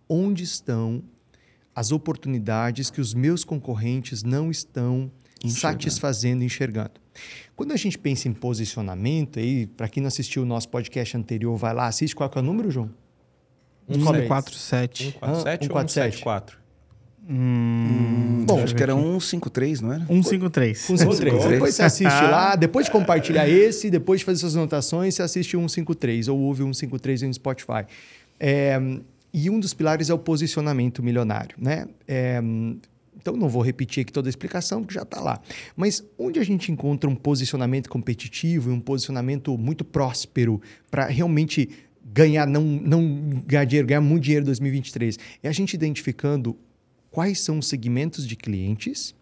onde 0.08 0.42
estão 0.42 1.02
as 1.74 1.92
oportunidades 1.92 2.90
que 2.90 3.00
os 3.00 3.12
meus 3.12 3.44
concorrentes 3.44 4.22
não 4.22 4.50
estão 4.50 5.12
satisfazendo, 5.46 6.42
enxergando. 6.42 6.92
Quando 7.54 7.72
a 7.72 7.76
gente 7.76 7.98
pensa 7.98 8.28
em 8.28 8.32
posicionamento, 8.32 9.38
aí, 9.38 9.66
para 9.66 9.88
quem 9.88 10.02
não 10.02 10.08
assistiu 10.08 10.42
o 10.42 10.46
nosso 10.46 10.68
podcast 10.70 11.16
anterior, 11.16 11.56
vai 11.56 11.74
lá, 11.74 11.86
assiste. 11.86 12.16
Qual 12.16 12.28
que 12.30 12.38
é 12.38 12.40
o 12.40 12.44
número, 12.44 12.70
João? 12.70 12.90
Sobe 13.88 14.18
aí. 14.18 14.28
147. 14.28 15.04
147 15.04 15.18
Ah, 15.20 15.30
ou 15.30 15.36
147? 15.40 16.16
174? 16.16 16.57
Hum, 17.30 18.44
Bom, 18.46 18.62
acho 18.62 18.74
que 18.74 18.82
era 18.82 18.94
153, 18.94 19.82
não 19.82 19.92
era? 19.92 20.06
153. 20.06 20.78
153. 20.78 21.34
três. 21.34 21.52
Depois 21.52 21.74
você 21.74 21.82
assiste 21.82 22.22
lá, 22.22 22.56
depois 22.56 22.86
de 22.86 22.92
compartilhar 22.92 23.46
esse, 23.46 23.90
depois 23.90 24.20
de 24.20 24.24
fazer 24.24 24.38
suas 24.38 24.56
anotações, 24.56 25.14
você 25.14 25.22
assiste 25.22 25.54
o 25.54 25.60
153 25.60 26.28
ou 26.28 26.38
ouve 26.38 26.62
o 26.62 26.66
153 26.66 27.22
no 27.22 27.34
Spotify. 27.34 27.84
É, 28.40 28.80
e 29.32 29.50
um 29.50 29.60
dos 29.60 29.74
pilares 29.74 30.08
é 30.08 30.14
o 30.14 30.18
posicionamento 30.18 31.02
milionário, 31.02 31.54
né? 31.58 31.86
É, 32.06 32.40
então 33.20 33.36
não 33.36 33.48
vou 33.48 33.60
repetir 33.60 34.02
aqui 34.02 34.12
toda 34.12 34.28
a 34.28 34.30
explicação, 34.30 34.80
porque 34.80 34.94
já 34.94 35.02
está 35.02 35.20
lá. 35.20 35.38
Mas 35.76 36.02
onde 36.18 36.38
a 36.38 36.44
gente 36.44 36.72
encontra 36.72 37.10
um 37.10 37.14
posicionamento 37.14 37.90
competitivo 37.90 38.70
e 38.70 38.72
um 38.72 38.80
posicionamento 38.80 39.58
muito 39.58 39.84
próspero 39.84 40.62
para 40.90 41.06
realmente 41.06 41.68
ganhar, 42.02 42.46
não, 42.46 42.62
não 42.62 43.42
ganhar 43.46 43.64
dinheiro, 43.64 43.86
ganhar 43.86 44.00
muito 44.00 44.24
dinheiro 44.24 44.44
em 44.44 44.46
2023, 44.46 45.18
é 45.42 45.48
a 45.48 45.52
gente 45.52 45.74
identificando 45.74 46.56
quais 47.10 47.40
são 47.40 47.58
os 47.58 47.66
segmentos 47.66 48.26
de 48.26 48.36
clientes 48.36 49.14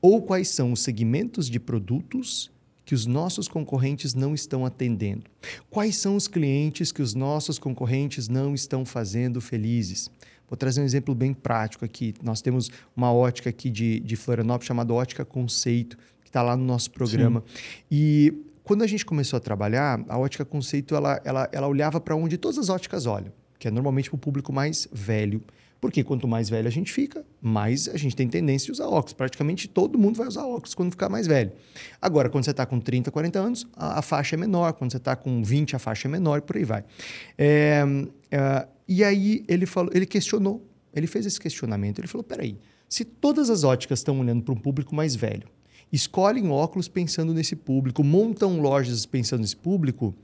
ou 0.00 0.20
quais 0.20 0.48
são 0.48 0.72
os 0.72 0.80
segmentos 0.80 1.48
de 1.48 1.60
produtos 1.60 2.50
que 2.84 2.94
os 2.94 3.06
nossos 3.06 3.46
concorrentes 3.46 4.14
não 4.14 4.34
estão 4.34 4.66
atendendo? 4.66 5.24
Quais 5.70 5.96
são 5.96 6.16
os 6.16 6.26
clientes 6.26 6.90
que 6.90 7.00
os 7.00 7.14
nossos 7.14 7.58
concorrentes 7.58 8.28
não 8.28 8.54
estão 8.54 8.84
fazendo 8.84 9.40
felizes? 9.40 10.10
Vou 10.48 10.56
trazer 10.56 10.82
um 10.82 10.84
exemplo 10.84 11.14
bem 11.14 11.32
prático 11.32 11.84
aqui. 11.84 12.12
Nós 12.22 12.42
temos 12.42 12.70
uma 12.94 13.12
ótica 13.12 13.48
aqui 13.48 13.70
de, 13.70 14.00
de 14.00 14.16
Florianópolis 14.16 14.66
chamada 14.66 14.92
Ótica 14.92 15.24
Conceito, 15.24 15.96
que 16.22 16.28
está 16.28 16.42
lá 16.42 16.56
no 16.56 16.64
nosso 16.64 16.90
programa. 16.90 17.42
E 17.90 18.34
quando 18.64 18.82
a 18.82 18.86
gente 18.86 19.06
começou 19.06 19.36
a 19.36 19.40
trabalhar, 19.40 20.04
a 20.08 20.18
Ótica 20.18 20.44
Conceito 20.44 20.94
ela, 20.94 21.20
ela, 21.24 21.48
ela 21.52 21.68
olhava 21.68 22.00
para 22.00 22.14
onde 22.14 22.36
todas 22.36 22.58
as 22.58 22.68
óticas 22.68 23.06
olham, 23.06 23.32
que 23.58 23.66
é 23.66 23.70
normalmente 23.70 24.10
para 24.10 24.16
o 24.16 24.18
público 24.18 24.52
mais 24.52 24.86
velho, 24.92 25.42
Porque 25.82 26.04
quanto 26.04 26.28
mais 26.28 26.48
velho 26.48 26.68
a 26.68 26.70
gente 26.70 26.92
fica, 26.92 27.26
mais 27.40 27.88
a 27.88 27.96
gente 27.96 28.14
tem 28.14 28.28
tendência 28.28 28.66
de 28.66 28.70
usar 28.70 28.86
óculos. 28.86 29.14
Praticamente 29.14 29.68
todo 29.68 29.98
mundo 29.98 30.16
vai 30.16 30.28
usar 30.28 30.46
óculos 30.46 30.76
quando 30.76 30.92
ficar 30.92 31.08
mais 31.08 31.26
velho. 31.26 31.50
Agora, 32.00 32.30
quando 32.30 32.44
você 32.44 32.52
está 32.52 32.64
com 32.64 32.78
30, 32.78 33.10
40 33.10 33.38
anos, 33.40 33.66
a, 33.74 33.98
a, 33.98 34.02
faixa 34.02 34.36
é 34.36 34.38
menor. 34.38 34.74
Quando 34.74 34.92
você 34.92 34.98
está 34.98 35.16
com 35.16 35.42
20, 35.42 35.74
a 35.74 35.80
faixa 35.80 36.06
é 36.06 36.08
menor 36.08 36.38
e 36.38 36.40
por 36.40 36.56
aí 36.56 36.62
vai. 36.62 36.84
É, 37.36 37.82
é, 38.30 38.68
e 38.86 39.02
aí 39.02 39.44
ele 39.48 39.66
falou, 39.66 39.90
ele 39.92 40.06
questionou, 40.06 40.64
ele 40.94 41.08
fez 41.08 41.26
esse 41.26 41.40
questionamento. 41.40 41.98
Ele 41.98 42.06
falou: 42.06 42.22
peraí, 42.22 42.56
se 42.88 43.04
todas 43.04 43.50
as 43.50 43.64
óticas 43.64 43.98
estão 43.98 44.20
olhando 44.20 44.44
para 44.44 44.54
um 44.54 44.58
público 44.58 44.94
mais 44.94 45.16
velho, 45.16 45.48
escolhem 45.92 46.48
óculos 46.48 46.86
pensando 46.86 47.34
nesse 47.34 47.56
público, 47.56 48.04
montam 48.04 48.60
lojas 48.60 49.04
pensando 49.04 49.40
nesse 49.40 49.56
público, 49.56 50.14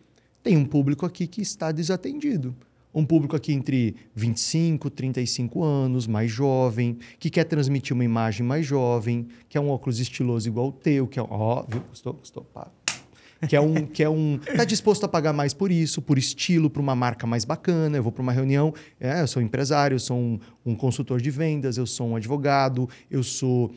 tem 0.40 0.56
um 0.56 0.64
público 0.64 1.04
aqui 1.04 1.26
que 1.26 1.42
está 1.42 1.72
desatendido 1.72 2.54
um 2.94 3.04
público 3.04 3.36
aqui 3.36 3.52
entre 3.52 3.96
25 4.14 4.88
e 4.88 4.90
35 4.90 5.62
anos, 5.62 6.06
mais 6.06 6.30
jovem, 6.30 6.98
que 7.18 7.30
quer 7.30 7.44
transmitir 7.44 7.94
uma 7.94 8.04
imagem 8.04 8.46
mais 8.46 8.66
jovem, 8.66 9.28
que 9.48 9.56
é 9.56 9.60
um 9.60 9.70
óculos 9.70 10.00
estiloso 10.00 10.48
igual 10.48 10.68
o 10.68 10.72
teu, 10.72 11.06
que 11.06 11.18
é 11.18 11.22
ó, 11.22 11.64
viu? 11.68 11.82
Pá. 12.52 12.70
Que 13.46 13.54
é 13.54 13.60
um 13.60 13.86
que 13.86 14.02
é 14.02 14.08
um 14.08 14.38
tá 14.56 14.64
disposto 14.64 15.04
a 15.04 15.08
pagar 15.08 15.32
mais 15.32 15.54
por 15.54 15.70
isso, 15.70 16.02
por 16.02 16.18
estilo, 16.18 16.68
para 16.68 16.82
uma 16.82 16.96
marca 16.96 17.24
mais 17.24 17.44
bacana. 17.44 17.96
Eu 17.96 18.02
vou 18.02 18.10
para 18.10 18.22
uma 18.22 18.32
reunião, 18.32 18.74
é, 18.98 19.20
eu 19.20 19.28
sou 19.28 19.40
empresário, 19.40 19.94
eu 19.94 20.00
sou 20.00 20.16
um, 20.16 20.40
um, 20.66 20.74
consultor 20.74 21.20
de 21.20 21.30
vendas, 21.30 21.76
eu 21.76 21.86
sou 21.86 22.08
um 22.08 22.16
advogado, 22.16 22.88
eu 23.08 23.22
sou 23.22 23.66
uh, 23.66 23.72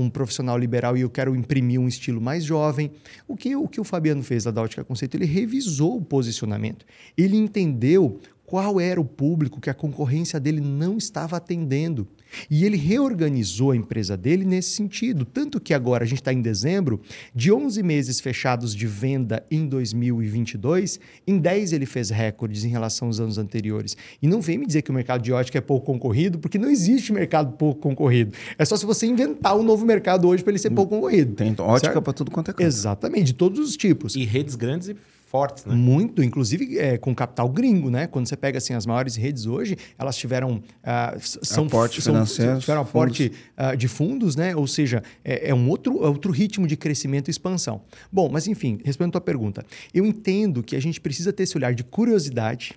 um 0.00 0.08
profissional 0.08 0.56
liberal 0.56 0.96
e 0.96 1.00
eu 1.00 1.10
quero 1.10 1.34
imprimir 1.34 1.80
um 1.80 1.88
estilo 1.88 2.20
mais 2.20 2.44
jovem. 2.44 2.92
O 3.26 3.36
que 3.36 3.56
o 3.56 3.66
que 3.66 3.80
o 3.80 3.84
Fabiano 3.84 4.22
fez 4.22 4.44
da 4.44 4.52
Dáutica 4.52 4.84
Conceito, 4.84 5.16
ele 5.16 5.26
revisou 5.26 5.96
o 5.96 6.02
posicionamento. 6.02 6.86
Ele 7.18 7.36
entendeu 7.36 8.20
qual 8.52 8.78
era 8.78 9.00
o 9.00 9.04
público 9.06 9.58
que 9.58 9.70
a 9.70 9.74
concorrência 9.74 10.38
dele 10.38 10.60
não 10.60 10.98
estava 10.98 11.38
atendendo. 11.38 12.06
E 12.50 12.66
ele 12.66 12.76
reorganizou 12.76 13.70
a 13.70 13.76
empresa 13.76 14.14
dele 14.14 14.44
nesse 14.44 14.72
sentido. 14.72 15.24
Tanto 15.24 15.58
que 15.58 15.72
agora 15.72 16.04
a 16.04 16.06
gente 16.06 16.18
está 16.20 16.34
em 16.34 16.42
dezembro, 16.42 17.00
de 17.34 17.50
11 17.50 17.82
meses 17.82 18.20
fechados 18.20 18.74
de 18.74 18.86
venda 18.86 19.42
em 19.50 19.66
2022, 19.66 21.00
em 21.26 21.38
10 21.38 21.72
ele 21.72 21.86
fez 21.86 22.10
recordes 22.10 22.62
em 22.62 22.68
relação 22.68 23.08
aos 23.08 23.20
anos 23.20 23.38
anteriores. 23.38 23.96
E 24.20 24.28
não 24.28 24.42
vem 24.42 24.58
me 24.58 24.66
dizer 24.66 24.82
que 24.82 24.90
o 24.90 24.94
mercado 24.94 25.22
de 25.22 25.32
ótica 25.32 25.56
é 25.56 25.62
pouco 25.62 25.86
concorrido, 25.86 26.38
porque 26.38 26.58
não 26.58 26.68
existe 26.68 27.10
mercado 27.10 27.56
pouco 27.56 27.80
concorrido. 27.80 28.34
É 28.58 28.66
só 28.66 28.76
se 28.76 28.84
você 28.84 29.06
inventar 29.06 29.56
um 29.56 29.62
novo 29.62 29.86
mercado 29.86 30.28
hoje 30.28 30.42
para 30.42 30.50
ele 30.50 30.58
ser 30.58 30.72
pouco 30.72 30.94
concorrido. 30.94 31.34
Tem 31.36 31.54
ótica 31.58 32.02
para 32.02 32.12
tudo 32.12 32.30
quanto 32.30 32.50
é 32.50 32.52
canto. 32.52 32.66
Exatamente, 32.66 33.28
de 33.28 33.34
todos 33.34 33.58
os 33.58 33.78
tipos. 33.78 34.14
E 34.14 34.26
redes 34.26 34.56
grandes 34.56 34.88
e 34.88 34.96
fortes, 35.32 35.64
né? 35.64 35.74
Muito, 35.74 36.22
inclusive 36.22 36.78
é, 36.78 36.98
com 36.98 37.14
capital 37.14 37.48
gringo, 37.48 37.88
né? 37.88 38.06
Quando 38.06 38.28
você 38.28 38.36
pega 38.36 38.58
assim 38.58 38.74
as 38.74 38.84
maiores 38.84 39.16
redes 39.16 39.46
hoje, 39.46 39.78
elas 39.98 40.14
tiveram 40.14 40.56
uh, 40.56 41.18
são 41.18 41.64
aporte 41.64 42.02
são, 42.02 42.12
financeiro, 42.12 42.60
tiveram 42.60 42.82
aporte 42.82 43.32
uh, 43.56 43.74
de 43.74 43.88
fundos, 43.88 44.36
né? 44.36 44.54
Ou 44.54 44.66
seja, 44.66 45.02
é, 45.24 45.48
é, 45.48 45.54
um 45.54 45.70
outro 45.70 45.98
outro 46.02 46.30
ritmo 46.30 46.66
de 46.66 46.76
crescimento 46.76 47.28
e 47.28 47.30
expansão. 47.30 47.80
Bom, 48.12 48.28
mas 48.30 48.46
enfim, 48.46 48.78
respondendo 48.84 49.12
a 49.12 49.12
tua 49.12 49.20
pergunta, 49.22 49.64
eu 49.94 50.04
entendo 50.04 50.62
que 50.62 50.76
a 50.76 50.80
gente 50.80 51.00
precisa 51.00 51.32
ter 51.32 51.44
esse 51.44 51.56
olhar 51.56 51.72
de 51.72 51.82
curiosidade, 51.82 52.74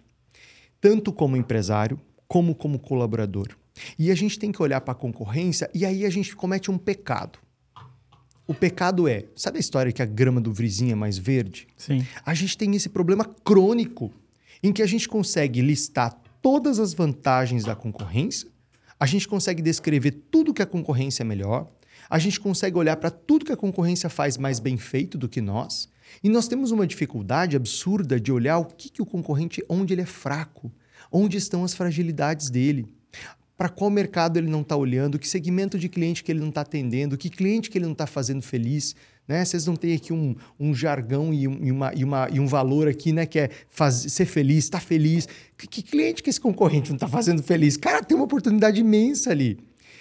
tanto 0.79 1.11
como 1.11 1.35
empresário 1.35 1.99
como 2.25 2.55
como 2.55 2.79
colaborador. 2.79 3.49
E 3.99 4.09
a 4.09 4.15
gente 4.15 4.39
tem 4.39 4.53
que 4.53 4.63
olhar 4.63 4.79
para 4.79 4.93
a 4.93 4.95
concorrência 4.95 5.69
e 5.73 5.85
aí 5.85 6.05
a 6.05 6.09
gente 6.09 6.33
comete 6.33 6.71
um 6.71 6.77
pecado. 6.77 7.37
O 8.47 8.53
pecado 8.53 9.07
é, 9.07 9.25
sabe 9.35 9.57
a 9.57 9.59
história 9.59 9.91
que 9.91 10.01
a 10.01 10.05
grama 10.05 10.39
do 10.39 10.53
vizinho 10.53 10.91
é 10.91 10.95
mais 10.95 11.17
verde? 11.17 11.67
Sim. 11.75 12.05
A 12.23 12.33
gente 12.33 12.57
tem 12.57 12.75
esse 12.75 12.89
problema 12.89 13.25
crônico 13.25 14.13
em 14.61 14.71
que 14.71 14.83
a 14.83 14.85
gente 14.85 15.09
consegue 15.09 15.61
listar 15.61 16.21
todas 16.41 16.79
as 16.79 16.93
vantagens 16.93 17.63
da 17.63 17.75
concorrência, 17.75 18.47
a 18.99 19.05
gente 19.07 19.27
consegue 19.27 19.63
descrever 19.63 20.11
tudo 20.29 20.53
que 20.53 20.61
a 20.61 20.65
concorrência 20.65 21.23
é 21.23 21.25
melhor, 21.25 21.67
a 22.07 22.19
gente 22.19 22.39
consegue 22.39 22.77
olhar 22.77 22.95
para 22.97 23.09
tudo 23.09 23.45
que 23.45 23.51
a 23.51 23.57
concorrência 23.57 24.09
faz 24.09 24.37
mais 24.37 24.59
bem 24.59 24.77
feito 24.77 25.17
do 25.17 25.27
que 25.27 25.41
nós, 25.41 25.89
e 26.23 26.29
nós 26.29 26.47
temos 26.47 26.69
uma 26.69 26.85
dificuldade 26.85 27.55
absurda 27.55 28.19
de 28.19 28.31
olhar 28.31 28.59
o 28.59 28.65
que, 28.65 28.89
que 28.89 29.01
o 29.01 29.05
concorrente, 29.05 29.63
onde 29.67 29.93
ele 29.93 30.01
é 30.01 30.05
fraco, 30.05 30.71
onde 31.11 31.37
estão 31.37 31.63
as 31.63 31.73
fragilidades 31.73 32.49
dele 32.49 32.85
para 33.57 33.69
qual 33.69 33.89
mercado 33.89 34.37
ele 34.37 34.49
não 34.49 34.61
está 34.61 34.75
olhando, 34.75 35.17
que 35.17 35.27
segmento 35.27 35.79
de 35.79 35.87
cliente 35.87 36.23
que 36.23 36.31
ele 36.31 36.39
não 36.39 36.49
está 36.49 36.61
atendendo, 36.61 37.17
que 37.17 37.29
cliente 37.29 37.69
que 37.69 37.77
ele 37.77 37.85
não 37.85 37.93
está 37.93 38.05
fazendo 38.05 38.41
feliz. 38.41 38.95
Né? 39.27 39.43
Vocês 39.43 39.65
não 39.65 39.75
têm 39.75 39.93
aqui 39.93 40.13
um, 40.13 40.35
um 40.59 40.73
jargão 40.73 41.33
e, 41.33 41.47
um, 41.47 41.57
e, 41.63 41.71
uma, 41.71 41.93
e, 41.95 42.03
uma, 42.03 42.27
e 42.31 42.39
um 42.39 42.47
valor 42.47 42.87
aqui, 42.87 43.11
né? 43.11 43.25
Que 43.25 43.39
é 43.39 43.49
fazer, 43.69 44.09
ser 44.09 44.25
feliz, 44.25 44.65
estar 44.65 44.79
tá 44.79 44.85
feliz. 44.85 45.27
Que, 45.57 45.67
que, 45.67 45.81
cliente 45.81 46.21
que 46.21 46.29
esse 46.29 46.39
concorrente 46.39 46.89
não 46.89 46.95
está 46.95 47.07
fazendo 47.07 47.41
feliz? 47.41 47.77
Cara, 47.77 48.03
tem 48.03 48.15
uma 48.15 48.25
oportunidade 48.25 48.79
imensa 48.79 49.31
ali. 49.31 49.57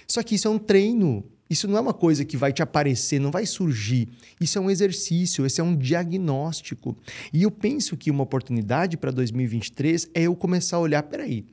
Só 0.06 0.22
que 0.22 0.34
isso 0.34 0.48
é 0.48 0.50
um 0.50 0.58
treino. 0.58 1.24
Isso 1.48 1.68
não 1.68 1.76
é 1.76 1.80
uma 1.80 1.94
coisa 1.94 2.24
que 2.24 2.36
vai 2.36 2.52
te 2.52 2.62
aparecer, 2.62 3.18
não 3.18 3.30
vai 3.30 3.46
surgir. 3.46 4.08
Isso 4.40 4.58
é 4.58 4.60
um 4.60 4.70
exercício, 4.70 5.46
esse 5.46 5.60
é 5.60 5.64
um 5.64 5.76
diagnóstico. 5.76 6.96
E 7.32 7.42
eu 7.42 7.50
penso 7.50 7.96
que 7.96 8.10
uma 8.10 8.24
oportunidade 8.24 8.96
para 8.96 9.10
2023 9.10 10.10
é 10.14 10.22
eu 10.22 10.34
começar 10.34 10.78
a 10.78 10.80
olhar, 10.80 11.02
peraí, 11.02 11.46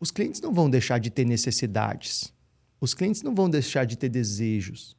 os 0.00 0.10
clientes 0.10 0.40
não 0.40 0.52
vão 0.52 0.70
deixar 0.70 0.98
de 0.98 1.10
ter 1.10 1.24
necessidades. 1.24 2.32
Os 2.80 2.94
clientes 2.94 3.22
não 3.22 3.34
vão 3.34 3.50
deixar 3.50 3.84
de 3.84 3.96
ter 3.96 4.08
desejos. 4.08 4.96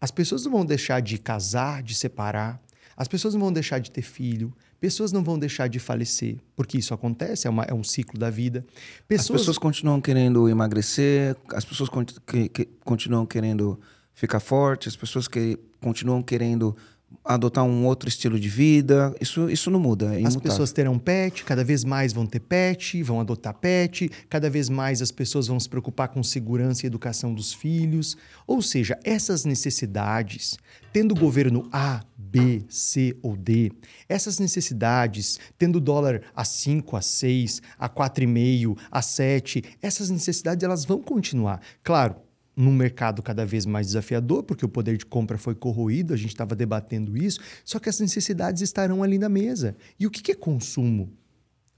As 0.00 0.10
pessoas 0.10 0.44
não 0.44 0.52
vão 0.52 0.64
deixar 0.64 1.00
de 1.00 1.18
casar, 1.18 1.82
de 1.82 1.94
separar. 1.94 2.60
As 2.96 3.08
pessoas 3.08 3.34
não 3.34 3.40
vão 3.40 3.52
deixar 3.52 3.78
de 3.78 3.90
ter 3.90 4.02
filho. 4.02 4.52
Pessoas 4.80 5.12
não 5.12 5.24
vão 5.24 5.38
deixar 5.38 5.66
de 5.68 5.78
falecer, 5.78 6.36
porque 6.54 6.76
isso 6.76 6.92
acontece, 6.92 7.46
é, 7.46 7.50
uma, 7.50 7.62
é 7.62 7.72
um 7.72 7.82
ciclo 7.82 8.18
da 8.18 8.28
vida. 8.28 8.66
Pessoas... 9.08 9.36
As 9.36 9.42
pessoas 9.42 9.58
continuam 9.58 9.98
querendo 9.98 10.46
emagrecer, 10.46 11.34
as 11.54 11.64
pessoas 11.64 11.88
que, 12.26 12.50
que, 12.50 12.64
continuam 12.84 13.24
querendo 13.24 13.80
ficar 14.12 14.40
fortes, 14.40 14.88
as 14.88 14.96
pessoas 14.96 15.26
que 15.26 15.58
continuam 15.80 16.22
querendo 16.22 16.76
adotar 17.24 17.64
um 17.64 17.84
outro 17.84 18.08
estilo 18.08 18.38
de 18.38 18.48
vida. 18.48 19.14
Isso, 19.20 19.50
isso 19.50 19.70
não 19.70 19.80
muda. 19.80 20.18
É 20.18 20.26
as 20.26 20.36
pessoas 20.36 20.72
terão 20.72 20.98
pet, 20.98 21.44
cada 21.44 21.64
vez 21.64 21.84
mais 21.84 22.12
vão 22.12 22.26
ter 22.26 22.40
pet, 22.40 23.02
vão 23.02 23.20
adotar 23.20 23.54
pet, 23.54 24.10
cada 24.28 24.48
vez 24.48 24.68
mais 24.68 25.02
as 25.02 25.10
pessoas 25.10 25.46
vão 25.46 25.58
se 25.60 25.68
preocupar 25.68 26.08
com 26.08 26.22
segurança 26.22 26.84
e 26.84 26.86
educação 26.86 27.34
dos 27.34 27.52
filhos. 27.52 28.16
Ou 28.46 28.62
seja, 28.62 28.98
essas 29.04 29.44
necessidades, 29.44 30.58
tendo 30.92 31.14
governo 31.14 31.68
A, 31.72 32.02
B, 32.16 32.64
C 32.68 33.16
ou 33.22 33.36
D, 33.36 33.70
essas 34.08 34.38
necessidades, 34.38 35.38
tendo 35.56 35.80
dólar 35.80 36.22
a 36.34 36.44
5, 36.44 36.96
a 36.96 37.00
6, 37.00 37.62
a 37.78 37.88
4,5, 37.88 38.76
a 38.90 39.02
7, 39.02 39.62
essas 39.80 40.10
necessidades 40.10 40.64
elas 40.64 40.84
vão 40.84 41.00
continuar. 41.00 41.60
Claro, 41.82 42.16
num 42.56 42.72
mercado 42.72 43.22
cada 43.22 43.44
vez 43.44 43.66
mais 43.66 43.88
desafiador, 43.88 44.42
porque 44.42 44.64
o 44.64 44.68
poder 44.68 44.96
de 44.96 45.04
compra 45.04 45.36
foi 45.36 45.54
corroído, 45.54 46.14
a 46.14 46.16
gente 46.16 46.28
estava 46.28 46.54
debatendo 46.54 47.16
isso, 47.16 47.40
só 47.64 47.78
que 47.78 47.88
as 47.88 47.98
necessidades 48.00 48.62
estarão 48.62 49.02
ali 49.02 49.18
na 49.18 49.28
mesa. 49.28 49.76
E 49.98 50.06
o 50.06 50.10
que 50.10 50.32
é 50.32 50.34
consumo? 50.34 51.12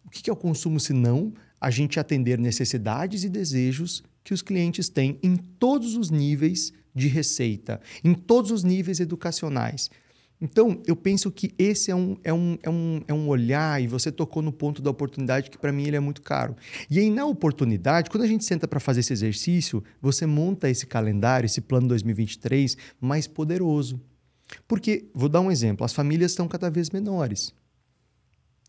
O 0.05 0.11
que 0.11 0.29
é 0.29 0.33
o 0.33 0.37
consumo 0.37 0.79
se 0.79 0.93
não 0.93 1.33
a 1.61 1.71
gente 1.71 1.99
atender 1.99 2.39
necessidades 2.39 3.25
e 3.25 3.29
desejos 3.29 4.03
que 4.23 4.35
os 4.35 4.43
clientes 4.43 4.89
têm 4.89 5.19
em 5.23 5.37
todos 5.37 5.97
os 5.97 6.11
níveis 6.11 6.73
de 6.95 7.09
receita, 7.09 7.81
em 8.05 8.15
todos 8.15 8.51
os 8.51 8.63
níveis 8.63 9.01
educacionais? 9.01 9.91
Então, 10.41 10.83
eu 10.87 10.95
penso 10.95 11.31
que 11.31 11.55
esse 11.59 11.91
é 11.91 11.95
um, 11.95 12.17
é, 12.23 12.33
um, 12.33 12.59
é, 12.63 12.69
um, 12.69 13.01
é 13.09 13.15
um 13.15 13.29
olhar, 13.29 13.83
e 13.83 13.87
você 13.87 14.13
tocou 14.13 14.43
no 14.43 14.53
ponto 14.53 14.83
da 14.83 14.91
oportunidade, 14.91 15.51
que 15.51 15.57
para 15.57 15.73
mim 15.73 15.85
ele 15.85 15.97
é 15.97 16.01
muito 16.01 16.21
caro. 16.21 16.55
E 16.91 16.99
aí, 16.99 17.11
na 17.11 17.25
oportunidade, 17.25 18.11
quando 18.11 18.25
a 18.25 18.27
gente 18.27 18.45
senta 18.45 18.69
para 18.69 18.79
fazer 18.79 19.01
esse 19.01 19.13
exercício, 19.13 19.83
você 20.01 20.27
monta 20.27 20.69
esse 20.69 20.87
calendário, 20.87 21.47
esse 21.47 21.63
plano 21.63 21.89
2023 21.89 22.77
mais 23.01 23.27
poderoso. 23.27 23.99
Porque, 24.69 25.07
vou 25.15 25.29
dar 25.29 25.41
um 25.41 25.51
exemplo, 25.51 25.85
as 25.85 25.95
famílias 25.95 26.33
estão 26.33 26.47
cada 26.47 26.69
vez 26.69 26.91
menores. 26.91 27.55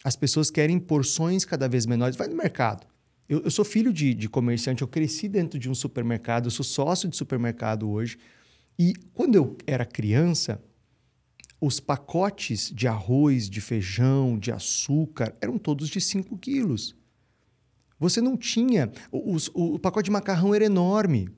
As 0.04 0.16
pessoas 0.16 0.50
querem 0.50 0.80
porções 0.80 1.44
cada 1.44 1.68
vez 1.68 1.86
menores. 1.86 2.16
Vai 2.16 2.28
no 2.28 2.36
mercado. 2.36 2.88
Eu, 3.28 3.42
eu 3.42 3.52
sou 3.52 3.66
filho 3.66 3.92
de, 3.92 4.14
de 4.14 4.30
comerciante, 4.30 4.82
eu 4.82 4.88
cresci 4.88 5.28
dentro 5.28 5.60
de 5.60 5.70
um 5.70 5.76
supermercado, 5.76 6.46
eu 6.46 6.52
sou 6.52 6.64
sócio 6.64 7.10
de 7.10 7.18
supermercado 7.18 7.90
hoje. 7.90 8.18
E 8.80 8.94
quando 9.14 9.36
eu 9.36 9.58
era 9.68 9.86
criança, 9.86 10.62
os 11.60 11.80
pacotes 11.80 12.72
de 12.74 12.88
arroz, 12.88 13.50
de 13.50 13.60
feijão, 13.62 14.38
de 14.38 14.52
açúcar 14.52 15.36
eram 15.42 15.58
todos 15.58 15.90
de 15.90 16.00
5 16.00 16.38
quilos. 16.38 16.96
Você 18.00 18.22
não 18.22 18.38
tinha. 18.38 18.92
Os, 19.12 19.48
o, 19.50 19.76
o 19.76 19.80
pacote 19.80 20.06
de 20.06 20.12
macarrão 20.12 20.54
era 20.54 20.66
enorme. 20.66 21.30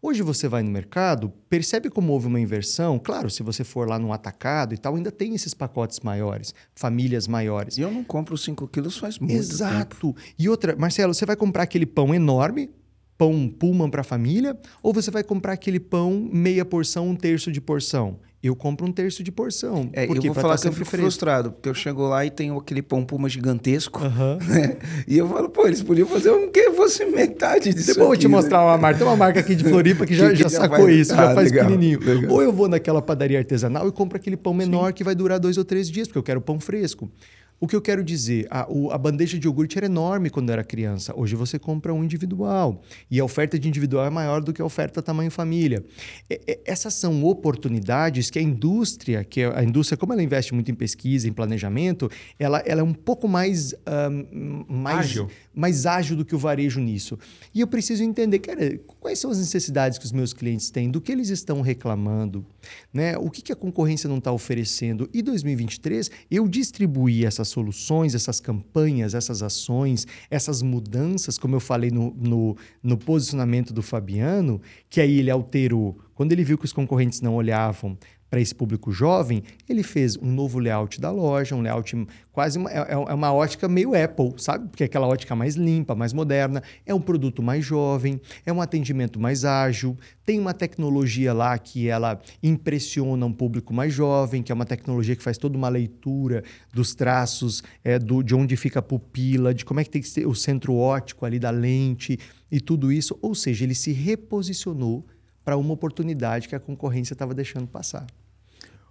Hoje 0.00 0.22
você 0.22 0.46
vai 0.46 0.62
no 0.62 0.70
mercado, 0.70 1.32
percebe 1.48 1.90
como 1.90 2.12
houve 2.12 2.28
uma 2.28 2.38
inversão. 2.38 2.96
Claro, 2.96 3.28
se 3.28 3.42
você 3.42 3.64
for 3.64 3.88
lá 3.88 3.98
no 3.98 4.12
atacado 4.12 4.72
e 4.72 4.78
tal, 4.78 4.94
ainda 4.94 5.10
tem 5.10 5.34
esses 5.34 5.52
pacotes 5.52 5.98
maiores, 6.00 6.54
famílias 6.74 7.26
maiores. 7.26 7.76
E 7.76 7.80
eu 7.80 7.90
não 7.90 8.04
compro 8.04 8.36
5 8.38 8.68
quilos 8.68 8.98
faz 8.98 9.18
muito 9.18 9.34
Exato. 9.34 9.96
tempo. 9.96 10.16
E 10.38 10.48
outra, 10.48 10.76
Marcelo, 10.76 11.12
você 11.12 11.26
vai 11.26 11.34
comprar 11.34 11.64
aquele 11.64 11.86
pão 11.86 12.14
enorme, 12.14 12.70
pão 13.18 13.48
Pullman 13.48 13.90
para 13.90 14.02
a 14.02 14.04
família 14.04 14.56
ou 14.82 14.92
você 14.92 15.10
vai 15.10 15.24
comprar 15.24 15.54
aquele 15.54 15.80
pão 15.80 16.28
meia 16.32 16.64
porção, 16.64 17.08
um 17.08 17.16
terço 17.16 17.50
de 17.50 17.60
porção? 17.60 18.20
Eu 18.42 18.54
compro 18.54 18.86
um 18.86 18.92
terço 18.92 19.24
de 19.24 19.32
porção. 19.32 19.88
É, 19.92 20.04
eu 20.04 20.22
vou 20.22 20.34
falar 20.34 20.56
tá 20.56 20.62
que 20.62 20.68
eu 20.68 20.72
fico 20.72 20.84
fresco. 20.84 21.02
frustrado, 21.06 21.50
porque 21.52 21.68
eu 21.68 21.74
chego 21.74 22.06
lá 22.06 22.24
e 22.24 22.30
tenho 22.30 22.56
aquele 22.56 22.80
pão 22.80 23.04
puma 23.04 23.28
gigantesco, 23.28 24.04
Aham. 24.04 24.38
né? 24.46 24.76
E 25.08 25.18
eu 25.18 25.28
falo, 25.28 25.48
pô, 25.48 25.66
eles 25.66 25.82
podiam 25.82 26.06
fazer 26.06 26.30
um 26.30 26.48
que 26.50 26.70
fosse 26.72 27.04
metade 27.06 27.72
disso 27.74 27.86
Depois 27.88 27.96
eu 27.98 28.06
vou 28.06 28.16
te 28.16 28.28
né? 28.28 28.36
mostrar 28.36 28.62
uma 28.64 28.78
marca. 28.78 28.98
Tem 28.98 29.06
uma 29.08 29.16
marca 29.16 29.40
aqui 29.40 29.54
de 29.56 29.64
Floripa 29.64 30.06
que 30.06 30.14
já, 30.14 30.30
Que- 30.30 30.36
já 30.36 30.48
sacou 30.48 30.78
faz- 30.86 30.96
isso, 30.96 31.12
Ah, 31.14 31.16
já 31.16 31.34
faz 31.34 31.50
legal, 31.50 31.66
pequenininho. 31.66 31.98
legal. 32.00 32.30
Ou 32.30 32.42
eu 32.42 32.52
vou 32.52 32.68
naquela 32.68 33.02
padaria 33.02 33.38
artesanal 33.38 33.88
e 33.88 33.92
compro 33.92 34.16
aquele 34.16 34.36
pão 34.36 34.54
menor 34.54 34.92
que 34.92 35.02
vai 35.02 35.14
durar 35.14 35.40
dois 35.40 35.56
ou 35.58 35.64
três 35.64 35.90
dias, 35.90 36.06
porque 36.06 36.18
eu 36.18 36.22
quero 36.22 36.40
pão 36.40 36.60
fresco. 36.60 37.10
O 37.58 37.66
que 37.66 37.74
eu 37.74 37.80
quero 37.80 38.04
dizer, 38.04 38.46
a, 38.50 38.70
o- 38.70 38.90
a 38.90 38.98
bandeja 38.98 39.38
de 39.38 39.46
iogurte 39.46 39.78
era 39.78 39.86
enorme 39.86 40.28
quando 40.28 40.50
era 40.50 40.62
criança. 40.62 41.14
Hoje 41.16 41.34
você 41.34 41.58
compra 41.58 41.92
um 41.94 42.04
individual. 42.04 42.82
E 43.10 43.18
a 43.18 43.24
oferta 43.24 43.58
de 43.58 43.66
individual 43.66 44.04
é 44.04 44.10
maior 44.10 44.42
do 44.42 44.52
que 44.52 44.60
a 44.60 44.64
oferta 44.64 45.00
tamanho 45.00 45.30
família. 45.30 45.82
E- 46.28 46.38
e- 46.46 46.60
essas 46.66 46.92
são 46.94 47.24
oportunidades 47.24 48.28
que 48.28 48.38
a 48.38 48.42
indústria, 48.42 49.24
que 49.24 49.42
a 49.42 49.64
indústria, 49.64 49.96
como 49.96 50.12
ela 50.12 50.22
investe 50.22 50.52
muito 50.52 50.70
em 50.70 50.74
pesquisa, 50.74 51.26
em 51.26 51.32
planejamento, 51.32 52.10
ela, 52.38 52.58
ela 52.66 52.80
é 52.82 52.84
um 52.84 52.92
pouco 52.92 53.26
mais, 53.26 53.74
ahn, 53.86 54.64
mais 54.68 54.98
Ágil. 54.98 55.30
mais 55.54 55.86
ágil 55.86 56.14
do 56.16 56.24
que 56.26 56.34
o 56.34 56.38
varejo 56.38 56.78
nisso. 56.78 57.18
E 57.54 57.60
eu 57.62 57.66
preciso 57.66 58.02
entender, 58.04 58.38
cara, 58.40 58.78
quais 59.00 59.18
são 59.18 59.30
as 59.30 59.38
necessidades 59.38 59.98
que 59.98 60.04
os 60.04 60.12
meus 60.12 60.34
clientes 60.34 60.70
têm, 60.70 60.90
do 60.90 61.00
que 61.00 61.10
eles 61.10 61.30
estão 61.30 61.62
reclamando, 61.62 62.44
né? 62.92 63.16
O 63.16 63.30
que, 63.30 63.40
que 63.40 63.52
a 63.52 63.56
concorrência 63.56 64.08
não 64.08 64.18
está 64.18 64.30
oferecendo. 64.30 65.08
E 65.14 65.22
2023, 65.22 66.10
eu 66.30 66.46
distribuí 66.46 67.24
essas 67.24 67.45
soluções, 67.48 68.14
essas 68.14 68.40
campanhas, 68.40 69.14
essas 69.14 69.42
ações, 69.42 70.06
essas 70.30 70.62
mudanças, 70.62 71.38
como 71.38 71.56
eu 71.56 71.60
falei 71.60 71.90
no, 71.90 72.14
no, 72.14 72.56
no 72.82 72.96
posicionamento 72.96 73.72
do 73.72 73.82
Fabiano, 73.82 74.60
que 74.88 75.00
aí 75.00 75.18
ele 75.18 75.30
alterou. 75.30 75.98
Quando 76.14 76.32
ele 76.32 76.44
viu 76.44 76.56
que 76.56 76.64
os 76.64 76.72
concorrentes 76.72 77.20
não 77.20 77.34
olhavam 77.34 77.96
para 78.36 78.42
esse 78.42 78.54
público 78.54 78.92
jovem, 78.92 79.42
ele 79.66 79.82
fez 79.82 80.14
um 80.18 80.30
novo 80.30 80.58
layout 80.58 81.00
da 81.00 81.10
loja, 81.10 81.56
um 81.56 81.62
layout 81.62 82.06
quase 82.30 82.58
uma, 82.58 82.70
é, 82.70 82.92
é 82.92 83.14
uma 83.14 83.32
ótica 83.32 83.66
meio 83.66 83.94
Apple, 83.94 84.34
sabe? 84.36 84.68
Porque 84.68 84.82
é 84.82 84.86
aquela 84.86 85.06
ótica 85.06 85.34
mais 85.34 85.54
limpa, 85.54 85.94
mais 85.94 86.12
moderna, 86.12 86.62
é 86.84 86.94
um 86.94 87.00
produto 87.00 87.42
mais 87.42 87.64
jovem, 87.64 88.20
é 88.44 88.52
um 88.52 88.60
atendimento 88.60 89.18
mais 89.18 89.46
ágil, 89.46 89.96
tem 90.22 90.38
uma 90.38 90.52
tecnologia 90.52 91.32
lá 91.32 91.58
que 91.58 91.88
ela 91.88 92.20
impressiona 92.42 93.24
um 93.24 93.32
público 93.32 93.72
mais 93.72 93.94
jovem, 93.94 94.42
que 94.42 94.52
é 94.52 94.54
uma 94.54 94.66
tecnologia 94.66 95.16
que 95.16 95.22
faz 95.22 95.38
toda 95.38 95.56
uma 95.56 95.70
leitura 95.70 96.44
dos 96.74 96.94
traços, 96.94 97.62
é, 97.82 97.98
do, 97.98 98.22
de 98.22 98.34
onde 98.34 98.54
fica 98.54 98.80
a 98.80 98.82
pupila, 98.82 99.54
de 99.54 99.64
como 99.64 99.80
é 99.80 99.84
que 99.84 99.88
tem 99.88 100.02
que 100.02 100.08
ser 100.08 100.26
o 100.26 100.34
centro 100.34 100.74
óptico 100.74 101.24
ali 101.24 101.38
da 101.38 101.48
lente 101.48 102.18
e 102.52 102.60
tudo 102.60 102.92
isso. 102.92 103.18
Ou 103.22 103.34
seja, 103.34 103.64
ele 103.64 103.74
se 103.74 103.92
reposicionou 103.92 105.06
para 105.46 105.56
uma 105.56 105.72
oportunidade 105.72 106.48
que 106.48 106.56
a 106.56 106.60
concorrência 106.60 107.14
estava 107.14 107.32
deixando 107.32 107.68
passar. 107.68 108.04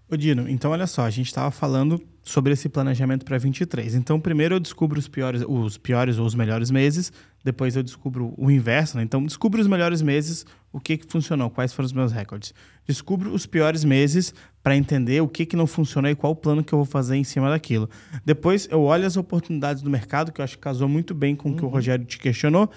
Ô 0.10 0.16
Dino, 0.16 0.48
então 0.48 0.70
olha 0.70 0.86
só, 0.86 1.04
a 1.04 1.10
gente 1.10 1.26
estava 1.26 1.50
falando 1.50 2.00
sobre 2.22 2.54
esse 2.54 2.70
planejamento 2.70 3.26
para 3.26 3.40
23. 3.40 3.96
Então, 3.96 4.20
primeiro 4.20 4.56
eu 4.56 4.60
descubro 4.60 5.00
os 5.00 5.08
piores, 5.08 5.44
os 5.48 5.80
piores 5.80 6.20
ou 6.20 6.28
os 6.28 6.36
melhores 6.36 6.70
meses, 6.70 7.12
depois 7.44 7.76
eu 7.76 7.82
descubro 7.82 8.32
o 8.38 8.52
inverso, 8.52 8.98
né? 8.98 9.04
Então, 9.04 9.24
descubro 9.26 9.60
os 9.60 9.68
melhores 9.68 10.04
meses, 10.04 10.46
o 10.72 10.80
que, 10.80 10.98
que 10.98 11.12
funcionou, 11.12 11.50
quais 11.50 11.74
foram 11.74 11.88
os 11.88 11.94
meus 11.94 12.12
recordes. 12.12 12.54
Descubro 12.88 13.34
os 13.34 13.48
piores 13.48 13.84
meses 13.84 14.32
para 14.62 14.76
entender 14.76 15.22
o 15.22 15.28
que, 15.28 15.44
que 15.44 15.56
não 15.56 15.66
funcionou 15.66 16.10
e 16.10 16.16
qual 16.16 16.34
o 16.34 16.36
plano 16.36 16.64
que 16.64 16.74
eu 16.74 16.78
vou 16.78 16.86
fazer 16.86 17.16
em 17.16 17.24
cima 17.24 17.50
daquilo. 17.50 17.90
Depois 18.24 18.68
eu 18.70 18.84
olho 18.84 19.08
as 19.08 19.18
oportunidades 19.18 19.82
do 19.82 19.90
mercado, 19.90 20.32
que 20.32 20.40
eu 20.40 20.44
acho 20.44 20.56
que 20.56 20.62
casou 20.62 20.88
muito 20.88 21.16
bem 21.16 21.36
com 21.36 21.50
o 21.50 21.56
que 21.56 21.66
o 21.66 21.68
Rogério 21.68 22.06
te 22.06 22.20
questionou. 22.20 22.70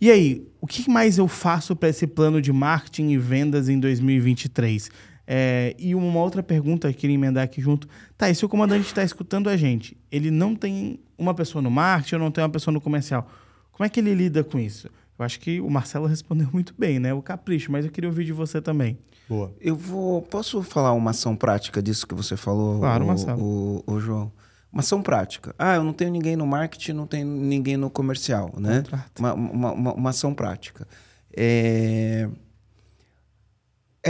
E 0.00 0.10
aí, 0.10 0.46
o 0.60 0.66
que 0.66 0.88
mais 0.88 1.16
eu 1.16 1.26
faço 1.28 1.74
para 1.74 1.88
esse 1.88 2.06
plano 2.06 2.42
de 2.42 2.52
marketing 2.52 3.08
e 3.08 3.18
vendas 3.18 3.70
em 3.70 3.80
2023? 3.80 4.90
É, 5.30 5.76
e 5.78 5.94
uma 5.94 6.20
outra 6.20 6.42
pergunta 6.42 6.88
que 6.88 6.94
eu 6.94 7.00
queria 7.00 7.14
emendar 7.14 7.44
aqui 7.44 7.60
junto. 7.60 7.86
Tá, 8.16 8.30
e 8.30 8.34
se 8.34 8.46
o 8.46 8.48
comandante 8.48 8.86
está 8.86 9.04
escutando 9.04 9.50
a 9.50 9.58
gente, 9.58 9.94
ele 10.10 10.30
não 10.30 10.56
tem 10.56 10.98
uma 11.18 11.34
pessoa 11.34 11.60
no 11.60 11.70
marketing 11.70 12.14
ou 12.14 12.20
não 12.22 12.30
tem 12.30 12.42
uma 12.42 12.48
pessoa 12.48 12.72
no 12.72 12.80
comercial, 12.80 13.28
como 13.70 13.84
é 13.84 13.90
que 13.90 14.00
ele 14.00 14.14
lida 14.14 14.42
com 14.42 14.58
isso? 14.58 14.88
Eu 15.18 15.24
acho 15.26 15.38
que 15.38 15.60
o 15.60 15.68
Marcelo 15.68 16.06
respondeu 16.08 16.48
muito 16.50 16.74
bem, 16.78 16.98
né? 16.98 17.12
O 17.12 17.20
capricho, 17.20 17.70
mas 17.70 17.84
eu 17.84 17.90
queria 17.90 18.08
ouvir 18.08 18.24
de 18.24 18.32
você 18.32 18.62
também. 18.62 18.96
Boa. 19.28 19.52
Eu 19.60 19.76
vou. 19.76 20.22
Posso 20.22 20.62
falar 20.62 20.92
uma 20.94 21.10
ação 21.10 21.36
prática 21.36 21.82
disso 21.82 22.06
que 22.06 22.14
você 22.14 22.34
falou, 22.34 22.78
Claro, 22.78 23.04
o, 23.04 23.08
Marcelo. 23.08 23.42
o, 23.42 23.84
o 23.86 24.00
João? 24.00 24.32
Uma 24.72 24.80
ação 24.80 25.02
prática. 25.02 25.54
Ah, 25.58 25.74
eu 25.74 25.84
não 25.84 25.92
tenho 25.92 26.10
ninguém 26.10 26.36
no 26.36 26.46
marketing, 26.46 26.92
não 26.92 27.06
tenho 27.06 27.26
ninguém 27.26 27.76
no 27.76 27.90
comercial, 27.90 28.50
né? 28.56 28.82
Uma, 29.18 29.34
uma, 29.34 29.72
uma, 29.72 29.92
uma 29.92 30.10
ação 30.10 30.32
prática. 30.32 30.88
É, 31.36 32.28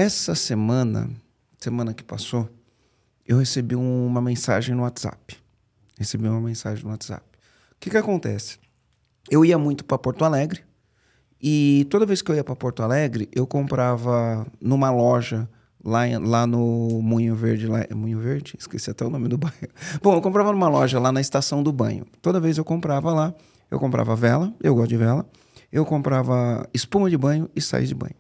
Essa 0.01 0.36
semana, 0.36 1.11
semana 1.59 1.92
que 1.92 2.05
passou, 2.05 2.49
eu 3.26 3.36
recebi 3.36 3.74
um- 3.74 4.07
uma 4.07 4.22
mensagem 4.22 4.72
no 4.72 4.82
WhatsApp. 4.82 5.36
Recebi 5.99 6.28
uma 6.28 6.40
mensagem 6.40 6.84
no 6.84 6.90
WhatsApp. 6.90 7.24
O 7.72 7.76
que, 7.80 7.90
que 7.90 7.96
acontece? 7.96 8.59
Eu 9.28 9.44
ia 9.44 9.59
muito 9.59 9.84
para 9.84 9.99
Porto 9.99 10.24
Alegre 10.24 10.62
e 11.42 11.84
toda 11.90 12.07
vez 12.07 12.22
que 12.22 12.30
eu 12.30 12.36
ia 12.36 12.44
para 12.44 12.55
Porto 12.55 12.80
Alegre, 12.80 13.28
eu 13.34 13.44
comprava 13.44 14.46
numa 14.61 14.88
loja 14.88 15.49
lá, 15.84 16.03
lá 16.22 16.46
no 16.46 17.03
Moinho 17.03 17.34
Verde. 17.34 17.66
Lá, 17.66 17.84
Moinho 17.92 18.20
Verde? 18.20 18.55
Esqueci 18.57 18.92
até 18.92 19.05
o 19.05 19.11
nome 19.11 19.26
do 19.26 19.34
bairro. 19.36 19.57
Bom, 20.01 20.14
eu 20.14 20.20
comprava 20.22 20.53
numa 20.53 20.68
loja 20.68 21.01
lá 21.01 21.11
na 21.11 21.20
estação 21.20 21.61
do 21.61 21.72
banho. 21.72 22.07
Toda 22.22 22.38
vez 22.38 22.57
eu 22.57 22.64
comprava 22.64 23.12
lá, 23.12 23.34
eu 23.68 23.80
comprava 23.80 24.14
vela, 24.14 24.55
eu 24.62 24.76
gosto 24.76 24.90
de 24.90 24.96
vela, 24.96 25.28
eu 25.72 25.84
comprava 25.84 26.68
espuma 26.72 27.11
de 27.11 27.18
banho 27.18 27.51
e 27.57 27.61
sais 27.61 27.88
de 27.88 27.96
banho. 27.96 28.14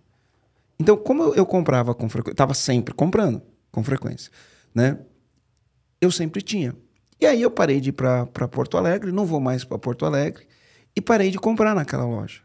Então, 0.78 0.96
como 0.96 1.22
eu, 1.22 1.34
eu 1.34 1.46
comprava 1.46 1.94
com 1.94 2.08
frequência, 2.08 2.34
estava 2.34 2.54
sempre 2.54 2.94
comprando 2.94 3.42
com 3.70 3.82
frequência, 3.82 4.30
né? 4.74 4.98
Eu 6.00 6.10
sempre 6.10 6.40
tinha. 6.40 6.74
E 7.20 7.26
aí 7.26 7.42
eu 7.42 7.50
parei 7.50 7.80
de 7.80 7.88
ir 7.88 7.92
para 7.92 8.26
Porto 8.48 8.76
Alegre, 8.76 9.10
não 9.10 9.26
vou 9.26 9.40
mais 9.40 9.64
para 9.64 9.78
Porto 9.78 10.06
Alegre, 10.06 10.46
e 10.94 11.00
parei 11.00 11.30
de 11.30 11.38
comprar 11.38 11.74
naquela 11.74 12.04
loja. 12.04 12.42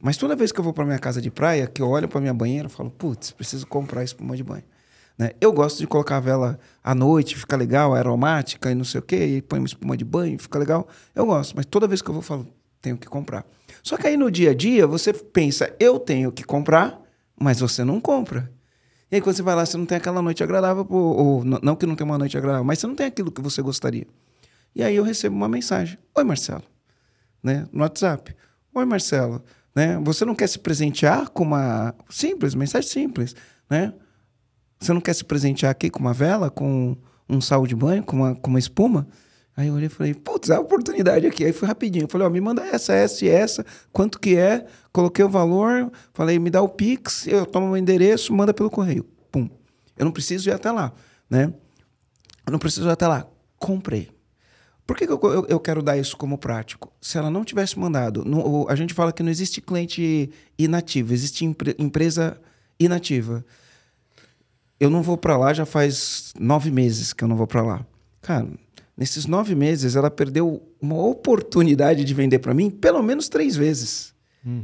Mas 0.00 0.16
toda 0.16 0.36
vez 0.36 0.52
que 0.52 0.60
eu 0.60 0.64
vou 0.64 0.72
para 0.72 0.84
minha 0.84 0.98
casa 0.98 1.20
de 1.20 1.30
praia, 1.30 1.66
que 1.66 1.82
eu 1.82 1.88
olho 1.88 2.08
para 2.08 2.20
minha 2.20 2.32
banheira, 2.32 2.66
eu 2.66 2.70
falo, 2.70 2.90
putz, 2.90 3.32
preciso 3.32 3.66
comprar 3.66 4.04
espuma 4.04 4.36
de 4.36 4.44
banho. 4.44 4.62
Né? 5.18 5.32
Eu 5.40 5.52
gosto 5.52 5.78
de 5.78 5.86
colocar 5.88 6.18
a 6.18 6.20
vela 6.20 6.60
à 6.82 6.94
noite, 6.94 7.36
fica 7.36 7.56
legal, 7.56 7.92
aromática 7.92 8.70
e 8.70 8.74
não 8.76 8.84
sei 8.84 9.00
o 9.00 9.02
quê, 9.02 9.26
e 9.26 9.42
põe 9.42 9.58
uma 9.58 9.66
espuma 9.66 9.96
de 9.96 10.04
banho, 10.04 10.38
fica 10.38 10.56
legal. 10.56 10.86
Eu 11.12 11.26
gosto, 11.26 11.56
mas 11.56 11.66
toda 11.66 11.88
vez 11.88 12.00
que 12.00 12.08
eu 12.08 12.14
vou, 12.14 12.20
eu 12.20 12.26
falo, 12.26 12.46
tenho 12.80 12.96
que 12.96 13.08
comprar. 13.08 13.44
Só 13.82 13.96
que 13.96 14.06
aí 14.06 14.16
no 14.16 14.30
dia 14.30 14.52
a 14.52 14.54
dia, 14.54 14.86
você 14.86 15.12
pensa, 15.12 15.74
eu 15.80 15.98
tenho 15.98 16.30
que 16.30 16.44
comprar, 16.44 17.02
mas 17.40 17.60
você 17.60 17.84
não 17.84 18.00
compra. 18.00 18.50
E 19.10 19.16
aí 19.16 19.20
quando 19.22 19.36
você 19.36 19.42
vai 19.42 19.54
lá, 19.54 19.64
você 19.64 19.76
não 19.76 19.86
tem 19.86 19.96
aquela 19.96 20.20
noite 20.20 20.42
agradável, 20.42 20.86
ou 20.90 21.44
n- 21.44 21.58
não 21.62 21.74
que 21.76 21.86
não 21.86 21.94
tenha 21.96 22.08
uma 22.08 22.18
noite 22.18 22.36
agradável, 22.36 22.64
mas 22.64 22.78
você 22.78 22.86
não 22.86 22.94
tem 22.94 23.06
aquilo 23.06 23.32
que 23.32 23.40
você 23.40 23.62
gostaria. 23.62 24.06
E 24.74 24.82
aí 24.82 24.94
eu 24.94 25.02
recebo 25.02 25.34
uma 25.34 25.48
mensagem, 25.48 25.98
oi 26.14 26.24
Marcelo, 26.24 26.62
né, 27.42 27.66
no 27.72 27.80
WhatsApp. 27.82 28.34
Oi 28.74 28.84
Marcelo, 28.84 29.42
né, 29.74 29.98
você 30.02 30.24
não 30.24 30.34
quer 30.34 30.46
se 30.46 30.58
presentear 30.58 31.30
com 31.30 31.42
uma... 31.42 31.94
Simples, 32.10 32.54
mensagem 32.54 32.88
simples, 32.88 33.34
né? 33.68 33.92
Você 34.78 34.92
não 34.92 35.00
quer 35.00 35.14
se 35.14 35.24
presentear 35.24 35.72
aqui 35.72 35.90
com 35.90 35.98
uma 35.98 36.12
vela, 36.12 36.50
com 36.50 36.96
um 37.28 37.40
sal 37.40 37.66
de 37.66 37.74
banho, 37.74 38.04
com 38.04 38.16
uma, 38.16 38.34
com 38.36 38.50
uma 38.50 38.58
espuma? 38.60 39.08
Aí 39.58 39.66
eu 39.66 39.74
olhei 39.74 39.86
e 39.86 39.90
falei, 39.90 40.14
putz, 40.14 40.50
é 40.50 40.54
a 40.54 40.60
oportunidade 40.60 41.26
aqui. 41.26 41.44
Aí 41.44 41.52
fui 41.52 41.66
rapidinho. 41.66 42.04
Eu 42.04 42.08
falei, 42.08 42.24
ó, 42.28 42.30
me 42.30 42.40
manda 42.40 42.62
essa, 42.64 42.92
essa 42.92 43.24
e 43.24 43.28
essa, 43.28 43.66
quanto 43.92 44.20
que 44.20 44.36
é? 44.36 44.64
Coloquei 44.92 45.24
o 45.24 45.28
valor, 45.28 45.90
falei, 46.14 46.38
me 46.38 46.48
dá 46.48 46.62
o 46.62 46.68
Pix, 46.68 47.26
eu 47.26 47.44
tomo 47.44 47.66
o 47.72 47.76
endereço, 47.76 48.32
manda 48.32 48.54
pelo 48.54 48.70
correio. 48.70 49.02
Pum. 49.32 49.50
Eu 49.96 50.04
não 50.04 50.12
preciso 50.12 50.48
ir 50.48 50.52
até 50.52 50.70
lá, 50.70 50.92
né? 51.28 51.52
Eu 52.46 52.52
não 52.52 52.58
preciso 52.60 52.86
ir 52.88 52.92
até 52.92 53.08
lá. 53.08 53.26
Comprei. 53.58 54.10
Por 54.86 54.96
que, 54.96 55.08
que 55.08 55.12
eu, 55.12 55.20
eu- 55.24 55.46
eu 55.48 55.58
quero 55.58 55.82
dar 55.82 55.96
isso 55.98 56.16
como 56.16 56.38
prático? 56.38 56.92
Se 57.00 57.18
ela 57.18 57.28
não 57.28 57.44
tivesse 57.44 57.76
mandado, 57.76 58.24
no- 58.24 58.64
a 58.68 58.76
gente 58.76 58.94
fala 58.94 59.12
que 59.12 59.24
não 59.24 59.30
existe 59.30 59.60
cliente 59.60 60.30
inativo, 60.56 61.12
existe 61.12 61.44
empre- 61.44 61.74
empresa 61.80 62.40
inativa. 62.78 63.44
Eu 64.78 64.88
não 64.88 65.02
vou 65.02 65.16
para 65.16 65.36
lá 65.36 65.52
já 65.52 65.66
faz 65.66 66.32
nove 66.38 66.70
meses 66.70 67.12
que 67.12 67.24
eu 67.24 67.28
não 67.28 67.36
vou 67.36 67.46
para 67.48 67.62
lá. 67.62 67.84
Cara, 68.22 68.46
nesses 68.98 69.24
nove 69.26 69.54
meses 69.54 69.94
ela 69.96 70.10
perdeu 70.10 70.60
uma 70.82 70.96
oportunidade 71.06 72.04
de 72.04 72.12
vender 72.12 72.40
para 72.40 72.52
mim 72.52 72.68
pelo 72.68 73.02
menos 73.02 73.28
três 73.30 73.54
vezes. 73.56 74.12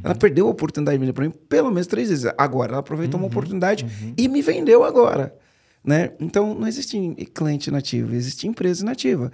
Ela 0.03 0.15
perdeu 0.15 0.47
a 0.47 0.51
oportunidade 0.51 0.97
de 0.97 1.01
vender 1.01 1.13
para 1.13 1.25
mim 1.25 1.31
pelo 1.49 1.71
menos 1.71 1.87
três 1.87 2.09
vezes. 2.09 2.25
Agora, 2.39 2.73
ela 2.73 2.81
aproveitou 2.81 3.19
uma 3.21 3.27
oportunidade 3.27 3.87
e 4.17 4.29
me 4.29 4.43
vendeu 4.43 4.83
agora. 4.83 5.35
Né? 5.85 6.13
Então, 6.19 6.55
não 6.55 6.67
existe 6.67 6.97
cliente 7.35 7.71
nativo, 7.71 8.15
existe 8.15 8.47
empresa 8.49 8.83
inativa. 8.83 9.31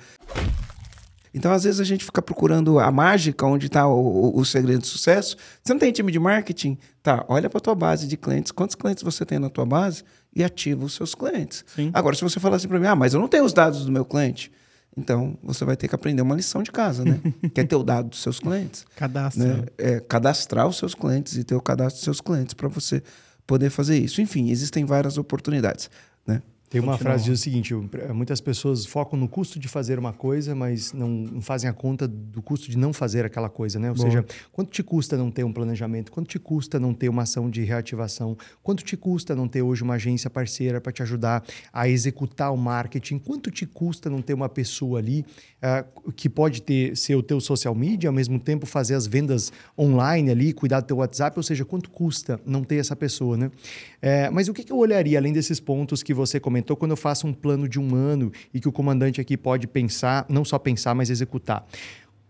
Então, 1.32 1.52
às 1.52 1.62
vezes, 1.62 1.78
a 1.78 1.84
gente 1.84 2.04
fica 2.04 2.20
procurando 2.20 2.80
a 2.80 2.90
mágica, 2.90 3.46
onde 3.46 3.66
está 3.66 3.86
o, 3.86 3.92
o- 4.32 4.40
o 4.40 4.44
segredo 4.44 4.80
do 4.80 4.86
sucesso. 4.86 5.36
Você 5.62 5.72
não 5.72 5.78
tem 5.78 5.92
time 5.92 6.10
de 6.10 6.18
marketing? 6.18 6.76
Tá, 7.04 7.24
olha 7.28 7.48
para 7.48 7.58
a 7.58 7.60
tua 7.60 7.74
base 7.76 8.08
de 8.08 8.16
clientes. 8.16 8.50
Quantos 8.50 8.74
clientes 8.74 9.04
você 9.04 9.24
tem 9.24 9.38
na 9.38 9.48
tua 9.48 9.64
base? 9.64 10.02
E 10.34 10.42
ativa 10.42 10.84
os 10.84 10.94
seus 10.94 11.14
clientes. 11.14 11.64
Sim. 11.76 11.90
Agora, 11.94 12.16
se 12.16 12.22
você 12.22 12.40
falar 12.40 12.56
assim 12.56 12.66
para 12.66 12.80
mim, 12.80 12.86
ah, 12.86 12.96
mas 12.96 13.14
eu 13.14 13.20
não 13.20 13.28
tenho 13.28 13.44
os 13.44 13.52
dados 13.52 13.84
do 13.84 13.92
meu 13.92 14.04
cliente. 14.04 14.50
Então, 14.96 15.38
você 15.42 15.64
vai 15.64 15.76
ter 15.76 15.88
que 15.88 15.94
aprender 15.94 16.20
uma 16.22 16.34
lição 16.34 16.62
de 16.62 16.70
casa, 16.70 17.04
né? 17.04 17.20
que 17.54 17.60
é 17.60 17.64
ter 17.64 17.76
o 17.76 17.82
dado 17.82 18.08
dos 18.08 18.20
seus 18.20 18.40
clientes. 18.40 18.84
Cadastro. 18.96 19.42
Né? 19.42 19.64
É, 19.78 20.00
cadastrar 20.00 20.66
os 20.66 20.76
seus 20.76 20.94
clientes 20.94 21.36
e 21.36 21.44
ter 21.44 21.54
o 21.54 21.60
cadastro 21.60 21.96
dos 21.96 22.04
seus 22.04 22.20
clientes 22.20 22.54
para 22.54 22.68
você 22.68 23.02
poder 23.46 23.70
fazer 23.70 23.98
isso. 23.98 24.20
Enfim, 24.20 24.50
existem 24.50 24.84
várias 24.84 25.18
oportunidades? 25.18 25.90
Tem 26.70 26.80
uma 26.80 26.96
frase 26.96 27.24
que 27.24 27.30
diz 27.30 27.40
o 27.40 27.42
seguinte: 27.42 27.74
muitas 28.14 28.40
pessoas 28.40 28.86
focam 28.86 29.18
no 29.18 29.28
custo 29.28 29.58
de 29.58 29.66
fazer 29.66 29.98
uma 29.98 30.12
coisa, 30.12 30.54
mas 30.54 30.92
não, 30.92 31.40
fazem 31.40 31.68
a 31.68 31.72
conta 31.72 32.06
do 32.06 32.40
custo 32.40 32.70
de 32.70 32.78
não 32.78 32.92
fazer 32.92 33.24
aquela 33.24 33.48
coisa, 33.48 33.80
né? 33.80 33.90
Ou 33.90 33.96
seja, 33.96 34.24
quanto 34.52 34.70
te 34.70 34.80
custa 34.80 35.16
não 35.16 35.32
ter 35.32 35.42
um 35.42 35.52
planejamento? 35.52 36.12
Quanto 36.12 36.28
te 36.28 36.38
custa 36.38 36.78
não 36.78 36.94
ter 36.94 37.08
uma 37.08 37.22
ação 37.22 37.50
de 37.50 37.64
reativação? 37.64 38.38
Quanto 38.62 38.84
te 38.84 38.96
custa 38.96 39.34
não 39.34 39.48
ter 39.48 39.62
hoje 39.62 39.82
uma 39.82 39.94
agência 39.94 40.30
parceira 40.30 40.80
para 40.80 40.92
te 40.92 41.02
ajudar 41.02 41.42
a 41.72 41.88
executar 41.88 42.54
o 42.54 42.56
marketing? 42.56 43.18
Quanto 43.18 43.50
te 43.50 43.66
custa 43.66 44.08
não 44.08 44.22
ter 44.22 44.34
uma 44.34 44.48
pessoa 44.48 45.00
ali 45.00 45.26
ah, 45.60 45.84
que 46.14 46.28
pode 46.28 46.62
ter 46.62 46.96
ser 46.96 47.16
o 47.16 47.22
teu 47.22 47.40
social 47.40 47.74
media, 47.74 48.08
ao 48.08 48.14
mesmo 48.14 48.38
tempo 48.38 48.64
fazer 48.64 48.94
as 48.94 49.08
vendas 49.08 49.52
online 49.76 50.30
ali, 50.30 50.52
cuidar 50.52 50.78
do 50.78 50.86
teu 50.86 50.98
WhatsApp? 50.98 51.36
Ou 51.36 51.42
seja, 51.42 51.64
quanto 51.64 51.90
custa 51.90 52.40
não 52.46 52.62
ter 52.62 52.76
essa 52.76 52.94
pessoa, 52.94 53.36
né? 53.36 53.50
É, 54.00 54.30
mas 54.30 54.46
o 54.46 54.54
que, 54.54 54.62
que 54.62 54.72
eu 54.72 54.78
olharia 54.78 55.18
além 55.18 55.32
desses 55.32 55.58
pontos 55.58 56.00
que 56.00 56.14
você 56.14 56.38
comentou 56.38 56.59
quando 56.76 56.92
eu 56.92 56.96
faço 56.96 57.26
um 57.26 57.32
plano 57.32 57.68
de 57.68 57.78
um 57.78 57.94
ano 57.94 58.32
e 58.52 58.60
que 58.60 58.68
o 58.68 58.72
comandante 58.72 59.20
aqui 59.20 59.36
pode 59.36 59.66
pensar, 59.66 60.26
não 60.28 60.44
só 60.44 60.58
pensar, 60.58 60.94
mas 60.94 61.10
executar? 61.10 61.66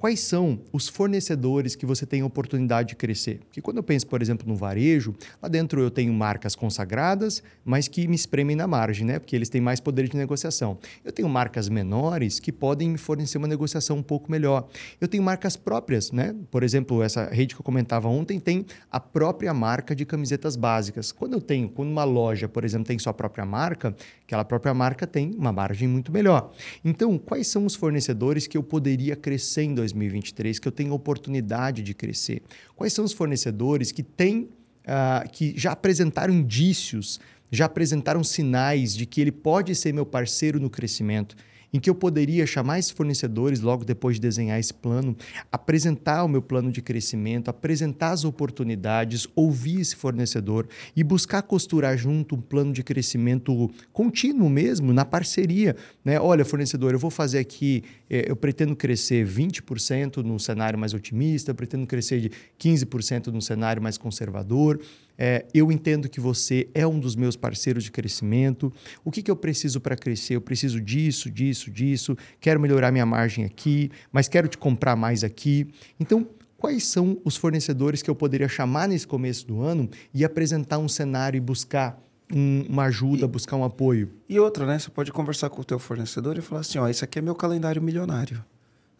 Quais 0.00 0.20
são 0.20 0.58
os 0.72 0.88
fornecedores 0.88 1.76
que 1.76 1.84
você 1.84 2.06
tem 2.06 2.22
a 2.22 2.24
oportunidade 2.24 2.88
de 2.88 2.96
crescer? 2.96 3.40
Porque 3.40 3.60
quando 3.60 3.76
eu 3.76 3.82
penso, 3.82 4.06
por 4.06 4.22
exemplo, 4.22 4.48
no 4.48 4.56
varejo, 4.56 5.14
lá 5.42 5.46
dentro 5.46 5.78
eu 5.82 5.90
tenho 5.90 6.10
marcas 6.10 6.56
consagradas, 6.56 7.42
mas 7.62 7.86
que 7.86 8.08
me 8.08 8.16
espremem 8.16 8.56
na 8.56 8.66
margem, 8.66 9.06
né? 9.06 9.18
Porque 9.18 9.36
eles 9.36 9.50
têm 9.50 9.60
mais 9.60 9.78
poder 9.78 10.08
de 10.08 10.16
negociação. 10.16 10.78
Eu 11.04 11.12
tenho 11.12 11.28
marcas 11.28 11.68
menores 11.68 12.40
que 12.40 12.50
podem 12.50 12.88
me 12.88 12.96
fornecer 12.96 13.36
uma 13.36 13.46
negociação 13.46 13.98
um 13.98 14.02
pouco 14.02 14.32
melhor. 14.32 14.66
Eu 14.98 15.06
tenho 15.06 15.22
marcas 15.22 15.54
próprias, 15.54 16.10
né? 16.10 16.34
Por 16.50 16.62
exemplo, 16.62 17.02
essa 17.02 17.26
rede 17.26 17.54
que 17.54 17.60
eu 17.60 17.64
comentava 17.64 18.08
ontem 18.08 18.40
tem 18.40 18.64
a 18.90 18.98
própria 18.98 19.52
marca 19.52 19.94
de 19.94 20.06
camisetas 20.06 20.56
básicas. 20.56 21.12
Quando 21.12 21.34
eu 21.34 21.42
tenho, 21.42 21.68
quando 21.68 21.90
uma 21.90 22.04
loja, 22.04 22.48
por 22.48 22.64
exemplo, 22.64 22.86
tem 22.86 22.98
sua 22.98 23.12
própria 23.12 23.44
marca, 23.44 23.94
aquela 24.30 24.44
própria 24.44 24.72
marca 24.72 25.08
tem 25.08 25.32
uma 25.36 25.52
margem 25.52 25.88
muito 25.88 26.12
melhor. 26.12 26.52
Então, 26.84 27.18
quais 27.18 27.48
são 27.48 27.66
os 27.66 27.74
fornecedores 27.74 28.46
que 28.46 28.56
eu 28.56 28.62
poderia 28.62 29.16
crescer 29.16 29.64
em 29.64 29.74
2023, 29.74 30.60
que 30.60 30.68
eu 30.68 30.72
tenho 30.72 30.92
oportunidade 30.92 31.82
de 31.82 31.92
crescer? 31.92 32.40
Quais 32.76 32.92
são 32.92 33.04
os 33.04 33.12
fornecedores 33.12 33.90
que 33.90 34.04
têm, 34.04 34.48
ah, 34.86 35.24
que 35.30 35.52
já 35.56 35.72
apresentaram 35.72 36.32
indícios, 36.32 37.18
já 37.50 37.64
apresentaram 37.64 38.22
sinais 38.22 38.94
de 38.94 39.04
que 39.04 39.20
ele 39.20 39.32
pode 39.32 39.74
ser 39.74 39.92
meu 39.92 40.06
parceiro 40.06 40.60
no 40.60 40.70
crescimento? 40.70 41.34
Em 41.72 41.78
que 41.78 41.88
eu 41.88 41.94
poderia 41.94 42.46
chamar 42.46 42.78
esses 42.78 42.90
fornecedores 42.90 43.60
logo 43.60 43.84
depois 43.84 44.16
de 44.16 44.22
desenhar 44.22 44.58
esse 44.58 44.74
plano, 44.74 45.16
apresentar 45.50 46.24
o 46.24 46.28
meu 46.28 46.42
plano 46.42 46.70
de 46.70 46.82
crescimento, 46.82 47.48
apresentar 47.48 48.12
as 48.12 48.24
oportunidades, 48.24 49.26
ouvir 49.34 49.80
esse 49.80 49.96
fornecedor 49.96 50.68
e 50.94 51.02
buscar 51.04 51.42
costurar 51.42 51.96
junto 51.96 52.34
um 52.34 52.40
plano 52.40 52.72
de 52.72 52.82
crescimento 52.82 53.70
contínuo 53.92 54.48
mesmo, 54.48 54.92
na 54.92 55.04
parceria. 55.04 55.76
Né? 56.04 56.20
Olha, 56.20 56.44
fornecedor, 56.44 56.92
eu 56.92 56.98
vou 56.98 57.10
fazer 57.10 57.38
aqui, 57.38 57.84
eh, 58.08 58.24
eu 58.28 58.36
pretendo 58.36 58.74
crescer 58.74 59.26
20% 59.26 60.18
num 60.18 60.38
cenário 60.38 60.78
mais 60.78 60.94
otimista, 60.94 61.54
pretendo 61.54 61.86
crescer 61.86 62.20
de 62.20 62.30
15% 62.58 63.28
num 63.28 63.40
cenário 63.40 63.82
mais 63.82 63.96
conservador. 63.96 64.80
É, 65.22 65.44
eu 65.52 65.70
entendo 65.70 66.08
que 66.08 66.18
você 66.18 66.66
é 66.74 66.86
um 66.86 66.98
dos 66.98 67.14
meus 67.14 67.36
parceiros 67.36 67.84
de 67.84 67.90
crescimento. 67.90 68.72
O 69.04 69.10
que, 69.10 69.22
que 69.22 69.30
eu 69.30 69.36
preciso 69.36 69.78
para 69.78 69.94
crescer? 69.94 70.36
Eu 70.36 70.40
preciso 70.40 70.80
disso, 70.80 71.30
disso, 71.30 71.70
disso. 71.70 72.16
Quero 72.40 72.58
melhorar 72.58 72.90
minha 72.90 73.04
margem 73.04 73.44
aqui, 73.44 73.90
mas 74.10 74.28
quero 74.28 74.48
te 74.48 74.56
comprar 74.56 74.96
mais 74.96 75.22
aqui. 75.22 75.68
Então, 76.00 76.26
quais 76.56 76.84
são 76.84 77.20
os 77.22 77.36
fornecedores 77.36 78.00
que 78.00 78.08
eu 78.08 78.14
poderia 78.14 78.48
chamar 78.48 78.88
nesse 78.88 79.06
começo 79.06 79.46
do 79.46 79.60
ano 79.60 79.90
e 80.14 80.24
apresentar 80.24 80.78
um 80.78 80.88
cenário 80.88 81.36
e 81.36 81.40
buscar 81.40 82.02
um- 82.32 82.64
uma 82.66 82.84
ajuda, 82.84 83.28
buscar 83.28 83.56
um 83.56 83.64
apoio? 83.64 84.10
E 84.26 84.40
outra, 84.40 84.64
né? 84.64 84.78
Você 84.78 84.88
pode 84.88 85.12
conversar 85.12 85.50
com 85.50 85.60
o 85.60 85.64
teu 85.64 85.78
fornecedor 85.78 86.38
e 86.38 86.40
falar 86.40 86.62
assim, 86.62 86.78
ó, 86.78 86.88
esse 86.88 87.04
aqui 87.04 87.18
é 87.18 87.22
meu 87.22 87.34
calendário 87.34 87.82
milionário, 87.82 88.42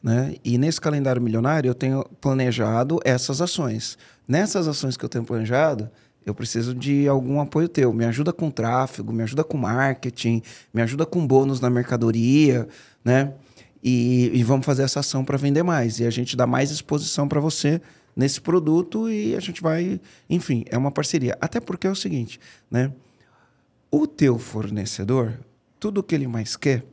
né? 0.03 0.35
E 0.45 0.59
nesse 0.59 0.79
calendário 0.83 1.23
milionário 1.23 1.71
eu 1.71 1.75
tenho 1.75 2.05
planejado 2.21 3.01
essas 3.07 3.41
ações. 3.41 3.97
Nessas 4.29 4.68
ações 4.68 4.99
que 4.99 5.05
eu 5.05 5.09
tenho 5.09 5.25
planejado, 5.25 5.91
eu 6.25 6.35
preciso 6.35 6.75
de 6.75 7.09
algum 7.09 7.41
apoio 7.41 7.68
teu. 7.68 7.93
Me 7.93 8.05
ajuda 8.05 8.33
com 8.33 8.51
tráfego, 8.51 9.12
me 9.12 9.23
ajuda 9.23 9.43
com 9.43 9.57
marketing, 9.57 10.43
me 10.73 10.83
ajuda 10.83 11.07
com 11.07 11.27
bônus 11.27 11.61
na 11.61 11.71
mercadoria, 11.71 12.68
né? 13.05 13.33
E, 13.83 14.31
e 14.35 14.45
vamos 14.45 14.66
fazer 14.66 14.83
essa 14.83 15.01
ação 15.01 15.25
para 15.25 15.39
vender 15.39 15.62
mais. 15.62 15.99
E 16.01 16.05
a 16.05 16.11
gente 16.11 16.37
dá 16.37 16.47
mais 16.47 16.71
exposição 16.71 17.27
para 17.27 17.41
você 17.41 17.81
nesse 18.14 18.41
produto 18.41 19.09
e 19.11 19.35
a 19.35 19.41
gente 19.41 19.62
vai, 19.62 20.01
enfim, 20.29 20.64
é 20.68 20.77
uma 20.77 20.91
parceria. 20.91 21.37
Até 21.41 21.61
porque 21.61 21.87
é 21.87 21.91
o 21.91 21.97
seguinte, 21.97 22.39
né? 22.71 22.93
O 23.91 24.07
teu 24.07 24.39
fornecedor, 24.39 25.41
tudo 25.79 26.03
que 26.03 26.14
ele 26.14 26.27
mais 26.27 26.57
quer 26.57 26.85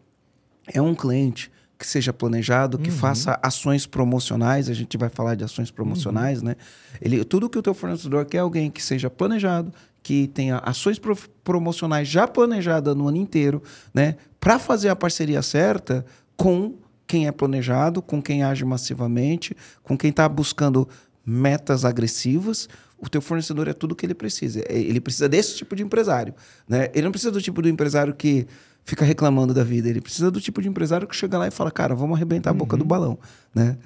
é 0.74 0.82
um 0.82 0.96
cliente 0.96 1.52
que 1.78 1.86
seja 1.86 2.12
planejado, 2.12 2.78
que 2.80 2.90
faça 2.92 3.40
ações 3.44 3.86
promocionais. 3.86 4.70
A 4.70 4.74
gente 4.74 4.98
vai 4.98 5.10
falar 5.10 5.36
de 5.36 5.44
ações 5.44 5.70
promocionais, 5.70 6.42
né? 6.42 6.56
Ele, 7.02 7.24
tudo 7.24 7.50
que 7.50 7.58
o 7.58 7.62
teu 7.62 7.74
fornecedor 7.74 8.26
quer 8.26 8.38
é 8.38 8.40
alguém 8.40 8.72
que 8.72 8.82
seja 8.82 9.10
planejado, 9.10 9.72
que 10.02 10.28
tenha 10.30 10.58
ações 10.60 10.98
pro- 10.98 11.16
promocionais 11.44 12.08
já 12.08 12.28
planejadas 12.28 12.96
no 12.96 13.08
ano 13.08 13.18
inteiro, 13.18 13.62
né? 13.94 14.16
Para 14.40 14.58
fazer 14.58 14.90
a 14.90 14.96
parceria 14.96 15.42
certa 15.42 16.04
com 16.36 16.76
quem 17.06 17.28
é 17.28 17.32
planejado, 17.32 18.02
com 18.02 18.22
quem 18.22 18.44
age 18.44 18.66
massivamente, 18.66 19.56
com 19.84 19.98
quem 19.98 20.10
está 20.10 20.28
buscando 20.28 20.88
metas 21.26 21.86
agressivas. 21.86 22.68
O 22.98 23.08
teu 23.08 23.22
fornecedor 23.22 23.68
é 23.68 23.74
tudo 23.74 23.96
que 23.96 24.06
ele 24.06 24.16
precisa. 24.16 24.62
É, 24.68 24.78
Ele 24.80 25.00
precisa 25.00 25.30
desse 25.30 25.56
tipo 25.56 25.76
de 25.76 25.84
empresário, 25.84 26.34
né? 26.68 26.90
Ele 26.94 27.04
não 27.04 27.12
precisa 27.12 27.32
do 27.32 27.42
tipo 27.42 27.62
do 27.62 27.70
empresário 27.70 28.16
que 28.16 28.48
fica 28.88 29.04
reclamando 29.04 29.54
da 29.54 29.66
vida. 29.66 29.90
Ele 29.90 30.00
precisa 30.00 30.32
do 30.32 30.40
tipo 30.40 30.62
de 30.62 30.70
empresário 30.70 31.06
que 31.06 31.16
chega 31.16 31.38
lá 31.38 31.46
e 31.46 31.52
fala, 31.52 31.70
cara, 31.70 31.94
vamos 31.94 32.16
arrebentar 32.16 32.52
a 32.52 32.54
boca 32.54 32.78
do 32.78 32.86
balão, 32.86 33.20
né? 33.54 33.78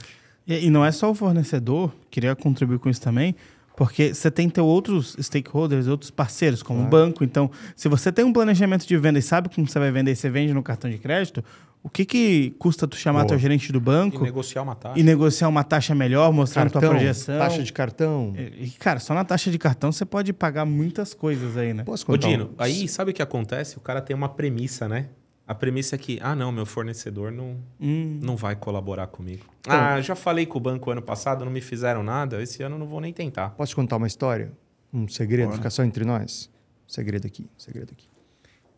E, 0.47 0.68
e 0.68 0.70
não 0.70 0.86
é 0.86 0.91
só 0.91 1.10
o 1.10 1.16
fornecedor, 1.16 1.91
queria 2.10 2.36
contribuir 2.36 2.78
com 2.78 2.88
isso 2.88 3.02
também, 3.02 3.36
porque 3.84 4.14
você 4.14 4.30
tem 4.30 4.48
que 4.48 4.54
ter 4.54 4.62
outros 4.62 5.18
stakeholders, 5.20 5.88
outros 5.88 6.12
parceiros, 6.12 6.62
como 6.62 6.84
o 6.84 6.86
banco. 6.86 7.24
Então, 7.24 7.50
se 7.76 7.90
você 7.90 8.12
tem 8.12 8.24
um 8.24 8.32
planejamento 8.32 8.86
de 8.88 8.96
venda 8.96 9.18
e 9.18 9.24
sabe 9.24 9.50
como 9.50 9.68
você 9.68 9.80
vai 9.80 9.90
vender 9.92 10.12
e 10.12 10.16
você 10.16 10.30
vende 10.30 10.54
no 10.54 10.62
cartão 10.62 10.88
de 10.88 11.00
crédito, 11.00 11.44
o 11.82 11.90
que, 11.90 12.06
que 12.06 12.52
custa 12.60 12.88
tu 12.88 12.96
chamar 12.96 13.22
Boa. 13.22 13.30
teu 13.30 13.40
gerente 13.40 13.72
do 13.72 13.80
E 13.80 13.82
banco 13.82 14.24
negociar 14.24 14.62
uma 14.62 14.76
taxa. 14.76 15.00
e 15.00 15.02
negociar 15.02 15.48
uma 15.48 15.64
taxa 15.64 15.96
melhor, 15.96 16.32
mostrando 16.32 16.70
tua 16.70 16.80
projeção? 16.80 17.40
taxa 17.40 17.64
de 17.64 17.74
cartão. 17.74 18.34
E, 18.38 18.70
cara, 18.78 19.00
só 19.00 19.16
na 19.16 19.26
taxa 19.26 19.50
de 19.50 19.58
cartão 19.58 19.92
você 19.92 20.06
pode 20.06 20.32
pagar 20.32 20.64
muitas 20.64 21.16
coisas 21.16 21.58
aí, 21.58 21.74
né? 21.74 21.84
Posso 21.84 22.04
Ô, 22.04 22.14
contar? 22.14 22.28
Dino, 22.28 22.52
um- 22.52 22.62
aí 22.62 22.88
sabe 22.88 23.10
o 23.10 23.14
que 23.16 23.22
acontece? 23.24 23.78
O 23.78 23.82
cara 23.82 24.00
tem 24.00 24.16
uma 24.16 24.30
premissa, 24.30 24.88
né? 24.88 25.08
A 25.52 25.54
premissa 25.54 25.95
é 25.95 25.97
que, 25.97 26.18
ah, 26.22 26.34
não, 26.34 26.49
meu 26.49 26.66
fornecedor 26.66 27.30
não, 27.30 27.58
Hum. 27.78 28.18
não 28.24 28.38
vai 28.38 28.56
colaborar 28.56 29.08
comigo. 29.08 29.45
Ah, 29.68 29.99
já 29.99 30.16
falei 30.16 30.45
com 30.45 30.58
o 30.58 30.62
banco 30.62 30.89
ano 30.89 31.02
passado, 31.02 31.43
não 31.43 31.52
me 31.52 31.60
fizeram 31.60 32.02
nada, 32.02 32.41
esse 32.41 32.64
ano 32.64 32.78
não 32.80 32.88
vou 32.88 33.02
nem 33.02 33.12
tentar. 33.12 33.49
Posso 33.49 33.72
te 33.72 33.76
contar 33.76 33.97
uma 33.97 34.08
história? 34.08 34.49
Um 34.93 35.10
segredo? 35.10 35.52
Fica 35.52 35.70
só 35.70 35.84
entre 35.84 36.06
nós? 36.06 36.49
Segredo 36.88 37.28
aqui, 37.28 37.49
segredo 37.58 37.91
aqui. 37.91 38.08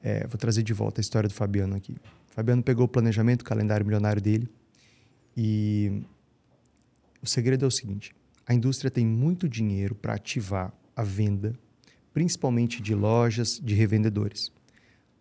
É, 0.02 0.26
vou 0.26 0.36
trazer 0.40 0.64
de 0.64 0.74
volta 0.74 1.00
a 1.00 1.04
história 1.04 1.30
do 1.30 1.34
Fabiano 1.36 1.76
aqui. 1.76 1.96
O 2.32 2.34
Fabiano 2.34 2.64
pegou 2.64 2.86
o 2.86 2.88
planejamento, 2.88 3.44
o 3.44 3.46
calendário 3.46 3.86
milionário 3.86 4.20
dele. 4.20 4.50
E 5.38 6.02
o 7.22 7.28
segredo 7.28 7.66
é 7.66 7.68
o 7.68 7.72
seguinte: 7.72 8.16
a 8.48 8.54
indústria 8.56 8.90
tem 8.90 9.06
muito 9.06 9.48
dinheiro 9.48 9.94
para 9.94 10.16
ativar 10.16 10.74
a 10.96 11.04
venda, 11.04 11.54
principalmente 12.12 12.82
de 12.82 12.96
lojas, 12.96 13.60
de 13.64 13.76
revendedores. 13.76 14.52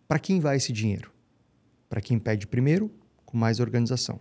Para 0.07 0.17
quem 0.17 0.39
vai 0.39 0.57
esse 0.57 0.73
dinheiro? 0.73 1.12
Para 1.93 2.01
quem 2.01 2.17
pede 2.17 2.47
primeiro, 2.47 2.89
com 3.23 3.37
mais 3.37 3.59
organização. 3.59 4.19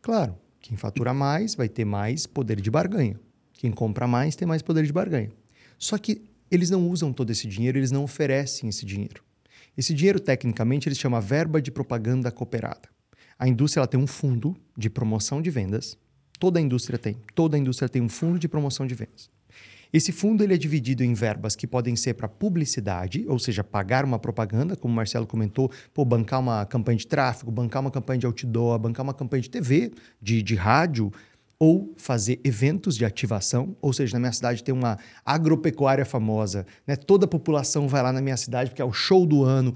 Claro, 0.00 0.38
quem 0.60 0.76
fatura 0.76 1.12
mais 1.12 1.56
vai 1.56 1.68
ter 1.68 1.84
mais 1.84 2.28
poder 2.28 2.60
de 2.60 2.70
barganha. 2.70 3.18
Quem 3.54 3.72
compra 3.72 4.06
mais 4.06 4.36
tem 4.36 4.46
mais 4.46 4.62
poder 4.62 4.86
de 4.86 4.92
barganha. 4.92 5.32
Só 5.76 5.98
que 5.98 6.22
eles 6.48 6.70
não 6.70 6.88
usam 6.88 7.12
todo 7.12 7.30
esse 7.30 7.48
dinheiro, 7.48 7.76
eles 7.76 7.90
não 7.90 8.04
oferecem 8.04 8.68
esse 8.68 8.86
dinheiro. 8.86 9.20
Esse 9.76 9.92
dinheiro, 9.92 10.20
tecnicamente, 10.20 10.88
eles 10.88 10.96
chamam 10.96 11.20
verba 11.20 11.60
de 11.60 11.72
propaganda 11.72 12.30
cooperada. 12.30 12.88
A 13.36 13.48
indústria 13.48 13.80
ela 13.80 13.88
tem 13.88 13.98
um 13.98 14.06
fundo 14.06 14.56
de 14.78 14.88
promoção 14.88 15.42
de 15.42 15.50
vendas. 15.50 15.98
Toda 16.38 16.60
a 16.60 16.62
indústria 16.62 17.00
tem. 17.00 17.16
Toda 17.34 17.56
a 17.56 17.58
indústria 17.58 17.88
tem 17.88 18.00
um 18.00 18.08
fundo 18.08 18.38
de 18.38 18.46
promoção 18.46 18.86
de 18.86 18.94
vendas. 18.94 19.28
Esse 19.92 20.10
fundo 20.10 20.42
ele 20.42 20.54
é 20.54 20.56
dividido 20.56 21.04
em 21.04 21.12
verbas 21.12 21.54
que 21.54 21.66
podem 21.66 21.94
ser 21.94 22.14
para 22.14 22.26
publicidade, 22.26 23.26
ou 23.28 23.38
seja, 23.38 23.62
pagar 23.62 24.04
uma 24.04 24.18
propaganda, 24.18 24.74
como 24.74 24.92
o 24.92 24.96
Marcelo 24.96 25.26
comentou, 25.26 25.70
pô, 25.92 26.04
bancar 26.04 26.40
uma 26.40 26.64
campanha 26.64 26.96
de 26.96 27.06
tráfego, 27.06 27.50
bancar 27.50 27.82
uma 27.82 27.90
campanha 27.90 28.20
de 28.20 28.26
outdoor, 28.26 28.78
bancar 28.78 29.04
uma 29.04 29.12
campanha 29.12 29.42
de 29.42 29.50
TV, 29.50 29.92
de, 30.20 30.42
de 30.42 30.54
rádio, 30.54 31.12
ou 31.58 31.94
fazer 31.96 32.40
eventos 32.42 32.96
de 32.96 33.04
ativação, 33.04 33.76
ou 33.80 33.92
seja, 33.92 34.14
na 34.14 34.18
minha 34.18 34.32
cidade 34.32 34.64
tem 34.64 34.74
uma 34.74 34.98
agropecuária 35.24 36.04
famosa, 36.04 36.66
né? 36.84 36.96
toda 36.96 37.24
a 37.24 37.28
população 37.28 37.86
vai 37.86 38.02
lá 38.02 38.12
na 38.12 38.20
minha 38.20 38.36
cidade 38.36 38.70
porque 38.70 38.82
é 38.82 38.84
o 38.84 38.92
show 38.92 39.24
do 39.24 39.44
ano. 39.44 39.72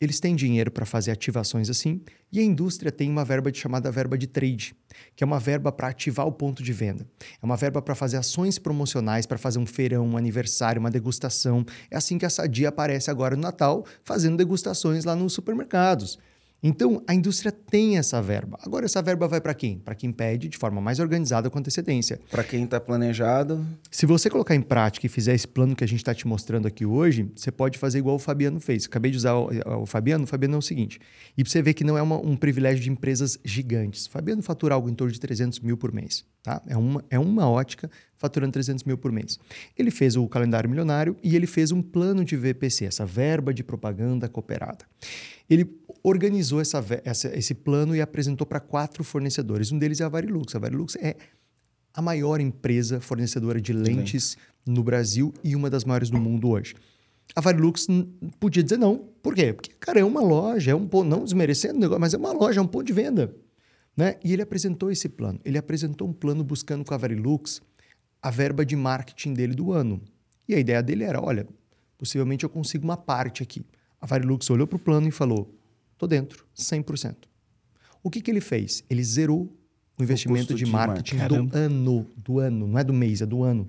Eles 0.00 0.20
têm 0.20 0.36
dinheiro 0.36 0.70
para 0.70 0.84
fazer 0.84 1.10
ativações 1.10 1.70
assim, 1.70 2.02
e 2.30 2.38
a 2.38 2.42
indústria 2.42 2.92
tem 2.92 3.10
uma 3.10 3.24
verba 3.24 3.50
chamada 3.52 3.90
verba 3.90 4.18
de 4.18 4.26
trade, 4.26 4.74
que 5.14 5.24
é 5.24 5.26
uma 5.26 5.40
verba 5.40 5.72
para 5.72 5.88
ativar 5.88 6.26
o 6.26 6.32
ponto 6.32 6.62
de 6.62 6.72
venda. 6.72 7.06
É 7.40 7.44
uma 7.44 7.56
verba 7.56 7.80
para 7.80 7.94
fazer 7.94 8.16
ações 8.16 8.58
promocionais, 8.58 9.26
para 9.26 9.38
fazer 9.38 9.58
um 9.58 9.66
feirão, 9.66 10.06
um 10.06 10.16
aniversário, 10.16 10.80
uma 10.80 10.90
degustação. 10.90 11.64
É 11.90 11.96
assim 11.96 12.18
que 12.18 12.26
a 12.26 12.30
Sadia 12.30 12.68
aparece 12.68 13.10
agora 13.10 13.36
no 13.36 13.42
Natal, 13.42 13.86
fazendo 14.04 14.36
degustações 14.36 15.04
lá 15.04 15.16
nos 15.16 15.32
supermercados. 15.32 16.18
Então, 16.66 17.00
a 17.06 17.14
indústria 17.14 17.52
tem 17.52 17.96
essa 17.96 18.20
verba. 18.20 18.58
Agora, 18.60 18.86
essa 18.86 19.00
verba 19.00 19.28
vai 19.28 19.40
para 19.40 19.54
quem? 19.54 19.78
Para 19.78 19.94
quem 19.94 20.10
pede 20.10 20.48
de 20.48 20.58
forma 20.58 20.80
mais 20.80 20.98
organizada 20.98 21.48
com 21.48 21.60
antecedência. 21.60 22.18
Para 22.28 22.42
quem 22.42 22.64
está 22.64 22.80
planejado. 22.80 23.64
Se 23.88 24.04
você 24.04 24.28
colocar 24.28 24.52
em 24.52 24.60
prática 24.60 25.06
e 25.06 25.08
fizer 25.08 25.32
esse 25.32 25.46
plano 25.46 25.76
que 25.76 25.84
a 25.84 25.86
gente 25.86 26.00
está 26.00 26.12
te 26.12 26.26
mostrando 26.26 26.66
aqui 26.66 26.84
hoje, 26.84 27.30
você 27.36 27.52
pode 27.52 27.78
fazer 27.78 27.98
igual 27.98 28.16
o 28.16 28.18
Fabiano 28.18 28.58
fez. 28.58 28.86
Acabei 28.86 29.12
de 29.12 29.16
usar 29.16 29.34
o, 29.34 29.48
o 29.82 29.86
Fabiano. 29.86 30.24
O 30.24 30.26
Fabiano 30.26 30.56
é 30.56 30.58
o 30.58 30.62
seguinte. 30.62 30.98
E 31.38 31.44
para 31.44 31.52
você 31.52 31.62
ver 31.62 31.72
que 31.72 31.84
não 31.84 31.96
é 31.96 32.02
uma, 32.02 32.16
um 32.16 32.34
privilégio 32.34 32.82
de 32.82 32.90
empresas 32.90 33.38
gigantes. 33.44 34.06
O 34.06 34.10
Fabiano 34.10 34.42
fatura 34.42 34.74
algo 34.74 34.90
em 34.90 34.94
torno 34.94 35.12
de 35.12 35.20
300 35.20 35.60
mil 35.60 35.76
por 35.76 35.92
mês. 35.92 36.24
Tá? 36.42 36.60
É, 36.66 36.76
uma, 36.76 37.04
é 37.10 37.18
uma 37.18 37.48
ótica 37.48 37.88
faturando 38.16 38.52
300 38.52 38.82
mil 38.82 38.98
por 38.98 39.12
mês. 39.12 39.38
Ele 39.78 39.92
fez 39.92 40.16
o 40.16 40.26
calendário 40.26 40.68
milionário 40.68 41.16
e 41.22 41.36
ele 41.36 41.46
fez 41.46 41.70
um 41.70 41.80
plano 41.80 42.24
de 42.24 42.36
VPC, 42.36 42.86
essa 42.86 43.06
verba 43.06 43.54
de 43.54 43.62
propaganda 43.62 44.28
cooperada. 44.28 44.84
Ele 45.48 45.68
organizou 46.02 46.60
essa, 46.60 46.84
essa, 47.04 47.36
esse 47.36 47.54
plano 47.54 47.94
e 47.94 48.00
apresentou 48.00 48.46
para 48.46 48.60
quatro 48.60 49.02
fornecedores. 49.02 49.72
Um 49.72 49.78
deles 49.78 50.00
é 50.00 50.04
a 50.04 50.08
Varilux. 50.08 50.54
A 50.54 50.58
Varilux 50.58 50.96
é 50.96 51.16
a 51.94 52.02
maior 52.02 52.40
empresa 52.40 53.00
fornecedora 53.00 53.60
de 53.60 53.72
lentes 53.72 54.36
no 54.66 54.82
Brasil 54.82 55.32
e 55.42 55.56
uma 55.56 55.70
das 55.70 55.84
maiores 55.84 56.10
do 56.10 56.18
mundo 56.18 56.48
hoje. 56.48 56.74
A 57.34 57.40
Varilux 57.40 57.86
podia 58.38 58.62
dizer 58.62 58.78
não. 58.78 59.08
Por 59.22 59.34
quê? 59.34 59.52
Porque, 59.52 59.72
cara, 59.80 59.98
é 60.00 60.04
uma 60.04 60.20
loja, 60.20 60.70
é 60.70 60.74
um 60.74 60.86
ponto, 60.86 61.08
não 61.08 61.24
desmerecendo 61.24 61.76
o 61.76 61.80
negócio, 61.80 62.00
mas 62.00 62.14
é 62.14 62.16
uma 62.16 62.32
loja, 62.32 62.60
é 62.60 62.62
um 62.62 62.66
ponto 62.66 62.84
de 62.84 62.92
venda. 62.92 63.34
Né? 63.96 64.16
E 64.22 64.32
ele 64.32 64.42
apresentou 64.42 64.90
esse 64.90 65.08
plano. 65.08 65.40
Ele 65.44 65.56
apresentou 65.56 66.06
um 66.06 66.12
plano 66.12 66.44
buscando 66.44 66.84
com 66.84 66.92
a 66.92 66.96
Varilux 66.96 67.62
a 68.22 68.30
verba 68.30 68.64
de 68.64 68.76
marketing 68.76 69.34
dele 69.34 69.54
do 69.54 69.72
ano. 69.72 70.00
E 70.48 70.54
a 70.54 70.58
ideia 70.58 70.82
dele 70.82 71.04
era: 71.04 71.20
olha, 71.20 71.46
possivelmente 71.96 72.44
eu 72.44 72.50
consigo 72.50 72.84
uma 72.84 72.96
parte 72.96 73.42
aqui. 73.42 73.64
A 74.00 74.06
Varilux 74.06 74.48
olhou 74.50 74.66
para 74.66 74.76
o 74.76 74.78
plano 74.78 75.08
e 75.08 75.10
falou: 75.10 75.54
tô 75.96 76.06
dentro, 76.06 76.46
100%. 76.56 77.14
O 78.02 78.10
que, 78.10 78.20
que 78.20 78.30
ele 78.30 78.40
fez? 78.40 78.84
Ele 78.88 79.02
zerou 79.02 79.52
o 79.98 80.02
investimento 80.02 80.52
o 80.52 80.56
de, 80.56 80.64
de, 80.64 80.70
marketing, 80.70 81.16
marketing 81.16 81.48
do 81.48 81.56
ano, 81.56 82.06
do 82.16 82.38
ano, 82.38 82.66
não 82.68 82.78
é 82.78 82.84
do 82.84 82.92
mês, 82.92 83.20
é 83.20 83.26
do 83.26 83.42
ano. 83.42 83.68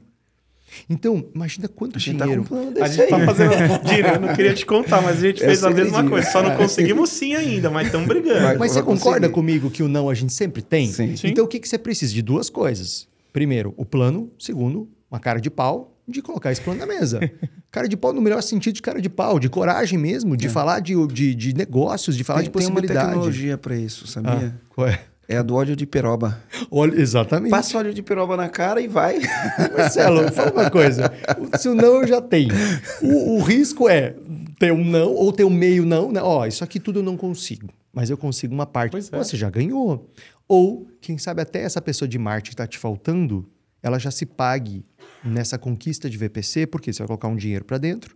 Então, 0.90 1.26
imagina 1.34 1.68
quanto 1.68 1.96
a 1.96 2.00
dinheiro. 2.00 2.44
Tá 2.44 2.86
a 2.86 2.88
gente 2.88 3.04
está 3.04 3.26
fazendo. 3.26 3.52
Dira, 3.88 4.16
eu 4.16 4.20
não 4.20 4.36
queria 4.36 4.54
te 4.54 4.66
contar, 4.66 5.02
mas 5.02 5.18
a 5.18 5.28
gente 5.28 5.40
fez 5.40 5.64
a 5.64 5.70
mesma 5.70 6.08
coisa. 6.08 6.30
Só 6.30 6.44
não 6.44 6.56
conseguimos 6.56 7.10
sim 7.10 7.34
ainda, 7.36 7.70
mas 7.70 7.88
estamos 7.88 8.08
brigando. 8.08 8.42
Mas, 8.42 8.58
mas 8.58 8.72
você 8.74 8.84
concorda 8.84 9.30
comigo 9.30 9.72
que 9.72 9.82
o 9.82 9.88
não 9.88 10.10
a 10.10 10.14
gente 10.14 10.34
sempre 10.34 10.62
tem? 10.62 10.92
Sim. 10.92 11.16
sim. 11.16 11.28
Então, 11.28 11.46
o 11.46 11.48
que, 11.48 11.60
que 11.60 11.70
você 11.70 11.78
precisa? 11.78 12.14
De 12.14 12.22
duas 12.22 12.50
coisas. 12.50 13.08
Primeiro, 13.32 13.74
o 13.78 13.86
plano. 13.86 14.30
Segundo, 14.38 14.90
uma 15.10 15.20
cara 15.20 15.40
de 15.40 15.50
pau 15.50 15.97
de 16.08 16.22
colocar 16.22 16.52
esse 16.52 16.62
plano 16.62 16.80
na 16.80 16.86
mesa. 16.86 17.20
cara 17.70 17.88
de 17.88 17.98
pau 17.98 18.14
no 18.14 18.22
melhor 18.22 18.42
sentido 18.42 18.76
de 18.76 18.82
cara 18.82 19.02
de 19.02 19.10
pau, 19.10 19.40
de 19.40 19.50
coragem 19.50 20.00
mesmo, 20.00 20.38
de 20.38 20.48
é. 20.48 20.50
falar 20.50 20.80
de, 20.80 20.94
de, 21.08 21.36
de, 21.36 21.54
negócios, 21.54 22.16
de 22.16 22.24
falar 22.24 22.40
tem, 22.40 22.46
de 22.46 22.52
possibilidade. 22.52 22.94
Tem 22.94 23.06
uma 23.06 23.14
tecnologia 23.14 23.58
para 23.58 23.76
isso, 23.76 24.08
sabia? 24.08 24.54
Ah, 24.56 24.68
qual 24.70 24.88
é? 24.88 25.00
É 25.30 25.36
a 25.36 25.42
do 25.42 25.56
óleo 25.56 25.76
de 25.76 25.86
peroba. 25.86 26.42
Óleo, 26.72 26.98
exatamente. 27.00 27.52
Passa 27.52 27.78
óleo 27.78 27.94
de 27.94 28.02
peroba 28.02 28.38
na 28.38 28.48
cara 28.48 28.80
e 28.80 28.88
vai. 28.88 29.20
Marcelo, 29.78 30.32
fala 30.32 30.52
uma 30.54 30.70
coisa. 30.72 31.12
Se 31.60 31.68
o 31.68 31.76
não 31.76 32.02
eu 32.02 32.08
já 32.08 32.22
tenho. 32.22 32.54
O, 33.02 33.36
o, 33.36 33.42
risco 33.42 33.90
é 33.90 34.16
ter 34.58 34.72
um 34.72 34.86
não 34.86 35.14
ou 35.14 35.34
ter 35.34 35.44
um 35.44 35.50
meio 35.50 35.86
não. 35.86 36.14
Né? 36.14 36.22
Ó, 36.24 36.46
isso 36.46 36.64
aqui 36.64 36.80
tudo 36.80 37.00
eu 37.00 37.04
não 37.04 37.18
consigo. 37.18 37.68
Mas 37.94 38.10
eu 38.10 38.18
consigo 38.18 38.54
uma 38.54 38.66
parte. 38.66 38.92
Pois 38.92 39.12
é. 39.12 39.18
Você 39.18 39.36
já 39.36 39.50
ganhou. 39.50 40.10
Ou, 40.48 40.88
quem 41.02 41.18
sabe, 41.18 41.42
até 41.42 41.62
essa 41.62 41.82
pessoa 41.82 42.08
de 42.08 42.18
Marte 42.18 42.52
que 42.52 42.54
está 42.54 42.66
te 42.66 42.78
faltando, 42.78 43.46
ela 43.84 44.00
já 44.00 44.12
se 44.12 44.26
pague 44.26 44.86
nessa 45.24 45.58
conquista 45.58 46.10
de 46.10 46.18
VPC, 46.18 46.68
porque 46.68 46.92
você 46.92 47.00
vai 47.00 47.08
colocar 47.08 47.28
um 47.28 47.36
dinheiro 47.36 47.66
para 47.66 47.78
dentro, 47.78 48.16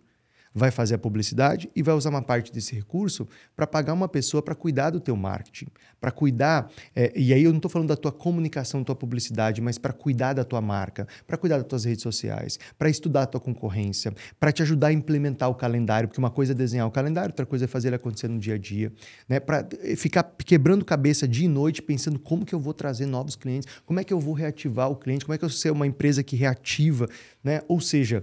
vai 0.54 0.70
fazer 0.70 0.94
a 0.94 0.98
publicidade 0.98 1.70
e 1.74 1.82
vai 1.82 1.94
usar 1.94 2.10
uma 2.10 2.22
parte 2.22 2.52
desse 2.52 2.74
recurso 2.74 3.26
para 3.56 3.66
pagar 3.66 3.92
uma 3.92 4.08
pessoa 4.08 4.42
para 4.42 4.54
cuidar 4.54 4.90
do 4.90 5.00
teu 5.00 5.16
marketing, 5.16 5.68
para 6.00 6.10
cuidar, 6.10 6.70
é, 6.94 7.12
e 7.16 7.32
aí 7.32 7.44
eu 7.44 7.50
não 7.50 7.58
estou 7.58 7.70
falando 7.70 7.88
da 7.88 7.96
tua 7.96 8.12
comunicação, 8.12 8.80
da 8.80 8.86
tua 8.86 8.96
publicidade, 8.96 9.60
mas 9.60 9.78
para 9.78 9.92
cuidar 9.92 10.34
da 10.34 10.44
tua 10.44 10.60
marca, 10.60 11.06
para 11.26 11.36
cuidar 11.36 11.58
das 11.58 11.66
tuas 11.66 11.84
redes 11.84 12.02
sociais, 12.02 12.58
para 12.78 12.90
estudar 12.90 13.22
a 13.22 13.26
tua 13.26 13.40
concorrência, 13.40 14.12
para 14.38 14.52
te 14.52 14.62
ajudar 14.62 14.88
a 14.88 14.92
implementar 14.92 15.48
o 15.48 15.54
calendário, 15.54 16.08
porque 16.08 16.20
uma 16.20 16.30
coisa 16.30 16.52
é 16.52 16.54
desenhar 16.54 16.86
o 16.86 16.90
calendário, 16.90 17.30
outra 17.30 17.46
coisa 17.46 17.64
é 17.64 17.68
fazer 17.68 17.88
ele 17.88 17.96
acontecer 17.96 18.28
no 18.28 18.38
dia 18.38 18.54
a 18.54 18.58
dia, 18.58 18.92
né? 19.28 19.40
para 19.40 19.66
ficar 19.96 20.22
quebrando 20.44 20.84
cabeça 20.84 21.26
dia 21.26 21.46
e 21.46 21.48
noite 21.48 21.80
pensando 21.80 22.18
como 22.18 22.44
que 22.44 22.54
eu 22.54 22.60
vou 22.60 22.74
trazer 22.74 23.06
novos 23.06 23.36
clientes, 23.36 23.68
como 23.86 24.00
é 24.00 24.04
que 24.04 24.12
eu 24.12 24.20
vou 24.20 24.34
reativar 24.34 24.90
o 24.90 24.96
cliente, 24.96 25.24
como 25.24 25.34
é 25.34 25.38
que 25.38 25.44
eu 25.44 25.48
vou 25.48 25.56
ser 25.56 25.70
uma 25.70 25.86
empresa 25.86 26.22
que 26.22 26.36
reativa, 26.36 27.08
né? 27.42 27.62
ou 27.68 27.80
seja, 27.80 28.22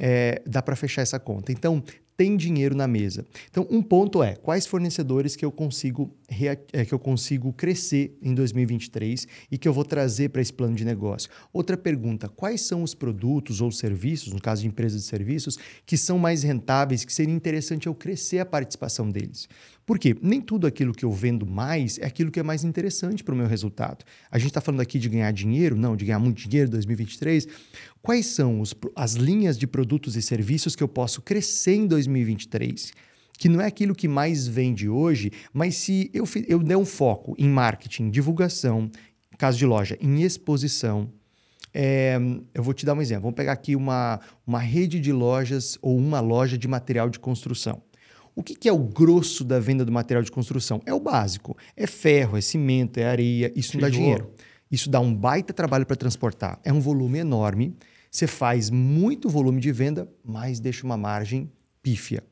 é, 0.00 0.42
dá 0.46 0.62
para 0.62 0.74
fechar 0.74 1.02
essa 1.02 1.20
conta. 1.20 1.52
Então, 1.52 1.84
tem 2.20 2.36
dinheiro 2.36 2.74
na 2.74 2.86
mesa. 2.86 3.24
Então, 3.50 3.66
um 3.70 3.82
ponto 3.82 4.22
é 4.22 4.34
quais 4.34 4.66
fornecedores 4.66 5.34
que 5.34 5.42
eu 5.42 5.50
consigo 5.50 6.14
é, 6.70 6.84
que 6.84 6.92
eu 6.92 6.98
consigo 6.98 7.50
crescer 7.50 8.18
em 8.20 8.34
2023 8.34 9.26
e 9.50 9.56
que 9.56 9.66
eu 9.66 9.72
vou 9.72 9.86
trazer 9.86 10.28
para 10.28 10.42
esse 10.42 10.52
plano 10.52 10.74
de 10.74 10.84
negócio. 10.84 11.30
Outra 11.50 11.78
pergunta: 11.78 12.28
quais 12.28 12.60
são 12.60 12.82
os 12.82 12.94
produtos 12.94 13.62
ou 13.62 13.70
serviços, 13.72 14.34
no 14.34 14.40
caso 14.40 14.60
de 14.60 14.68
empresas 14.68 15.00
de 15.00 15.06
serviços, 15.06 15.58
que 15.86 15.96
são 15.96 16.18
mais 16.18 16.42
rentáveis, 16.42 17.06
que 17.06 17.12
seria 17.12 17.34
interessante 17.34 17.86
eu 17.86 17.94
crescer 17.94 18.40
a 18.40 18.44
participação 18.44 19.08
deles? 19.08 19.48
Por 19.90 19.98
quê? 19.98 20.14
Nem 20.22 20.40
tudo 20.40 20.68
aquilo 20.68 20.94
que 20.94 21.04
eu 21.04 21.10
vendo 21.10 21.44
mais 21.44 21.98
é 21.98 22.06
aquilo 22.06 22.30
que 22.30 22.38
é 22.38 22.44
mais 22.44 22.62
interessante 22.62 23.24
para 23.24 23.34
o 23.34 23.36
meu 23.36 23.48
resultado. 23.48 24.04
A 24.30 24.38
gente 24.38 24.50
está 24.50 24.60
falando 24.60 24.82
aqui 24.82 25.00
de 25.00 25.08
ganhar 25.08 25.32
dinheiro, 25.32 25.74
não, 25.74 25.96
de 25.96 26.04
ganhar 26.04 26.20
muito 26.20 26.48
dinheiro 26.48 26.68
em 26.68 26.70
2023. 26.70 27.48
Quais 28.00 28.26
são 28.26 28.60
os, 28.60 28.72
as 28.94 29.14
linhas 29.14 29.58
de 29.58 29.66
produtos 29.66 30.14
e 30.14 30.22
serviços 30.22 30.76
que 30.76 30.82
eu 30.84 30.86
posso 30.86 31.20
crescer 31.20 31.74
em 31.74 31.88
2023? 31.88 32.92
Que 33.36 33.48
não 33.48 33.60
é 33.60 33.66
aquilo 33.66 33.92
que 33.92 34.06
mais 34.06 34.46
vende 34.46 34.88
hoje, 34.88 35.32
mas 35.52 35.74
se 35.74 36.08
eu, 36.14 36.24
eu 36.46 36.60
der 36.60 36.76
um 36.76 36.86
foco 36.86 37.34
em 37.36 37.48
marketing, 37.48 38.10
divulgação, 38.10 38.88
caso 39.38 39.58
de 39.58 39.66
loja, 39.66 39.98
em 40.00 40.22
exposição, 40.22 41.12
é, 41.74 42.16
eu 42.54 42.62
vou 42.62 42.74
te 42.74 42.86
dar 42.86 42.94
um 42.94 43.02
exemplo. 43.02 43.22
Vamos 43.22 43.34
pegar 43.34 43.54
aqui 43.54 43.74
uma, 43.74 44.20
uma 44.46 44.60
rede 44.60 45.00
de 45.00 45.12
lojas 45.12 45.76
ou 45.82 45.98
uma 45.98 46.20
loja 46.20 46.56
de 46.56 46.68
material 46.68 47.10
de 47.10 47.18
construção. 47.18 47.82
O 48.34 48.42
que, 48.42 48.54
que, 48.54 48.68
é 48.68 48.72
o 48.72 48.78
grosso 48.78 49.44
da 49.44 49.58
venda 49.58 49.84
do 49.84 49.92
material 49.92 50.22
de 50.22 50.30
construção? 50.30 50.80
É 50.86 50.94
o 50.94 51.00
básico. 51.00 51.56
É 51.76 51.86
ferro, 51.86 52.36
é 52.36 52.40
cimento, 52.40 52.98
é 52.98 53.04
areia. 53.04 53.52
Isso 53.54 53.74
não 53.74 53.82
dá 53.82 53.88
dinheiro. 53.88 54.30
Isso 54.70 54.88
dá 54.88 55.00
um 55.00 55.14
baita 55.14 55.52
trabalho 55.52 55.84
para 55.84 55.96
transportar. 55.96 56.60
É 56.64 56.72
um 56.72 56.80
volume 56.80 57.18
enorme. 57.18 57.74
Você 58.10 58.26
faz 58.26 58.70
muito 58.70 59.28
volume 59.28 59.60
de 59.60 59.72
venda, 59.72 60.08
mas 60.24 60.60
deixa 60.60 60.84
uma 60.84 60.96
margem 60.96 61.50
pífia. 61.82 62.22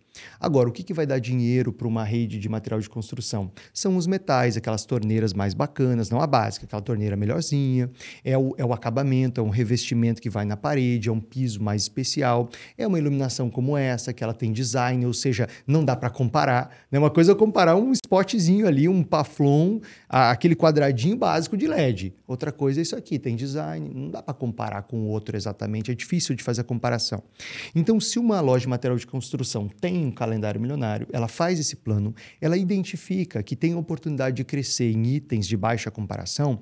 Agora, 0.41 0.69
o 0.69 0.73
que, 0.73 0.83
que 0.83 0.95
vai 0.95 1.07
dar 1.07 1.19
dinheiro 1.19 1.73
para 1.73 1.87
uma 1.87 2.05
rede 2.05 2.39
de 2.39 2.49
material 2.49 2.81
de 2.81 2.89
construção? 2.89 3.51
São 3.73 3.97
os 3.97 4.07
metais, 4.07 4.57
aquelas 4.57 4.85
torneiras 4.85 5.33
mais 5.33 5.55
bacanas, 5.55 6.11
não 6.11 6.21
a 6.21 6.27
básica, 6.27 6.67
aquela 6.67 6.83
torneira 6.83 7.17
melhorzinha, 7.17 7.91
é 8.25 8.37
o, 8.37 8.55
é 8.57 8.65
o 8.65 8.73
acabamento, 8.73 9.41
é 9.41 9.45
um 9.45 9.49
revestimento 9.49 10.21
que 10.21 10.31
vai 10.31 10.45
na 10.45 10.57
parede, 10.57 11.09
é 11.09 11.13
um 11.13 11.21
piso 11.21 11.63
mais 11.63 11.83
especial, 11.83 12.49
é 12.77 12.87
uma 12.87 12.99
iluminação 12.99 13.51
como 13.51 13.77
essa, 13.77 14.13
que 14.13 14.23
ela 14.23 14.35
tem 14.35 14.53
design, 14.53 15.05
ou 15.07 15.13
seja, 15.13 15.49
não 15.67 15.85
dá 15.85 15.97
para 15.97 16.11
comparar. 16.11 16.71
Né? 16.91 16.99
Uma 16.99 17.11
coisa 17.11 17.33
é 17.33 17.35
comparar 17.35 17.77
um 17.77 17.93
spotzinho 17.93 18.67
ali, 18.67 18.89
um 18.89 19.03
paflon, 19.03 19.81
aquele 20.09 20.55
quadradinho 20.55 21.17
básico 21.17 21.57
de 21.57 21.67
LED. 21.67 22.15
Outra 22.27 22.53
coisa 22.53 22.81
é 22.81 22.83
isso 22.83 22.97
aqui, 22.97 23.19
tem 23.19 23.37
design, 23.37 23.91
não 23.95 24.11
dá 24.11 24.23
para 24.23 24.35
comparar 24.35 24.83
com 24.83 25.01
o 25.01 25.09
outro 25.09 25.37
exatamente, 25.37 25.91
é 25.91 25.95
difícil 25.95 26.35
de 26.35 26.43
fazer 26.43 26.63
a 26.63 26.65
comparação. 26.65 27.23
Então, 27.75 28.01
se 28.01 28.19
uma 28.19 28.41
loja 28.41 28.63
de 28.63 28.69
material 28.69 28.99
de 28.99 29.07
construção 29.07 29.69
tem 29.69 30.08
um 30.09 30.13
calendário 30.13 30.61
milionário, 30.61 31.07
ela 31.13 31.29
faz 31.29 31.59
esse 31.59 31.77
plano, 31.77 32.15
ela 32.41 32.57
identifica 32.57 33.43
que 33.43 33.55
tem 33.55 33.75
oportunidade 33.75 34.37
de 34.37 34.45
crescer 34.45 34.91
em 34.91 35.07
itens 35.07 35.47
de 35.47 35.57
baixa 35.57 35.91
comparação. 35.91 36.61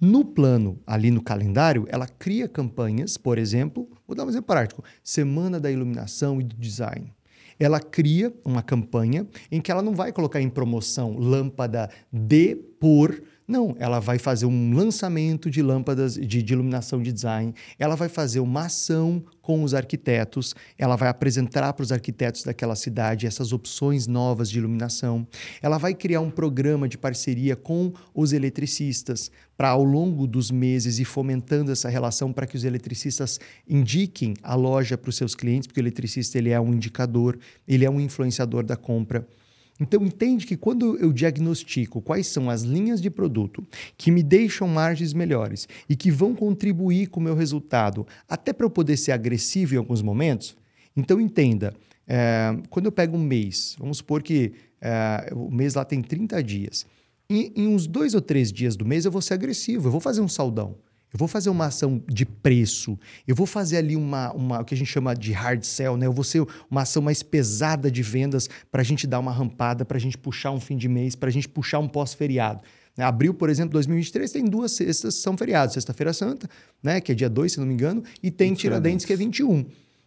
No 0.00 0.24
plano, 0.24 0.80
ali 0.86 1.10
no 1.10 1.22
calendário, 1.22 1.86
ela 1.88 2.06
cria 2.06 2.48
campanhas, 2.48 3.16
por 3.16 3.38
exemplo, 3.38 3.88
vou 4.06 4.16
dar 4.16 4.24
um 4.24 4.28
exemplo 4.28 4.46
prático: 4.46 4.84
Semana 5.02 5.60
da 5.60 5.70
Iluminação 5.70 6.40
e 6.40 6.44
do 6.44 6.56
Design 6.56 7.12
ela 7.58 7.80
cria 7.80 8.32
uma 8.44 8.62
campanha 8.62 9.26
em 9.50 9.60
que 9.60 9.70
ela 9.70 9.82
não 9.82 9.94
vai 9.94 10.12
colocar 10.12 10.40
em 10.40 10.48
promoção 10.48 11.16
lâmpada 11.16 11.88
de 12.12 12.54
por 12.54 13.22
não, 13.46 13.76
ela 13.78 14.00
vai 14.00 14.18
fazer 14.18 14.46
um 14.46 14.74
lançamento 14.74 15.48
de 15.48 15.62
lâmpadas 15.62 16.14
de, 16.14 16.42
de, 16.42 16.52
iluminação 16.52 17.00
de 17.00 17.12
design, 17.12 17.54
ela 17.78 17.94
vai 17.94 18.08
fazer 18.08 18.40
uma 18.40 18.66
ação 18.66 19.22
com 19.40 19.62
os 19.62 19.72
arquitetos, 19.72 20.54
ela 20.76 20.96
vai 20.96 21.08
apresentar 21.08 21.72
para 21.72 21.82
os 21.82 21.92
arquitetos 21.92 22.42
daquela 22.42 22.74
cidade 22.74 23.26
essas 23.26 23.52
opções 23.52 24.08
novas 24.08 24.50
de 24.50 24.58
iluminação, 24.58 25.24
ela 25.62 25.78
vai 25.78 25.94
criar 25.94 26.20
um 26.20 26.30
programa 26.30 26.88
de 26.88 26.98
parceria 26.98 27.54
com 27.54 27.92
os 28.12 28.32
eletricistas 28.32 29.30
para, 29.56 29.68
ao 29.68 29.84
longo 29.84 30.26
dos 30.26 30.50
meses, 30.50 30.98
ir 30.98 31.04
fomentando 31.04 31.70
essa 31.70 31.88
relação 31.88 32.32
para 32.32 32.46
que 32.46 32.56
os 32.56 32.64
eletricistas 32.64 33.38
indiquem 33.68 34.34
a 34.42 34.56
loja 34.56 34.98
para 34.98 35.08
os 35.08 35.16
seus 35.16 35.34
clientes, 35.34 35.68
porque 35.68 35.80
o 35.80 35.82
eletricista 35.82 36.36
ele 36.36 36.50
é 36.50 36.60
um 36.60 36.74
indicador, 36.74 37.38
ele 37.66 37.84
é 37.84 37.90
um 37.90 38.00
influenciador 38.00 38.64
da 38.64 38.76
compra. 38.76 39.26
Então 39.80 40.04
entende 40.04 40.46
que 40.46 40.56
quando 40.56 40.96
eu 40.98 41.12
diagnostico 41.12 42.00
quais 42.00 42.26
são 42.26 42.48
as 42.48 42.62
linhas 42.62 43.00
de 43.00 43.10
produto 43.10 43.62
que 43.96 44.10
me 44.10 44.22
deixam 44.22 44.66
margens 44.66 45.12
melhores 45.12 45.68
e 45.88 45.94
que 45.94 46.10
vão 46.10 46.34
contribuir 46.34 47.08
com 47.08 47.20
o 47.20 47.22
meu 47.22 47.34
resultado, 47.34 48.06
até 48.28 48.52
para 48.52 48.64
eu 48.64 48.70
poder 48.70 48.96
ser 48.96 49.12
agressivo 49.12 49.74
em 49.74 49.78
alguns 49.78 50.02
momentos, 50.02 50.56
então 50.96 51.20
entenda, 51.20 51.74
é, 52.06 52.56
quando 52.70 52.86
eu 52.86 52.92
pego 52.92 53.16
um 53.16 53.22
mês, 53.22 53.76
vamos 53.78 53.98
supor 53.98 54.22
que 54.22 54.52
é, 54.80 55.30
o 55.34 55.50
mês 55.50 55.74
lá 55.74 55.84
tem 55.84 56.00
30 56.00 56.42
dias, 56.42 56.86
em, 57.28 57.52
em 57.54 57.66
uns 57.66 57.86
dois 57.86 58.14
ou 58.14 58.20
três 58.20 58.50
dias 58.52 58.76
do 58.76 58.86
mês 58.86 59.04
eu 59.04 59.10
vou 59.10 59.20
ser 59.20 59.34
agressivo, 59.34 59.88
eu 59.88 59.92
vou 59.92 60.00
fazer 60.00 60.20
um 60.20 60.28
saldão. 60.28 60.76
Eu 61.16 61.18
vou 61.18 61.28
fazer 61.28 61.48
uma 61.48 61.64
ação 61.64 62.02
de 62.06 62.26
preço, 62.26 62.98
eu 63.26 63.34
vou 63.34 63.46
fazer 63.46 63.78
ali 63.78 63.96
uma, 63.96 64.30
uma 64.34 64.60
o 64.60 64.64
que 64.66 64.74
a 64.74 64.76
gente 64.76 64.88
chama 64.88 65.16
de 65.16 65.32
hard 65.32 65.62
sell, 65.62 65.96
né? 65.96 66.04
Eu 66.04 66.12
vou 66.12 66.22
ser 66.22 66.46
uma 66.70 66.82
ação 66.82 67.00
mais 67.00 67.22
pesada 67.22 67.90
de 67.90 68.02
vendas 68.02 68.50
para 68.70 68.82
a 68.82 68.84
gente 68.84 69.06
dar 69.06 69.18
uma 69.18 69.32
rampada, 69.32 69.82
para 69.82 69.96
a 69.96 70.00
gente 70.00 70.18
puxar 70.18 70.50
um 70.50 70.60
fim 70.60 70.76
de 70.76 70.90
mês, 70.90 71.14
para 71.14 71.30
a 71.30 71.32
gente 71.32 71.48
puxar 71.48 71.78
um 71.78 71.88
pós-feriado. 71.88 72.60
Né? 72.94 73.02
Abril, 73.02 73.32
por 73.32 73.48
exemplo, 73.48 73.72
2023 73.72 74.30
tem 74.30 74.44
duas 74.44 74.72
sextas 74.72 75.14
são 75.14 75.38
feriados, 75.38 75.72
Sexta-feira 75.72 76.12
Santa, 76.12 76.50
né? 76.82 77.00
Que 77.00 77.12
é 77.12 77.14
dia 77.14 77.30
2, 77.30 77.50
se 77.50 77.60
não 77.60 77.66
me 77.66 77.72
engano, 77.72 78.04
e 78.22 78.30
tem 78.30 78.52
Tiradentes, 78.52 79.06
que 79.06 79.12
é 79.14 79.16
21. 79.16 79.64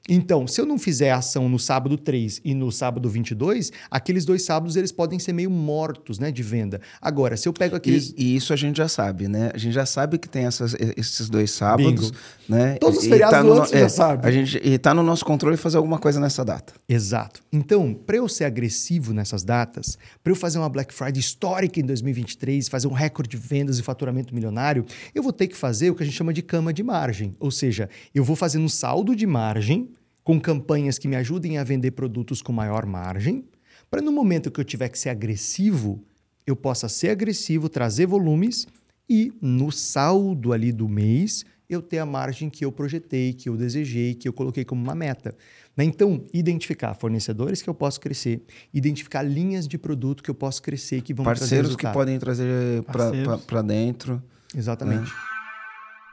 Então, 0.09 0.47
se 0.47 0.59
eu 0.59 0.65
não 0.65 0.79
fizer 0.79 1.11
ação 1.11 1.47
no 1.47 1.59
sábado 1.59 1.97
3 1.97 2.41
e 2.43 2.53
no 2.55 2.71
sábado 2.71 3.07
22, 3.07 3.71
aqueles 3.91 4.25
dois 4.25 4.43
sábados 4.43 4.75
eles 4.75 4.91
podem 4.91 5.19
ser 5.19 5.33
meio 5.33 5.51
mortos, 5.51 6.17
né, 6.17 6.31
de 6.31 6.41
venda. 6.41 6.81
Agora, 6.99 7.37
se 7.37 7.47
eu 7.47 7.53
pego 7.53 7.75
aqueles 7.75 8.13
E, 8.17 8.33
e 8.33 8.35
isso 8.35 8.51
a 8.51 8.55
gente 8.55 8.77
já 8.77 8.87
sabe, 8.87 9.27
né? 9.27 9.51
A 9.53 9.57
gente 9.57 9.73
já 9.73 9.85
sabe 9.85 10.17
que 10.17 10.27
tem 10.27 10.45
essas, 10.45 10.75
esses 10.97 11.29
dois 11.29 11.51
sábados, 11.51 12.09
Bingo. 12.09 12.17
né? 12.47 12.75
Todos 12.79 12.99
os 12.99 13.05
feriados 13.05 13.37
tá 13.37 13.43
do 13.43 13.49
no 13.49 13.55
você 13.55 13.79
já 13.79 13.89
sabe. 13.89 14.27
A 14.27 14.31
gente 14.31 14.59
e 14.63 14.77
tá 14.77 14.93
no 14.93 15.03
nosso 15.03 15.23
controle 15.23 15.55
fazer 15.57 15.77
alguma 15.77 15.99
coisa 15.99 16.19
nessa 16.19 16.43
data. 16.43 16.73
Exato. 16.87 17.41
Então, 17.51 17.93
para 17.93 18.17
eu 18.17 18.27
ser 18.27 18.45
agressivo 18.45 19.13
nessas 19.13 19.43
datas, 19.43 19.97
para 20.23 20.31
eu 20.31 20.35
fazer 20.35 20.57
uma 20.57 20.69
Black 20.69 20.93
Friday 20.93 21.19
histórica 21.19 21.79
em 21.79 21.83
2023, 21.83 22.67
fazer 22.67 22.87
um 22.87 22.93
recorde 22.93 23.29
de 23.29 23.37
vendas 23.37 23.77
e 23.77 23.83
faturamento 23.83 24.33
milionário, 24.33 24.85
eu 25.13 25.21
vou 25.21 25.31
ter 25.31 25.47
que 25.47 25.55
fazer 25.55 25.91
o 25.91 25.95
que 25.95 26.01
a 26.01 26.05
gente 26.05 26.15
chama 26.15 26.33
de 26.33 26.41
cama 26.41 26.73
de 26.73 26.81
margem. 26.81 27.35
Ou 27.39 27.51
seja, 27.51 27.89
eu 28.13 28.23
vou 28.23 28.35
fazendo 28.35 28.63
um 28.63 28.69
saldo 28.69 29.15
de 29.15 29.27
margem 29.27 29.89
com 30.23 30.39
campanhas 30.39 30.97
que 30.97 31.07
me 31.07 31.15
ajudem 31.15 31.57
a 31.57 31.63
vender 31.63 31.91
produtos 31.91 32.41
com 32.41 32.51
maior 32.51 32.85
margem, 32.85 33.45
para 33.89 34.01
no 34.01 34.11
momento 34.11 34.51
que 34.51 34.59
eu 34.59 34.65
tiver 34.65 34.89
que 34.89 34.99
ser 34.99 35.09
agressivo, 35.09 36.03
eu 36.45 36.55
possa 36.55 36.87
ser 36.87 37.09
agressivo, 37.09 37.69
trazer 37.69 38.05
volumes 38.05 38.67
e 39.09 39.33
no 39.41 39.71
saldo 39.71 40.53
ali 40.53 40.71
do 40.71 40.87
mês 40.87 41.45
eu 41.69 41.81
ter 41.83 41.99
a 41.99 42.05
margem 42.05 42.49
que 42.49 42.65
eu 42.65 42.71
projetei, 42.71 43.31
que 43.31 43.47
eu 43.47 43.55
desejei, 43.55 44.15
que 44.15 44.27
eu 44.27 44.33
coloquei 44.33 44.65
como 44.65 44.81
uma 44.81 44.95
meta. 44.95 45.35
Né? 45.77 45.83
Então, 45.83 46.25
identificar 46.33 46.95
fornecedores 46.95 47.61
que 47.61 47.69
eu 47.69 47.75
posso 47.75 47.99
crescer, 47.99 48.41
identificar 48.73 49.21
linhas 49.21 49.67
de 49.67 49.77
produto 49.77 50.23
que 50.23 50.31
eu 50.31 50.35
posso 50.35 50.63
crescer 50.63 51.01
que 51.01 51.13
vão 51.13 51.23
me 51.23 51.31
trazer 51.31 51.39
Parceiros 51.41 51.67
que 51.67 51.83
resultado. 51.83 51.93
podem 51.93 52.19
trazer 52.19 52.83
Parceiros. 52.83 53.45
para 53.45 53.61
dentro. 53.61 54.23
Exatamente. 54.55 55.11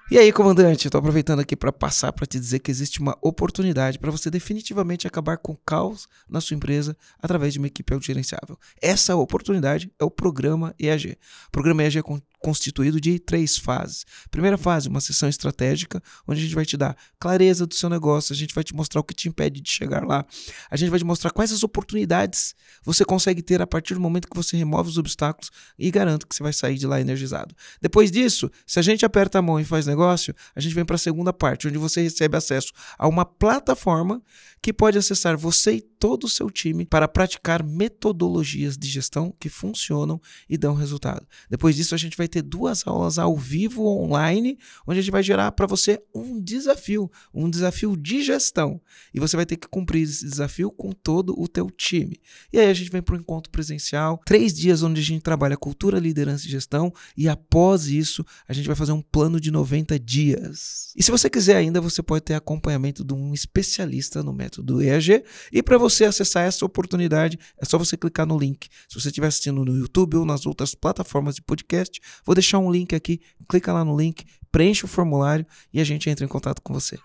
E 0.09 0.17
aí, 0.19 0.33
comandante, 0.33 0.89
tô 0.89 0.99
aproveitando 0.99 1.41
aqui 1.41 1.57
para 1.57 1.73
passar 1.73 2.13
para 2.13 2.25
te 2.27 2.39
dizer 2.39 2.61
que 2.61 2.71
existe 2.71 3.01
uma 3.01 3.19
oportunidade 3.21 3.99
para 3.99 4.09
você 4.11 4.31
definitivamente 4.31 5.05
acabar 5.05 5.37
com 5.37 5.53
o 5.53 5.57
caos 5.67 6.07
na 6.29 6.41
sua 6.41 6.55
empresa 6.55 6.97
através 7.21 7.53
de 7.53 7.59
uma 7.59 7.67
equipe 7.67 7.93
autogerenciável. 7.93 8.57
Essa 8.81 9.17
oportunidade 9.17 9.91
é 9.99 10.05
o 10.05 10.11
programa 10.11 10.73
EAG. 10.79 11.19
O 11.49 11.51
programa 11.51 11.83
EAG 11.83 11.99
é 11.99 12.03
con- 12.03 12.21
constituído 12.47 13.01
de 13.01 13.19
três 13.19 13.57
fases. 13.57 14.07
Primeira 14.31 14.57
fase, 14.57 14.89
uma 14.89 15.01
sessão 15.01 15.29
estratégica, 15.29 16.01
onde 16.29 16.39
a 16.39 16.43
gente 16.45 16.55
vai 16.55 16.65
te 16.65 16.77
dar 16.77 16.97
clareza 17.19 17.67
do 17.67 17.75
seu 17.75 17.91
negócio, 17.91 18.33
a 18.33 18.37
gente 18.37 18.55
vai 18.55 18.63
te 18.63 18.73
mostrar 18.73 19.01
o 19.01 19.05
que 19.05 19.13
te 19.13 19.29
impede 19.29 19.61
de 19.61 19.69
chegar 19.69 20.07
lá, 20.07 20.25
a 20.71 20.77
gente 20.77 20.89
vai 20.89 21.01
te 21.01 21.05
mostrar 21.05 21.31
quais 21.31 21.51
as 21.51 21.65
oportunidades 21.65 22.55
você 22.85 23.05
consegue 23.05 23.43
ter 23.43 23.61
a 23.61 23.67
partir 23.67 23.95
do 23.95 24.01
momento 24.01 24.29
que 24.29 24.37
você 24.37 24.57
remove 24.57 24.89
os 24.89 24.97
obstáculos 24.97 25.51
e 25.77 25.91
garanto 25.91 26.25
que 26.25 26.37
você 26.37 26.43
vai 26.45 26.53
sair 26.53 26.77
de 26.77 26.87
lá 26.87 27.01
energizado. 27.01 27.53
Depois 27.83 28.13
disso, 28.13 28.49
se 28.65 28.79
a 28.79 28.83
gente 28.83 29.05
aperta 29.05 29.41
a 29.41 29.43
mão 29.43 29.59
e 29.59 29.65
faz 29.65 29.85
negócio, 29.85 30.33
a 30.55 30.61
gente 30.61 30.73
vem 30.73 30.85
para 30.85 30.95
a 30.95 31.01
segunda 31.01 31.33
parte, 31.33 31.67
onde 31.67 31.79
você 31.79 32.01
recebe 32.01 32.37
acesso 32.37 32.73
a 32.97 33.09
uma 33.09 33.25
plataforma 33.25 34.23
que 34.67 34.73
pode 34.73 34.99
acessar 34.99 35.37
você 35.37 35.75
e 35.75 35.81
todo 35.81 36.25
o 36.25 36.29
seu 36.29 36.51
time 36.51 36.85
para 36.85 37.07
praticar 37.07 37.63
metodologias 37.63 38.77
de 38.77 38.89
gestão 38.89 39.33
que 39.39 39.49
funcionam 39.49 40.21
e 40.49 40.59
dão 40.59 40.75
resultado. 40.75 41.25
Depois 41.49 41.77
disso, 41.77 41.95
a 41.95 41.99
gente 41.99 42.17
vai 42.17 42.27
ter 42.27 42.43
duas 42.43 42.85
aulas 42.85 43.17
ao 43.17 43.37
vivo 43.37 43.87
online, 43.87 44.59
onde 44.85 44.99
a 44.99 45.03
gente 45.03 45.13
vai 45.13 45.23
gerar 45.23 45.53
para 45.53 45.69
você 45.69 46.03
um 46.13 46.41
desafio, 46.41 47.09
um 47.33 47.49
desafio 47.49 47.97
de 47.97 48.25
gestão. 48.25 48.81
E 49.15 49.21
você 49.21 49.37
vai 49.37 49.47
ter 49.47 49.57
que 49.57 49.69
cumprir 49.69 50.03
esse 50.03 50.25
desafio 50.25 50.73
com 50.73 50.91
todo 50.91 51.41
o 51.41 51.47
teu 51.47 51.71
time. 51.71 52.21
E 52.53 52.59
aí 52.59 52.69
a 52.69 52.75
gente 52.75 52.91
vem 52.91 53.01
para 53.01 53.15
o 53.15 53.19
encontro 53.19 53.53
presencial, 53.53 54.21
três 54.27 54.53
dias 54.53 54.83
onde 54.83 55.01
a 55.01 55.05
gente 55.05 55.23
trabalha 55.23 55.57
cultura, 55.57 56.01
liderança 56.01 56.45
e 56.45 56.51
gestão, 56.51 56.93
e 57.17 57.29
após 57.29 57.87
isso 57.87 58.27
a 58.49 58.53
gente 58.53 58.67
vai 58.67 58.75
fazer 58.75 58.91
um 58.91 59.01
plano 59.01 59.41
de 59.41 59.53
90 59.53 59.97
dias. 60.01 60.93
E 60.97 61.05
se 61.05 61.13
você 61.13 61.31
quiser 61.31 61.57
ainda, 61.57 61.81
você 61.81 62.03
pode 62.03 62.25
ter 62.25 62.35
acompanhamento 62.35 63.05
de 63.05 63.15
um 63.15 63.33
especialista 63.33 64.25
no 64.25 64.33
método 64.33 64.56
EAG. 64.83 65.25
E 65.53 65.63
para 65.63 65.79
você 65.79 66.05
acessar 66.05 66.45
essa 66.45 66.65
oportunidade, 66.65 67.39
é 67.59 67.65
só 67.65 67.79
você 67.79 67.97
clicar 67.97 68.27
no 68.27 68.39
link. 68.39 68.69
Se 68.89 69.01
você 69.01 69.09
estiver 69.09 69.27
assistindo 69.27 69.65
no 69.65 69.77
YouTube 69.77 70.17
ou 70.17 70.25
nas 70.25 70.47
outras 70.47 70.75
plataformas 70.75 71.35
de 71.35 71.43
podcast, 71.43 72.01
vou 72.25 72.35
deixar 72.35 72.59
um 72.59 72.71
link 72.71 72.95
aqui, 72.95 73.21
clica 73.49 73.73
lá 73.73 73.85
no 73.85 73.97
link, 73.97 74.25
preenche 74.51 74.85
o 74.85 74.89
formulário 74.89 75.47
e 75.73 75.81
a 75.81 75.85
gente 75.85 76.09
entra 76.09 76.25
em 76.25 76.29
contato 76.29 76.61
com 76.63 76.73
você. 76.73 76.99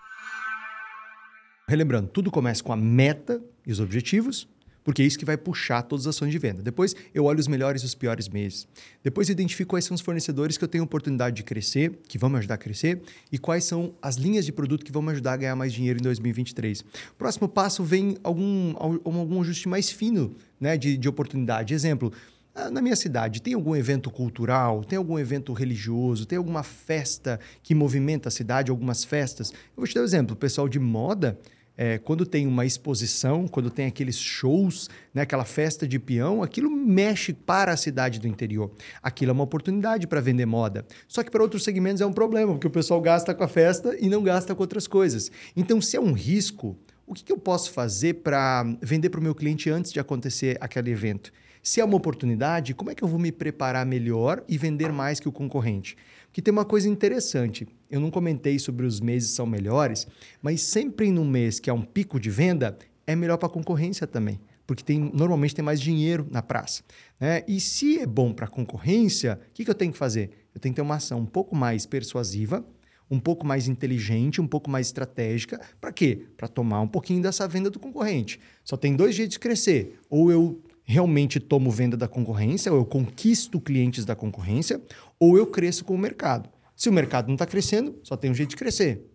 Relembrando, 1.68 2.08
tudo 2.08 2.30
começa 2.30 2.62
com 2.62 2.72
a 2.72 2.76
meta 2.76 3.42
e 3.66 3.72
os 3.72 3.80
objetivos, 3.80 4.48
porque 4.84 5.02
é 5.02 5.04
isso 5.04 5.18
que 5.18 5.24
vai 5.24 5.36
puxar 5.36 5.82
todas 5.82 6.06
as 6.06 6.16
ações 6.16 6.30
de 6.30 6.38
venda. 6.38 6.62
Depois 6.62 6.94
eu 7.14 7.24
olho 7.24 7.38
os 7.38 7.48
melhores 7.48 7.82
e 7.82 7.86
os 7.86 7.94
piores 7.94 8.28
meses. 8.28 8.66
Depois 9.02 9.28
eu 9.28 9.32
identifico 9.32 9.70
quais 9.70 9.84
são 9.84 9.94
os 9.94 10.00
fornecedores 10.00 10.58
que 10.58 10.64
eu 10.64 10.68
tenho 10.68 10.84
oportunidade 10.84 11.36
de 11.36 11.42
crescer, 11.42 11.98
que 12.08 12.18
vão 12.18 12.30
me 12.30 12.38
ajudar 12.38 12.54
a 12.54 12.58
crescer, 12.58 13.02
e 13.30 13.38
quais 13.38 13.64
são 13.64 13.94
as 14.00 14.16
linhas 14.16 14.44
de 14.44 14.52
produto 14.52 14.84
que 14.84 14.92
vão 14.92 15.02
me 15.02 15.12
ajudar 15.12 15.34
a 15.34 15.36
ganhar 15.36 15.56
mais 15.56 15.72
dinheiro 15.72 15.98
em 15.98 16.02
2023. 16.02 16.84
Próximo 17.16 17.48
passo 17.48 17.84
vem 17.84 18.16
algum, 18.22 18.74
algum 18.78 19.40
ajuste 19.40 19.68
mais 19.68 19.90
fino 19.90 20.34
né, 20.60 20.76
de, 20.76 20.96
de 20.96 21.08
oportunidade. 21.08 21.74
Exemplo, 21.74 22.12
ah, 22.54 22.70
na 22.70 22.82
minha 22.82 22.96
cidade, 22.96 23.40
tem 23.40 23.54
algum 23.54 23.74
evento 23.74 24.10
cultural, 24.10 24.84
tem 24.84 24.98
algum 24.98 25.18
evento 25.18 25.54
religioso, 25.54 26.26
tem 26.26 26.36
alguma 26.36 26.62
festa 26.62 27.40
que 27.62 27.74
movimenta 27.74 28.28
a 28.28 28.32
cidade, 28.32 28.70
algumas 28.70 29.04
festas? 29.04 29.50
Eu 29.50 29.58
vou 29.78 29.86
te 29.86 29.94
dar 29.94 30.02
um 30.02 30.04
exemplo. 30.04 30.34
O 30.34 30.36
pessoal 30.36 30.68
de 30.68 30.78
moda, 30.78 31.38
é, 31.76 31.98
quando 31.98 32.26
tem 32.26 32.46
uma 32.46 32.66
exposição, 32.66 33.48
quando 33.48 33.70
tem 33.70 33.86
aqueles 33.86 34.18
shows, 34.18 34.88
né, 35.14 35.22
aquela 35.22 35.44
festa 35.44 35.86
de 35.86 35.98
peão, 35.98 36.42
aquilo 36.42 36.70
mexe 36.70 37.32
para 37.32 37.72
a 37.72 37.76
cidade 37.76 38.18
do 38.18 38.28
interior. 38.28 38.70
Aquilo 39.02 39.30
é 39.30 39.32
uma 39.32 39.44
oportunidade 39.44 40.06
para 40.06 40.20
vender 40.20 40.46
moda. 40.46 40.84
Só 41.08 41.22
que 41.22 41.30
para 41.30 41.42
outros 41.42 41.64
segmentos 41.64 42.00
é 42.00 42.06
um 42.06 42.12
problema, 42.12 42.52
porque 42.52 42.66
o 42.66 42.70
pessoal 42.70 43.00
gasta 43.00 43.34
com 43.34 43.44
a 43.44 43.48
festa 43.48 43.96
e 43.98 44.08
não 44.08 44.22
gasta 44.22 44.54
com 44.54 44.62
outras 44.62 44.86
coisas. 44.86 45.30
Então, 45.56 45.80
se 45.80 45.96
é 45.96 46.00
um 46.00 46.12
risco, 46.12 46.76
o 47.06 47.14
que, 47.14 47.24
que 47.24 47.32
eu 47.32 47.38
posso 47.38 47.72
fazer 47.72 48.14
para 48.14 48.64
vender 48.80 49.10
para 49.10 49.20
o 49.20 49.22
meu 49.22 49.34
cliente 49.34 49.70
antes 49.70 49.92
de 49.92 50.00
acontecer 50.00 50.56
aquele 50.60 50.90
evento? 50.90 51.32
Se 51.62 51.80
é 51.80 51.84
uma 51.84 51.96
oportunidade, 51.96 52.74
como 52.74 52.90
é 52.90 52.94
que 52.94 53.04
eu 53.04 53.08
vou 53.08 53.20
me 53.20 53.30
preparar 53.30 53.86
melhor 53.86 54.42
e 54.48 54.58
vender 54.58 54.92
mais 54.92 55.20
que 55.20 55.28
o 55.28 55.32
concorrente? 55.32 55.96
Porque 56.32 56.40
tem 56.40 56.50
uma 56.50 56.64
coisa 56.64 56.88
interessante. 56.88 57.68
Eu 57.90 58.00
não 58.00 58.10
comentei 58.10 58.58
sobre 58.58 58.86
os 58.86 59.00
meses 59.00 59.32
são 59.32 59.44
melhores, 59.44 60.06
mas 60.40 60.62
sempre 60.62 61.12
no 61.12 61.26
mês 61.26 61.60
que 61.60 61.68
é 61.68 61.72
um 61.74 61.82
pico 61.82 62.18
de 62.18 62.30
venda, 62.30 62.78
é 63.06 63.14
melhor 63.14 63.36
para 63.36 63.48
a 63.48 63.50
concorrência 63.50 64.06
também. 64.06 64.40
Porque 64.66 64.82
tem, 64.82 64.98
normalmente 65.12 65.54
tem 65.54 65.62
mais 65.62 65.78
dinheiro 65.78 66.26
na 66.30 66.40
praça. 66.40 66.82
Né? 67.20 67.44
E 67.46 67.60
se 67.60 67.98
é 67.98 68.06
bom 68.06 68.32
para 68.32 68.46
a 68.46 68.48
concorrência, 68.48 69.38
o 69.50 69.52
que, 69.52 69.62
que 69.62 69.70
eu 69.70 69.74
tenho 69.74 69.92
que 69.92 69.98
fazer? 69.98 70.30
Eu 70.54 70.60
tenho 70.60 70.72
que 70.72 70.76
ter 70.76 70.82
uma 70.82 70.94
ação 70.94 71.18
um 71.18 71.26
pouco 71.26 71.54
mais 71.54 71.84
persuasiva, 71.84 72.64
um 73.10 73.20
pouco 73.20 73.46
mais 73.46 73.68
inteligente, 73.68 74.40
um 74.40 74.46
pouco 74.46 74.70
mais 74.70 74.86
estratégica. 74.86 75.60
Para 75.78 75.92
quê? 75.92 76.28
Para 76.34 76.48
tomar 76.48 76.80
um 76.80 76.88
pouquinho 76.88 77.20
dessa 77.20 77.46
venda 77.46 77.68
do 77.68 77.78
concorrente. 77.78 78.40
Só 78.64 78.74
tem 78.74 78.96
dois 78.96 79.14
jeitos 79.14 79.34
de 79.34 79.38
crescer. 79.38 80.00
Ou 80.08 80.32
eu 80.32 80.62
realmente 80.92 81.40
tomo 81.40 81.70
venda 81.70 81.96
da 81.96 82.06
concorrência, 82.06 82.70
ou 82.70 82.78
eu 82.78 82.84
conquisto 82.84 83.58
clientes 83.58 84.04
da 84.04 84.14
concorrência, 84.14 84.80
ou 85.18 85.38
eu 85.38 85.46
cresço 85.46 85.84
com 85.84 85.94
o 85.94 85.98
mercado. 85.98 86.50
Se 86.76 86.88
o 86.88 86.92
mercado 86.92 87.28
não 87.28 87.34
está 87.34 87.46
crescendo, 87.46 87.98
só 88.02 88.14
tem 88.14 88.30
um 88.30 88.34
jeito 88.34 88.50
de 88.50 88.56
crescer. 88.56 89.11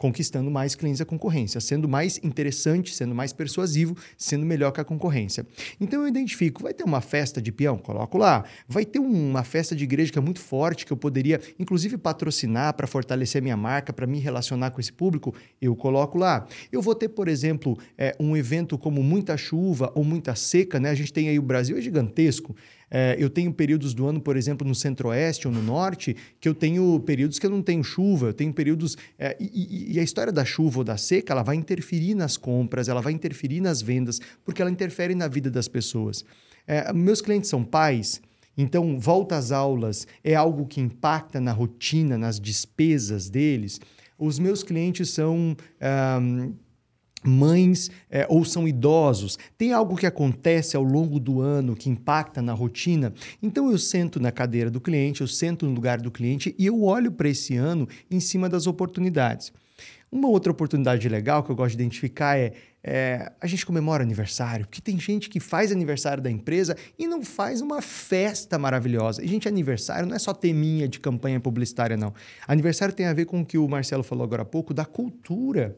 Conquistando 0.00 0.50
mais 0.50 0.74
clientes 0.74 0.98
da 0.98 1.04
concorrência, 1.04 1.60
sendo 1.60 1.86
mais 1.86 2.18
interessante, 2.22 2.94
sendo 2.94 3.14
mais 3.14 3.34
persuasivo, 3.34 3.94
sendo 4.16 4.46
melhor 4.46 4.70
que 4.70 4.80
a 4.80 4.84
concorrência. 4.84 5.46
Então 5.78 6.00
eu 6.00 6.08
identifico, 6.08 6.62
vai 6.62 6.72
ter 6.72 6.84
uma 6.84 7.02
festa 7.02 7.38
de 7.42 7.52
peão? 7.52 7.76
Coloco 7.76 8.16
lá. 8.16 8.44
Vai 8.66 8.86
ter 8.86 8.98
uma 8.98 9.44
festa 9.44 9.76
de 9.76 9.84
igreja 9.84 10.10
que 10.10 10.18
é 10.18 10.22
muito 10.22 10.40
forte, 10.40 10.86
que 10.86 10.92
eu 10.94 10.96
poderia, 10.96 11.38
inclusive, 11.58 11.98
patrocinar 11.98 12.72
para 12.72 12.86
fortalecer 12.86 13.42
minha 13.42 13.58
marca, 13.58 13.92
para 13.92 14.06
me 14.06 14.18
relacionar 14.18 14.70
com 14.70 14.80
esse 14.80 14.90
público? 14.90 15.34
Eu 15.60 15.76
coloco 15.76 16.16
lá. 16.16 16.46
Eu 16.72 16.80
vou 16.80 16.94
ter, 16.94 17.10
por 17.10 17.28
exemplo, 17.28 17.78
é, 17.98 18.16
um 18.18 18.34
evento 18.34 18.78
como 18.78 19.02
muita 19.02 19.36
chuva 19.36 19.92
ou 19.94 20.02
muita 20.02 20.34
seca, 20.34 20.80
né? 20.80 20.88
A 20.88 20.94
gente 20.94 21.12
tem 21.12 21.28
aí 21.28 21.38
o 21.38 21.42
Brasil 21.42 21.76
é 21.76 21.80
gigantesco. 21.82 22.56
É, 22.90 23.16
eu 23.18 23.30
tenho 23.30 23.52
períodos 23.52 23.94
do 23.94 24.06
ano, 24.06 24.20
por 24.20 24.36
exemplo, 24.36 24.66
no 24.66 24.74
centro-oeste 24.74 25.46
ou 25.46 25.54
no 25.54 25.62
norte, 25.62 26.16
que 26.40 26.48
eu 26.48 26.54
tenho 26.54 26.98
períodos 27.00 27.38
que 27.38 27.46
eu 27.46 27.50
não 27.50 27.62
tenho 27.62 27.84
chuva, 27.84 28.26
eu 28.26 28.34
tenho 28.34 28.52
períodos. 28.52 28.96
É, 29.18 29.36
e, 29.38 29.94
e, 29.94 30.00
a 30.00 30.02
história 30.02 30.32
da 30.32 30.44
chuva 30.44 30.78
ou 30.78 30.84
da 30.84 30.96
seca, 30.96 31.32
ela 31.32 31.42
vai 31.42 31.54
interferir 31.56 32.14
nas 32.14 32.36
compras, 32.36 32.88
ela 32.88 33.00
vai 33.00 33.12
interferir 33.12 33.60
nas 33.60 33.80
vendas, 33.80 34.20
porque 34.44 34.60
ela 34.60 34.70
interfere 34.70 35.14
na 35.14 35.28
vida 35.28 35.50
das 35.50 35.68
pessoas. 35.68 36.24
É, 36.66 36.92
meus 36.92 37.20
clientes 37.20 37.48
são 37.48 37.62
pais. 37.62 38.20
Então, 38.58 38.98
volta 38.98 39.36
às 39.36 39.52
aulas 39.52 40.06
é 40.24 40.34
algo 40.34 40.66
que 40.66 40.80
impacta 40.80 41.40
na 41.40 41.52
rotina, 41.52 42.18
nas 42.18 42.40
despesas 42.40 43.30
deles. 43.30 43.80
Os 44.18 44.38
meus 44.38 44.62
clientes 44.62 45.10
são 45.10 45.56
um, 45.80 46.54
mães 47.22 47.90
é, 48.10 48.26
ou 48.28 48.44
são 48.44 48.66
idosos, 48.66 49.38
tem 49.58 49.72
algo 49.72 49.96
que 49.96 50.06
acontece 50.06 50.76
ao 50.76 50.82
longo 50.82 51.20
do 51.20 51.40
ano 51.40 51.76
que 51.76 51.90
impacta 51.90 52.40
na 52.40 52.52
rotina, 52.52 53.12
então 53.42 53.70
eu 53.70 53.78
sento 53.78 54.18
na 54.20 54.32
cadeira 54.32 54.70
do 54.70 54.80
cliente, 54.80 55.20
eu 55.20 55.28
sento 55.28 55.66
no 55.66 55.72
lugar 55.72 56.00
do 56.00 56.10
cliente 56.10 56.54
e 56.58 56.66
eu 56.66 56.82
olho 56.82 57.12
para 57.12 57.28
esse 57.28 57.56
ano 57.56 57.88
em 58.10 58.20
cima 58.20 58.48
das 58.48 58.66
oportunidades. 58.66 59.52
Uma 60.12 60.28
outra 60.28 60.50
oportunidade 60.50 61.08
legal 61.08 61.44
que 61.44 61.50
eu 61.50 61.56
gosto 61.56 61.76
de 61.76 61.82
identificar 61.82 62.36
é, 62.36 62.52
é, 62.82 63.30
a 63.40 63.46
gente 63.46 63.64
comemora 63.64 64.02
aniversário, 64.02 64.66
porque 64.66 64.80
tem 64.80 64.98
gente 64.98 65.28
que 65.28 65.38
faz 65.38 65.70
aniversário 65.70 66.20
da 66.22 66.30
empresa 66.30 66.76
e 66.98 67.06
não 67.06 67.22
faz 67.22 67.60
uma 67.60 67.80
festa 67.80 68.58
maravilhosa. 68.58 69.22
E, 69.22 69.28
gente, 69.28 69.46
aniversário 69.46 70.08
não 70.08 70.16
é 70.16 70.18
só 70.18 70.32
teminha 70.32 70.88
de 70.88 70.98
campanha 70.98 71.38
publicitária, 71.38 71.96
não. 71.96 72.12
Aniversário 72.48 72.92
tem 72.92 73.06
a 73.06 73.12
ver 73.12 73.26
com 73.26 73.40
o 73.40 73.46
que 73.46 73.56
o 73.56 73.68
Marcelo 73.68 74.02
falou 74.02 74.24
agora 74.24 74.42
há 74.42 74.46
pouco, 74.46 74.74
da 74.74 74.84
cultura. 74.84 75.76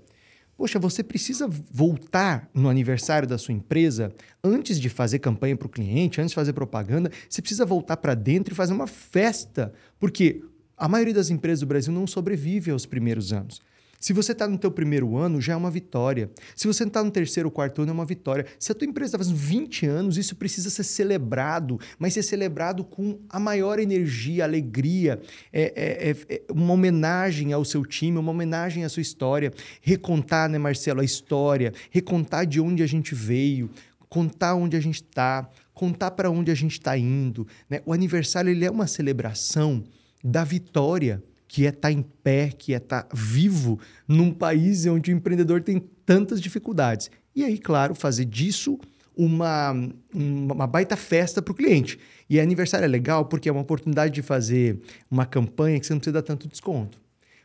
Poxa, 0.62 0.78
você 0.78 1.02
precisa 1.02 1.48
voltar 1.48 2.48
no 2.55 2.68
aniversário 2.68 3.26
da 3.26 3.36
sua 3.36 3.52
empresa 3.52 4.14
antes 4.44 4.78
de 4.78 4.89
fazer 4.89 5.18
campanha 5.18 5.56
para 5.56 5.66
o 5.66 5.68
cliente, 5.68 6.20
antes 6.20 6.30
de 6.30 6.36
fazer 6.36 6.52
propaganda. 6.52 7.10
Você 7.28 7.43
precisa 7.43 7.66
voltar 7.66 7.97
para 7.97 8.14
dentro 8.14 8.55
e 8.55 8.56
fazer 8.56 8.72
uma 8.72 8.86
festa, 8.86 9.72
porque 9.98 10.40
a 10.76 10.86
maioria 10.86 11.14
das 11.14 11.30
empresas 11.30 11.59
do 11.59 11.66
Brasil 11.66 11.93
não 11.93 12.06
sobrevive 12.06 12.70
aos 12.70 12.86
primeiros 12.86 13.32
anos. 13.32 13.60
Se 14.02 14.12
você 14.12 14.32
está 14.32 14.48
no 14.48 14.58
teu 14.58 14.72
primeiro 14.72 15.16
ano, 15.16 15.40
já 15.40 15.52
é 15.52 15.56
uma 15.56 15.70
vitória. 15.70 16.28
Se 16.56 16.66
você 16.66 16.82
está 16.82 17.04
no 17.04 17.10
terceiro 17.12 17.46
ou 17.48 17.52
quarto 17.52 17.82
ano, 17.82 17.92
é 17.92 17.94
uma 17.94 18.04
vitória. 18.04 18.44
Se 18.58 18.72
a 18.72 18.74
tua 18.74 18.84
empresa 18.84 19.10
está 19.10 19.18
fazendo 19.18 19.36
20 19.36 19.86
anos, 19.86 20.18
isso 20.18 20.34
precisa 20.34 20.70
ser 20.70 20.82
celebrado, 20.82 21.78
mas 22.00 22.12
ser 22.12 22.24
celebrado 22.24 22.82
com 22.82 23.20
a 23.28 23.38
maior 23.38 23.78
energia, 23.78 24.42
alegria, 24.42 25.20
é, 25.52 25.72
é, 25.76 26.10
é, 26.10 26.34
é 26.34 26.42
uma 26.52 26.74
homenagem 26.74 27.52
ao 27.52 27.64
seu 27.64 27.86
time, 27.86 28.18
uma 28.18 28.32
homenagem 28.32 28.84
à 28.84 28.88
sua 28.88 29.02
história. 29.02 29.52
Recontar, 29.80 30.48
né, 30.50 30.58
Marcelo, 30.58 31.00
a 31.00 31.04
história, 31.04 31.72
recontar 31.88 32.44
de 32.44 32.60
onde 32.60 32.82
a 32.82 32.86
gente 32.88 33.14
veio, 33.14 33.70
contar 34.08 34.56
onde 34.56 34.76
a 34.76 34.80
gente 34.80 34.96
está, 34.96 35.48
contar 35.72 36.10
para 36.10 36.28
onde 36.28 36.50
a 36.50 36.56
gente 36.56 36.72
está 36.72 36.98
indo. 36.98 37.46
Né? 37.70 37.80
O 37.86 37.92
aniversário 37.92 38.50
ele 38.50 38.64
é 38.64 38.70
uma 38.70 38.88
celebração 38.88 39.84
da 40.24 40.42
vitória 40.42 41.22
que 41.52 41.66
é 41.66 41.68
estar 41.68 41.88
tá 41.88 41.92
em 41.92 42.00
pé, 42.00 42.48
que 42.48 42.72
é 42.72 42.78
estar 42.78 43.02
tá 43.02 43.08
vivo 43.14 43.78
num 44.08 44.32
país 44.32 44.86
onde 44.86 45.12
o 45.12 45.14
empreendedor 45.14 45.60
tem 45.60 45.78
tantas 46.06 46.40
dificuldades. 46.40 47.10
E 47.36 47.44
aí, 47.44 47.58
claro, 47.58 47.94
fazer 47.94 48.24
disso 48.24 48.80
uma, 49.14 49.72
uma 50.14 50.66
baita 50.66 50.96
festa 50.96 51.42
para 51.42 51.52
o 51.52 51.54
cliente. 51.54 51.98
E 52.30 52.40
aniversário 52.40 52.86
é 52.86 52.88
legal 52.88 53.26
porque 53.26 53.50
é 53.50 53.52
uma 53.52 53.60
oportunidade 53.60 54.14
de 54.14 54.22
fazer 54.22 54.80
uma 55.10 55.26
campanha 55.26 55.78
que 55.78 55.84
você 55.84 55.92
não 55.92 56.00
precisa 56.00 56.14
dar 56.14 56.22
tanto 56.22 56.48
desconto. 56.48 56.98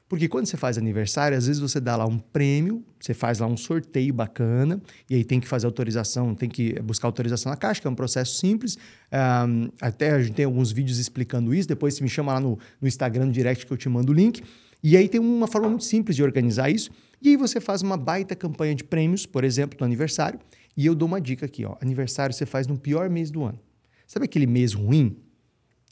Porque 0.09 0.29
quando 0.29 0.45
você 0.45 0.55
faz 0.55 0.77
aniversário, 0.77 1.37
às 1.37 1.47
vezes 1.47 1.61
você 1.61 1.81
dá 1.81 1.97
lá 1.97 2.05
um 2.05 2.17
prêmio, 2.17 2.83
você 2.99 3.13
faz 3.13 3.39
lá 3.39 3.47
um 3.47 3.57
sorteio 3.57 4.13
bacana, 4.13 4.81
e 5.09 5.15
aí 5.15 5.23
tem 5.23 5.39
que 5.39 5.47
fazer 5.47 5.65
autorização, 5.65 6.33
tem 6.33 6.47
que 6.47 6.79
buscar 6.81 7.09
autorização 7.09 7.49
na 7.49 7.57
caixa, 7.57 7.81
que 7.81 7.87
é 7.87 7.89
um 7.89 7.95
processo 7.95 8.37
simples. 8.37 8.77
Um, 9.11 9.69
até 9.81 10.11
a 10.11 10.21
gente 10.21 10.33
tem 10.33 10.45
alguns 10.45 10.71
vídeos 10.71 10.97
explicando 10.97 11.53
isso, 11.53 11.67
depois 11.67 11.95
você 11.95 12.03
me 12.03 12.09
chama 12.09 12.33
lá 12.33 12.39
no, 12.39 12.57
no 12.79 12.87
Instagram, 12.87 13.29
direct, 13.29 13.65
que 13.65 13.73
eu 13.73 13.77
te 13.77 13.89
mando 13.89 14.13
o 14.13 14.15
link. 14.15 14.41
E 14.81 14.95
aí 14.95 15.09
tem 15.09 15.19
uma 15.19 15.47
forma 15.47 15.67
muito 15.67 15.83
simples 15.83 16.15
de 16.15 16.23
organizar 16.23 16.69
isso. 16.69 16.89
E 17.21 17.29
aí 17.29 17.35
você 17.35 17.59
faz 17.59 17.81
uma 17.81 17.97
baita 17.97 18.35
campanha 18.35 18.75
de 18.75 18.83
prêmios, 18.83 19.25
por 19.25 19.43
exemplo, 19.43 19.77
no 19.79 19.85
aniversário. 19.85 20.39
E 20.77 20.85
eu 20.85 20.95
dou 20.95 21.07
uma 21.07 21.19
dica 21.19 21.47
aqui, 21.47 21.65
ó. 21.65 21.75
Aniversário 21.81 22.33
você 22.33 22.45
faz 22.45 22.67
no 22.67 22.77
pior 22.77 23.09
mês 23.09 23.31
do 23.31 23.43
ano. 23.43 23.59
Sabe 24.05 24.25
aquele 24.25 24.47
mês 24.47 24.73
ruim? 24.73 25.17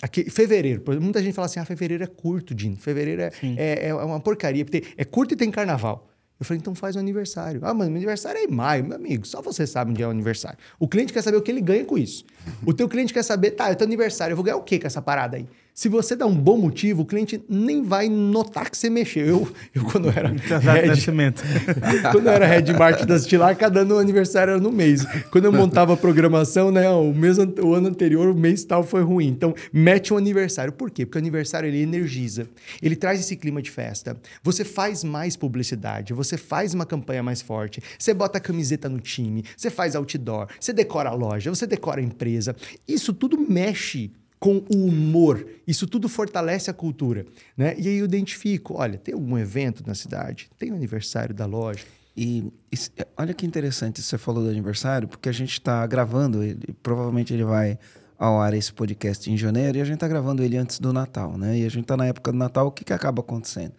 Aqui, 0.02 0.30
fevereiro, 0.30 0.84
muita 1.02 1.22
gente 1.24 1.34
fala 1.34 1.46
assim: 1.46 1.60
ah, 1.60 1.66
fevereiro 1.66 2.04
é 2.04 2.08
curto, 2.08 2.54
Dino. 2.54 2.76
Fevereiro 2.76 3.22
é, 3.22 3.32
é, 3.58 3.88
é, 3.88 3.94
uma 3.94 4.20
porcaria, 4.20 4.66
porque 4.66 4.84
é 4.98 5.06
curto 5.06 5.34
e 5.34 5.38
tem 5.38 5.50
carnaval. 5.50 6.10
Eu 6.38 6.46
falei, 6.46 6.60
então 6.60 6.76
faz 6.76 6.98
o 6.98 7.00
aniversário. 7.00 7.62
Ah, 7.64 7.74
mas 7.74 7.88
meu 7.88 7.96
aniversário 7.96 8.40
é 8.40 8.44
em 8.44 8.48
maio, 8.48 8.84
meu 8.84 8.98
amigo. 8.98 9.26
Só 9.26 9.42
você 9.42 9.66
sabe 9.66 9.92
onde 9.92 10.04
é 10.04 10.08
o 10.08 10.10
aniversário. 10.10 10.60
O 10.78 10.86
cliente 10.86 11.14
quer 11.14 11.22
saber 11.22 11.38
o 11.38 11.42
que 11.42 11.50
ele 11.50 11.62
ganha 11.62 11.86
com 11.86 11.98
isso. 11.98 12.26
O 12.66 12.74
teu 12.74 12.90
cliente 12.90 13.14
quer 13.14 13.24
saber, 13.24 13.52
tá, 13.52 13.70
é 13.70 13.76
teu 13.76 13.88
aniversário, 13.88 14.34
eu 14.34 14.36
vou 14.36 14.44
ganhar 14.44 14.58
o 14.58 14.64
quê 14.64 14.78
com 14.78 14.86
essa 14.86 15.02
parada 15.02 15.38
aí? 15.38 15.48
Se 15.76 15.90
você 15.90 16.16
dá 16.16 16.26
um 16.26 16.34
bom 16.34 16.58
motivo, 16.58 17.02
o 17.02 17.06
cliente 17.06 17.44
nem 17.50 17.84
vai 17.84 18.08
notar 18.08 18.70
que 18.70 18.78
você 18.78 18.90
mexeu. 18.90 19.26
Eu, 19.26 19.48
eu 19.76 19.84
quando 19.84 20.08
era 20.08 20.30
head, 20.32 21.06
quando 22.14 22.28
eu 22.28 22.32
era 22.32 22.46
head 22.46 22.72
marketing 22.72 23.06
da 23.06 23.20
Stilar, 23.20 23.58
cada 23.58 23.82
ano 23.82 23.96
o 23.96 24.00
aniversário 24.00 24.52
era 24.52 24.60
no 24.60 24.72
mês. 24.72 25.06
Quando 25.30 25.44
eu 25.44 25.52
montava 25.52 25.94
a 25.94 25.98
programação, 25.98 26.72
né, 26.72 26.90
o 26.90 27.14
mês 27.14 27.38
o 27.38 27.74
ano 27.74 27.90
anterior, 27.90 28.30
o 28.30 28.34
mês 28.34 28.64
tal 28.64 28.84
foi 28.84 29.04
ruim. 29.04 29.28
Então, 29.28 29.54
mete 29.74 30.14
um 30.14 30.18
aniversário. 30.18 30.72
Por 30.72 30.90
quê? 30.90 31.06
Porque 31.06 31.18
o 31.18 31.22
aniversário 31.22 31.68
ele 31.68 31.82
energiza. 31.82 32.48
Ele 32.82 32.96
traz 32.96 33.20
esse 33.20 33.36
clima 33.36 33.62
de 33.62 33.70
festa. 33.70 34.16
Você 34.42 34.64
faz 34.64 35.04
mais 35.04 35.36
publicidade, 35.36 36.14
você 36.14 36.38
faz 36.38 36.74
uma 36.74 36.86
campanha 36.86 37.22
mais 37.22 37.42
forte. 37.42 37.82
Você 38.00 38.14
bota 38.14 38.38
a 38.38 38.42
camiseta 38.42 38.88
no 38.88 39.02
time, 39.02 39.44
você 39.58 39.70
faz 39.70 39.94
outdoor, 39.94 40.48
você 40.58 40.72
decora 40.72 41.10
a 41.10 41.14
loja, 41.14 41.54
você 41.54 41.68
decora 41.68 42.00
a 42.00 42.04
empresa. 42.04 42.56
Isso 42.88 43.14
tudo 43.14 43.38
mexe 43.38 44.10
com 44.46 44.64
o 44.70 44.86
humor. 44.86 45.44
Isso 45.66 45.88
tudo 45.88 46.08
fortalece 46.08 46.70
a 46.70 46.74
cultura. 46.74 47.26
Né? 47.58 47.74
E 47.80 47.88
aí 47.88 47.98
eu 47.98 48.06
identifico: 48.06 48.76
olha, 48.76 49.00
tem 49.00 49.16
algum 49.16 49.36
evento 49.40 49.84
na 49.88 49.96
cidade? 49.96 50.52
Tem 50.56 50.72
o 50.72 50.76
aniversário 50.76 51.34
da 51.34 51.48
loja? 51.48 51.84
E, 52.16 52.44
e 52.72 52.78
olha 53.18 53.34
que 53.34 53.44
interessante 53.44 54.04
você 54.04 54.20
falou 54.20 54.44
do 54.44 54.50
aniversário, 54.50 55.08
porque 55.08 55.28
a 55.28 55.32
gente 55.32 55.54
está 55.54 55.86
gravando 55.88 56.44
ele, 56.44 56.60
provavelmente 56.84 57.34
ele 57.34 57.44
vai 57.44 57.80
ao 58.20 58.40
ar 58.40 58.54
esse 58.54 58.72
podcast 58.72 59.30
em 59.30 59.36
janeiro, 59.36 59.80
e 59.80 59.82
a 59.82 59.84
gente 59.84 59.96
está 59.96 60.08
gravando 60.08 60.44
ele 60.44 60.56
antes 60.56 60.80
do 60.80 60.94
Natal, 60.94 61.38
né? 61.38 61.58
E 61.58 61.66
a 61.66 61.70
gente 61.70 61.82
está 61.82 61.98
na 61.98 62.06
época 62.06 62.32
do 62.32 62.38
Natal, 62.38 62.68
o 62.68 62.72
que, 62.72 62.86
que 62.86 62.94
acaba 62.94 63.22
acontecendo? 63.22 63.74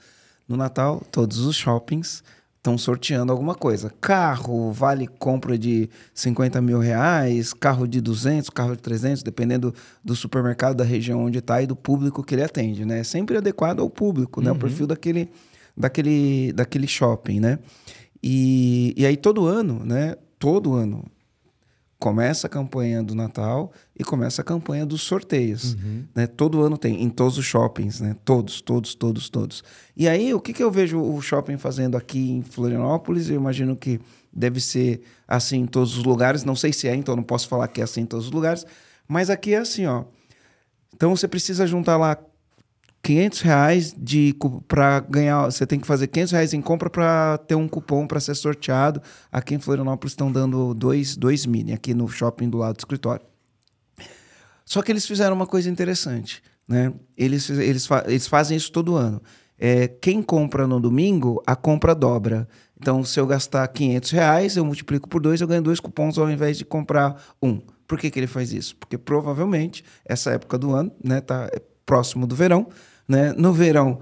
No 0.49 0.57
Natal, 0.57 1.01
todos 1.13 1.39
os 1.39 1.55
shoppings 1.55 2.25
estão 2.67 2.77
sorteando 2.77 3.33
alguma 3.33 3.55
coisa. 3.55 3.93
Carro, 4.01 4.73
vale 4.73 5.07
compra 5.07 5.57
de 5.57 5.89
50 6.13 6.61
mil 6.61 6.81
reais, 6.81 7.55
carro 7.55 7.87
de 7.87 8.01
200, 8.01 8.51
carro 8.51 8.75
de 8.75 8.83
300, 8.83 9.23
dependendo 9.23 9.73
do 10.05 10.17
supermercado, 10.17 10.77
da 10.77 10.85
região 10.85 11.25
onde 11.25 11.39
está 11.39 11.63
e 11.63 11.67
do 11.67 11.77
público 11.77 12.25
que 12.25 12.35
ele 12.35 12.43
atende, 12.43 12.85
né? 12.85 13.01
É 13.01 13.05
sempre 13.05 13.37
adequado 13.37 13.81
ao 13.81 13.89
público, 13.89 14.41
né? 14.41 14.51
O 14.51 14.55
uhum. 14.55 14.59
perfil 14.59 14.87
daquele, 14.87 15.31
daquele, 15.77 16.53
daquele 16.53 16.89
shopping, 16.89 17.39
né? 17.39 17.59
E, 18.23 18.93
e 18.97 19.07
aí 19.07 19.17
todo 19.17 19.47
ano, 19.47 19.85
né? 19.85 20.17
Todo 20.39 20.75
ano, 20.75 21.05
começa 22.07 22.47
a 22.47 22.51
campanha 22.51 23.03
do 23.03 23.17
Natal 23.17 23.73
e 23.99 24.05
começa 24.05 24.41
a 24.41 24.45
campanha 24.45 24.87
dos 24.87 25.03
sorteios. 25.03 25.75
Uhum. 25.75 26.05
Né? 26.15 26.29
Todo 26.29 26.63
ano 26.63 26.79
tem, 26.79 27.03
em 27.03 27.11
todos 27.11 27.37
os 27.37 27.45
shoppings, 27.45 28.01
né? 28.01 28.15
Todos, 28.25 28.61
todos, 28.61 28.95
todos, 28.95 29.29
todos. 29.29 29.65
E 29.97 30.09
aí, 30.09 30.33
o 30.33 30.41
que, 30.41 30.53
que 30.53 30.63
eu 30.63 30.71
vejo 30.71 31.01
o 31.01 31.21
shopping 31.21 31.57
fazendo 31.57 31.97
aqui 31.97 32.31
em 32.31 32.43
Florianópolis? 32.43 33.29
Eu 33.29 33.35
imagino 33.35 33.75
que 33.75 34.01
deve 34.33 34.61
ser 34.61 35.01
assim 35.27 35.63
em 35.63 35.67
todos 35.67 35.99
os 35.99 36.05
lugares. 36.05 36.45
Não 36.45 36.55
sei 36.55 36.73
se 36.73 36.87
é, 36.87 36.95
então 36.95 37.17
não 37.17 37.25
posso 37.25 37.49
falar 37.49 37.67
que 37.67 37.81
é 37.81 37.85
assim 37.85 38.03
em 38.03 38.07
todos 38.07 38.27
os 38.27 38.33
lugares. 38.33 38.65
Mas 39.09 39.29
aqui 39.29 39.55
é 39.55 39.59
assim, 39.59 39.85
ó. 39.87 40.05
Então 40.95 41.11
você 41.11 41.27
precisa 41.27 41.67
juntar 41.67 41.97
lá 41.97 42.17
500 43.07 43.41
reais 43.43 43.97
para 44.67 44.99
ganhar. 44.99 45.45
Você 45.45 45.65
tem 45.65 45.79
que 45.79 45.87
fazer 45.87 46.09
500 46.09 46.33
reais 46.33 46.53
em 46.53 46.61
compra 46.61 46.91
para 46.91 47.39
ter 47.39 47.55
um 47.55 47.69
cupom 47.69 48.05
para 48.05 48.19
ser 48.19 48.35
sorteado. 48.35 49.01
Aqui 49.31 49.55
em 49.55 49.61
Florianópolis 49.61 50.11
estão 50.11 50.33
dando 50.33 50.75
dois, 50.75 51.17
dois 51.17 51.47
mini 51.47 51.73
aqui 51.73 51.95
no 51.95 52.09
shopping 52.09 52.51
do 52.51 52.59
lado 52.59 52.75
do 52.75 52.81
escritório. 52.81 53.25
Só 54.65 54.83
que 54.83 54.91
eles 54.91 55.07
fizeram 55.07 55.37
uma 55.37 55.47
coisa 55.47 55.71
interessante, 55.71 56.43
né? 56.67 56.93
Eles, 57.17 57.49
eles, 57.49 57.89
eles 58.07 58.27
fazem 58.27 58.57
isso 58.57 58.73
todo 58.73 58.97
ano. 58.97 59.23
É, 59.57 59.87
quem 59.87 60.21
compra 60.21 60.67
no 60.67 60.81
domingo, 60.81 61.41
a 61.47 61.55
compra 61.55 61.95
dobra. 61.95 62.49
Então, 62.77 63.05
se 63.05 63.21
eu 63.21 63.27
gastar 63.27 63.69
500 63.69 64.11
reais, 64.11 64.57
eu 64.57 64.65
multiplico 64.65 65.09
por 65.09 65.23
dois, 65.23 65.41
eu 65.41 65.47
ganho 65.47 65.63
dois 65.63 65.79
cupons 65.79 66.19
ao 66.19 66.29
invés 66.29 66.59
de 66.59 66.65
comprar 66.65 67.23
um. 67.41 67.61
Por 67.87 68.01
que, 68.01 68.11
que 68.11 68.19
ele 68.19 68.27
faz 68.27 68.53
isso? 68.53 68.75
Porque 68.75 68.99
provavelmente 68.99 69.85
essa 70.05 70.33
época 70.33 70.59
do 70.59 70.75
ano, 70.75 70.91
né, 71.03 71.21
tá 71.21 71.49
próximo 71.87 72.27
do 72.27 72.35
verão, 72.35 72.67
né? 73.09 73.33
No 73.37 73.53
verão 73.53 74.01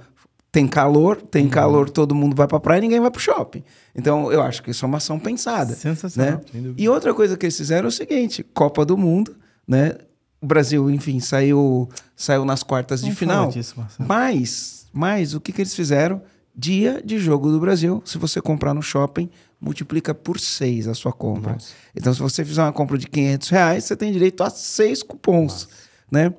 tem 0.55 0.69
calor, 0.69 1.21
tem 1.21 1.47
uhum. 1.47 1.51
calor, 1.51 1.91
todo 1.91 2.15
mundo 2.15 2.37
vai 2.37 2.47
para 2.47 2.59
a 2.59 2.61
praia 2.61 2.79
e 2.79 2.83
ninguém 2.83 3.01
vai 3.01 3.11
para 3.11 3.19
o 3.19 3.21
shopping. 3.21 3.65
Então, 3.93 4.31
eu 4.31 4.41
acho 4.41 4.63
que 4.63 4.71
isso 4.71 4.85
é 4.85 4.89
uma 4.89 4.99
ação 4.99 5.19
pensada. 5.19 5.75
Sensacional. 5.75 6.41
Né? 6.55 6.75
E 6.79 6.89
outra 6.89 7.13
coisa 7.13 7.37
que 7.37 7.45
eles 7.45 7.57
fizeram 7.57 7.87
é 7.87 7.89
o 7.89 7.91
seguinte: 7.91 8.45
Copa 8.55 8.85
do 8.85 8.97
Mundo, 8.97 9.35
né? 9.67 9.97
O 10.41 10.47
Brasil, 10.47 10.89
enfim, 10.89 11.19
saiu, 11.19 11.89
saiu 12.15 12.45
nas 12.45 12.63
quartas 12.63 13.03
de 13.03 13.13
final. 13.13 13.49
Disso, 13.49 13.75
mas, 13.99 14.87
mas 14.93 15.35
o 15.35 15.41
que, 15.41 15.51
que 15.51 15.61
eles 15.61 15.75
fizeram? 15.75 16.23
Dia 16.55 17.03
de 17.05 17.19
jogo 17.19 17.51
do 17.51 17.59
Brasil. 17.59 18.01
Se 18.05 18.17
você 18.17 18.41
comprar 18.41 18.75
no 18.75 18.83
shopping, 18.83 19.29
multiplica 19.61 20.15
por 20.15 20.39
6 20.39 20.87
a 20.87 20.95
sua 20.95 21.13
compra. 21.13 21.59
Então, 21.97 22.15
se 22.15 22.21
você 22.21 22.45
fizer 22.45 22.63
uma 22.63 22.73
compra 22.73 22.97
de 22.97 23.09
500 23.09 23.49
reais, 23.49 23.85
você 23.85 23.97
tem 23.97 24.13
direito 24.13 24.45
a 24.45 24.51
6 24.51 25.03
cupons, 25.03 25.69
né? 26.09 26.33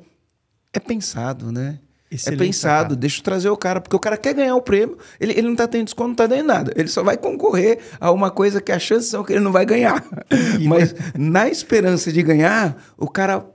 É 0.71 0.79
pensado, 0.79 1.51
né? 1.51 1.79
Excelente 2.15 2.41
é 2.41 2.45
pensado, 2.45 2.75
sacada. 2.75 2.95
deixa 2.95 3.19
eu 3.19 3.23
trazer 3.23 3.49
o 3.49 3.57
cara, 3.57 3.81
porque 3.81 3.95
o 3.95 3.99
cara 3.99 4.17
quer 4.17 4.33
ganhar 4.33 4.55
o 4.55 4.61
prêmio, 4.61 4.97
ele, 5.19 5.33
ele 5.33 5.47
não 5.47 5.55
tá 5.55 5.67
tendo 5.67 5.85
desconto, 5.85 6.09
não 6.09 6.15
tá 6.15 6.27
dando 6.27 6.47
nada. 6.47 6.73
Ele 6.75 6.87
só 6.87 7.03
vai 7.03 7.17
concorrer 7.17 7.79
a 7.99 8.11
uma 8.11 8.31
coisa 8.31 8.61
que 8.61 8.71
a 8.71 8.79
chance 8.79 9.07
são 9.09 9.23
que 9.23 9.33
ele 9.33 9.41
não 9.41 9.51
vai 9.51 9.65
ganhar. 9.65 10.03
Mas 10.61 10.95
na 11.17 11.47
esperança 11.47 12.11
de 12.11 12.21
ganhar, 12.23 12.75
o 12.97 13.07
cara 13.07 13.45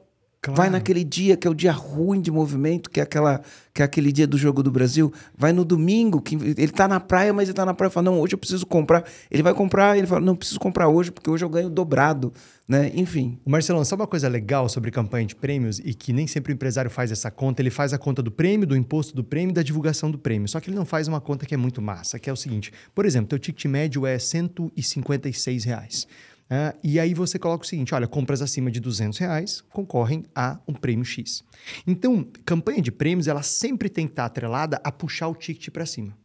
vai 0.48 0.70
naquele 0.70 1.04
dia 1.04 1.36
que 1.36 1.46
é 1.46 1.50
o 1.50 1.54
dia 1.54 1.72
ruim 1.72 2.20
de 2.20 2.30
movimento, 2.30 2.88
que 2.88 2.98
é, 2.98 3.02
aquela, 3.02 3.42
que 3.74 3.82
é 3.82 3.84
aquele 3.84 4.10
dia 4.10 4.26
do 4.26 4.38
Jogo 4.38 4.62
do 4.62 4.70
Brasil, 4.70 5.12
vai 5.36 5.52
no 5.52 5.64
domingo, 5.64 6.20
que 6.22 6.34
ele 6.34 6.68
tá 6.68 6.88
na 6.88 6.98
praia, 6.98 7.32
mas 7.32 7.48
ele 7.48 7.56
tá 7.56 7.66
na 7.66 7.74
praia 7.74 7.90
e 7.90 7.92
fala, 7.92 8.04
não, 8.04 8.20
hoje 8.20 8.34
eu 8.34 8.38
preciso 8.38 8.64
comprar. 8.66 9.04
Ele 9.30 9.42
vai 9.42 9.52
comprar, 9.52 9.98
ele 9.98 10.06
fala, 10.06 10.20
não, 10.22 10.34
preciso 10.34 10.58
comprar 10.58 10.88
hoje, 10.88 11.10
porque 11.10 11.28
hoje 11.28 11.44
eu 11.44 11.48
ganho 11.48 11.68
dobrado, 11.68 12.32
né? 12.66 12.90
Enfim. 12.94 13.38
O 13.44 13.50
Marcelão, 13.50 13.84
sabe 13.84 14.00
uma 14.00 14.08
coisa 14.08 14.28
legal 14.28 14.66
sobre 14.68 14.90
campanha 14.90 15.26
de 15.26 15.36
prêmios 15.36 15.78
e 15.78 15.92
que 15.92 16.12
nem 16.12 16.26
sempre 16.26 16.52
o 16.52 16.54
empresário 16.54 16.90
faz 16.90 17.12
essa 17.12 17.30
conta? 17.30 17.60
Ele 17.60 17.70
faz 17.70 17.92
a 17.92 17.98
conta 17.98 18.22
do 18.22 18.30
prêmio, 18.30 18.66
do 18.66 18.76
imposto 18.76 19.14
do 19.14 19.22
prêmio 19.22 19.50
e 19.50 19.54
da 19.54 19.62
divulgação 19.62 20.10
do 20.10 20.18
prêmio. 20.18 20.48
Só 20.48 20.58
que 20.58 20.70
ele 20.70 20.76
não 20.76 20.86
faz 20.86 21.06
uma 21.06 21.20
conta 21.20 21.44
que 21.44 21.52
é 21.52 21.58
muito 21.58 21.82
massa, 21.82 22.18
que 22.18 22.30
é 22.30 22.32
o 22.32 22.36
seguinte. 22.36 22.72
Por 22.94 23.04
exemplo, 23.04 23.28
teu 23.28 23.38
ticket 23.38 23.66
médio 23.66 24.06
é 24.06 24.18
156 24.18 25.64
reais. 25.64 26.06
Ah, 26.50 26.74
e 26.82 26.98
aí 26.98 27.14
você 27.14 27.38
coloca 27.38 27.64
o 27.64 27.66
seguinte, 27.66 27.94
olha, 27.94 28.08
compras 28.08 28.42
acima 28.42 28.72
de 28.72 28.80
200 28.80 29.16
reais 29.18 29.62
concorrem 29.70 30.24
a 30.34 30.58
um 30.66 30.74
prêmio 30.74 31.04
X. 31.04 31.44
Então, 31.86 32.26
campanha 32.44 32.82
de 32.82 32.90
prêmios, 32.90 33.28
ela 33.28 33.42
sempre 33.42 33.88
tem 33.88 34.06
que 34.06 34.12
estar 34.12 34.24
atrelada 34.24 34.80
a 34.82 34.90
puxar 34.90 35.28
o 35.28 35.34
ticket 35.34 35.70
para 35.70 35.86
cima 35.86 36.18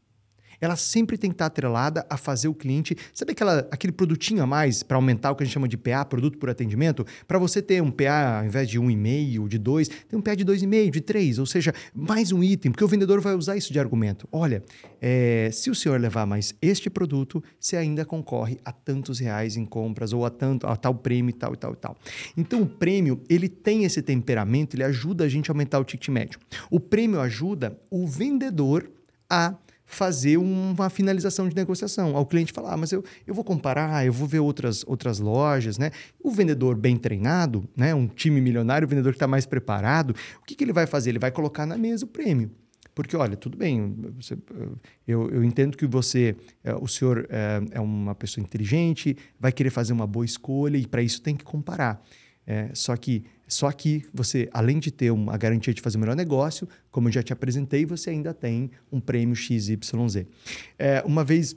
ela 0.59 0.75
sempre 0.75 1.17
tem 1.17 1.29
que 1.29 1.35
estar 1.35 1.47
atrelada 1.47 2.05
a 2.09 2.17
fazer 2.17 2.47
o 2.47 2.53
cliente. 2.53 2.95
Sabe 3.13 3.31
aquela, 3.31 3.67
aquele 3.71 3.93
produtinho 3.93 4.43
a 4.43 4.47
mais 4.47 4.83
para 4.83 4.97
aumentar 4.97 5.31
o 5.31 5.35
que 5.35 5.43
a 5.43 5.45
gente 5.45 5.53
chama 5.53 5.67
de 5.67 5.77
PA, 5.77 6.05
produto 6.05 6.37
por 6.37 6.49
atendimento? 6.49 7.05
Para 7.27 7.39
você 7.39 7.61
ter 7.61 7.81
um 7.81 7.91
PA 7.91 8.39
ao 8.39 8.45
invés 8.45 8.69
de 8.69 8.79
1,5, 8.79 9.47
de 9.47 9.57
2, 9.57 9.87
tem 9.87 10.19
um 10.19 10.21
PA 10.21 10.35
de 10.35 10.45
2,5, 10.45 10.91
de 10.91 11.01
3, 11.01 11.39
ou 11.39 11.45
seja, 11.45 11.73
mais 11.93 12.31
um 12.31 12.43
item, 12.43 12.71
porque 12.71 12.83
o 12.83 12.87
vendedor 12.87 13.21
vai 13.21 13.35
usar 13.35 13.55
isso 13.55 13.71
de 13.71 13.79
argumento. 13.79 14.27
Olha, 14.31 14.63
é, 15.01 15.49
se 15.51 15.69
o 15.69 15.75
senhor 15.75 15.99
levar 15.99 16.25
mais 16.25 16.55
este 16.61 16.89
produto, 16.89 17.43
você 17.59 17.77
ainda 17.77 18.05
concorre 18.05 18.57
a 18.63 18.71
tantos 18.71 19.19
reais 19.19 19.57
em 19.57 19.65
compras 19.65 20.13
ou 20.13 20.25
a, 20.25 20.29
tanto, 20.29 20.67
a 20.67 20.75
tal 20.75 20.95
prêmio 20.95 21.29
e 21.29 21.33
tal 21.33 21.53
e 21.53 21.57
tal 21.57 21.73
e 21.73 21.75
tal. 21.75 21.97
Então 22.35 22.61
o 22.61 22.65
prêmio, 22.65 23.21
ele 23.29 23.49
tem 23.49 23.83
esse 23.83 24.01
temperamento, 24.01 24.75
ele 24.75 24.83
ajuda 24.83 25.23
a 25.23 25.29
gente 25.29 25.49
a 25.49 25.53
aumentar 25.53 25.79
o 25.79 25.83
ticket 25.83 26.09
médio. 26.09 26.39
O 26.69 26.79
prêmio 26.79 27.19
ajuda 27.19 27.79
o 27.89 28.07
vendedor 28.07 28.89
a 29.29 29.55
fazer 29.85 30.37
uma 30.37 30.89
finalização 30.89 31.47
de 31.47 31.55
negociação. 31.55 32.15
Ao 32.15 32.25
cliente 32.25 32.51
falar, 32.51 32.73
ah, 32.73 32.77
mas 32.77 32.91
eu, 32.91 33.03
eu 33.25 33.33
vou 33.33 33.43
comparar, 33.43 34.05
eu 34.05 34.11
vou 34.11 34.27
ver 34.27 34.39
outras, 34.39 34.83
outras 34.87 35.19
lojas, 35.19 35.77
né? 35.77 35.91
O 36.21 36.31
vendedor 36.31 36.75
bem 36.75 36.97
treinado, 36.97 37.67
né? 37.75 37.93
Um 37.93 38.07
time 38.07 38.41
milionário, 38.41 38.85
o 38.85 38.89
vendedor 38.89 39.13
que 39.13 39.17
está 39.17 39.27
mais 39.27 39.45
preparado, 39.45 40.15
o 40.41 40.45
que, 40.45 40.55
que 40.55 40.63
ele 40.63 40.73
vai 40.73 40.87
fazer? 40.87 41.11
Ele 41.11 41.19
vai 41.19 41.31
colocar 41.31 41.65
na 41.65 41.77
mesa 41.77 42.05
o 42.05 42.07
prêmio. 42.07 42.51
Porque, 42.95 43.15
olha, 43.17 43.35
tudo 43.35 43.57
bem, 43.57 43.93
você, 44.17 44.37
eu, 45.05 45.29
eu 45.29 45.43
entendo 45.43 45.75
que 45.75 45.85
você, 45.85 46.33
é, 46.63 46.73
o 46.73 46.87
senhor 46.87 47.27
é, 47.29 47.61
é 47.71 47.79
uma 47.81 48.15
pessoa 48.15 48.41
inteligente, 48.41 49.17
vai 49.37 49.51
querer 49.51 49.69
fazer 49.69 49.91
uma 49.91 50.07
boa 50.07 50.25
escolha 50.25 50.77
e 50.77 50.87
para 50.87 51.01
isso 51.01 51.21
tem 51.21 51.35
que 51.35 51.43
comparar. 51.43 52.01
É, 52.47 52.69
só 52.73 52.95
que 52.95 53.25
só 53.47 53.71
que 53.71 54.03
você, 54.13 54.49
além 54.51 54.79
de 54.79 54.91
ter 54.91 55.11
uma 55.11 55.37
garantia 55.37 55.73
de 55.73 55.81
fazer 55.81 55.97
o 55.97 55.99
melhor 55.99 56.15
negócio, 56.15 56.67
como 56.91 57.07
eu 57.07 57.11
já 57.11 57.21
te 57.21 57.31
apresentei, 57.31 57.85
você 57.85 58.09
ainda 58.09 58.33
tem 58.33 58.71
um 58.91 58.99
prêmio 58.99 59.35
XYZ. 59.35 59.77
É, 60.77 61.03
uma 61.05 61.23
vez 61.23 61.55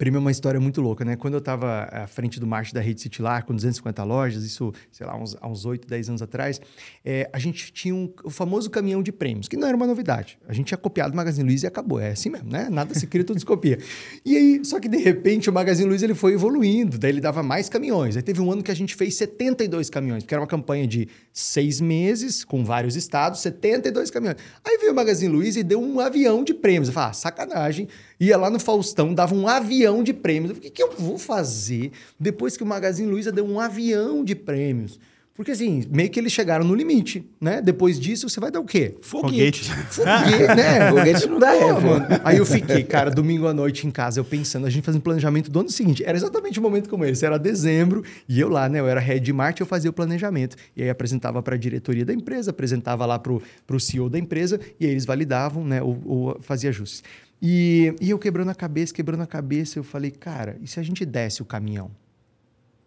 Prêmio 0.00 0.16
é 0.16 0.20
uma 0.20 0.30
história 0.30 0.58
muito 0.58 0.80
louca, 0.80 1.04
né? 1.04 1.14
Quando 1.14 1.34
eu 1.34 1.40
estava 1.40 1.82
à 1.92 2.06
frente 2.06 2.40
do 2.40 2.46
marketing 2.46 2.74
da 2.74 2.80
Rede 2.80 3.02
City 3.02 3.20
lá, 3.20 3.42
com 3.42 3.54
250 3.54 4.02
lojas, 4.02 4.44
isso, 4.44 4.72
sei 4.90 5.06
lá, 5.06 5.14
uns, 5.14 5.36
há 5.38 5.46
uns 5.46 5.66
8, 5.66 5.86
10 5.86 6.08
anos 6.08 6.22
atrás, 6.22 6.58
é, 7.04 7.28
a 7.30 7.38
gente 7.38 7.70
tinha 7.70 7.94
um, 7.94 8.10
o 8.24 8.30
famoso 8.30 8.70
caminhão 8.70 9.02
de 9.02 9.12
prêmios, 9.12 9.46
que 9.46 9.58
não 9.58 9.68
era 9.68 9.76
uma 9.76 9.86
novidade. 9.86 10.38
A 10.48 10.54
gente 10.54 10.68
tinha 10.68 10.78
copiado 10.78 11.12
o 11.12 11.16
Magazine 11.18 11.46
Luiza 11.46 11.66
e 11.66 11.68
acabou. 11.68 12.00
É 12.00 12.12
assim 12.12 12.30
mesmo, 12.30 12.50
né? 12.50 12.68
Nada 12.70 12.94
se 12.94 13.06
cria, 13.06 13.22
tudo 13.22 13.40
se 13.40 13.44
copia. 13.44 13.78
E 14.24 14.36
aí, 14.36 14.64
só 14.64 14.78
que 14.78 14.88
de 14.88 14.96
repente 14.96 15.50
o 15.50 15.52
Magazine 15.52 15.88
Luiza 15.88 16.06
ele 16.06 16.14
foi 16.14 16.34
evoluindo, 16.34 16.98
daí 16.98 17.10
ele 17.10 17.20
dava 17.20 17.42
mais 17.42 17.68
caminhões. 17.68 18.16
Aí 18.16 18.22
teve 18.22 18.40
um 18.40 18.50
ano 18.50 18.62
que 18.62 18.70
a 18.70 18.74
gente 18.74 18.94
fez 18.94 19.16
72 19.16 19.90
caminhões, 19.90 20.22
porque 20.22 20.34
era 20.34 20.40
uma 20.40 20.46
campanha 20.46 20.86
de 20.86 21.08
seis 21.32 21.80
meses, 21.80 22.44
com 22.44 22.64
vários 22.64 22.96
estados, 22.96 23.40
72 23.40 24.10
caminhões. 24.10 24.38
Aí 24.64 24.78
veio 24.78 24.92
o 24.92 24.94
Magazine 24.94 25.32
Luiza 25.32 25.60
e 25.60 25.62
deu 25.62 25.82
um 25.82 26.00
avião 26.00 26.42
de 26.44 26.54
prêmios. 26.54 26.88
Eu 26.88 26.94
falei, 26.94 27.10
ah, 27.10 27.12
sacanagem. 27.12 27.88
Ia 28.20 28.36
lá 28.36 28.50
no 28.50 28.60
Faustão, 28.60 29.14
dava 29.14 29.34
um 29.34 29.48
avião 29.48 30.04
de 30.04 30.12
prêmios. 30.12 30.50
Eu 30.50 30.56
falei, 30.56 30.68
o 30.68 30.72
que, 30.72 30.76
que 30.76 30.82
eu 30.82 30.92
vou 30.98 31.18
fazer 31.18 31.90
depois 32.18 32.54
que 32.54 32.62
o 32.62 32.66
Magazine 32.66 33.10
Luiza 33.10 33.32
deu 33.32 33.46
um 33.46 33.58
avião 33.58 34.22
de 34.22 34.34
prêmios? 34.34 35.00
Porque 35.40 35.52
assim, 35.52 35.86
meio 35.90 36.10
que 36.10 36.20
eles 36.20 36.32
chegaram 36.32 36.66
no 36.66 36.74
limite, 36.74 37.26
né? 37.40 37.62
Depois 37.62 37.98
disso, 37.98 38.28
você 38.28 38.38
vai 38.38 38.50
dar 38.50 38.60
o 38.60 38.64
quê? 38.66 38.96
Foguete. 39.00 39.72
Foguete, 39.72 40.54
né? 40.54 40.90
Foguete 40.92 41.26
não 41.28 41.38
dá 41.38 41.52
Pô, 41.52 41.58
ré, 41.58 41.72
mano. 41.80 42.06
Aí 42.22 42.36
eu 42.36 42.44
fiquei, 42.44 42.84
cara, 42.84 43.10
domingo 43.10 43.46
à 43.46 43.54
noite 43.54 43.86
em 43.86 43.90
casa, 43.90 44.20
eu 44.20 44.24
pensando, 44.24 44.66
a 44.66 44.70
gente 44.70 44.84
fazendo 44.84 45.00
planejamento 45.00 45.50
do 45.50 45.60
ano 45.60 45.70
seguinte. 45.70 46.04
Era 46.04 46.14
exatamente 46.14 46.60
um 46.60 46.62
momento 46.62 46.90
como 46.90 47.06
esse. 47.06 47.24
Era 47.24 47.38
dezembro, 47.38 48.04
e 48.28 48.38
eu 48.38 48.50
lá, 48.50 48.68
né? 48.68 48.80
Eu 48.80 48.86
era 48.86 49.00
head 49.00 49.24
de 49.24 49.32
marketing, 49.32 49.62
eu 49.62 49.66
fazia 49.66 49.88
o 49.88 49.94
planejamento. 49.94 50.56
E 50.76 50.82
aí 50.82 50.90
apresentava 50.90 51.42
para 51.42 51.54
a 51.54 51.58
diretoria 51.58 52.04
da 52.04 52.12
empresa, 52.12 52.50
apresentava 52.50 53.06
lá 53.06 53.18
para 53.18 53.32
o 53.32 53.80
CEO 53.80 54.10
da 54.10 54.18
empresa, 54.18 54.60
e 54.78 54.84
aí 54.84 54.90
eles 54.90 55.06
validavam, 55.06 55.64
né? 55.64 55.80
Ou, 55.80 55.98
ou 56.04 56.38
fazia 56.42 56.68
ajustes. 56.68 57.02
E, 57.42 57.94
e 58.00 58.10
eu 58.10 58.18
quebrando 58.18 58.50
a 58.50 58.54
cabeça, 58.54 58.92
quebrando 58.92 59.22
a 59.22 59.26
cabeça, 59.26 59.78
eu 59.78 59.84
falei, 59.84 60.10
cara, 60.10 60.58
e 60.60 60.66
se 60.66 60.78
a 60.78 60.82
gente 60.82 61.06
desse 61.06 61.40
o 61.42 61.44
caminhão? 61.44 61.90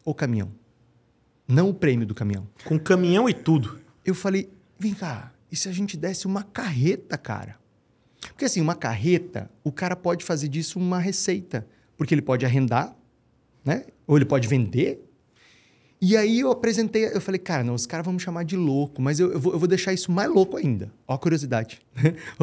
O 0.06 0.14
caminhão. 0.14 0.52
Não 1.48 1.70
o 1.70 1.74
prêmio 1.74 2.06
do 2.06 2.14
caminhão. 2.14 2.48
Com 2.64 2.80
caminhão 2.80 3.28
e 3.28 3.34
tudo. 3.34 3.80
Eu 4.06 4.14
falei, 4.14 4.50
vem 4.78 4.94
cá, 4.94 5.32
e 5.52 5.56
se 5.56 5.70
a 5.70 5.72
gente 5.72 5.96
desse 5.96 6.26
uma 6.26 6.44
carreta, 6.44 7.18
cara? 7.18 7.58
Porque 8.30 8.46
assim, 8.46 8.62
uma 8.62 8.76
carreta, 8.76 9.52
o 9.64 9.72
cara 9.72 9.96
pode 9.96 10.24
fazer 10.24 10.48
disso 10.48 10.80
uma 10.80 11.00
receita. 11.00 11.68
Porque 11.98 12.14
ele 12.14 12.22
pode 12.22 12.46
arrendar, 12.46 12.96
né? 13.64 13.86
Ou 14.08 14.18
ele 14.18 14.26
pode 14.26 14.48
vender. 14.48 15.04
E 16.06 16.18
aí 16.18 16.42
eu 16.42 16.52
apresentei, 16.52 17.06
eu 17.06 17.22
falei, 17.22 17.40
cara, 17.40 17.64
não, 17.64 17.74
os 17.74 17.86
caras 17.86 18.04
vão 18.04 18.14
me 18.14 18.20
chamar 18.20 18.44
de 18.44 18.58
louco, 18.58 19.02
mas 19.02 19.22
eu, 19.22 19.32
eu, 19.32 19.40
vou, 19.40 19.54
eu 19.54 19.60
vou 19.60 19.70
deixar 19.70 19.94
isso 19.94 20.12
mais 20.12 20.30
louco 20.30 20.58
ainda. 20.58 20.92
Ó 21.08 21.14
a 21.14 21.18
curiosidade. 21.18 21.80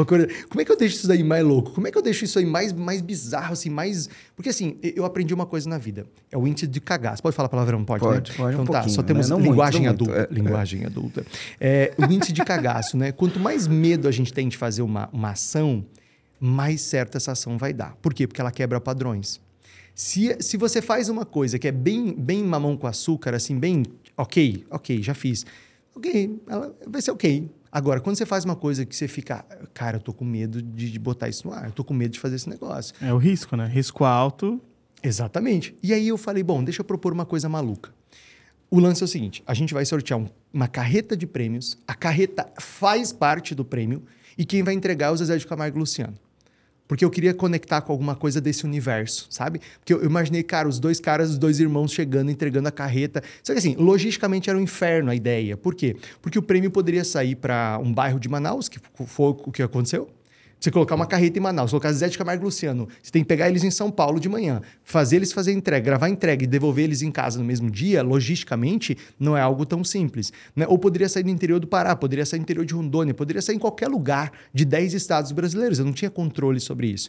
Como 0.49 0.63
é 0.63 0.65
que 0.65 0.73
eu 0.73 0.79
deixo 0.79 0.97
isso 0.97 1.07
daí 1.07 1.23
mais 1.23 1.45
louco? 1.45 1.73
Como 1.73 1.87
é 1.87 1.91
que 1.91 1.99
eu 1.99 2.01
deixo 2.01 2.25
isso 2.25 2.39
aí 2.39 2.47
mais, 2.47 2.73
mais 2.73 3.03
bizarro, 3.03 3.53
assim, 3.53 3.69
mais... 3.69 4.09
Porque 4.35 4.49
assim, 4.49 4.79
eu 4.83 5.05
aprendi 5.05 5.35
uma 5.35 5.45
coisa 5.45 5.69
na 5.69 5.77
vida. 5.77 6.07
É 6.33 6.39
o 6.39 6.49
índice 6.49 6.67
de 6.67 6.81
cagaço. 6.81 7.23
Pode 7.23 7.37
falar 7.37 7.51
palavrão? 7.51 7.85
Pode, 7.85 8.03
Pode, 8.03 8.31
né? 8.31 8.37
pode 8.39 8.57
um 8.57 8.63
Então 8.63 8.65
tá, 8.65 8.73
pouquinho, 8.73 8.95
só 8.95 9.03
temos 9.03 9.29
né? 9.29 9.35
Não 9.35 9.39
muito, 9.39 9.51
linguagem 9.51 9.83
muito. 9.83 10.05
adulta. 10.05 10.21
É, 10.23 10.35
linguagem 10.35 10.87
adulta. 10.87 11.27
É, 11.61 11.93
o 11.99 12.05
índice 12.11 12.33
de 12.33 12.43
cagaço, 12.43 12.97
né? 12.97 13.13
Quanto 13.13 13.39
mais 13.39 13.69
medo 13.69 14.09
a 14.09 14.11
gente 14.11 14.33
tem 14.33 14.49
de 14.49 14.57
fazer 14.57 14.81
uma, 14.81 15.11
uma 15.13 15.33
ação, 15.33 15.85
mais 16.41 16.81
certa 16.81 17.19
essa 17.19 17.33
ação 17.33 17.59
vai 17.59 17.75
dar. 17.75 17.95
Por 18.01 18.15
quê? 18.15 18.27
Porque 18.27 18.41
ela 18.41 18.51
quebra 18.51 18.81
padrões. 18.81 19.39
Se, 20.03 20.35
se 20.41 20.57
você 20.57 20.81
faz 20.81 21.11
uma 21.11 21.27
coisa 21.27 21.59
que 21.59 21.69
é 21.69 21.73
bem, 21.73 22.15
bem 22.15 22.43
mamão 22.43 22.75
com 22.75 22.87
açúcar, 22.87 23.35
assim, 23.35 23.59
bem 23.59 23.83
ok, 24.17 24.65
ok, 24.71 25.03
já 25.03 25.13
fiz. 25.13 25.45
Ok, 25.95 26.41
ela 26.49 26.75
vai 26.87 27.03
ser 27.03 27.11
ok. 27.11 27.51
Agora, 27.71 28.01
quando 28.01 28.17
você 28.17 28.25
faz 28.25 28.43
uma 28.47 28.57
coisa 28.57 28.87
que 28.87 28.97
você 28.97 29.07
fica, 29.07 29.45
cara, 29.75 29.99
eu 29.99 30.01
tô 30.01 30.15
com 30.15 30.25
medo 30.25 30.63
de, 30.63 30.91
de 30.91 30.99
botar 30.99 31.29
isso 31.29 31.47
no 31.47 31.53
ar, 31.53 31.67
eu 31.67 31.73
tô 31.73 31.85
com 31.85 31.93
medo 31.93 32.13
de 32.13 32.19
fazer 32.19 32.37
esse 32.37 32.49
negócio. 32.49 32.95
É 32.99 33.13
o 33.13 33.19
risco, 33.19 33.55
né? 33.57 33.67
Risco 33.67 34.03
alto. 34.05 34.59
Exatamente. 35.03 35.77
E 35.83 35.93
aí 35.93 36.09
eu 36.09 36.17
falei, 36.17 36.43
bom, 36.43 36.65
deixa 36.65 36.81
eu 36.81 36.85
propor 36.87 37.13
uma 37.13 37.27
coisa 37.27 37.47
maluca. 37.47 37.93
O 38.71 38.81
lance 38.81 39.03
é 39.03 39.05
o 39.05 39.09
seguinte: 39.09 39.43
a 39.47 39.53
gente 39.53 39.75
vai 39.75 39.85
sortear 39.85 40.19
um- 40.19 40.29
uma 40.51 40.67
carreta 40.67 41.15
de 41.15 41.27
prêmios, 41.27 41.77
a 41.87 41.95
carreta 41.95 42.51
faz 42.59 43.13
parte 43.13 43.55
do 43.55 43.67
prêmio, 43.67 44.03
e 44.39 44.47
quem 44.47 44.63
vai 44.63 44.73
entregar 44.73 45.09
é 45.09 45.11
o 45.11 45.17
Zezé 45.19 45.37
de 45.37 45.47
Camargo 45.47 45.77
e 45.77 45.81
Luciano. 45.81 46.15
Porque 46.91 47.05
eu 47.05 47.11
queria 47.11 47.33
conectar 47.33 47.81
com 47.83 47.93
alguma 47.93 48.17
coisa 48.17 48.41
desse 48.41 48.65
universo, 48.65 49.29
sabe? 49.31 49.61
Porque 49.79 49.95
eu 49.95 50.05
imaginei, 50.05 50.43
cara, 50.43 50.67
os 50.69 50.81
dois 50.81 50.99
caras, 50.99 51.31
os 51.31 51.39
dois 51.39 51.61
irmãos 51.61 51.93
chegando, 51.93 52.33
entregando 52.33 52.67
a 52.67 52.73
carreta. 52.73 53.23
Só 53.45 53.53
que 53.53 53.61
assim, 53.61 53.77
logisticamente 53.79 54.51
era 54.51 54.59
um 54.59 54.63
inferno 54.63 55.09
a 55.09 55.15
ideia. 55.15 55.57
Por 55.57 55.77
quê? 55.77 55.95
Porque 56.21 56.37
o 56.37 56.43
prêmio 56.43 56.69
poderia 56.69 57.05
sair 57.05 57.37
para 57.37 57.79
um 57.81 57.95
bairro 57.95 58.19
de 58.19 58.29
Manaus, 58.29 58.69
que 58.69 58.81
foi 59.07 59.29
o 59.29 59.53
que 59.53 59.63
aconteceu. 59.63 60.11
Você 60.61 60.71
colocar 60.71 60.95
uma 60.95 61.07
carreta 61.07 61.39
em 61.39 61.41
Manaus, 61.41 61.71
colocar 61.71 61.91
Zé 61.91 62.07
de 62.07 62.19
Camargo 62.19 62.43
e 62.43 62.45
Luciano, 62.45 62.87
você 63.03 63.11
tem 63.11 63.23
que 63.23 63.29
pegar 63.29 63.49
eles 63.49 63.65
em 63.65 63.71
São 63.71 63.91
Paulo 63.91 64.21
de 64.21 64.29
manhã, 64.29 64.61
fazer 64.85 65.17
eles 65.17 65.33
fazer 65.33 65.53
entrega, 65.53 65.87
gravar 65.87 66.11
entrega 66.11 66.45
e 66.45 66.47
devolver 66.47 66.85
eles 66.85 67.01
em 67.01 67.11
casa 67.11 67.39
no 67.39 67.45
mesmo 67.47 67.71
dia, 67.71 68.03
logisticamente, 68.03 68.95
não 69.19 69.35
é 69.35 69.41
algo 69.41 69.65
tão 69.65 69.83
simples. 69.83 70.31
Né? 70.55 70.67
Ou 70.69 70.79
poderia 70.79 71.09
sair 71.09 71.23
do 71.23 71.31
interior 71.31 71.59
do 71.59 71.67
Pará, 71.67 71.97
poderia 71.97 72.27
sair 72.27 72.41
do 72.41 72.43
interior 72.43 72.67
de 72.67 72.75
Rondônia, 72.75 73.15
poderia 73.15 73.41
sair 73.41 73.57
em 73.57 73.59
qualquer 73.59 73.89
lugar 73.89 74.33
de 74.53 74.67
10 74.67 74.93
estados 74.93 75.33
brasileiros. 75.33 75.79
Eu 75.79 75.87
não 75.87 75.95
tinha 75.95 76.11
controle 76.11 76.61
sobre 76.61 76.89
isso. 76.89 77.09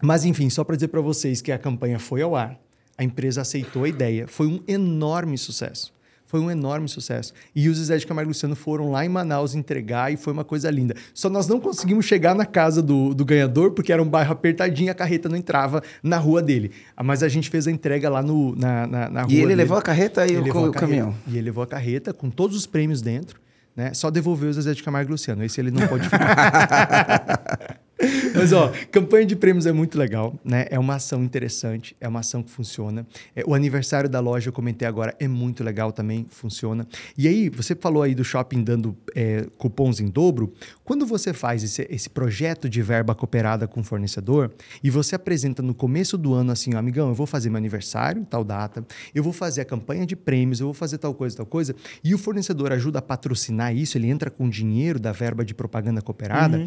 Mas 0.00 0.24
enfim, 0.24 0.48
só 0.48 0.62
para 0.62 0.76
dizer 0.76 0.88
para 0.88 1.00
vocês 1.00 1.42
que 1.42 1.50
a 1.50 1.58
campanha 1.58 1.98
foi 1.98 2.22
ao 2.22 2.36
ar, 2.36 2.56
a 2.96 3.02
empresa 3.02 3.40
aceitou 3.40 3.82
a 3.82 3.88
ideia, 3.88 4.28
foi 4.28 4.46
um 4.46 4.60
enorme 4.68 5.36
sucesso. 5.36 5.95
Foi 6.26 6.40
um 6.40 6.50
enorme 6.50 6.88
sucesso. 6.88 7.32
E 7.54 7.68
os 7.68 7.78
Zé 7.78 7.96
de 7.96 8.06
Camargo 8.06 8.28
e 8.28 8.32
Luciano 8.32 8.56
foram 8.56 8.90
lá 8.90 9.04
em 9.04 9.08
Manaus 9.08 9.54
entregar 9.54 10.12
e 10.12 10.16
foi 10.16 10.32
uma 10.32 10.44
coisa 10.44 10.68
linda. 10.70 10.94
Só 11.14 11.30
nós 11.30 11.46
não 11.46 11.60
conseguimos 11.60 12.04
chegar 12.04 12.34
na 12.34 12.44
casa 12.44 12.82
do, 12.82 13.14
do 13.14 13.24
ganhador, 13.24 13.70
porque 13.70 13.92
era 13.92 14.02
um 14.02 14.08
bairro 14.08 14.32
apertadinho, 14.32 14.90
a 14.90 14.94
carreta 14.94 15.28
não 15.28 15.36
entrava 15.36 15.82
na 16.02 16.18
rua 16.18 16.42
dele. 16.42 16.72
Mas 17.02 17.22
a 17.22 17.28
gente 17.28 17.48
fez 17.48 17.68
a 17.68 17.70
entrega 17.70 18.10
lá 18.10 18.22
no, 18.22 18.56
na, 18.56 18.86
na, 18.86 19.10
na 19.10 19.22
rua. 19.22 19.32
E 19.32 19.36
ele 19.36 19.46
dele. 19.46 19.54
levou 19.54 19.78
a 19.78 19.82
carreta 19.82 20.26
e 20.26 20.36
o, 20.36 20.44
carreta. 20.44 20.72
caminhão. 20.72 21.14
E 21.28 21.36
ele 21.36 21.42
levou 21.42 21.62
a 21.62 21.66
carreta 21.66 22.12
com 22.12 22.28
todos 22.28 22.56
os 22.56 22.66
prêmios 22.66 23.00
dentro, 23.00 23.40
né? 23.76 23.94
Só 23.94 24.10
devolveu 24.10 24.50
o 24.50 24.52
Zezé 24.52 24.74
de 24.74 24.82
Camargo 24.82 25.10
e 25.10 25.12
Luciano. 25.12 25.44
Esse 25.44 25.60
ele 25.60 25.70
não 25.70 25.86
pode 25.86 26.04
ficar. 26.08 27.78
Mas, 28.34 28.52
ó, 28.52 28.70
campanha 28.90 29.24
de 29.24 29.34
prêmios 29.34 29.64
é 29.64 29.72
muito 29.72 29.98
legal, 29.98 30.38
né? 30.44 30.66
É 30.70 30.78
uma 30.78 30.96
ação 30.96 31.24
interessante, 31.24 31.96
é 32.00 32.06
uma 32.06 32.20
ação 32.20 32.42
que 32.42 32.50
funciona. 32.50 33.06
É, 33.34 33.42
o 33.46 33.54
aniversário 33.54 34.08
da 34.08 34.20
loja, 34.20 34.48
eu 34.48 34.52
comentei 34.52 34.86
agora, 34.86 35.14
é 35.18 35.26
muito 35.26 35.64
legal 35.64 35.90
também, 35.90 36.26
funciona. 36.28 36.86
E 37.16 37.26
aí, 37.26 37.48
você 37.48 37.74
falou 37.74 38.02
aí 38.02 38.14
do 38.14 38.22
shopping 38.22 38.62
dando 38.62 38.96
é, 39.14 39.46
cupons 39.56 40.00
em 40.00 40.08
dobro. 40.08 40.52
Quando 40.84 41.06
você 41.06 41.32
faz 41.32 41.64
esse, 41.64 41.86
esse 41.90 42.10
projeto 42.10 42.68
de 42.68 42.82
verba 42.82 43.14
cooperada 43.14 43.66
com 43.66 43.80
o 43.80 43.84
fornecedor 43.84 44.52
e 44.82 44.90
você 44.90 45.14
apresenta 45.14 45.62
no 45.62 45.74
começo 45.74 46.18
do 46.18 46.34
ano 46.34 46.52
assim, 46.52 46.74
ó, 46.74 46.78
amigão, 46.78 47.08
eu 47.08 47.14
vou 47.14 47.26
fazer 47.26 47.48
meu 47.48 47.58
aniversário, 47.58 48.26
tal 48.28 48.44
data, 48.44 48.84
eu 49.14 49.22
vou 49.22 49.32
fazer 49.32 49.62
a 49.62 49.64
campanha 49.64 50.04
de 50.04 50.14
prêmios, 50.14 50.60
eu 50.60 50.66
vou 50.66 50.74
fazer 50.74 50.98
tal 50.98 51.14
coisa, 51.14 51.38
tal 51.38 51.46
coisa, 51.46 51.74
e 52.04 52.14
o 52.14 52.18
fornecedor 52.18 52.72
ajuda 52.72 52.98
a 52.98 53.02
patrocinar 53.02 53.74
isso, 53.74 53.96
ele 53.96 54.08
entra 54.08 54.30
com 54.30 54.48
dinheiro 54.48 55.00
da 55.00 55.12
verba 55.12 55.44
de 55.44 55.54
propaganda 55.54 56.02
cooperada. 56.02 56.58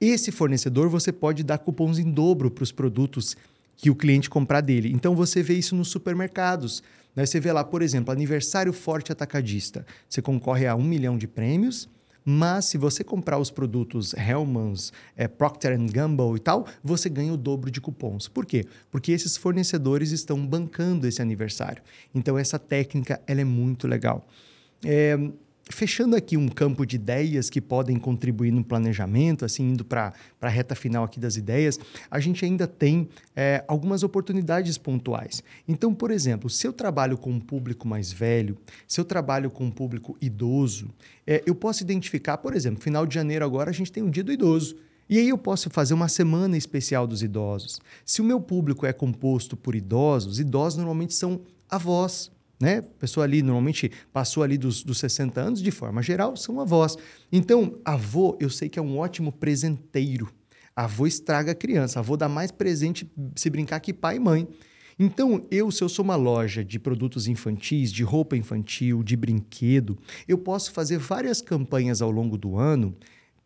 Esse 0.00 0.32
fornecedor 0.32 0.88
você 0.88 1.12
pode 1.12 1.44
dar 1.44 1.58
cupons 1.58 1.98
em 1.98 2.10
dobro 2.10 2.50
para 2.50 2.64
os 2.64 2.72
produtos 2.72 3.36
que 3.76 3.90
o 3.90 3.94
cliente 3.94 4.30
comprar 4.30 4.60
dele. 4.60 4.90
Então 4.92 5.14
você 5.14 5.42
vê 5.42 5.54
isso 5.54 5.76
nos 5.76 5.88
supermercados. 5.88 6.82
Né? 7.14 7.26
Você 7.26 7.38
vê 7.38 7.52
lá, 7.52 7.64
por 7.64 7.82
exemplo, 7.82 8.12
aniversário 8.12 8.72
forte 8.72 9.12
atacadista. 9.12 9.84
Você 10.08 10.22
concorre 10.22 10.66
a 10.66 10.74
um 10.74 10.82
milhão 10.82 11.18
de 11.18 11.26
prêmios, 11.26 11.88
mas 12.24 12.66
se 12.66 12.78
você 12.78 13.02
comprar 13.02 13.38
os 13.38 13.50
produtos 13.50 14.14
Hellmann's, 14.14 14.92
é, 15.16 15.26
Procter 15.26 15.78
Gamble 15.90 16.36
e 16.36 16.40
tal, 16.40 16.66
você 16.82 17.08
ganha 17.08 17.32
o 17.32 17.36
dobro 17.36 17.70
de 17.70 17.80
cupons. 17.80 18.28
Por 18.28 18.46
quê? 18.46 18.66
Porque 18.90 19.12
esses 19.12 19.36
fornecedores 19.36 20.12
estão 20.12 20.46
bancando 20.46 21.06
esse 21.06 21.20
aniversário. 21.20 21.82
Então 22.14 22.38
essa 22.38 22.58
técnica 22.58 23.20
ela 23.26 23.40
é 23.40 23.44
muito 23.44 23.88
legal. 23.88 24.26
É, 24.84 25.18
fechando 25.70 26.16
aqui 26.16 26.36
um 26.36 26.48
campo 26.48 26.84
de 26.84 26.96
ideias 26.96 27.48
que 27.48 27.60
podem 27.60 27.98
contribuir 27.98 28.50
no 28.50 28.64
planejamento, 28.64 29.44
assim, 29.44 29.70
indo 29.70 29.84
para 29.84 30.12
a 30.40 30.48
reta 30.48 30.74
final 30.74 31.04
aqui 31.04 31.18
das 31.18 31.36
ideias, 31.36 31.78
a 32.10 32.20
gente 32.20 32.44
ainda 32.44 32.66
tem 32.66 33.08
é, 33.34 33.64
algumas 33.66 34.02
oportunidades 34.02 34.76
pontuais. 34.78 35.42
Então, 35.66 35.94
por 35.94 36.10
exemplo, 36.10 36.50
se 36.50 36.66
eu 36.66 36.72
trabalho 36.72 37.16
com 37.16 37.30
um 37.30 37.40
público 37.40 37.86
mais 37.86 38.12
velho, 38.12 38.56
se 38.86 39.00
eu 39.00 39.04
trabalho 39.04 39.50
com 39.50 39.64
um 39.64 39.70
público 39.70 40.16
idoso, 40.20 40.90
é, 41.26 41.42
eu 41.46 41.54
posso 41.54 41.82
identificar, 41.82 42.38
por 42.38 42.54
exemplo, 42.54 42.82
final 42.82 43.06
de 43.06 43.14
janeiro 43.14 43.44
agora 43.44 43.70
a 43.70 43.74
gente 43.74 43.92
tem 43.92 44.02
o 44.02 44.10
dia 44.10 44.24
do 44.24 44.32
idoso. 44.32 44.76
E 45.08 45.18
aí 45.18 45.28
eu 45.28 45.36
posso 45.36 45.68
fazer 45.70 45.92
uma 45.92 46.08
semana 46.08 46.56
especial 46.56 47.04
dos 47.04 47.20
idosos. 47.20 47.80
Se 48.04 48.20
o 48.20 48.24
meu 48.24 48.40
público 48.40 48.86
é 48.86 48.92
composto 48.92 49.56
por 49.56 49.74
idosos, 49.74 50.38
idosos 50.38 50.76
normalmente 50.76 51.14
são 51.14 51.40
avós, 51.68 52.30
né? 52.60 52.82
Pessoa 52.82 53.24
ali 53.24 53.42
normalmente 53.42 53.90
passou 54.12 54.42
ali 54.42 54.58
dos, 54.58 54.82
dos 54.84 54.98
60 54.98 55.40
anos, 55.40 55.62
de 55.62 55.70
forma 55.70 56.02
geral, 56.02 56.36
são 56.36 56.60
avós. 56.60 56.96
Então, 57.32 57.78
avô, 57.84 58.36
eu 58.38 58.50
sei 58.50 58.68
que 58.68 58.78
é 58.78 58.82
um 58.82 58.98
ótimo 58.98 59.32
presenteiro. 59.32 60.30
Avô 60.76 61.06
estraga 61.06 61.52
a 61.52 61.54
criança, 61.54 61.98
avô 61.98 62.16
dá 62.16 62.28
mais 62.28 62.50
presente 62.50 63.10
se 63.34 63.48
brincar 63.48 63.80
que 63.80 63.92
pai 63.92 64.16
e 64.16 64.20
mãe. 64.20 64.48
Então, 64.98 65.46
eu, 65.50 65.70
se 65.70 65.82
eu 65.82 65.88
sou 65.88 66.04
uma 66.04 66.16
loja 66.16 66.62
de 66.62 66.78
produtos 66.78 67.26
infantis, 67.26 67.90
de 67.90 68.02
roupa 68.02 68.36
infantil, 68.36 69.02
de 69.02 69.16
brinquedo, 69.16 69.98
eu 70.28 70.36
posso 70.36 70.72
fazer 70.72 70.98
várias 70.98 71.40
campanhas 71.40 72.02
ao 72.02 72.10
longo 72.10 72.36
do 72.36 72.58
ano 72.58 72.94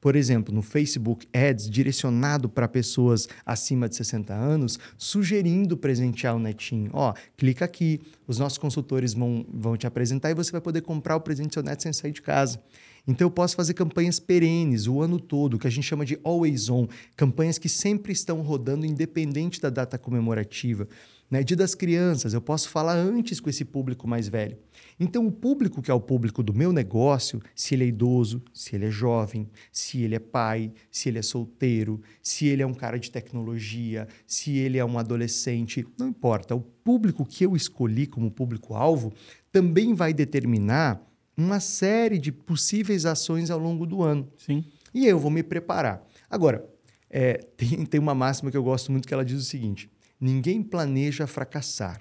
por 0.04 0.16
exemplo, 0.16 0.54
no 0.54 0.60
Facebook 0.60 1.26
Ads, 1.32 1.70
direcionado 1.70 2.46
para 2.46 2.68
pessoas 2.68 3.26
acima 3.46 3.88
de 3.88 3.96
60 3.96 4.34
anos, 4.34 4.78
sugerindo 4.98 5.78
presentear 5.78 6.36
o 6.36 6.38
netinho. 6.38 6.90
Ó, 6.92 7.14
clica 7.38 7.64
aqui, 7.64 8.02
os 8.26 8.38
nossos 8.38 8.58
consultores 8.58 9.14
vão, 9.14 9.46
vão 9.50 9.78
te 9.78 9.86
apresentar 9.86 10.30
e 10.30 10.34
você 10.34 10.52
vai 10.52 10.60
poder 10.60 10.82
comprar 10.82 11.16
o 11.16 11.22
presente 11.22 11.48
do 11.48 11.54
seu 11.54 11.62
neto 11.62 11.82
sem 11.84 11.92
sair 11.94 12.12
de 12.12 12.20
casa. 12.20 12.62
Então, 13.08 13.24
eu 13.24 13.30
posso 13.30 13.56
fazer 13.56 13.72
campanhas 13.72 14.20
perenes 14.20 14.86
o 14.86 15.00
ano 15.00 15.18
todo, 15.18 15.58
que 15.58 15.66
a 15.66 15.70
gente 15.70 15.84
chama 15.84 16.04
de 16.04 16.20
always 16.22 16.68
on, 16.68 16.86
campanhas 17.16 17.56
que 17.56 17.70
sempre 17.70 18.12
estão 18.12 18.42
rodando 18.42 18.84
independente 18.84 19.58
da 19.58 19.70
data 19.70 19.96
comemorativa. 19.96 20.86
Né? 21.30 21.42
Dia 21.42 21.56
das 21.56 21.74
crianças, 21.74 22.34
eu 22.34 22.42
posso 22.42 22.68
falar 22.68 22.94
antes 22.94 23.40
com 23.40 23.48
esse 23.48 23.64
público 23.64 24.06
mais 24.06 24.28
velho. 24.28 24.58
Então, 24.98 25.26
o 25.26 25.32
público 25.32 25.82
que 25.82 25.90
é 25.90 25.94
o 25.94 26.00
público 26.00 26.42
do 26.42 26.54
meu 26.54 26.72
negócio, 26.72 27.40
se 27.54 27.74
ele 27.74 27.84
é 27.84 27.86
idoso, 27.88 28.42
se 28.52 28.76
ele 28.76 28.86
é 28.86 28.90
jovem, 28.90 29.48
se 29.72 30.02
ele 30.02 30.14
é 30.14 30.18
pai, 30.18 30.72
se 30.90 31.08
ele 31.08 31.18
é 31.18 31.22
solteiro, 31.22 32.00
se 32.22 32.46
ele 32.46 32.62
é 32.62 32.66
um 32.66 32.74
cara 32.74 32.98
de 32.98 33.10
tecnologia, 33.10 34.06
se 34.26 34.56
ele 34.56 34.78
é 34.78 34.84
um 34.84 34.98
adolescente, 34.98 35.86
não 35.98 36.08
importa. 36.08 36.54
O 36.54 36.60
público 36.60 37.24
que 37.24 37.44
eu 37.44 37.56
escolhi 37.56 38.06
como 38.06 38.30
público-alvo 38.30 39.12
também 39.50 39.94
vai 39.94 40.12
determinar 40.12 41.00
uma 41.36 41.58
série 41.60 42.18
de 42.18 42.30
possíveis 42.30 43.06
ações 43.06 43.50
ao 43.50 43.58
longo 43.58 43.86
do 43.86 44.02
ano. 44.02 44.28
Sim. 44.38 44.64
E 44.92 45.06
eu 45.06 45.18
vou 45.18 45.30
me 45.30 45.42
preparar. 45.42 46.06
Agora, 46.30 46.64
é, 47.10 47.34
tem, 47.56 47.84
tem 47.84 48.00
uma 48.00 48.14
máxima 48.14 48.50
que 48.50 48.56
eu 48.56 48.62
gosto 48.62 48.92
muito 48.92 49.08
que 49.08 49.14
ela 49.14 49.24
diz 49.24 49.40
o 49.40 49.44
seguinte: 49.44 49.90
ninguém 50.20 50.62
planeja 50.62 51.26
fracassar, 51.26 52.00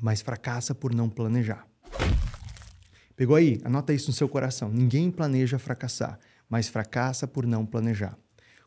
mas 0.00 0.20
fracassa 0.20 0.74
por 0.74 0.94
não 0.94 1.08
planejar. 1.08 1.66
Pegou 3.16 3.34
aí? 3.34 3.58
Anota 3.64 3.94
isso 3.94 4.08
no 4.08 4.12
seu 4.12 4.28
coração. 4.28 4.68
Ninguém 4.70 5.10
planeja 5.10 5.58
fracassar, 5.58 6.18
mas 6.48 6.68
fracassa 6.68 7.26
por 7.26 7.46
não 7.46 7.64
planejar. 7.64 8.16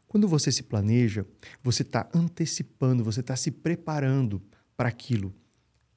Quando 0.08 0.28
você 0.28 0.52
se 0.52 0.64
planeja, 0.64 1.26
você 1.64 1.84
está 1.84 2.10
antecipando, 2.16 3.04
você 3.04 3.20
está 3.20 3.36
se 3.36 3.52
preparando 3.52 4.42
para 4.76 4.90
aquilo 4.90 5.36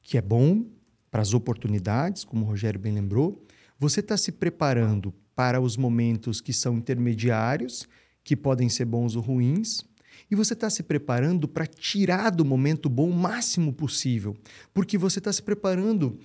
que 0.03 0.19
é 0.19 0.21
bom, 0.21 0.67
para 1.11 1.23
as 1.23 1.33
oportunidades, 1.33 2.25
como 2.25 2.45
o 2.45 2.49
Rogério 2.49 2.79
bem 2.79 2.93
lembrou. 2.93 3.47
Você 3.79 4.01
está 4.01 4.17
se 4.17 4.33
preparando 4.33 5.15
para 5.35 5.61
os 5.61 5.77
momentos 5.77 6.41
que 6.41 6.53
são 6.53 6.77
intermediários, 6.77 7.89
que 8.23 8.37
podem 8.37 8.69
ser 8.69 8.85
bons 8.85 9.17
ou 9.17 9.23
ruins, 9.23 9.85
e 10.31 10.35
você 10.35 10.53
está 10.53 10.69
se 10.69 10.83
preparando 10.83 11.49
para 11.49 11.67
tirar 11.67 12.31
do 12.31 12.45
momento 12.45 12.89
bom 12.89 13.09
o 13.09 13.15
máximo 13.15 13.73
possível, 13.73 14.37
porque 14.73 14.99
você 14.99 15.19
está 15.19 15.33
se 15.33 15.43
preparando 15.43 16.19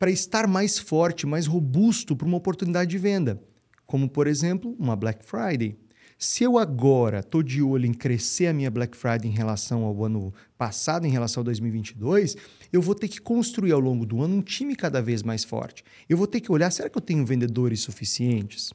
para 0.00 0.10
estar 0.10 0.46
mais 0.46 0.78
forte, 0.78 1.26
mais 1.26 1.46
robusto 1.46 2.16
para 2.16 2.26
uma 2.26 2.38
oportunidade 2.38 2.90
de 2.90 2.96
venda, 2.96 3.38
como 3.84 4.08
por 4.08 4.26
exemplo 4.26 4.74
uma 4.78 4.96
Black 4.96 5.22
Friday. 5.22 5.76
Se 6.16 6.42
eu 6.42 6.56
agora 6.56 7.18
estou 7.20 7.42
de 7.42 7.62
olho 7.62 7.84
em 7.84 7.92
crescer 7.92 8.46
a 8.46 8.54
minha 8.54 8.70
Black 8.70 8.96
Friday 8.96 9.30
em 9.30 9.34
relação 9.34 9.84
ao 9.84 10.02
ano 10.02 10.32
passado, 10.56 11.06
em 11.06 11.10
relação 11.10 11.42
a 11.42 11.44
2022, 11.44 12.34
eu 12.72 12.80
vou 12.80 12.94
ter 12.94 13.08
que 13.08 13.20
construir 13.20 13.72
ao 13.72 13.80
longo 13.80 14.06
do 14.06 14.22
ano 14.22 14.36
um 14.36 14.40
time 14.40 14.74
cada 14.74 15.02
vez 15.02 15.22
mais 15.22 15.44
forte. 15.44 15.84
Eu 16.08 16.16
vou 16.16 16.26
ter 16.26 16.40
que 16.40 16.50
olhar, 16.50 16.70
será 16.70 16.88
que 16.88 16.96
eu 16.96 17.02
tenho 17.02 17.24
vendedores 17.26 17.80
suficientes? 17.80 18.72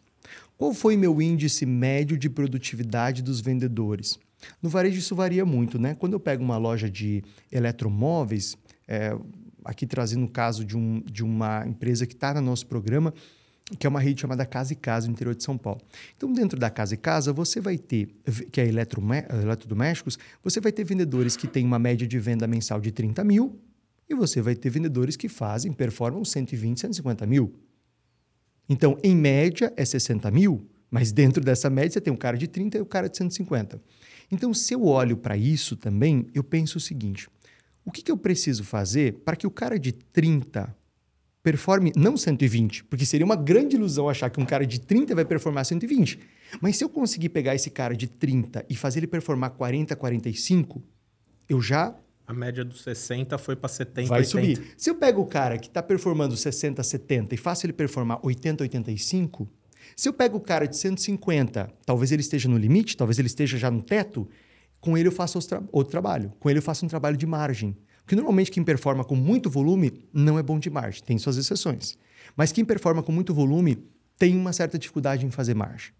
Qual 0.56 0.76
foi 0.76 0.96
meu 0.96 1.20
índice 1.20 1.66
médio 1.66 2.20
de 2.20 2.30
produtividade 2.30 3.24
dos 3.24 3.42
vendedores? 3.42 4.20
No 4.62 4.70
varejo 4.70 5.00
isso 5.00 5.16
varia 5.16 5.44
muito, 5.44 5.80
né? 5.80 5.96
Quando 5.96 6.14
eu 6.14 6.20
pego 6.20 6.44
uma 6.44 6.58
loja 6.58 6.88
de 6.88 7.24
eletromóveis, 7.52 8.56
é, 8.88 9.18
aqui 9.66 9.86
trazendo 9.86 10.26
o 10.26 10.30
caso 10.30 10.64
de, 10.64 10.78
um, 10.78 11.02
de 11.02 11.24
uma 11.24 11.66
empresa 11.68 12.06
que 12.06 12.14
está 12.14 12.34
no 12.34 12.42
nosso 12.42 12.66
programa, 12.68 13.14
que 13.80 13.88
é 13.88 13.90
uma 13.90 14.00
rede 14.00 14.22
chamada 14.22 14.46
Casa 14.46 14.74
e 14.74 14.76
Casa 14.76 15.08
no 15.08 15.14
interior 15.14 15.34
de 15.36 15.44
São 15.44 15.58
Paulo. 15.58 15.82
Então, 16.16 16.32
dentro 16.32 16.60
da 16.60 16.70
Casa 16.70 16.94
e 16.94 16.98
Casa, 16.98 17.34
você 17.34 17.60
vai 17.60 17.78
ter, 17.78 18.16
que 18.52 18.62
é 18.62 18.68
eletrome- 18.68 19.26
eletrodomésticos, 19.28 20.20
você 20.44 20.62
vai 20.62 20.72
ter 20.72 20.84
vendedores 20.84 21.36
que 21.36 21.48
têm 21.48 21.66
uma 21.66 21.80
média 21.80 22.08
de 22.08 22.20
venda 22.20 22.46
mensal 22.46 22.80
de 22.80 22.92
30 22.92 23.24
mil 23.24 23.60
e 24.08 24.14
você 24.14 24.40
vai 24.40 24.56
ter 24.56 24.70
vendedores 24.70 25.16
que 25.16 25.28
fazem, 25.28 25.74
performam 25.74 26.24
120, 26.24 26.80
150 26.80 27.26
mil. 27.26 27.56
Então, 28.70 28.98
em 29.04 29.16
média, 29.16 29.74
é 29.76 29.84
60 29.84 30.30
mil, 30.30 30.68
mas 30.90 31.12
dentro 31.12 31.44
dessa 31.44 31.70
média 31.70 31.92
você 31.92 32.02
tem 32.02 32.14
um 32.14 32.18
cara 32.18 32.38
de 32.38 32.48
30 32.48 32.78
e 32.78 32.82
o 32.82 32.86
cara 32.86 33.10
de 33.10 33.18
150. 33.18 33.82
Então, 34.32 34.54
se 34.54 34.74
eu 34.74 34.86
olho 34.86 35.18
para 35.18 35.36
isso 35.36 35.76
também, 35.76 36.28
eu 36.34 36.44
penso 36.44 36.78
o 36.78 36.82
seguinte: 36.82 37.28
o 37.86 37.91
que, 37.91 38.02
que 38.02 38.12
eu 38.12 38.18
preciso 38.18 38.64
fazer 38.64 39.22
para 39.24 39.36
que 39.36 39.45
o 39.45 39.52
cara 39.52 39.78
de 39.80 39.91
30 39.91 40.76
performe 41.44 41.91
não 41.95 42.18
120, 42.18 42.86
porque 42.86 43.06
seria 43.06 43.24
uma 43.24 43.36
grande 43.36 43.76
ilusão 43.76 44.10
achar 44.10 44.32
que 44.32 44.41
um 44.41 44.45
cara 44.45 44.66
de 44.66 44.80
30 44.80 45.14
vai 45.14 45.24
performar 45.24 45.64
120. 45.64 46.20
Mas 46.60 46.76
se 46.76 46.84
eu 46.84 46.90
conseguir 46.90 47.30
pegar 47.30 47.53
esse 47.53 47.70
cara 47.70 47.95
de 47.95 48.07
30 48.07 48.66
e 48.68 48.76
fazer 48.76 48.99
ele 48.99 49.07
performar 49.07 49.52
40, 49.52 49.95
45, 49.95 50.82
eu 51.48 51.62
já 51.62 51.95
A 52.26 52.34
média 52.34 52.66
dos 52.66 52.82
60 52.82 53.38
foi 53.38 53.56
para 53.56 53.70
70, 53.70 54.07
vai 54.10 54.22
80. 54.22 54.32
subir. 54.32 54.74
Se 54.76 54.90
eu 54.90 54.95
pego 54.95 55.22
o 55.22 55.28
cara 55.28 55.60
que 55.60 55.68
está 55.68 55.84
performando 55.84 56.36
60, 56.36 56.82
70 56.82 57.36
e 57.36 57.38
faço 57.38 57.68
ele 57.68 57.74
performar 57.74 58.20
80, 58.24 58.64
85, 58.64 59.48
se 59.95 60.10
eu 60.10 60.14
pego 60.14 60.38
o 60.38 60.41
cara 60.41 60.68
de 60.68 60.76
150, 60.76 61.72
talvez 61.86 62.12
ele 62.12 62.22
esteja 62.22 62.49
no 62.49 62.57
limite, 62.57 62.98
talvez 62.98 63.20
ele 63.20 63.28
esteja 63.28 63.56
já 63.56 63.70
no 63.70 63.84
teto, 63.84 64.28
com 64.80 64.98
ele 64.98 65.08
eu 65.08 65.12
faço 65.12 65.38
outro, 65.38 65.50
tra- 65.50 65.64
outro 65.72 65.92
trabalho. 65.92 66.32
Com 66.40 66.50
ele 66.50 66.60
eu 66.60 66.64
faço 66.64 66.86
um 66.86 66.90
trabalho 66.90 67.18
de 67.18 67.26
margem. 67.26 67.76
Porque 68.04 68.16
normalmente 68.16 68.52
quem 68.52 68.64
performa 68.64 69.04
com 69.04 69.16
muito 69.16 69.50
volume 69.50 69.92
não 70.14 70.38
é 70.38 70.44
bom 70.44 70.60
de 70.60 70.70
margem, 70.70 71.02
tem 71.04 71.18
suas 71.18 71.38
exceções. 71.38 71.98
Mas 72.36 72.52
quem 72.52 72.64
performa 72.64 73.02
com 73.02 73.12
muito 73.12 73.34
volume 73.34 73.78
tem 74.18 74.38
uma 74.38 74.54
certa 74.54 74.78
dificuldade 74.78 75.26
em 75.26 75.32
fazer 75.32 75.56
margem. 75.56 75.92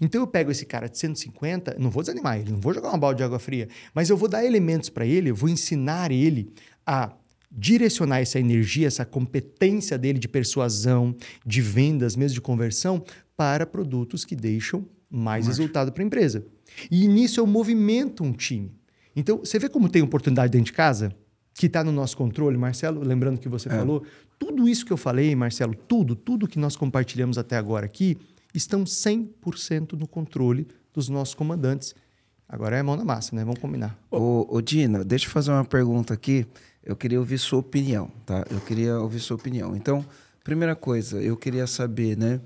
Então 0.00 0.20
eu 0.22 0.26
pego 0.26 0.50
esse 0.50 0.64
cara 0.64 0.88
de 0.88 0.96
150, 0.98 1.76
não 1.78 1.90
vou 1.90 2.02
desanimar 2.02 2.38
ele, 2.40 2.50
não 2.52 2.58
vou 2.58 2.72
jogar 2.72 2.88
uma 2.88 2.98
balde 2.98 3.18
de 3.18 3.24
água 3.24 3.38
fria, 3.38 3.68
mas 3.94 4.08
eu 4.08 4.16
vou 4.16 4.28
dar 4.28 4.44
elementos 4.44 4.88
para 4.88 5.04
ele, 5.06 5.30
eu 5.30 5.34
vou 5.34 5.48
ensinar 5.48 6.10
ele 6.10 6.50
a 6.86 7.12
direcionar 7.50 8.20
essa 8.20 8.40
energia, 8.40 8.86
essa 8.86 9.04
competência 9.04 9.98
dele 9.98 10.18
de 10.18 10.26
persuasão, 10.26 11.14
de 11.44 11.60
vendas, 11.60 12.16
mesmo 12.16 12.34
de 12.34 12.40
conversão, 12.40 13.04
para 13.36 13.66
produtos 13.66 14.24
que 14.24 14.34
deixam 14.34 14.88
mais 15.10 15.46
resultado 15.46 15.92
para 15.92 16.02
a 16.02 16.06
empresa. 16.06 16.46
E 16.90 17.06
nisso 17.06 17.40
eu 17.40 17.46
movimento 17.46 18.22
um 18.22 18.32
time. 18.32 18.72
Então, 19.14 19.38
você 19.38 19.58
vê 19.58 19.68
como 19.68 19.88
tem 19.88 20.02
oportunidade 20.02 20.52
dentro 20.52 20.66
de 20.66 20.72
casa? 20.72 21.14
Que 21.54 21.66
está 21.66 21.84
no 21.84 21.92
nosso 21.92 22.16
controle, 22.16 22.56
Marcelo, 22.56 23.02
lembrando 23.02 23.38
que 23.38 23.48
você 23.48 23.68
falou, 23.68 24.02
tudo 24.38 24.66
isso 24.68 24.86
que 24.86 24.92
eu 24.92 24.96
falei, 24.96 25.34
Marcelo, 25.36 25.74
tudo, 25.74 26.16
tudo 26.16 26.48
que 26.48 26.58
nós 26.58 26.76
compartilhamos 26.76 27.36
até 27.36 27.56
agora 27.56 27.84
aqui, 27.84 28.16
estão 28.54 28.84
100% 28.84 29.92
no 29.92 30.08
controle 30.08 30.66
dos 30.94 31.08
nossos 31.08 31.34
comandantes. 31.34 31.94
Agora 32.48 32.76
é 32.76 32.82
mão 32.82 32.96
na 32.96 33.04
massa, 33.04 33.34
né? 33.36 33.44
Vamos 33.44 33.60
combinar. 33.60 33.98
Ô, 34.10 34.46
ô 34.48 34.60
Dina, 34.60 35.04
deixa 35.04 35.26
eu 35.26 35.30
fazer 35.30 35.50
uma 35.50 35.64
pergunta 35.64 36.12
aqui. 36.12 36.46
Eu 36.84 36.96
queria 36.96 37.18
ouvir 37.18 37.38
sua 37.38 37.60
opinião, 37.60 38.10
tá? 38.26 38.44
Eu 38.50 38.60
queria 38.60 38.98
ouvir 38.98 39.20
sua 39.20 39.36
opinião. 39.36 39.76
Então, 39.76 40.04
primeira 40.42 40.74
coisa, 40.74 41.22
eu 41.22 41.36
queria 41.36 41.66
saber, 41.66 42.16
né? 42.16 42.40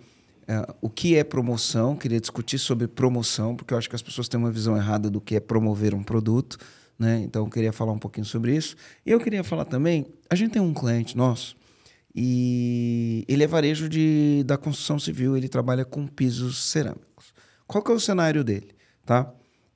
Eh, 0.48 0.74
o 0.80 0.88
que 0.88 1.16
é 1.16 1.24
promoção? 1.24 1.96
Queria 1.96 2.20
discutir 2.20 2.58
sobre 2.58 2.86
promoção, 2.86 3.56
porque 3.56 3.74
eu 3.74 3.78
acho 3.78 3.88
que 3.88 3.96
as 3.96 4.02
pessoas 4.02 4.28
têm 4.28 4.38
uma 4.38 4.50
visão 4.50 4.76
errada 4.76 5.10
do 5.10 5.20
que 5.20 5.36
é 5.36 5.40
promover 5.40 5.94
um 5.94 6.02
produto, 6.02 6.58
né? 6.98 7.20
Então, 7.22 7.44
eu 7.44 7.50
queria 7.50 7.72
falar 7.72 7.92
um 7.92 7.98
pouquinho 7.98 8.24
sobre 8.24 8.54
isso. 8.54 8.76
E 9.04 9.10
eu 9.10 9.20
queria 9.20 9.44
falar 9.44 9.64
também, 9.64 10.06
a 10.30 10.34
gente 10.34 10.52
tem 10.52 10.62
um 10.62 10.72
cliente 10.72 11.16
nosso 11.16 11.56
e 12.14 13.24
ele 13.28 13.44
é 13.44 13.46
varejo 13.46 13.88
de, 13.90 14.42
da 14.46 14.56
construção 14.56 14.98
civil, 14.98 15.36
ele 15.36 15.48
trabalha 15.48 15.84
com 15.84 16.06
pisos 16.06 16.64
cerâmicos. 16.64 17.34
Qual 17.66 17.84
que 17.84 17.92
é 17.92 17.94
o 17.94 18.00
cenário 18.00 18.42
dele, 18.42 18.68
tá? 19.04 19.30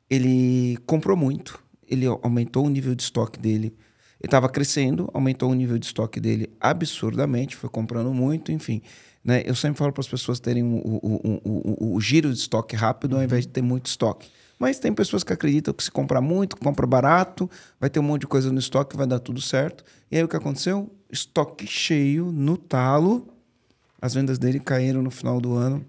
Ele 0.08 0.78
comprou 0.86 1.16
muito, 1.16 1.62
ele 1.86 2.06
aumentou 2.06 2.64
o 2.64 2.70
nível 2.70 2.94
de 2.94 3.02
estoque 3.02 3.38
dele, 3.38 3.74
ele 4.18 4.26
estava 4.26 4.48
crescendo, 4.48 5.10
aumentou 5.12 5.50
o 5.50 5.54
nível 5.54 5.78
de 5.78 5.86
estoque 5.86 6.18
dele 6.18 6.50
absurdamente, 6.58 7.56
foi 7.56 7.68
comprando 7.68 8.12
muito, 8.14 8.50
enfim. 8.50 8.80
Né? 9.24 9.42
Eu 9.44 9.54
sempre 9.54 9.78
falo 9.78 9.92
para 9.92 10.00
as 10.00 10.08
pessoas 10.08 10.40
terem 10.40 10.62
o, 10.62 10.76
o, 10.76 11.40
o, 11.44 11.94
o, 11.96 12.00
giro 12.00 12.32
de 12.32 12.38
estoque 12.38 12.74
rápido 12.74 13.16
ao 13.16 13.22
invés 13.22 13.46
de 13.46 13.48
ter 13.48 13.62
muito 13.62 13.86
estoque. 13.86 14.30
Mas 14.58 14.78
tem 14.78 14.92
pessoas 14.92 15.22
que 15.24 15.32
acreditam 15.32 15.72
que 15.72 15.82
se 15.82 15.90
comprar 15.90 16.20
muito, 16.20 16.56
compra 16.56 16.86
barato, 16.86 17.48
vai 17.78 17.88
ter 17.88 18.00
um 18.00 18.02
monte 18.02 18.22
de 18.22 18.26
coisa 18.26 18.52
no 18.52 18.58
estoque, 18.58 18.96
vai 18.96 19.06
dar 19.06 19.18
tudo 19.18 19.40
certo. 19.40 19.84
E 20.10 20.16
aí 20.16 20.24
o 20.24 20.28
que 20.28 20.36
aconteceu? 20.36 20.90
Estoque 21.10 21.66
cheio, 21.66 22.30
no 22.32 22.56
talo. 22.56 23.26
As 24.00 24.14
vendas 24.14 24.38
dele 24.38 24.60
caíram 24.60 25.02
no 25.02 25.10
final 25.10 25.40
do 25.40 25.54
ano 25.54 25.84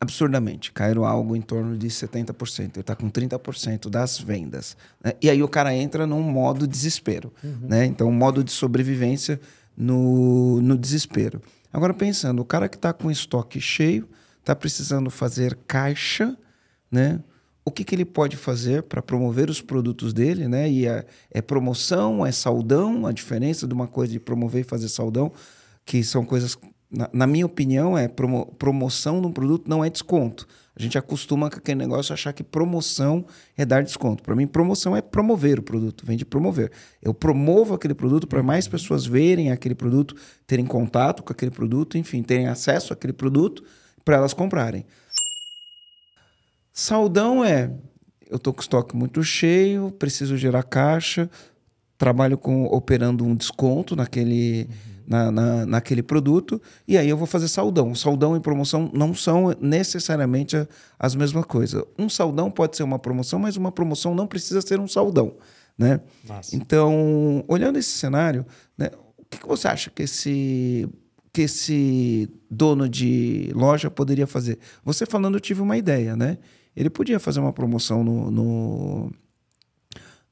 absurdamente. 0.00 0.72
Caíram 0.72 1.04
algo 1.04 1.34
em 1.34 1.40
torno 1.40 1.76
de 1.76 1.88
70%. 1.88 2.60
Ele 2.60 2.80
está 2.80 2.94
com 2.94 3.10
30% 3.10 3.88
das 3.88 4.18
vendas. 4.18 4.76
né? 5.02 5.12
E 5.20 5.28
aí 5.28 5.42
o 5.42 5.48
cara 5.48 5.74
entra 5.74 6.06
num 6.06 6.22
modo 6.22 6.66
desespero. 6.66 7.32
Né? 7.42 7.86
Então, 7.86 8.08
um 8.08 8.12
modo 8.12 8.44
de 8.44 8.52
sobrevivência 8.52 9.40
no, 9.76 10.60
no 10.60 10.76
desespero. 10.76 11.40
Agora, 11.72 11.92
pensando, 11.92 12.40
o 12.40 12.44
cara 12.44 12.68
que 12.68 12.76
está 12.76 12.92
com 12.92 13.10
estoque 13.10 13.60
cheio, 13.60 14.08
está 14.40 14.56
precisando 14.56 15.10
fazer 15.10 15.58
caixa, 15.66 16.36
né? 16.90 17.22
O 17.64 17.70
que, 17.70 17.84
que 17.84 17.94
ele 17.94 18.04
pode 18.06 18.34
fazer 18.34 18.82
para 18.84 19.02
promover 19.02 19.50
os 19.50 19.60
produtos 19.60 20.14
dele, 20.14 20.48
né? 20.48 20.70
E 20.70 20.86
é, 20.86 21.04
é 21.30 21.42
promoção, 21.42 22.24
é 22.24 22.32
saldão, 22.32 23.06
a 23.06 23.12
diferença 23.12 23.66
de 23.66 23.74
uma 23.74 23.86
coisa 23.86 24.12
de 24.12 24.18
promover 24.18 24.62
e 24.62 24.64
fazer 24.64 24.88
saldão, 24.88 25.30
que 25.84 26.02
são 26.02 26.24
coisas, 26.24 26.56
na, 26.90 27.10
na 27.12 27.26
minha 27.26 27.46
opinião, 27.46 27.96
é 27.96 28.08
promo- 28.08 28.46
promoção 28.58 29.20
de 29.20 29.26
um 29.26 29.32
produto 29.32 29.68
não 29.68 29.84
é 29.84 29.90
desconto. 29.90 30.46
A 30.74 30.80
gente 30.80 30.96
acostuma 30.96 31.50
com 31.50 31.56
aquele 31.56 31.78
negócio 31.78 32.12
achar 32.12 32.32
que 32.32 32.44
promoção 32.44 33.26
é 33.56 33.64
dar 33.64 33.82
desconto. 33.82 34.22
Para 34.22 34.36
mim, 34.36 34.46
promoção 34.46 34.96
é 34.96 35.02
promover 35.02 35.58
o 35.58 35.62
produto, 35.62 36.06
vem 36.06 36.16
de 36.16 36.24
promover. 36.24 36.70
Eu 37.02 37.12
promovo 37.12 37.74
aquele 37.74 37.94
produto 37.94 38.28
para 38.28 38.42
mais 38.42 38.68
pessoas 38.68 39.04
verem 39.04 39.50
aquele 39.50 39.74
produto, 39.74 40.14
terem 40.46 40.64
contato 40.64 41.22
com 41.22 41.32
aquele 41.32 41.50
produto, 41.50 41.98
enfim, 41.98 42.22
terem 42.22 42.46
acesso 42.46 42.92
àquele 42.92 43.12
produto 43.12 43.64
para 44.04 44.16
elas 44.16 44.32
comprarem. 44.32 44.86
Saldão 46.72 47.44
é, 47.44 47.72
eu 48.30 48.38
tô 48.38 48.52
com 48.52 48.60
o 48.60 48.62
estoque 48.62 48.94
muito 48.94 49.20
cheio, 49.24 49.90
preciso 49.90 50.36
gerar 50.36 50.62
caixa, 50.62 51.28
trabalho 51.98 52.38
com 52.38 52.66
operando 52.66 53.24
um 53.24 53.34
desconto 53.34 53.96
naquele, 53.96 54.68
na, 55.08 55.30
na, 55.30 55.64
naquele 55.64 56.02
produto, 56.02 56.60
e 56.86 56.98
aí 56.98 57.08
eu 57.08 57.16
vou 57.16 57.26
fazer 57.26 57.48
saldão. 57.48 57.94
Saldão 57.94 58.36
e 58.36 58.40
promoção 58.40 58.90
não 58.92 59.14
são 59.14 59.56
necessariamente 59.58 60.54
a- 60.56 60.68
as 60.98 61.14
mesmas 61.14 61.46
coisas. 61.46 61.82
Um 61.98 62.08
saldão 62.10 62.50
pode 62.50 62.76
ser 62.76 62.82
uma 62.82 62.98
promoção, 62.98 63.38
mas 63.38 63.56
uma 63.56 63.72
promoção 63.72 64.14
não 64.14 64.26
precisa 64.26 64.60
ser 64.60 64.78
um 64.78 64.86
saldão. 64.86 65.34
Né? 65.78 66.00
Então, 66.56 67.42
olhando 67.48 67.78
esse 67.78 67.90
cenário, 67.92 68.44
né, 68.76 68.90
o 69.16 69.24
que, 69.30 69.38
que 69.38 69.46
você 69.46 69.66
acha 69.68 69.88
que 69.90 70.02
esse, 70.02 70.86
que 71.32 71.42
esse 71.42 72.28
dono 72.50 72.86
de 72.88 73.50
loja 73.54 73.90
poderia 73.90 74.26
fazer? 74.26 74.58
Você 74.84 75.06
falando, 75.06 75.36
eu 75.36 75.40
tive 75.40 75.62
uma 75.62 75.76
ideia, 75.78 76.14
né? 76.16 76.36
Ele 76.76 76.90
podia 76.90 77.18
fazer 77.18 77.40
uma 77.40 77.52
promoção 77.52 78.04
no, 78.04 78.30
no, 78.30 79.12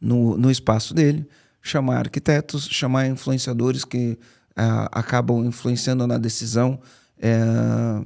no, 0.01 0.36
no 0.36 0.51
espaço 0.51 0.93
dele, 0.94 1.27
chamar 1.62 1.98
arquitetos, 1.98 2.69
chamar 2.70 3.07
influenciadores 3.07 3.85
que 3.85 4.19
ah, 4.57 4.89
acabam 4.93 5.45
influenciando 5.45 6.07
na 6.07 6.19
decisão 6.19 6.78
eh, 7.20 8.03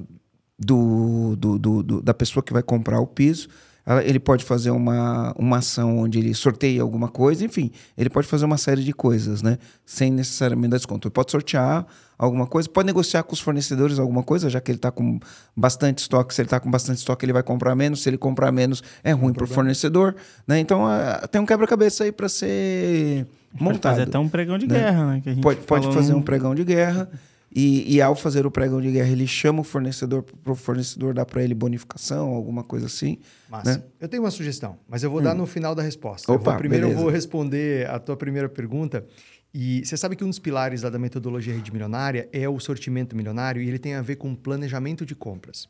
do, 0.59 1.35
do, 1.37 1.57
do- 1.59 1.83
do- 1.83 2.01
da 2.01 2.13
pessoa 2.13 2.43
que 2.43 2.53
vai 2.53 2.61
comprar 2.63 2.99
o 2.99 3.07
piso. 3.07 3.47
Ela- 3.85 4.03
Ele 4.03 4.19
pode 4.19 4.43
fazer 4.45 4.69
uma, 4.69 5.33
uma 5.37 5.57
ação 5.57 5.97
onde 5.99 6.19
ele 6.19 6.33
sorteia 6.35 6.81
alguma 6.83 7.07
coisa, 7.07 7.43
enfim, 7.43 7.71
ele 7.97 8.09
pode 8.11 8.27
fazer 8.27 8.45
uma 8.45 8.57
série 8.57 8.83
de 8.83 8.93
coisas, 8.93 9.41
né? 9.41 9.57
Sem 9.85 10.11
necessariamente 10.11 10.69
dar 10.69 10.77
desconto. 10.77 11.07
Ele 11.07 11.13
pode 11.13 11.31
sortear 11.31 11.85
alguma 12.15 12.45
coisa, 12.45 12.69
pode 12.69 12.85
negociar 12.85 13.23
com 13.23 13.33
os 13.33 13.39
fornecedores 13.39 13.97
alguma 13.97 14.21
coisa, 14.21 14.51
já 14.51 14.61
que 14.61 14.69
ele 14.69 14.77
está 14.77 14.91
com 14.91 15.19
bastante 15.57 15.97
estoque. 15.97 16.31
Se 16.35 16.41
ele 16.41 16.45
está 16.45 16.59
com 16.59 16.69
bastante 16.69 16.97
estoque, 16.99 17.25
ele 17.25 17.33
vai 17.33 17.41
comprar 17.41 17.73
menos. 17.75 18.03
Se 18.03 18.09
ele 18.09 18.19
comprar 18.19 18.51
menos, 18.51 18.83
é 19.03 19.11
ruim 19.13 19.33
para 19.33 19.45
o 19.45 19.47
fornecedor. 19.47 20.15
Né? 20.47 20.59
Então, 20.59 20.85
ah, 20.85 21.27
tem 21.31 21.41
um 21.41 21.45
quebra-cabeça 21.47 22.03
aí 22.03 22.11
para 22.11 22.29
ser 22.29 23.25
Pode 23.51 23.63
montado. 23.63 23.91
fazer 23.93 24.03
até 24.03 24.17
um 24.19 24.29
pregão 24.29 24.57
de 24.57 24.67
né? 24.67 24.75
guerra, 24.79 25.05
né? 25.07 25.21
Que 25.21 25.29
a 25.29 25.33
gente 25.33 25.43
Pode, 25.43 25.59
pode 25.61 25.93
fazer 25.93 26.11
no- 26.13 26.19
um 26.19 26.21
pregão 26.21 26.55
de 26.55 26.63
guerra. 26.63 27.09
E, 27.53 27.95
e 27.95 28.01
ao 28.01 28.15
fazer 28.15 28.45
o 28.45 28.51
pregão 28.51 28.79
de 28.79 28.89
guerra, 28.89 29.09
ele 29.09 29.27
chama 29.27 29.59
o 29.59 29.63
fornecedor 29.63 30.23
para 30.23 30.53
o 30.53 30.55
fornecedor 30.55 31.13
dar 31.13 31.25
para 31.25 31.43
ele 31.43 31.53
bonificação, 31.53 32.29
alguma 32.29 32.63
coisa 32.63 32.85
assim. 32.85 33.17
Massa. 33.49 33.77
Né? 33.77 33.83
Eu 33.99 34.07
tenho 34.07 34.23
uma 34.23 34.31
sugestão, 34.31 34.77
mas 34.87 35.03
eu 35.03 35.11
vou 35.11 35.21
dar 35.21 35.35
no 35.35 35.45
final 35.45 35.75
da 35.75 35.83
resposta. 35.83 36.31
Eu 36.31 36.35
Opa, 36.35 36.51
vou- 36.51 36.59
primeiro 36.59 36.85
beleza. 36.85 36.99
eu 36.99 37.03
vou 37.03 37.11
responder 37.11 37.89
a 37.89 37.99
tua 37.99 38.15
primeira 38.15 38.47
pergunta. 38.47 39.05
E 39.53 39.83
você 39.85 39.97
sabe 39.97 40.15
que 40.15 40.23
um 40.23 40.29
dos 40.29 40.39
pilares 40.39 40.81
lá 40.83 40.89
da 40.89 40.97
metodologia 40.97 41.53
rede 41.53 41.73
milionária 41.73 42.29
é 42.31 42.47
o 42.47 42.57
sortimento 42.57 43.17
milionário 43.17 43.61
e 43.61 43.67
ele 43.67 43.79
tem 43.79 43.95
a 43.95 44.01
ver 44.01 44.15
com 44.15 44.33
planejamento 44.33 45.05
de 45.05 45.13
compras. 45.13 45.67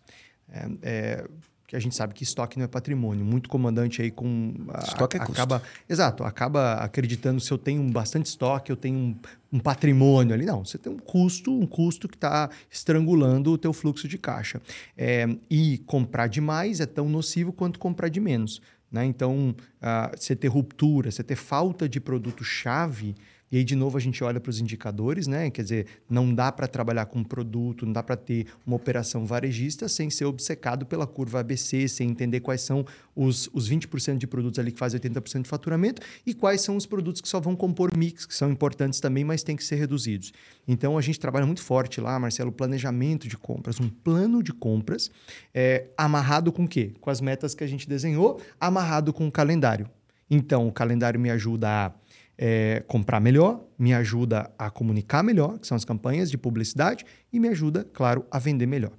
É, 0.54 0.68
é, 0.84 1.26
que 1.72 1.76
a 1.78 1.80
gente 1.80 1.96
sabe 1.96 2.14
que 2.14 2.22
estoque 2.22 2.58
não 2.58 2.66
é 2.66 2.68
patrimônio. 2.68 3.24
Muito 3.24 3.48
comandante 3.48 4.02
aí 4.02 4.12
com 4.12 4.54
a- 4.68 4.80
Estoque 4.84 5.16
é 5.16 5.20
custo. 5.22 5.32
acaba, 5.32 5.64
exato, 5.88 6.22
acaba 6.26 6.74
acreditando 6.74 7.40
se 7.40 7.50
eu 7.50 7.58
tenho 7.58 7.82
bastante 7.90 8.26
estoque, 8.26 8.70
eu 8.70 8.76
tenho 8.76 8.98
um, 8.98 9.16
um 9.54 9.58
patrimônio 9.58 10.34
ali. 10.34 10.46
Não, 10.46 10.66
você 10.66 10.78
tem 10.78 10.92
um 10.92 10.98
custo, 11.00 11.50
um 11.50 11.66
custo 11.66 12.10
que 12.10 12.18
está 12.18 12.50
estrangulando 12.70 13.54
o 13.54 13.58
teu 13.58 13.72
fluxo 13.72 14.06
de 14.06 14.18
caixa. 14.18 14.62
É, 14.98 15.26
e 15.50 15.78
comprar 15.86 16.28
demais 16.28 16.82
é 16.82 16.86
tão 16.86 17.08
nocivo 17.08 17.54
quanto 17.54 17.80
comprar 17.80 18.10
de 18.10 18.20
menos. 18.20 18.62
Né? 18.92 19.06
Então, 19.06 19.56
ah, 19.82 20.12
você 20.14 20.36
ter 20.36 20.50
ruptura, 20.50 21.10
você 21.10 21.24
ter 21.24 21.38
falta 21.38 21.88
de 21.88 22.02
produto-chave, 22.02 23.16
e 23.52 23.58
aí, 23.58 23.64
de 23.66 23.76
novo, 23.76 23.98
a 23.98 24.00
gente 24.00 24.24
olha 24.24 24.40
para 24.40 24.50
os 24.50 24.62
indicadores, 24.62 25.28
né? 25.28 25.50
Quer 25.50 25.64
dizer, 25.64 25.88
não 26.10 26.34
dá 26.34 26.52
para 26.52 26.68
trabalhar 26.68 27.06
com 27.08 27.22
produto, 27.22 27.86
não 27.86 27.92
dá 27.92 28.02
para 28.02 28.16
ter 28.16 28.48
uma 28.66 28.78
operação 28.78 29.26
varejista 29.26 29.90
sem 29.90 30.10
ser 30.10 30.24
obcecado 30.24 30.86
pela 30.86 31.06
curva 31.06 31.42
ABC, 31.42 31.88
sem 31.90 32.10
entender 32.10 32.40
quais 32.40 32.62
são 32.62 32.86
os, 33.14 33.50
os 33.54 33.70
20% 33.70 34.18
de 34.18 34.26
produtos 34.26 34.58
ali 34.58 34.72
que 34.72 34.80
fazem 34.80 35.00
80% 35.00 35.42
de 35.42 35.50
faturamento 35.50 36.02
e 36.26 36.34
quais 36.34 36.62
são 36.62 36.78
os 36.78 36.86
produtos 36.86 37.22
que 37.22 37.28
só 37.28 37.42
vão 37.42 37.54
compor 37.56 37.96
mix, 37.96 38.26
que 38.26 38.34
são 38.34 38.50
importantes 38.50 39.02
também, 39.02 39.26
mas 39.26 39.44
têm 39.44 39.58
que 39.58 39.64
ser 39.66 39.76
reduzidos. 39.76 40.32
Então, 40.66 40.98
a 40.98 41.02
gente 41.02 41.20
trabalha 41.20 41.46
muito 41.46 41.62
forte 41.62 42.00
lá, 42.00 42.18
Marcelo, 42.18 42.54
planejamento 42.54 43.28
de 43.28 43.38
compras, 43.38 43.82
um 43.82 43.90
plano 43.90 44.42
de 44.42 44.54
compras 44.54 45.12
é, 45.54 45.88
amarrado 45.98 46.54
com 46.54 46.64
o 46.64 46.68
quê? 46.68 46.94
Com 47.02 47.10
as 47.10 47.20
metas 47.20 47.54
que 47.54 47.66
a 47.66 47.68
gente 47.68 47.90
desenhou, 47.90 48.40
amarrado 48.60 49.12
com 49.12 49.28
o 49.28 49.32
calendário. 49.32 49.90
Então, 50.30 50.66
o 50.66 50.72
calendário 50.72 51.20
me 51.20 51.30
ajuda 51.30 51.68
a 51.68 51.92
é, 52.44 52.84
comprar 52.88 53.20
melhor, 53.20 53.64
me 53.78 53.94
ajuda 53.94 54.52
a 54.58 54.72
comunicar 54.72 55.22
melhor, 55.22 55.60
que 55.60 55.68
são 55.68 55.76
as 55.76 55.86
campanhas 55.86 56.32
de 56.32 56.40
publicidade, 56.40 57.06
e 57.32 57.40
me 57.40 57.48
ajuda, 57.48 57.88
claro, 57.94 58.26
a 58.32 58.40
vender 58.40 58.66
melhor. 58.66 58.92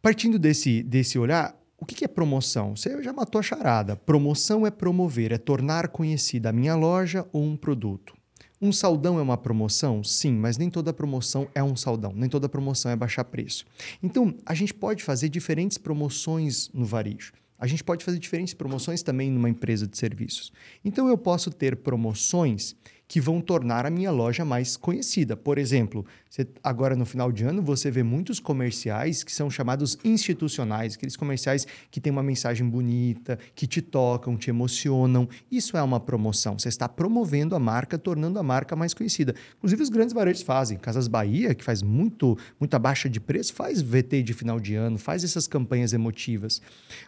Partindo 0.00 0.38
desse, 0.38 0.82
desse 0.82 1.18
olhar, 1.18 1.54
o 1.76 1.84
que 1.84 2.02
é 2.02 2.08
promoção? 2.08 2.74
Você 2.74 3.02
já 3.02 3.12
matou 3.12 3.38
a 3.38 3.42
charada. 3.42 3.94
Promoção 3.94 4.66
é 4.66 4.70
promover, 4.70 5.32
é 5.32 5.38
tornar 5.38 5.88
conhecida 5.88 6.48
a 6.48 6.52
minha 6.52 6.74
loja 6.74 7.26
ou 7.30 7.44
um 7.44 7.58
produto. 7.58 8.14
Um 8.62 8.72
saldão 8.72 9.18
é 9.18 9.22
uma 9.22 9.36
promoção? 9.36 10.02
Sim, 10.02 10.32
mas 10.32 10.56
nem 10.56 10.70
toda 10.70 10.94
promoção 10.94 11.46
é 11.54 11.62
um 11.62 11.76
saldão, 11.76 12.12
nem 12.14 12.28
toda 12.28 12.48
promoção 12.48 12.90
é 12.90 12.96
baixar 12.96 13.24
preço. 13.24 13.66
Então, 14.02 14.34
a 14.46 14.54
gente 14.54 14.72
pode 14.72 15.02
fazer 15.02 15.28
diferentes 15.28 15.76
promoções 15.76 16.70
no 16.72 16.86
varejo. 16.86 17.32
A 17.60 17.66
gente 17.66 17.84
pode 17.84 18.04
fazer 18.04 18.18
diferentes 18.18 18.54
promoções 18.54 19.02
também 19.02 19.30
numa 19.30 19.50
empresa 19.50 19.86
de 19.86 19.96
serviços. 19.98 20.50
Então, 20.82 21.06
eu 21.08 21.18
posso 21.18 21.50
ter 21.50 21.76
promoções 21.76 22.74
que 23.10 23.20
vão 23.20 23.40
tornar 23.40 23.86
a 23.86 23.90
minha 23.90 24.12
loja 24.12 24.44
mais 24.44 24.76
conhecida. 24.76 25.36
Por 25.36 25.58
exemplo, 25.58 26.06
você, 26.28 26.46
agora 26.62 26.94
no 26.94 27.04
final 27.04 27.32
de 27.32 27.42
ano 27.42 27.60
você 27.60 27.90
vê 27.90 28.04
muitos 28.04 28.38
comerciais 28.38 29.24
que 29.24 29.32
são 29.32 29.50
chamados 29.50 29.98
institucionais, 30.04 30.94
aqueles 30.94 31.16
comerciais 31.16 31.66
que 31.90 32.00
têm 32.00 32.12
uma 32.12 32.22
mensagem 32.22 32.64
bonita, 32.64 33.36
que 33.52 33.66
te 33.66 33.82
tocam, 33.82 34.36
te 34.36 34.48
emocionam. 34.48 35.28
Isso 35.50 35.76
é 35.76 35.82
uma 35.82 35.98
promoção. 35.98 36.56
Você 36.56 36.68
está 36.68 36.88
promovendo 36.88 37.56
a 37.56 37.58
marca, 37.58 37.98
tornando 37.98 38.38
a 38.38 38.44
marca 38.44 38.76
mais 38.76 38.94
conhecida. 38.94 39.34
Inclusive 39.56 39.82
os 39.82 39.88
grandes 39.88 40.14
varejos 40.14 40.42
fazem. 40.42 40.78
Casas 40.78 41.08
Bahia, 41.08 41.52
que 41.52 41.64
faz 41.64 41.82
muito, 41.82 42.38
muita 42.60 42.78
baixa 42.78 43.10
de 43.10 43.18
preço, 43.18 43.52
faz 43.54 43.82
VT 43.82 44.22
de 44.22 44.32
final 44.32 44.60
de 44.60 44.76
ano, 44.76 44.98
faz 44.98 45.24
essas 45.24 45.48
campanhas 45.48 45.92
emotivas. 45.92 46.62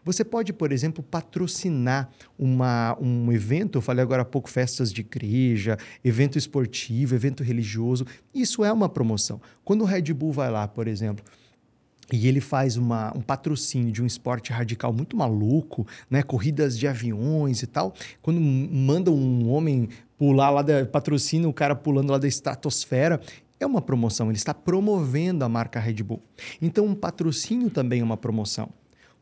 Você 0.04 0.24
pode, 0.24 0.52
por 0.52 0.72
exemplo, 0.72 1.00
patrocinar 1.00 2.10
uma, 2.36 2.98
um 3.00 3.30
evento. 3.30 3.78
Eu 3.78 3.82
falei 3.82 4.02
agora 4.02 4.22
há 4.22 4.24
pouco 4.24 4.50
festas 4.50 4.92
de 4.92 5.02
igreja, 5.02 5.78
evento 6.04 6.38
esportivo, 6.38 7.14
evento 7.14 7.42
religioso. 7.42 8.06
Isso 8.34 8.64
é 8.64 8.72
uma 8.72 8.88
promoção. 8.88 9.40
Quando 9.64 9.82
o 9.82 9.84
Red 9.84 10.12
Bull 10.12 10.32
vai 10.32 10.50
lá, 10.50 10.66
por 10.68 10.86
exemplo, 10.86 11.24
e 12.12 12.28
ele 12.28 12.40
faz 12.40 12.76
uma, 12.76 13.16
um 13.16 13.20
patrocínio 13.22 13.90
de 13.90 14.02
um 14.02 14.06
esporte 14.06 14.52
radical 14.52 14.92
muito 14.92 15.16
maluco, 15.16 15.86
né? 16.10 16.22
Corridas 16.22 16.78
de 16.78 16.86
aviões 16.86 17.62
e 17.62 17.66
tal. 17.66 17.94
Quando 18.20 18.40
manda 18.40 19.10
um 19.10 19.50
homem 19.50 19.88
pular 20.18 20.50
lá 20.50 20.62
da 20.62 20.84
patrocínio, 20.84 21.48
o 21.48 21.54
cara 21.54 21.74
pulando 21.74 22.10
lá 22.10 22.18
da 22.18 22.28
estratosfera, 22.28 23.20
é 23.58 23.66
uma 23.66 23.80
promoção. 23.80 24.28
Ele 24.28 24.36
está 24.36 24.52
promovendo 24.52 25.44
a 25.44 25.48
marca 25.48 25.80
Red 25.80 26.02
Bull. 26.02 26.22
Então, 26.60 26.84
um 26.84 26.94
patrocínio 26.94 27.70
também 27.70 28.00
é 28.00 28.04
uma 28.04 28.16
promoção. 28.16 28.68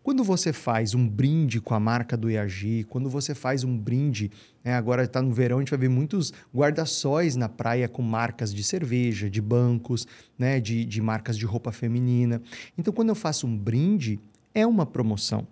Quando 0.02 0.24
você 0.24 0.52
faz 0.52 0.94
um 0.94 1.06
brinde 1.06 1.60
com 1.60 1.74
a 1.74 1.80
marca 1.80 2.16
do 2.16 2.30
EAG, 2.30 2.84
quando 2.84 3.10
você 3.10 3.34
faz 3.34 3.64
um 3.64 3.76
brinde, 3.76 4.30
né, 4.64 4.74
agora 4.74 5.04
está 5.04 5.20
no 5.20 5.30
verão, 5.32 5.58
a 5.58 5.60
gente 5.60 5.70
vai 5.70 5.78
ver 5.78 5.90
muitos 5.90 6.32
guarda-sóis 6.54 7.36
na 7.36 7.48
praia 7.48 7.86
com 7.86 8.00
marcas 8.00 8.54
de 8.54 8.64
cerveja, 8.64 9.28
de 9.28 9.42
bancos, 9.42 10.06
né, 10.38 10.58
de, 10.58 10.86
de 10.86 11.02
marcas 11.02 11.36
de 11.36 11.44
roupa 11.44 11.70
feminina. 11.70 12.40
Então, 12.78 12.94
quando 12.94 13.10
eu 13.10 13.14
faço 13.14 13.46
um 13.46 13.56
brinde, 13.56 14.18
é 14.54 14.66
uma 14.66 14.86
promoção. 14.86 15.46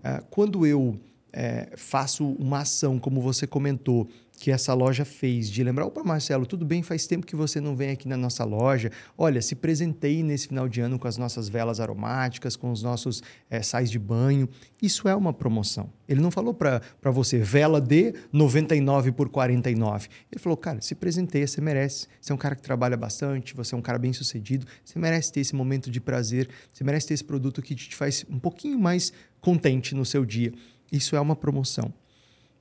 Uh, 0.00 0.24
quando 0.28 0.66
eu 0.66 0.98
é, 1.32 1.70
faço 1.76 2.24
uma 2.24 2.60
ação, 2.60 2.98
como 2.98 3.20
você 3.20 3.46
comentou, 3.46 4.08
que 4.44 4.50
essa 4.50 4.74
loja 4.74 5.06
fez, 5.06 5.48
de 5.48 5.64
lembrar, 5.64 5.86
opa, 5.86 6.04
Marcelo, 6.04 6.44
tudo 6.44 6.66
bem, 6.66 6.82
faz 6.82 7.06
tempo 7.06 7.24
que 7.24 7.34
você 7.34 7.62
não 7.62 7.74
vem 7.74 7.88
aqui 7.88 8.06
na 8.06 8.14
nossa 8.14 8.44
loja. 8.44 8.90
Olha, 9.16 9.40
se 9.40 9.54
presentei 9.54 10.22
nesse 10.22 10.48
final 10.48 10.68
de 10.68 10.82
ano 10.82 10.98
com 10.98 11.08
as 11.08 11.16
nossas 11.16 11.48
velas 11.48 11.80
aromáticas, 11.80 12.54
com 12.54 12.70
os 12.70 12.82
nossos 12.82 13.22
é, 13.48 13.62
sais 13.62 13.90
de 13.90 13.98
banho. 13.98 14.46
Isso 14.82 15.08
é 15.08 15.16
uma 15.16 15.32
promoção. 15.32 15.90
Ele 16.06 16.20
não 16.20 16.30
falou 16.30 16.52
para 16.52 16.82
você, 17.04 17.38
vela 17.38 17.80
de 17.80 18.12
99 18.30 19.12
por 19.12 19.30
49. 19.30 20.08
Ele 20.30 20.38
falou, 20.38 20.58
cara, 20.58 20.78
se 20.82 20.94
presenteia, 20.94 21.46
você 21.46 21.62
merece. 21.62 22.06
Você 22.20 22.30
é 22.30 22.34
um 22.34 22.38
cara 22.38 22.54
que 22.54 22.60
trabalha 22.60 22.98
bastante, 22.98 23.54
você 23.54 23.74
é 23.74 23.78
um 23.78 23.80
cara 23.80 23.98
bem 23.98 24.12
sucedido, 24.12 24.66
você 24.84 24.98
merece 24.98 25.32
ter 25.32 25.40
esse 25.40 25.54
momento 25.54 25.90
de 25.90 26.02
prazer, 26.02 26.50
você 26.70 26.84
merece 26.84 27.06
ter 27.06 27.14
esse 27.14 27.24
produto 27.24 27.62
que 27.62 27.74
te 27.74 27.96
faz 27.96 28.26
um 28.28 28.38
pouquinho 28.38 28.78
mais 28.78 29.10
contente 29.40 29.94
no 29.94 30.04
seu 30.04 30.22
dia. 30.22 30.52
Isso 30.92 31.16
é 31.16 31.20
uma 31.20 31.34
promoção. 31.34 31.90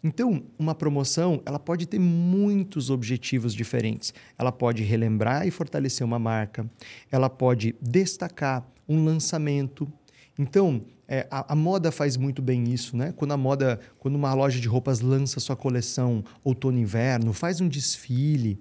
Então, 0.03 0.43
uma 0.59 0.75
promoção, 0.75 1.41
ela 1.45 1.57
pode 1.57 1.85
ter 1.85 1.97
muitos 1.97 2.89
objetivos 2.89 3.53
diferentes. 3.53 4.13
Ela 4.37 4.51
pode 4.51 4.83
relembrar 4.83 5.47
e 5.47 5.51
fortalecer 5.51 6.05
uma 6.05 6.19
marca, 6.19 6.69
ela 7.09 7.29
pode 7.29 7.73
destacar 7.81 8.67
um 8.87 9.05
lançamento. 9.05 9.91
Então, 10.37 10.83
é, 11.07 11.25
a, 11.31 11.53
a, 11.53 11.55
moda 11.55 11.91
faz 11.91 12.17
muito 12.17 12.41
bem 12.41 12.65
isso, 12.73 12.97
né? 12.97 13.13
Quando 13.15 13.31
a 13.31 13.37
moda, 13.37 13.79
quando 13.99 14.15
uma 14.15 14.33
loja 14.33 14.59
de 14.59 14.67
roupas 14.67 14.99
lança 14.99 15.39
sua 15.39 15.55
coleção 15.55 16.23
outono 16.43 16.77
inverno, 16.77 17.31
faz 17.31 17.61
um 17.61 17.67
desfile, 17.67 18.59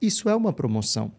isso 0.00 0.28
é 0.28 0.36
uma 0.36 0.52
promoção. 0.52 1.10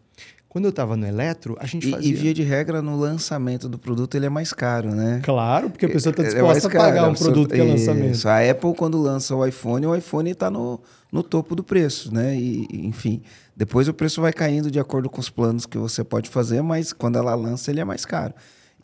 Quando 0.56 0.64
eu 0.64 0.70
estava 0.70 0.96
no 0.96 1.06
Eletro, 1.06 1.58
a 1.60 1.66
gente 1.66 1.90
e, 1.90 1.92
fazia... 1.92 2.10
E 2.10 2.14
via 2.14 2.34
de 2.34 2.42
regra, 2.42 2.82
no 2.82 2.98
lançamento 2.98 3.68
do 3.68 3.78
produto, 3.78 4.16
ele 4.16 4.28
é 4.28 4.30
mais 4.30 4.54
caro, 4.54 4.96
né? 4.96 5.20
Claro, 5.22 5.70
porque 5.70 5.86
a 5.86 5.90
pessoa 5.90 6.12
está 6.12 6.24
é, 6.24 6.28
é 6.28 6.30
disposta 6.30 6.70
é 6.70 6.72
a 6.72 6.80
pagar 6.80 7.10
um 7.10 7.14
produto 7.14 7.54
que 7.54 7.60
é 7.60 7.64
lançamento. 7.66 8.14
Isso. 8.14 8.30
A 8.30 8.40
Apple, 8.40 8.74
quando 8.74 8.98
lança 8.98 9.36
o 9.36 9.46
iPhone, 9.46 9.86
o 9.86 9.94
iPhone 9.94 10.32
está 10.32 10.50
no, 10.50 10.80
no 11.12 11.22
topo 11.22 11.58
do 11.58 11.62
preço, 11.62 12.10
né? 12.14 12.38
E, 12.38 12.66
enfim, 12.72 13.22
depois 13.54 13.90
o 13.90 13.94
preço 13.94 14.22
vai 14.22 14.32
caindo 14.32 14.72
de 14.72 14.80
acordo 14.80 15.10
com 15.10 15.20
os 15.20 15.30
planos 15.30 15.66
que 15.66 15.78
você 15.78 16.06
pode 16.06 16.30
fazer, 16.30 16.62
mas 16.62 16.94
quando 16.94 17.18
ela 17.18 17.36
lança, 17.36 17.70
ele 17.70 17.82
é 17.82 17.86
mais 17.86 18.06
caro. 18.06 18.34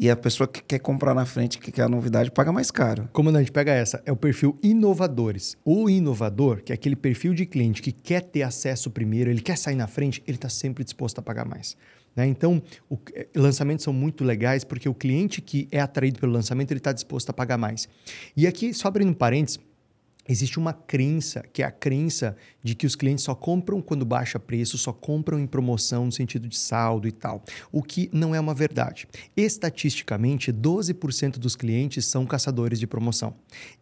E 0.02 0.10
a 0.10 0.15
pessoa 0.15 0.48
que 0.48 0.64
quer 0.64 0.80
comprar 0.80 1.14
na 1.14 1.28
frente, 1.28 1.60
que 1.60 1.72
quer 1.72 1.84
a 1.84 1.88
novidade, 1.88 2.32
paga 2.32 2.52
mais 2.52 2.72
caro. 2.72 3.07
Comandante, 3.14 3.52
pega 3.52 3.72
essa. 3.72 4.02
É 4.03 4.11
o 4.11 4.15
perfil 4.15 4.57
inovadores. 4.64 5.56
O 5.64 5.88
inovador, 5.88 6.64
que 6.64 6.72
é 6.72 6.76
aquele 6.76 6.95
perfil 6.95 7.36
de 7.36 7.45
cliente 7.45 7.84
que 7.84 7.91
quer 7.91 8.22
ter 8.22 8.41
acesso 8.41 8.90
primeiro, 8.90 9.30
ele 9.30 9.41
quer 9.41 9.56
sair 9.56 9.76
na 9.76 9.86
frente, 9.86 10.23
ele 10.26 10.38
está 10.38 10.49
sempre 10.49 10.84
disposto 10.84 11.19
a 11.19 11.22
pagar 11.22 11.45
mais. 11.45 11.78
Né? 12.15 12.26
Então, 12.26 12.64
o, 12.90 12.98
eh, 13.14 13.28
lançamentos 13.36 13.84
são 13.84 13.94
muito 13.94 14.23
legais 14.23 14.64
porque 14.64 14.90
o 14.90 14.94
cliente 14.95 15.40
que 15.40 15.68
é 15.72 15.80
atraído 15.80 16.19
pelo 16.19 16.32
lançamento 16.32 16.72
ele 16.72 16.80
está 16.80 16.91
disposto 16.91 17.30
a 17.30 17.34
pagar 17.34 17.60
mais. 17.60 17.88
E 18.36 18.48
aqui, 18.48 18.73
só 18.73 18.88
abrindo 18.88 19.14
parênteses, 19.14 19.60
Existe 20.27 20.60
uma 20.60 20.72
crença, 20.72 21.43
que 21.52 21.64
é 21.64 21.65
a 21.65 21.72
crença 21.72 22.35
de 22.64 22.76
que 22.76 22.85
os 22.85 22.95
clientes 22.95 23.26
só 23.26 23.34
compram 23.34 23.81
quando 23.81 24.06
baixa 24.06 24.39
preço, 24.39 24.77
só 24.77 24.93
compram 24.93 25.39
em 25.39 25.48
promoção 25.48 26.06
no 26.06 26.11
sentido 26.11 26.48
de 26.48 26.57
saldo 26.57 27.07
e 27.07 27.11
tal, 27.11 27.43
o 27.72 27.81
que 27.81 28.10
não 28.14 28.35
é 28.35 28.39
uma 28.39 28.53
verdade. 28.53 29.07
Estatisticamente, 29.35 30.53
12% 30.53 31.38
dos 31.38 31.56
clientes 31.56 32.06
são 32.06 32.26
caçadores 32.26 32.80
de 32.80 32.85
promoção. 32.85 33.34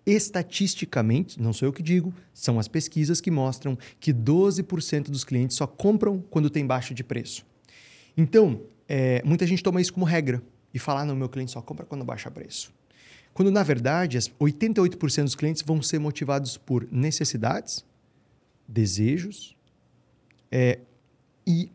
Estatisticamente, 0.06 1.42
não 1.42 1.52
sou 1.52 1.68
eu 1.68 1.74
que 1.74 1.84
digo, 1.84 2.14
são 2.34 2.58
as 2.58 2.68
pesquisas 2.68 3.20
que 3.20 3.30
mostram 3.30 3.78
que 4.00 4.14
12% 4.14 5.10
dos 5.10 5.24
clientes 5.24 5.58
só 5.58 5.68
compram 5.68 6.24
quando 6.30 6.50
tem 6.50 6.66
baixa 6.66 6.94
de 6.94 7.04
preço. 7.04 7.46
Então, 8.16 8.62
é, 8.88 9.22
muita 9.26 9.46
gente 9.46 9.62
toma 9.62 9.82
isso 9.82 9.94
como 9.94 10.06
regra 10.06 10.42
e 10.74 10.80
fala: 10.80 11.02
ah, 11.02 11.06
não, 11.06 11.16
meu 11.16 11.30
cliente 11.30 11.52
só 11.52 11.62
compra 11.62 11.86
quando 11.86 12.04
baixa 12.06 12.32
preço. 12.32 12.74
Quando, 13.40 13.52
na 13.52 13.64
verdade, 13.64 14.18
88% 14.18 15.24
dos 15.24 15.34
clientes 15.34 15.64
vão 15.66 15.82
ser 15.82 15.98
motivados 15.98 16.58
por 16.58 16.86
necessidades, 16.92 17.86
desejos 18.68 19.56
é, 20.52 20.80
e 21.48 21.72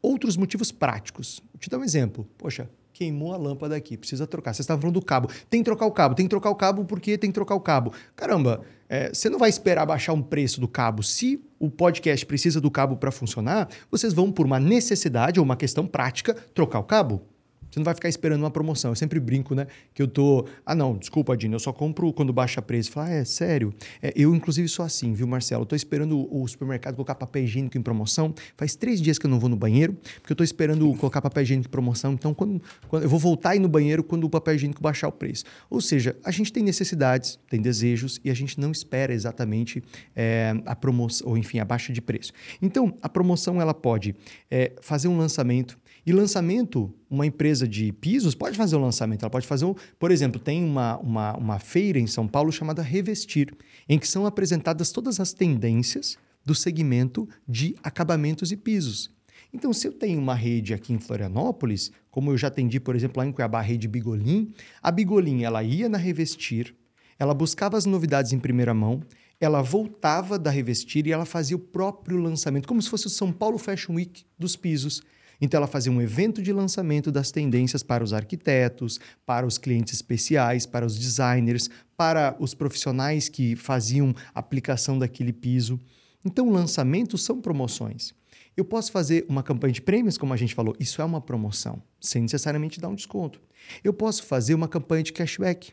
outros 0.00 0.36
motivos 0.36 0.70
práticos. 0.70 1.42
Vou 1.52 1.58
te 1.58 1.68
dar 1.68 1.78
um 1.78 1.82
exemplo. 1.82 2.24
Poxa, 2.38 2.70
queimou 2.92 3.34
a 3.34 3.36
lâmpada 3.36 3.74
aqui, 3.74 3.96
precisa 3.96 4.28
trocar. 4.28 4.54
Você 4.54 4.60
estava 4.60 4.80
falando 4.80 4.94
do 4.94 5.04
cabo. 5.04 5.28
Tem 5.50 5.58
que 5.58 5.64
trocar 5.64 5.86
o 5.86 5.90
cabo, 5.90 6.14
tem 6.14 6.24
que 6.24 6.30
trocar 6.30 6.50
o 6.50 6.54
cabo 6.54 6.84
porque 6.84 7.18
tem 7.18 7.30
que 7.30 7.34
trocar 7.34 7.56
o 7.56 7.60
cabo. 7.60 7.92
Caramba, 8.14 8.60
é, 8.88 9.12
você 9.12 9.28
não 9.28 9.40
vai 9.40 9.48
esperar 9.48 9.84
baixar 9.86 10.12
um 10.12 10.22
preço 10.22 10.60
do 10.60 10.68
cabo. 10.68 11.02
Se 11.02 11.44
o 11.58 11.68
podcast 11.68 12.24
precisa 12.26 12.60
do 12.60 12.70
cabo 12.70 12.96
para 12.96 13.10
funcionar, 13.10 13.68
vocês 13.90 14.14
vão, 14.14 14.30
por 14.30 14.46
uma 14.46 14.60
necessidade 14.60 15.40
ou 15.40 15.44
uma 15.44 15.56
questão 15.56 15.84
prática, 15.84 16.32
trocar 16.54 16.78
o 16.78 16.84
cabo. 16.84 17.26
Você 17.70 17.78
não 17.78 17.84
vai 17.84 17.94
ficar 17.94 18.08
esperando 18.08 18.40
uma 18.40 18.50
promoção. 18.50 18.90
Eu 18.90 18.96
sempre 18.96 19.20
brinco, 19.20 19.54
né? 19.54 19.66
Que 19.94 20.02
eu 20.02 20.08
tô. 20.08 20.46
Ah, 20.64 20.74
não, 20.74 20.96
desculpa, 20.96 21.36
Dino, 21.36 21.54
eu 21.54 21.60
só 21.60 21.72
compro 21.72 22.12
quando 22.12 22.32
baixa 22.32 22.62
preço. 22.62 22.90
Fala, 22.90 23.08
ah, 23.08 23.14
é 23.14 23.24
sério? 23.24 23.72
É, 24.02 24.12
eu, 24.16 24.34
inclusive, 24.34 24.68
sou 24.68 24.84
assim, 24.84 25.12
viu, 25.12 25.26
Marcelo? 25.26 25.62
Eu 25.62 25.66
tô 25.66 25.76
esperando 25.76 26.28
o 26.34 26.46
supermercado 26.46 26.94
colocar 26.94 27.14
papel 27.14 27.44
higiênico 27.44 27.76
em 27.76 27.82
promoção. 27.82 28.34
Faz 28.56 28.74
três 28.74 29.00
dias 29.00 29.18
que 29.18 29.26
eu 29.26 29.30
não 29.30 29.38
vou 29.38 29.48
no 29.48 29.56
banheiro, 29.56 29.96
porque 30.20 30.32
eu 30.32 30.36
tô 30.36 30.44
esperando 30.44 30.92
colocar 30.94 31.20
papel 31.20 31.42
higiênico 31.42 31.68
em 31.68 31.70
promoção. 31.70 32.12
Então, 32.12 32.32
quando, 32.34 32.62
quando 32.88 33.02
eu 33.02 33.08
vou 33.08 33.18
voltar 33.18 33.50
a 33.50 33.56
ir 33.56 33.60
no 33.60 33.68
banheiro 33.68 34.02
quando 34.02 34.24
o 34.24 34.30
papel 34.30 34.54
higiênico 34.54 34.82
baixar 34.82 35.08
o 35.08 35.12
preço. 35.12 35.44
Ou 35.68 35.80
seja, 35.80 36.16
a 36.24 36.30
gente 36.30 36.52
tem 36.52 36.62
necessidades, 36.62 37.38
tem 37.48 37.60
desejos 37.60 38.20
e 38.24 38.30
a 38.30 38.34
gente 38.34 38.58
não 38.58 38.70
espera 38.70 39.12
exatamente 39.12 39.82
é, 40.14 40.54
a 40.64 40.74
promoção, 40.74 41.28
ou 41.28 41.36
enfim, 41.36 41.58
a 41.58 41.64
baixa 41.64 41.92
de 41.92 42.00
preço. 42.00 42.32
Então, 42.60 42.94
a 43.02 43.08
promoção 43.08 43.60
ela 43.60 43.74
pode 43.74 44.14
é, 44.50 44.72
fazer 44.80 45.08
um 45.08 45.16
lançamento 45.18 45.78
e 46.08 46.12
lançamento, 46.12 46.90
uma 47.10 47.26
empresa 47.26 47.68
de 47.68 47.92
pisos 47.92 48.34
pode 48.34 48.56
fazer 48.56 48.76
o 48.76 48.80
lançamento. 48.80 49.24
Ela 49.24 49.30
pode 49.30 49.46
fazer, 49.46 49.66
um, 49.66 49.74
por 49.98 50.10
exemplo, 50.10 50.40
tem 50.40 50.64
uma, 50.64 50.96
uma, 51.00 51.36
uma 51.36 51.58
feira 51.58 51.98
em 51.98 52.06
São 52.06 52.26
Paulo 52.26 52.50
chamada 52.50 52.80
Revestir, 52.80 53.54
em 53.86 53.98
que 53.98 54.08
são 54.08 54.24
apresentadas 54.24 54.90
todas 54.90 55.20
as 55.20 55.34
tendências 55.34 56.16
do 56.42 56.54
segmento 56.54 57.28
de 57.46 57.76
acabamentos 57.82 58.50
e 58.50 58.56
pisos. 58.56 59.10
Então, 59.52 59.70
se 59.70 59.86
eu 59.86 59.92
tenho 59.92 60.18
uma 60.18 60.34
rede 60.34 60.72
aqui 60.72 60.94
em 60.94 60.98
Florianópolis, 60.98 61.92
como 62.10 62.30
eu 62.30 62.38
já 62.38 62.48
atendi, 62.48 62.80
por 62.80 62.96
exemplo, 62.96 63.20
lá 63.20 63.26
em 63.26 63.32
Cuiabá, 63.32 63.58
a 63.58 63.62
rede 63.62 63.86
Bigolim, 63.86 64.50
a 64.82 64.90
Bigolim 64.90 65.42
ela 65.42 65.62
ia 65.62 65.90
na 65.90 65.98
Revestir, 65.98 66.74
ela 67.18 67.34
buscava 67.34 67.76
as 67.76 67.84
novidades 67.84 68.32
em 68.32 68.38
primeira 68.38 68.72
mão, 68.72 69.02
ela 69.38 69.60
voltava 69.60 70.38
da 70.38 70.50
Revestir 70.50 71.06
e 71.06 71.12
ela 71.12 71.26
fazia 71.26 71.56
o 71.56 71.60
próprio 71.60 72.16
lançamento, 72.16 72.66
como 72.66 72.80
se 72.80 72.88
fosse 72.88 73.08
o 73.08 73.10
São 73.10 73.30
Paulo 73.30 73.58
Fashion 73.58 73.96
Week 73.96 74.24
dos 74.38 74.56
pisos. 74.56 75.02
Então, 75.40 75.58
ela 75.58 75.66
fazia 75.66 75.92
um 75.92 76.00
evento 76.00 76.42
de 76.42 76.52
lançamento 76.52 77.12
das 77.12 77.30
tendências 77.30 77.82
para 77.82 78.02
os 78.02 78.12
arquitetos, 78.12 78.98
para 79.24 79.46
os 79.46 79.58
clientes 79.58 79.94
especiais, 79.94 80.66
para 80.66 80.84
os 80.84 80.98
designers, 80.98 81.70
para 81.96 82.36
os 82.38 82.54
profissionais 82.54 83.28
que 83.28 83.54
faziam 83.54 84.14
aplicação 84.34 84.98
daquele 84.98 85.32
piso. 85.32 85.80
Então, 86.24 86.50
lançamentos 86.50 87.22
são 87.22 87.40
promoções. 87.40 88.12
Eu 88.56 88.64
posso 88.64 88.90
fazer 88.90 89.24
uma 89.28 89.42
campanha 89.42 89.72
de 89.72 89.80
prêmios, 89.80 90.18
como 90.18 90.34
a 90.34 90.36
gente 90.36 90.54
falou, 90.54 90.74
isso 90.80 91.00
é 91.00 91.04
uma 91.04 91.20
promoção, 91.20 91.80
sem 92.00 92.22
necessariamente 92.22 92.80
dar 92.80 92.88
um 92.88 92.94
desconto. 92.94 93.40
Eu 93.84 93.92
posso 93.92 94.24
fazer 94.24 94.54
uma 94.54 94.66
campanha 94.66 95.04
de 95.04 95.12
cashback. 95.12 95.72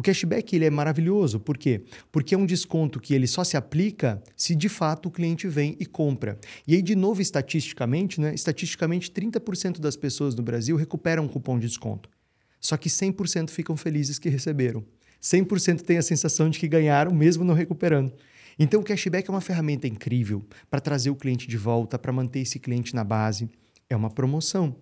O 0.00 0.02
cashback 0.02 0.56
ele 0.56 0.64
é 0.64 0.70
maravilhoso, 0.70 1.38
por 1.38 1.58
quê? 1.58 1.82
Porque 2.10 2.34
é 2.34 2.38
um 2.38 2.46
desconto 2.46 2.98
que 2.98 3.12
ele 3.12 3.26
só 3.26 3.44
se 3.44 3.54
aplica 3.54 4.22
se 4.34 4.54
de 4.54 4.66
fato 4.66 5.10
o 5.10 5.10
cliente 5.10 5.46
vem 5.46 5.76
e 5.78 5.84
compra. 5.84 6.40
E 6.66 6.74
aí, 6.74 6.80
de 6.80 6.96
novo, 6.96 7.20
estatisticamente, 7.20 8.18
né? 8.18 8.34
Estatisticamente, 8.34 9.10
30% 9.10 9.78
das 9.78 9.96
pessoas 9.96 10.34
no 10.34 10.42
Brasil 10.42 10.74
recuperam 10.74 11.24
um 11.24 11.28
cupom 11.28 11.58
de 11.58 11.66
desconto. 11.66 12.08
Só 12.58 12.78
que 12.78 12.88
100% 12.88 13.50
ficam 13.50 13.76
felizes 13.76 14.18
que 14.18 14.30
receberam. 14.30 14.82
100% 15.22 15.82
têm 15.82 15.98
a 15.98 16.02
sensação 16.02 16.48
de 16.48 16.58
que 16.58 16.66
ganharam, 16.66 17.12
mesmo 17.12 17.44
não 17.44 17.52
recuperando. 17.52 18.10
Então, 18.58 18.80
o 18.80 18.84
cashback 18.84 19.28
é 19.28 19.30
uma 19.30 19.42
ferramenta 19.42 19.86
incrível 19.86 20.42
para 20.70 20.80
trazer 20.80 21.10
o 21.10 21.14
cliente 21.14 21.46
de 21.46 21.58
volta, 21.58 21.98
para 21.98 22.10
manter 22.10 22.40
esse 22.40 22.58
cliente 22.58 22.94
na 22.94 23.04
base. 23.04 23.50
É 23.86 23.94
uma 23.94 24.08
promoção. 24.08 24.74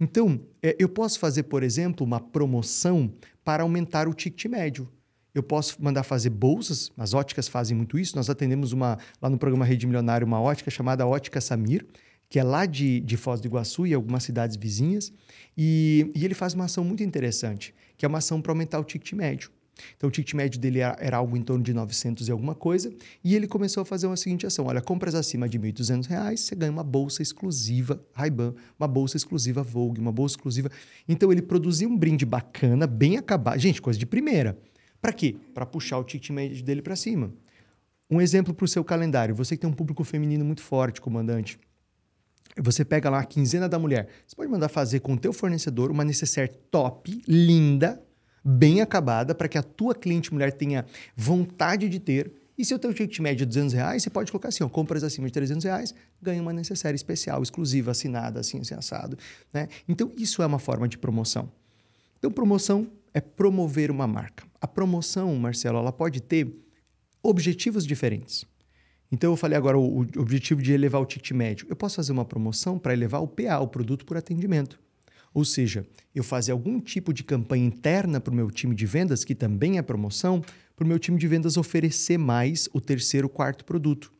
Então, 0.00 0.40
é, 0.62 0.74
eu 0.78 0.88
posso 0.88 1.18
fazer, 1.18 1.44
por 1.44 1.62
exemplo, 1.62 2.04
uma 2.04 2.18
promoção 2.18 3.12
para 3.44 3.62
aumentar 3.62 4.08
o 4.08 4.14
ticket 4.14 4.46
médio. 4.46 4.88
Eu 5.34 5.42
posso 5.42 5.82
mandar 5.82 6.04
fazer 6.04 6.30
bolsas, 6.30 6.92
as 6.96 7.12
óticas 7.12 7.48
fazem 7.48 7.76
muito 7.76 7.98
isso. 7.98 8.14
Nós 8.14 8.30
atendemos 8.30 8.72
uma, 8.72 8.98
lá 9.20 9.28
no 9.28 9.36
programa 9.36 9.64
Rede 9.64 9.86
Milionário 9.86 10.26
uma 10.26 10.40
ótica 10.40 10.70
chamada 10.70 11.06
Ótica 11.06 11.40
Samir, 11.40 11.84
que 12.28 12.38
é 12.38 12.44
lá 12.44 12.66
de, 12.66 13.00
de 13.00 13.16
Foz 13.16 13.40
do 13.40 13.46
Iguaçu 13.46 13.86
e 13.86 13.94
algumas 13.94 14.22
cidades 14.22 14.56
vizinhas. 14.56 15.12
E, 15.56 16.10
e 16.14 16.24
ele 16.24 16.34
faz 16.34 16.54
uma 16.54 16.66
ação 16.66 16.84
muito 16.84 17.02
interessante, 17.02 17.74
que 17.96 18.04
é 18.04 18.08
uma 18.08 18.18
ação 18.18 18.40
para 18.40 18.52
aumentar 18.52 18.78
o 18.78 18.84
ticket 18.84 19.12
médio. 19.12 19.50
Então, 19.96 20.08
o 20.08 20.10
ticket 20.10 20.34
médio 20.34 20.60
dele 20.60 20.80
era, 20.80 20.96
era, 21.00 21.16
algo 21.16 21.36
em 21.36 21.42
torno 21.42 21.62
de 21.62 21.72
900 21.72 22.28
e 22.28 22.32
alguma 22.32 22.54
coisa. 22.54 22.92
E 23.22 23.34
ele 23.34 23.46
começou 23.46 23.82
a 23.82 23.84
fazer 23.84 24.06
uma 24.06 24.16
seguinte 24.16 24.46
ação: 24.46 24.66
olha, 24.66 24.80
compras 24.80 25.14
acima 25.14 25.48
de 25.48 25.58
R$ 25.58 25.72
1.200, 25.72 26.36
você 26.36 26.54
ganha 26.54 26.72
uma 26.72 26.84
bolsa 26.84 27.22
exclusiva 27.22 28.00
Ray-Ban, 28.12 28.54
uma 28.78 28.88
bolsa 28.88 29.16
exclusiva 29.16 29.62
Vogue, 29.62 30.00
uma 30.00 30.12
bolsa 30.12 30.36
exclusiva. 30.36 30.70
Então, 31.08 31.32
ele 31.32 31.42
produzia 31.42 31.88
um 31.88 31.96
brinde 31.96 32.24
bacana, 32.24 32.86
bem 32.86 33.16
acabado. 33.16 33.58
Gente, 33.58 33.82
coisa 33.82 33.98
de 33.98 34.06
primeira. 34.06 34.58
Para 35.00 35.12
quê? 35.12 35.36
Para 35.52 35.66
puxar 35.66 35.98
o 35.98 36.04
ticket 36.04 36.30
médio 36.30 36.64
dele 36.64 36.80
para 36.80 36.96
cima. 36.96 37.32
Um 38.10 38.20
exemplo 38.20 38.54
para 38.54 38.64
o 38.64 38.68
seu 38.68 38.84
calendário. 38.84 39.34
Você 39.34 39.56
que 39.56 39.62
tem 39.62 39.70
um 39.70 39.72
público 39.74 40.04
feminino 40.04 40.44
muito 40.44 40.62
forte, 40.62 41.00
comandante. 41.00 41.58
Você 42.56 42.84
pega 42.84 43.10
lá 43.10 43.20
a 43.20 43.24
quinzena 43.24 43.68
da 43.68 43.78
mulher. 43.78 44.08
Você 44.26 44.36
pode 44.36 44.50
mandar 44.50 44.68
fazer 44.68 45.00
com 45.00 45.14
o 45.14 45.18
teu 45.18 45.32
fornecedor 45.32 45.90
uma 45.90 46.04
necessaire 46.04 46.52
top, 46.70 47.20
linda, 47.26 48.00
bem 48.44 48.80
acabada, 48.80 49.34
para 49.34 49.48
que 49.48 49.56
a 49.56 49.62
tua 49.62 49.94
cliente 49.94 50.32
mulher 50.32 50.52
tenha 50.52 50.84
vontade 51.16 51.88
de 51.88 51.98
ter. 51.98 52.32
E 52.56 52.64
se 52.64 52.74
o 52.74 52.78
teu 52.78 52.92
ticket 52.92 53.18
médio 53.18 53.44
é 53.44 53.46
200 53.46 53.72
reais, 53.72 54.02
você 54.02 54.10
pode 54.10 54.30
colocar 54.30 54.48
assim, 54.48 54.62
ó, 54.62 54.68
compras 54.68 55.02
acima 55.02 55.26
de 55.26 55.32
300 55.32 55.64
reais, 55.64 55.94
ganha 56.22 56.40
uma 56.40 56.52
necessária 56.52 56.94
especial, 56.94 57.42
exclusiva, 57.42 57.90
assinada, 57.90 58.40
assim, 58.40 58.60
assim, 58.60 58.74
assado. 58.74 59.18
Né? 59.52 59.68
Então, 59.88 60.12
isso 60.16 60.42
é 60.42 60.46
uma 60.46 60.58
forma 60.58 60.86
de 60.86 60.98
promoção. 60.98 61.50
Então, 62.18 62.30
promoção 62.30 62.86
é 63.12 63.20
promover 63.20 63.90
uma 63.90 64.06
marca. 64.06 64.44
A 64.60 64.68
promoção, 64.68 65.34
Marcelo, 65.36 65.78
ela 65.78 65.92
pode 65.92 66.20
ter 66.20 66.54
objetivos 67.22 67.86
diferentes. 67.86 68.44
Então, 69.10 69.32
eu 69.32 69.36
falei 69.36 69.56
agora 69.56 69.78
o, 69.78 70.00
o 70.00 70.20
objetivo 70.20 70.62
de 70.62 70.72
elevar 70.72 71.00
o 71.00 71.06
ticket 71.06 71.32
médio. 71.32 71.66
Eu 71.68 71.76
posso 71.76 71.96
fazer 71.96 72.12
uma 72.12 72.24
promoção 72.24 72.78
para 72.78 72.92
elevar 72.92 73.22
o 73.22 73.28
PA, 73.28 73.58
o 73.60 73.68
produto 73.68 74.04
por 74.04 74.16
atendimento. 74.16 74.78
Ou 75.34 75.44
seja, 75.44 75.84
eu 76.14 76.22
fazer 76.22 76.52
algum 76.52 76.80
tipo 76.80 77.12
de 77.12 77.24
campanha 77.24 77.66
interna 77.66 78.20
para 78.20 78.32
o 78.32 78.34
meu 78.34 78.50
time 78.50 78.74
de 78.74 78.86
vendas, 78.86 79.24
que 79.24 79.34
também 79.34 79.76
é 79.78 79.82
promoção, 79.82 80.40
para 80.76 80.84
o 80.84 80.88
meu 80.88 80.98
time 80.98 81.18
de 81.18 81.26
vendas 81.26 81.56
oferecer 81.56 82.16
mais 82.16 82.68
o 82.72 82.80
terceiro, 82.80 83.28
quarto 83.28 83.64
produto. 83.64 84.12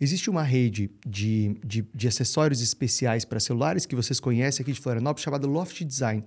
Existe 0.00 0.30
uma 0.30 0.42
rede 0.42 0.90
de, 1.06 1.56
de, 1.64 1.84
de 1.94 2.08
acessórios 2.08 2.60
especiais 2.60 3.24
para 3.24 3.40
celulares 3.40 3.84
que 3.84 3.94
vocês 3.94 4.20
conhecem 4.20 4.62
aqui 4.62 4.72
de 4.72 4.80
Florianópolis, 4.80 5.24
chamada 5.24 5.46
Loft 5.46 5.84
Design. 5.84 6.24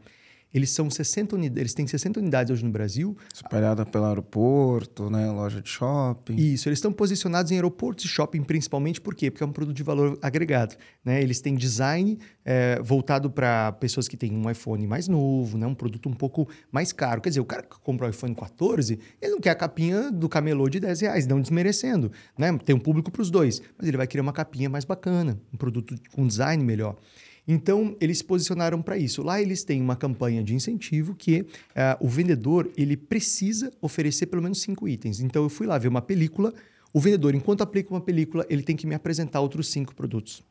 Eles 0.53 0.69
são 0.69 0.89
60 0.89 1.35
unidades, 1.35 1.59
eles 1.59 1.73
têm 1.73 1.85
60 1.85 2.19
unidades 2.19 2.51
hoje 2.51 2.63
no 2.63 2.71
Brasil. 2.71 3.17
Espalhada 3.33 3.85
pelo 3.85 4.05
aeroporto, 4.05 5.09
né? 5.09 5.29
Loja 5.29 5.61
de 5.61 5.69
shopping. 5.69 6.35
Isso, 6.35 6.69
eles 6.69 6.79
estão 6.79 6.91
posicionados 6.91 7.51
em 7.51 7.55
aeroportos 7.55 8.05
e 8.05 8.07
shopping 8.07 8.43
principalmente, 8.43 9.01
por 9.01 9.13
quê? 9.13 9.29
Porque 9.29 9.43
é 9.43 9.47
um 9.47 9.51
produto 9.51 9.75
de 9.75 9.83
valor 9.83 10.17
agregado. 10.21 10.75
Né? 11.03 11.21
Eles 11.21 11.41
têm 11.41 11.55
design 11.55 12.17
é, 12.45 12.79
voltado 12.81 13.29
para 13.29 13.73
pessoas 13.73 14.07
que 14.07 14.15
têm 14.15 14.31
um 14.33 14.49
iPhone 14.49 14.87
mais 14.87 15.07
novo, 15.07 15.57
né? 15.57 15.67
um 15.67 15.75
produto 15.75 16.07
um 16.07 16.13
pouco 16.13 16.47
mais 16.71 16.91
caro. 16.91 17.21
Quer 17.21 17.29
dizer, 17.29 17.41
o 17.41 17.45
cara 17.45 17.63
que 17.63 17.79
compra 17.81 18.07
o 18.07 18.09
iPhone 18.09 18.33
14, 18.33 18.99
ele 19.21 19.31
não 19.31 19.39
quer 19.39 19.51
a 19.51 19.55
capinha 19.55 20.11
do 20.11 20.29
camelô 20.29 20.69
de 20.69 20.79
10 20.79 21.01
reais, 21.01 21.27
não 21.27 21.41
desmerecendo. 21.41 22.11
Né? 22.37 22.57
Tem 22.65 22.75
um 22.75 22.79
público 22.79 23.11
para 23.11 23.21
os 23.21 23.29
dois, 23.29 23.61
mas 23.77 23.87
ele 23.87 23.97
vai 23.97 24.07
querer 24.07 24.21
uma 24.21 24.33
capinha 24.33 24.69
mais 24.69 24.85
bacana, 24.85 25.39
um 25.53 25.57
produto 25.57 25.93
com 26.13 26.25
design 26.25 26.63
melhor. 26.63 26.95
Então, 27.47 27.95
eles 28.01 28.17
se 28.17 28.23
posicionaram 28.23 28.81
para 28.81 28.97
isso. 28.97 29.23
Lá 29.23 29.41
eles 29.41 29.63
têm 29.63 29.81
uma 29.81 29.95
campanha 29.95 30.43
de 30.43 30.53
incentivo 30.53 31.15
que 31.15 31.41
uh, 31.41 31.45
o 32.01 32.07
vendedor 32.09 32.69
ele 32.75 32.97
precisa 32.97 33.71
oferecer 33.81 34.25
pelo 34.25 34.43
menos 34.43 34.61
cinco 34.61 34.87
itens. 34.87 35.21
Então, 35.21 35.43
eu 35.43 35.49
fui 35.49 35.65
lá 35.65 35.77
ver 35.77 35.87
uma 35.87 36.01
película. 36.01 36.53
O 36.93 36.99
vendedor, 36.99 37.33
enquanto 37.33 37.61
aplica 37.61 37.93
uma 37.93 38.01
película, 38.01 38.45
ele 38.49 38.63
tem 38.63 38.75
que 38.75 38.85
me 38.85 38.95
apresentar 38.95 39.39
outros 39.39 39.69
cinco 39.69 39.95
produtos. 39.95 40.43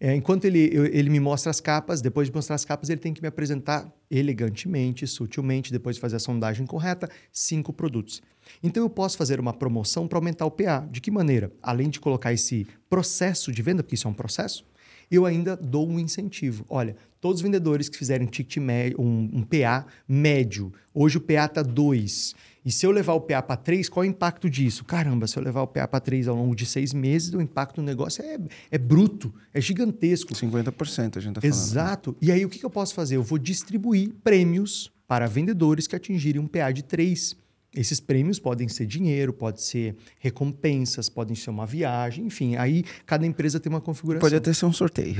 É, 0.00 0.14
enquanto 0.14 0.44
ele, 0.44 0.60
ele 0.92 1.10
me 1.10 1.18
mostra 1.18 1.50
as 1.50 1.60
capas, 1.60 2.00
depois 2.00 2.28
de 2.28 2.34
mostrar 2.34 2.54
as 2.54 2.64
capas, 2.64 2.88
ele 2.88 3.00
tem 3.00 3.12
que 3.12 3.20
me 3.20 3.26
apresentar 3.26 3.92
elegantemente, 4.08 5.04
sutilmente, 5.08 5.72
depois 5.72 5.96
de 5.96 6.00
fazer 6.00 6.16
a 6.16 6.20
sondagem 6.20 6.64
correta, 6.66 7.10
cinco 7.32 7.72
produtos. 7.72 8.22
Então 8.62 8.84
eu 8.84 8.88
posso 8.88 9.18
fazer 9.18 9.40
uma 9.40 9.52
promoção 9.52 10.06
para 10.06 10.18
aumentar 10.18 10.46
o 10.46 10.52
PA. 10.52 10.86
De 10.88 11.00
que 11.00 11.10
maneira? 11.10 11.50
Além 11.60 11.90
de 11.90 11.98
colocar 11.98 12.32
esse 12.32 12.64
processo 12.88 13.50
de 13.50 13.60
venda, 13.60 13.82
porque 13.82 13.96
isso 13.96 14.06
é 14.06 14.10
um 14.10 14.14
processo, 14.14 14.64
eu 15.10 15.26
ainda 15.26 15.56
dou 15.56 15.88
um 15.88 15.98
incentivo. 15.98 16.64
Olha, 16.68 16.96
todos 17.20 17.38
os 17.38 17.42
vendedores 17.42 17.88
que 17.88 17.96
fizerem 17.96 18.26
um 18.26 18.30
ticket 18.30 18.58
um, 18.98 19.30
um 19.32 19.42
PA 19.42 19.86
médio, 20.06 20.72
hoje 20.94 21.18
o 21.18 21.20
PA 21.20 21.44
está 21.46 21.62
2. 21.62 22.34
E 22.64 22.70
se 22.70 22.84
eu 22.84 22.90
levar 22.90 23.14
o 23.14 23.20
PA 23.20 23.40
para 23.40 23.56
3, 23.56 23.88
qual 23.88 24.04
é 24.04 24.06
o 24.06 24.10
impacto 24.10 24.50
disso? 24.50 24.84
Caramba, 24.84 25.26
se 25.26 25.38
eu 25.38 25.42
levar 25.42 25.62
o 25.62 25.66
PA 25.66 25.88
para 25.88 26.00
3 26.00 26.28
ao 26.28 26.36
longo 26.36 26.54
de 26.54 26.66
seis 26.66 26.92
meses, 26.92 27.32
o 27.32 27.40
impacto 27.40 27.80
no 27.80 27.86
negócio 27.86 28.22
é, 28.22 28.38
é 28.70 28.76
bruto, 28.76 29.32
é 29.54 29.60
gigantesco. 29.60 30.34
50% 30.34 31.16
a 31.16 31.20
gente 31.20 31.38
está 31.38 31.40
falando. 31.40 31.44
Exato. 31.44 32.16
E 32.20 32.30
aí 32.30 32.44
o 32.44 32.48
que, 32.48 32.58
que 32.58 32.66
eu 32.66 32.70
posso 32.70 32.94
fazer? 32.94 33.16
Eu 33.16 33.22
vou 33.22 33.38
distribuir 33.38 34.12
prêmios 34.22 34.92
para 35.06 35.26
vendedores 35.26 35.86
que 35.86 35.96
atingirem 35.96 36.40
um 36.40 36.46
PA 36.46 36.70
de 36.70 36.82
3. 36.82 37.36
Esses 37.74 38.00
prêmios 38.00 38.38
podem 38.38 38.66
ser 38.66 38.86
dinheiro, 38.86 39.32
pode 39.32 39.60
ser 39.62 39.94
recompensas, 40.18 41.08
podem 41.08 41.34
ser 41.34 41.50
uma 41.50 41.66
viagem, 41.66 42.26
enfim. 42.26 42.56
Aí 42.56 42.84
cada 43.04 43.26
empresa 43.26 43.60
tem 43.60 43.70
uma 43.70 43.80
configuração. 43.80 44.20
Pode 44.20 44.36
até 44.36 44.52
ser 44.52 44.64
um 44.66 44.72
sorteio. 44.72 45.16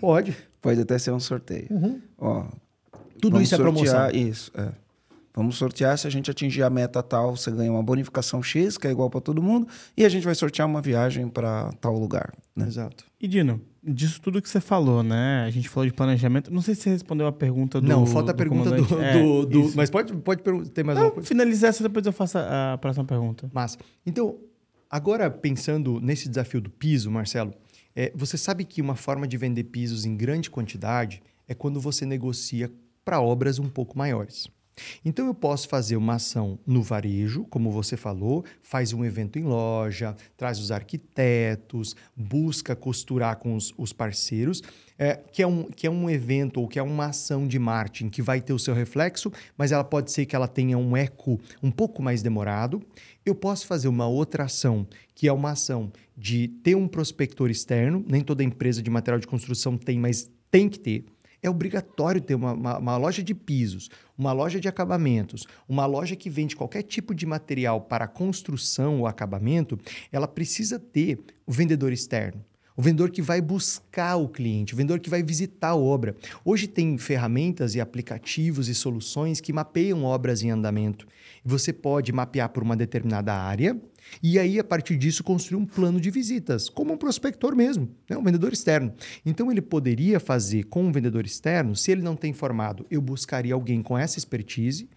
Pode. 0.00 0.36
Pode 0.60 0.80
até 0.80 0.98
ser 0.98 1.12
um 1.12 1.20
sorteio. 1.20 1.68
Uhum. 1.70 2.00
Ó, 2.18 2.48
Tudo 3.20 3.40
isso 3.40 3.54
é 3.54 3.58
promoção. 3.58 4.10
Isso, 4.10 4.50
é. 4.56 4.72
Vamos 5.36 5.56
sortear, 5.56 5.98
se 5.98 6.06
a 6.06 6.10
gente 6.10 6.30
atingir 6.30 6.62
a 6.62 6.70
meta 6.70 7.02
tal, 7.02 7.36
você 7.36 7.50
ganha 7.50 7.70
uma 7.70 7.82
bonificação 7.82 8.42
X, 8.42 8.78
que 8.78 8.86
é 8.86 8.90
igual 8.90 9.10
para 9.10 9.20
todo 9.20 9.42
mundo, 9.42 9.68
e 9.94 10.02
a 10.02 10.08
gente 10.08 10.24
vai 10.24 10.34
sortear 10.34 10.66
uma 10.66 10.80
viagem 10.80 11.28
para 11.28 11.70
tal 11.78 11.92
lugar. 11.98 12.32
Né? 12.56 12.66
Exato. 12.66 13.04
E 13.20 13.28
Dino, 13.28 13.60
disso 13.84 14.18
tudo 14.18 14.40
que 14.40 14.48
você 14.48 14.60
falou, 14.62 15.02
né? 15.02 15.44
A 15.46 15.50
gente 15.50 15.68
falou 15.68 15.86
de 15.86 15.92
planejamento. 15.94 16.50
Não 16.50 16.62
sei 16.62 16.74
se 16.74 16.80
você 16.82 16.90
respondeu 16.90 17.26
a 17.26 17.32
pergunta 17.32 17.82
do. 17.82 17.86
Não, 17.86 18.06
falta 18.06 18.30
a 18.30 18.32
do 18.32 18.36
pergunta 18.38 18.70
do. 18.70 18.82
do, 18.82 19.02
É, 19.02 19.22
do- 19.46 19.72
mas 19.76 19.90
pode, 19.90 20.14
pode 20.16 20.42
ter 20.70 20.82
mais 20.82 20.98
Não, 20.98 21.04
uma 21.06 21.10
coisa? 21.12 21.28
finalizar 21.28 21.68
essa, 21.68 21.82
depois 21.82 22.06
eu 22.06 22.12
faço 22.14 22.38
a, 22.38 22.72
a 22.72 22.78
próxima 22.78 23.04
pergunta. 23.04 23.50
Massa. 23.52 23.76
Então, 24.06 24.38
agora 24.90 25.30
pensando 25.30 26.00
nesse 26.00 26.30
desafio 26.30 26.62
do 26.62 26.70
piso, 26.70 27.10
Marcelo, 27.10 27.52
é, 27.94 28.10
você 28.14 28.38
sabe 28.38 28.64
que 28.64 28.80
uma 28.80 28.94
forma 28.94 29.28
de 29.28 29.36
vender 29.36 29.64
pisos 29.64 30.06
em 30.06 30.16
grande 30.16 30.48
quantidade 30.50 31.22
é 31.46 31.54
quando 31.54 31.78
você 31.78 32.06
negocia 32.06 32.72
para 33.04 33.20
obras 33.20 33.58
um 33.58 33.68
pouco 33.68 33.96
maiores. 33.98 34.48
Então 35.04 35.26
eu 35.26 35.34
posso 35.34 35.68
fazer 35.68 35.96
uma 35.96 36.14
ação 36.14 36.58
no 36.66 36.82
varejo, 36.82 37.44
como 37.44 37.70
você 37.70 37.96
falou, 37.96 38.44
faz 38.62 38.92
um 38.92 39.04
evento 39.04 39.38
em 39.38 39.44
loja, 39.44 40.16
traz 40.36 40.58
os 40.58 40.70
arquitetos, 40.70 41.96
busca 42.14 42.76
costurar 42.76 43.36
com 43.36 43.54
os, 43.54 43.72
os 43.78 43.92
parceiros, 43.92 44.62
é, 44.98 45.16
que, 45.32 45.42
é 45.42 45.46
um, 45.46 45.64
que 45.64 45.86
é 45.86 45.90
um 45.90 46.08
evento 46.08 46.60
ou 46.60 46.68
que 46.68 46.78
é 46.78 46.82
uma 46.82 47.06
ação 47.06 47.46
de 47.46 47.58
marketing 47.58 48.08
que 48.08 48.22
vai 48.22 48.40
ter 48.40 48.52
o 48.52 48.58
seu 48.58 48.74
reflexo, 48.74 49.32
mas 49.56 49.72
ela 49.72 49.84
pode 49.84 50.10
ser 50.10 50.26
que 50.26 50.34
ela 50.34 50.48
tenha 50.48 50.78
um 50.78 50.96
eco 50.96 51.38
um 51.62 51.70
pouco 51.70 52.02
mais 52.02 52.22
demorado. 52.22 52.82
Eu 53.24 53.34
posso 53.34 53.66
fazer 53.66 53.88
uma 53.88 54.06
outra 54.06 54.44
ação, 54.44 54.86
que 55.14 55.28
é 55.28 55.32
uma 55.32 55.50
ação 55.50 55.92
de 56.16 56.48
ter 56.48 56.74
um 56.74 56.88
prospector 56.88 57.50
externo, 57.50 58.04
nem 58.08 58.22
toda 58.22 58.42
empresa 58.42 58.82
de 58.82 58.90
material 58.90 59.20
de 59.20 59.26
construção 59.26 59.76
tem, 59.76 59.98
mas 59.98 60.30
tem 60.50 60.68
que 60.68 60.78
ter. 60.78 61.04
É 61.42 61.50
obrigatório 61.50 62.20
ter 62.20 62.34
uma, 62.34 62.52
uma, 62.52 62.78
uma 62.78 62.96
loja 62.96 63.22
de 63.22 63.34
pisos, 63.34 63.88
uma 64.16 64.32
loja 64.32 64.60
de 64.60 64.68
acabamentos, 64.68 65.46
uma 65.68 65.86
loja 65.86 66.16
que 66.16 66.30
vende 66.30 66.56
qualquer 66.56 66.82
tipo 66.82 67.14
de 67.14 67.26
material 67.26 67.80
para 67.80 68.08
construção 68.08 69.00
ou 69.00 69.06
acabamento, 69.06 69.78
ela 70.10 70.26
precisa 70.26 70.78
ter 70.78 71.18
o 71.46 71.52
vendedor 71.52 71.92
externo. 71.92 72.44
o 72.76 72.82
vendedor 72.82 73.10
que 73.10 73.22
vai 73.22 73.40
buscar 73.40 74.16
o 74.16 74.28
cliente, 74.28 74.74
o 74.74 74.76
vendedor 74.76 75.00
que 75.00 75.08
vai 75.08 75.22
visitar 75.22 75.68
a 75.68 75.76
obra. 75.76 76.14
Hoje 76.44 76.66
tem 76.66 76.98
ferramentas 76.98 77.74
e 77.74 77.80
aplicativos 77.80 78.68
e 78.68 78.74
soluções 78.74 79.40
que 79.40 79.52
mapeiam 79.52 80.04
obras 80.04 80.42
em 80.42 80.50
andamento. 80.50 81.06
Você 81.42 81.72
pode 81.72 82.12
mapear 82.12 82.50
por 82.50 82.62
uma 82.62 82.76
determinada 82.76 83.32
área 83.32 83.80
e 84.22 84.38
aí, 84.38 84.58
a 84.58 84.64
partir 84.64 84.96
disso, 84.96 85.22
construir 85.22 85.60
um 85.60 85.66
plano 85.66 86.00
de 86.00 86.10
visitas, 86.10 86.68
como 86.68 86.92
um 86.92 86.96
prospector 86.96 87.54
mesmo, 87.54 87.88
né? 88.08 88.16
um 88.16 88.22
vendedor 88.22 88.52
externo. 88.52 88.92
Então, 89.24 89.50
ele 89.50 89.60
poderia 89.60 90.18
fazer 90.18 90.64
com 90.64 90.84
um 90.84 90.92
vendedor 90.92 91.24
externo, 91.24 91.76
se 91.76 91.90
ele 91.90 92.02
não 92.02 92.16
tem 92.16 92.32
formado, 92.32 92.86
eu 92.90 93.00
buscaria 93.00 93.54
alguém 93.54 93.82
com 93.82 93.96
essa 93.96 94.18
expertise, 94.18 94.88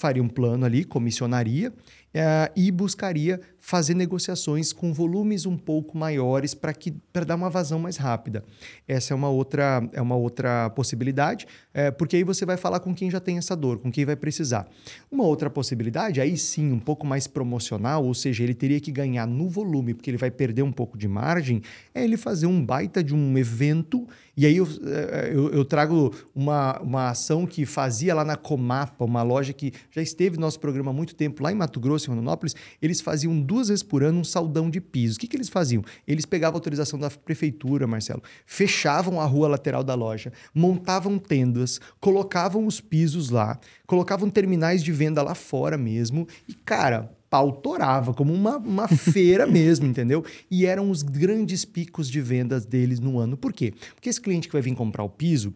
faria 0.00 0.22
um 0.22 0.28
plano 0.28 0.64
ali, 0.64 0.82
comissionaria 0.82 1.72
é, 2.14 2.50
e 2.56 2.70
buscaria 2.70 3.38
fazer 3.60 3.94
negociações 3.94 4.72
com 4.72 4.92
volumes 4.92 5.46
um 5.46 5.56
pouco 5.56 5.96
maiores 5.96 6.54
para 6.54 6.72
que 6.72 6.92
para 7.12 7.24
dar 7.24 7.36
uma 7.36 7.50
vazão 7.50 7.78
mais 7.78 7.96
rápida. 7.96 8.42
Essa 8.88 9.12
é 9.12 9.16
uma 9.16 9.28
outra 9.28 9.88
é 9.92 10.00
uma 10.00 10.16
outra 10.16 10.70
possibilidade, 10.70 11.46
é, 11.72 11.90
porque 11.90 12.16
aí 12.16 12.24
você 12.24 12.46
vai 12.46 12.56
falar 12.56 12.80
com 12.80 12.94
quem 12.94 13.10
já 13.10 13.20
tem 13.20 13.38
essa 13.38 13.54
dor, 13.54 13.78
com 13.78 13.92
quem 13.92 14.04
vai 14.04 14.16
precisar. 14.16 14.68
Uma 15.10 15.24
outra 15.24 15.50
possibilidade, 15.50 16.20
aí 16.20 16.36
sim, 16.36 16.72
um 16.72 16.78
pouco 16.78 17.06
mais 17.06 17.26
promocional, 17.26 18.04
ou 18.04 18.14
seja, 18.14 18.42
ele 18.42 18.54
teria 18.54 18.80
que 18.80 18.90
ganhar 18.90 19.26
no 19.26 19.48
volume, 19.48 19.94
porque 19.94 20.10
ele 20.10 20.16
vai 20.16 20.30
perder 20.30 20.62
um 20.62 20.72
pouco 20.72 20.96
de 20.96 21.06
margem, 21.06 21.62
é 21.94 22.02
ele 22.02 22.16
fazer 22.16 22.46
um 22.46 22.64
baita 22.64 23.04
de 23.04 23.14
um 23.14 23.36
evento 23.36 24.06
e 24.40 24.46
aí 24.46 24.56
eu, 24.56 24.66
é, 24.86 25.32
eu, 25.34 25.50
eu, 25.50 25.64
trago 25.66 26.14
uma, 26.34 26.80
uma 26.80 27.10
ação 27.10 27.44
que 27.44 27.66
fazia 27.66 28.14
lá 28.14 28.24
na 28.24 28.36
Comapa, 28.36 29.04
uma 29.04 29.22
loja 29.22 29.52
que 29.52 29.70
já 29.90 30.00
esteve 30.00 30.36
no 30.36 30.40
nosso 30.40 30.58
programa 30.58 30.90
há 30.90 30.94
muito 30.94 31.14
tempo, 31.14 31.42
lá 31.42 31.52
em 31.52 31.54
Mato 31.54 31.78
Grosso, 31.78 32.06
em 32.06 32.14
Rondonópolis, 32.14 32.56
eles 32.80 33.02
faziam 33.02 33.38
duas 33.50 33.66
vezes 33.66 33.82
por 33.82 34.04
ano 34.04 34.20
um 34.20 34.24
saldão 34.24 34.70
de 34.70 34.80
piso. 34.80 35.16
O 35.16 35.18
que, 35.18 35.26
que 35.26 35.36
eles 35.36 35.48
faziam? 35.48 35.82
Eles 36.06 36.24
pegavam 36.24 36.54
a 36.54 36.58
autorização 36.58 36.96
da 37.00 37.10
prefeitura, 37.10 37.84
Marcelo, 37.84 38.22
fechavam 38.46 39.20
a 39.20 39.24
rua 39.24 39.48
lateral 39.48 39.82
da 39.82 39.96
loja, 39.96 40.32
montavam 40.54 41.18
tendas, 41.18 41.80
colocavam 41.98 42.64
os 42.64 42.80
pisos 42.80 43.28
lá, 43.28 43.58
colocavam 43.88 44.30
terminais 44.30 44.84
de 44.84 44.92
venda 44.92 45.20
lá 45.20 45.34
fora 45.34 45.76
mesmo 45.76 46.28
e, 46.48 46.54
cara, 46.54 47.10
pau 47.28 47.50
torava, 47.50 48.14
como 48.14 48.32
uma, 48.32 48.56
uma 48.58 48.86
feira 49.12 49.48
mesmo, 49.48 49.84
entendeu? 49.84 50.24
E 50.48 50.64
eram 50.64 50.88
os 50.88 51.02
grandes 51.02 51.64
picos 51.64 52.08
de 52.08 52.20
vendas 52.20 52.64
deles 52.64 53.00
no 53.00 53.18
ano. 53.18 53.36
Por 53.36 53.52
quê? 53.52 53.74
Porque 53.96 54.08
esse 54.08 54.20
cliente 54.20 54.46
que 54.46 54.52
vai 54.52 54.62
vir 54.62 54.76
comprar 54.76 55.02
o 55.02 55.10
piso, 55.10 55.52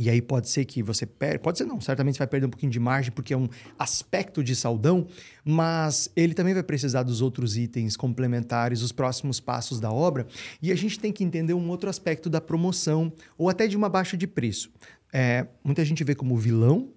e 0.00 0.08
aí 0.08 0.22
pode 0.22 0.48
ser 0.48 0.64
que 0.64 0.82
você 0.82 1.04
perde, 1.04 1.40
pode 1.40 1.58
ser 1.58 1.66
não, 1.66 1.78
certamente 1.78 2.14
você 2.14 2.20
vai 2.20 2.26
perder 2.26 2.46
um 2.46 2.50
pouquinho 2.50 2.72
de 2.72 2.80
margem 2.80 3.12
porque 3.12 3.34
é 3.34 3.36
um 3.36 3.46
aspecto 3.78 4.42
de 4.42 4.56
saldão, 4.56 5.06
mas 5.44 6.10
ele 6.16 6.32
também 6.32 6.54
vai 6.54 6.62
precisar 6.62 7.02
dos 7.02 7.20
outros 7.20 7.54
itens 7.54 7.98
complementares, 7.98 8.80
os 8.80 8.92
próximos 8.92 9.40
passos 9.40 9.78
da 9.78 9.92
obra, 9.92 10.26
e 10.62 10.72
a 10.72 10.74
gente 10.74 10.98
tem 10.98 11.12
que 11.12 11.22
entender 11.22 11.52
um 11.52 11.68
outro 11.68 11.90
aspecto 11.90 12.30
da 12.30 12.40
promoção 12.40 13.12
ou 13.36 13.50
até 13.50 13.66
de 13.66 13.76
uma 13.76 13.90
baixa 13.90 14.16
de 14.16 14.26
preço. 14.26 14.72
É, 15.12 15.46
muita 15.62 15.84
gente 15.84 16.02
vê 16.02 16.14
como 16.14 16.34
vilão, 16.34 16.88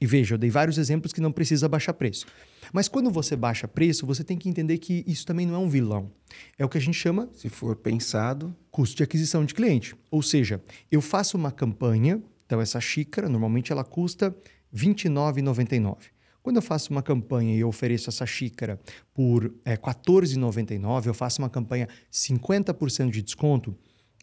e 0.00 0.06
veja, 0.06 0.34
eu 0.34 0.38
dei 0.38 0.50
vários 0.50 0.78
exemplos 0.78 1.12
que 1.12 1.20
não 1.20 1.32
precisa 1.32 1.68
baixar 1.68 1.94
preço. 1.94 2.26
Mas 2.72 2.86
quando 2.86 3.10
você 3.10 3.34
baixa 3.34 3.66
preço, 3.66 4.06
você 4.06 4.22
tem 4.22 4.36
que 4.36 4.48
entender 4.48 4.78
que 4.78 5.04
isso 5.06 5.26
também 5.26 5.46
não 5.46 5.56
é 5.56 5.58
um 5.58 5.68
vilão. 5.68 6.10
É 6.56 6.64
o 6.64 6.68
que 6.68 6.78
a 6.78 6.80
gente 6.80 6.94
chama. 6.96 7.28
Se 7.32 7.48
for 7.48 7.76
pensado. 7.76 8.54
Custo 8.70 8.96
de 8.96 9.02
aquisição 9.02 9.44
de 9.44 9.54
cliente. 9.54 9.94
Ou 10.10 10.22
seja, 10.22 10.60
eu 10.90 11.00
faço 11.00 11.36
uma 11.36 11.52
campanha, 11.52 12.20
então 12.52 12.60
essa 12.60 12.78
xícara, 12.82 13.30
normalmente 13.30 13.72
ela 13.72 13.82
custa 13.82 14.28
R$ 14.70 14.86
29,99. 14.94 15.96
Quando 16.42 16.56
eu 16.56 16.62
faço 16.62 16.90
uma 16.90 17.02
campanha 17.02 17.54
e 17.54 17.60
eu 17.60 17.68
ofereço 17.68 18.10
essa 18.10 18.26
xícara 18.26 18.78
por 19.14 19.54
é, 19.64 19.70
R$ 19.70 19.78
14,99, 19.78 21.06
eu 21.06 21.14
faço 21.14 21.40
uma 21.40 21.48
campanha 21.48 21.88
50% 22.12 23.08
de 23.08 23.22
desconto, 23.22 23.74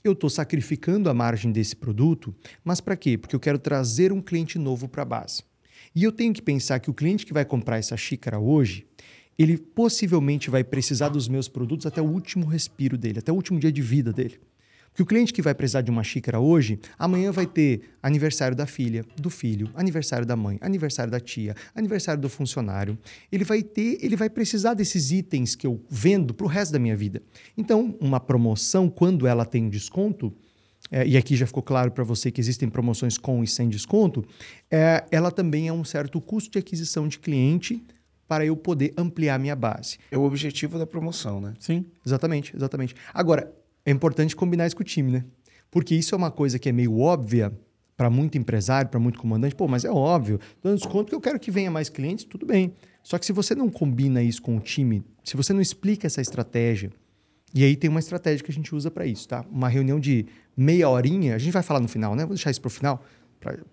eu 0.04 0.12
estou 0.12 0.30
sacrificando 0.30 1.10
a 1.10 1.14
margem 1.14 1.52
desse 1.52 1.76
produto, 1.76 2.36
mas 2.64 2.80
para 2.80 2.96
quê? 2.96 3.18
Porque 3.18 3.36
eu 3.36 3.40
quero 3.40 3.58
trazer 3.58 4.12
um 4.12 4.22
cliente 4.22 4.60
novo 4.60 4.88
para 4.88 5.02
a 5.02 5.06
base. 5.06 5.42
E 5.96 6.04
eu 6.04 6.12
tenho 6.12 6.32
que 6.32 6.42
pensar 6.44 6.80
que 6.80 6.92
o 6.92 6.94
cliente 6.94 7.26
que 7.26 7.34
vai 7.34 7.46
comprar 7.46 7.80
essa 7.80 7.98
xícara 7.98 8.38
hoje, 8.38 8.86
ele 9.40 9.58
possivelmente 9.58 10.52
vai 10.52 10.64
precisar 10.64 11.10
dos 11.10 11.28
meus 11.28 11.48
produtos 11.48 11.88
até 11.88 12.00
o 12.00 12.06
último 12.06 12.46
respiro 12.46 12.96
dele, 12.96 13.18
até 13.18 13.32
o 13.32 13.36
último 13.36 13.60
dia 13.60 13.72
de 13.72 13.82
vida 13.82 14.14
dele. 14.14 14.40
Porque 15.00 15.04
o 15.04 15.06
cliente 15.06 15.32
que 15.32 15.42
vai 15.42 15.56
precisar 15.56 15.80
de 15.80 15.90
uma 15.90 16.04
xícara 16.04 16.42
hoje, 16.42 16.78
amanhã 16.98 17.32
vai 17.32 17.46
ter 17.46 17.84
aniversário 18.04 18.54
da 18.54 18.66
filha, 18.66 19.06
do 19.16 19.30
filho, 19.30 19.70
aniversário 19.74 20.26
da 20.26 20.36
mãe, 20.36 20.58
aniversário 20.60 21.10
da 21.10 21.22
tia, 21.22 21.56
aniversário 21.74 22.22
do 22.22 22.28
funcionário. 22.28 22.98
Ele 23.32 23.46
vai 23.46 23.64
ter, 23.64 23.98
ele 24.02 24.18
vai 24.18 24.30
precisar 24.30 24.74
desses 24.74 25.10
itens 25.10 25.56
que 25.56 25.66
eu 25.66 25.82
vendo 25.90 26.34
para 26.34 26.46
o 26.46 26.50
resto 26.50 26.74
da 26.74 26.80
minha 26.80 26.98
vida. 26.98 27.22
Então, 27.58 27.96
uma 28.02 28.20
promoção, 28.20 28.90
quando 28.90 29.26
ela 29.26 29.46
tem 29.46 29.70
desconto, 29.70 30.36
é, 30.92 31.08
e 31.08 31.16
aqui 31.16 31.38
já 31.38 31.48
ficou 31.48 31.64
claro 31.64 31.92
para 31.92 32.04
você 32.04 32.30
que 32.30 32.42
existem 32.42 32.68
promoções 32.68 33.18
com 33.18 33.42
e 33.42 33.48
sem 33.48 33.70
desconto, 33.70 34.26
é, 34.70 35.06
ela 35.12 35.32
também 35.32 35.70
é 35.70 35.72
um 35.72 35.86
certo 35.86 36.20
custo 36.20 36.52
de 36.52 36.60
aquisição 36.60 37.08
de 37.08 37.20
cliente 37.20 37.82
para 38.28 38.46
eu 38.46 38.56
poder 38.58 38.94
ampliar 38.98 39.40
minha 39.40 39.56
base. 39.56 39.98
É 40.12 40.18
o 40.18 40.24
objetivo 40.24 40.78
da 40.78 40.86
promoção, 40.86 41.40
né? 41.40 41.54
Sim, 41.58 41.86
exatamente, 42.06 42.56
exatamente. 42.56 42.94
Agora, 43.14 43.52
é 43.86 43.92
importante 43.92 44.36
combinar 44.36 44.68
isso 44.68 44.76
com 44.76 44.82
o 44.82 44.86
time, 44.86 45.12
né? 45.12 45.26
Porque 45.72 45.96
isso 45.96 46.16
é 46.16 46.18
uma 46.18 46.32
coisa 46.32 46.58
que 46.58 46.70
é 46.70 46.72
meio 46.72 46.98
óbvia 47.00 47.52
para 47.96 48.10
muito 48.10 48.38
empresário, 48.38 48.90
para 48.90 49.00
muito 49.00 49.20
comandante. 49.20 49.56
Pô, 49.56 49.68
mas 49.68 49.84
é 49.84 49.92
óbvio, 49.92 50.40
dando 50.64 50.78
desconto 50.78 51.10
que 51.10 51.16
eu 51.16 51.22
quero 51.22 51.40
que 51.40 51.52
venha 51.52 51.70
mais 51.70 51.90
clientes, 51.90 52.24
tudo 52.24 52.46
bem. 52.46 52.74
Só 53.04 53.18
que 53.18 53.26
se 53.26 53.34
você 53.34 53.54
não 53.54 53.70
combina 53.70 54.24
isso 54.24 54.42
com 54.42 54.56
o 54.56 54.60
time, 54.60 55.04
se 55.24 55.36
você 55.36 55.52
não 55.54 55.62
explica 55.62 56.08
essa 56.08 56.22
estratégia, 56.22 56.92
e 57.54 57.64
aí 57.64 57.76
tem 57.76 57.90
uma 57.90 58.00
estratégia 58.00 58.44
que 58.44 58.52
a 58.52 58.54
gente 58.54 58.74
usa 58.74 58.92
para 58.92 59.06
isso, 59.06 59.28
tá? 59.28 59.44
Uma 59.52 59.68
reunião 59.68 60.00
de 60.00 60.26
meia 60.56 60.88
horinha, 60.88 61.36
a 61.36 61.38
gente 61.38 61.52
vai 61.52 61.64
falar 61.64 61.80
no 61.80 61.88
final, 61.88 62.16
né? 62.16 62.26
Vou 62.26 62.36
deixar 62.36 62.52
isso 62.52 62.62
para 62.62 62.68
o 62.68 62.72
final, 62.72 63.04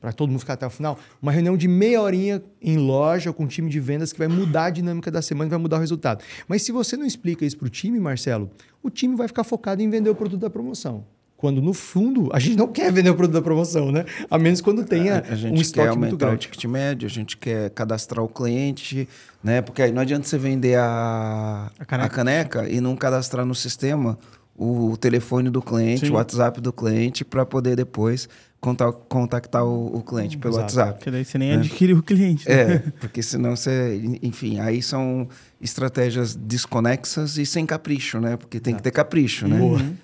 para 0.00 0.12
todo 0.12 0.28
mundo 0.30 0.38
ficar 0.40 0.54
até 0.54 0.66
o 0.66 0.70
final. 0.70 0.98
Uma 1.20 1.32
reunião 1.32 1.56
de 1.56 1.66
meia 1.66 2.00
horinha 2.00 2.42
em 2.62 2.76
loja 2.76 3.32
com 3.32 3.44
um 3.44 3.46
time 3.48 3.68
de 3.68 3.80
vendas 3.80 4.12
que 4.12 4.18
vai 4.18 4.28
mudar 4.28 4.66
a 4.66 4.70
dinâmica 4.70 5.10
da 5.10 5.20
semana 5.20 5.48
e 5.48 5.50
vai 5.50 5.58
mudar 5.58 5.76
o 5.76 5.80
resultado. 5.80 6.22
Mas 6.46 6.62
se 6.62 6.72
você 6.72 6.96
não 6.96 7.04
explica 7.04 7.44
isso 7.44 7.56
para 7.56 7.66
o 7.66 7.70
time, 7.70 7.98
Marcelo, 7.98 8.50
o 8.82 8.90
time 8.90 9.16
vai 9.16 9.26
ficar 9.26 9.44
focado 9.44 9.82
em 9.82 9.90
vender 9.90 10.08
o 10.10 10.14
produto 10.14 10.40
da 10.40 10.50
promoção. 10.50 11.04
Quando 11.36 11.60
no 11.60 11.74
fundo 11.74 12.30
a 12.32 12.38
gente 12.38 12.56
não 12.56 12.66
quer 12.68 12.90
vender 12.90 13.10
o 13.10 13.14
produto 13.14 13.34
da 13.34 13.42
promoção, 13.42 13.92
né? 13.92 14.06
A 14.30 14.38
menos 14.38 14.62
quando 14.62 14.84
tenha 14.84 15.16
a, 15.18 15.32
a 15.32 15.36
gente 15.36 15.58
um 15.58 15.60
estoque 15.60 15.90
quer 15.90 15.96
muito 15.96 16.16
grande. 16.16 16.34
o 16.34 16.38
ticket 16.38 16.64
médio, 16.64 17.06
a 17.06 17.10
gente 17.10 17.36
quer 17.36 17.68
cadastrar 17.70 18.24
o 18.24 18.28
cliente, 18.28 19.06
né? 19.44 19.60
Porque 19.60 19.82
aí 19.82 19.92
não 19.92 20.00
adianta 20.00 20.26
você 20.26 20.38
vender 20.38 20.78
a, 20.78 21.70
A 21.78 21.84
caneca. 21.84 22.06
a 22.06 22.08
caneca 22.08 22.68
e 22.70 22.80
não 22.80 22.96
cadastrar 22.96 23.44
no 23.44 23.54
sistema 23.54 24.18
o 24.58 24.96
telefone 24.96 25.50
do 25.50 25.60
cliente, 25.60 26.06
Sim. 26.06 26.12
o 26.12 26.14
WhatsApp 26.14 26.60
do 26.60 26.72
cliente, 26.72 27.24
para 27.24 27.44
poder 27.44 27.76
depois 27.76 28.28
conta- 28.60 28.92
contactar 28.92 29.64
o, 29.64 29.96
o 29.96 30.02
cliente 30.02 30.38
pelo 30.38 30.54
Exato. 30.54 30.64
WhatsApp. 30.64 30.98
Porque 30.98 31.10
daí 31.10 31.24
você 31.24 31.38
nem 31.38 31.52
adquiriu 31.52 31.98
o 31.98 32.02
cliente. 32.02 32.48
né? 32.48 32.54
É, 32.54 32.78
porque 33.00 33.22
senão 33.22 33.54
você. 33.54 34.00
Enfim, 34.22 34.58
aí 34.58 34.82
são 34.82 35.28
estratégias 35.60 36.34
desconexas 36.34 37.38
e 37.38 37.46
sem 37.46 37.64
capricho, 37.66 38.20
né? 38.20 38.36
Porque 38.36 38.58
tem 38.58 38.74
que 38.74 38.82
ter 38.82 38.90
capricho, 38.90 39.46
né? 39.46 39.58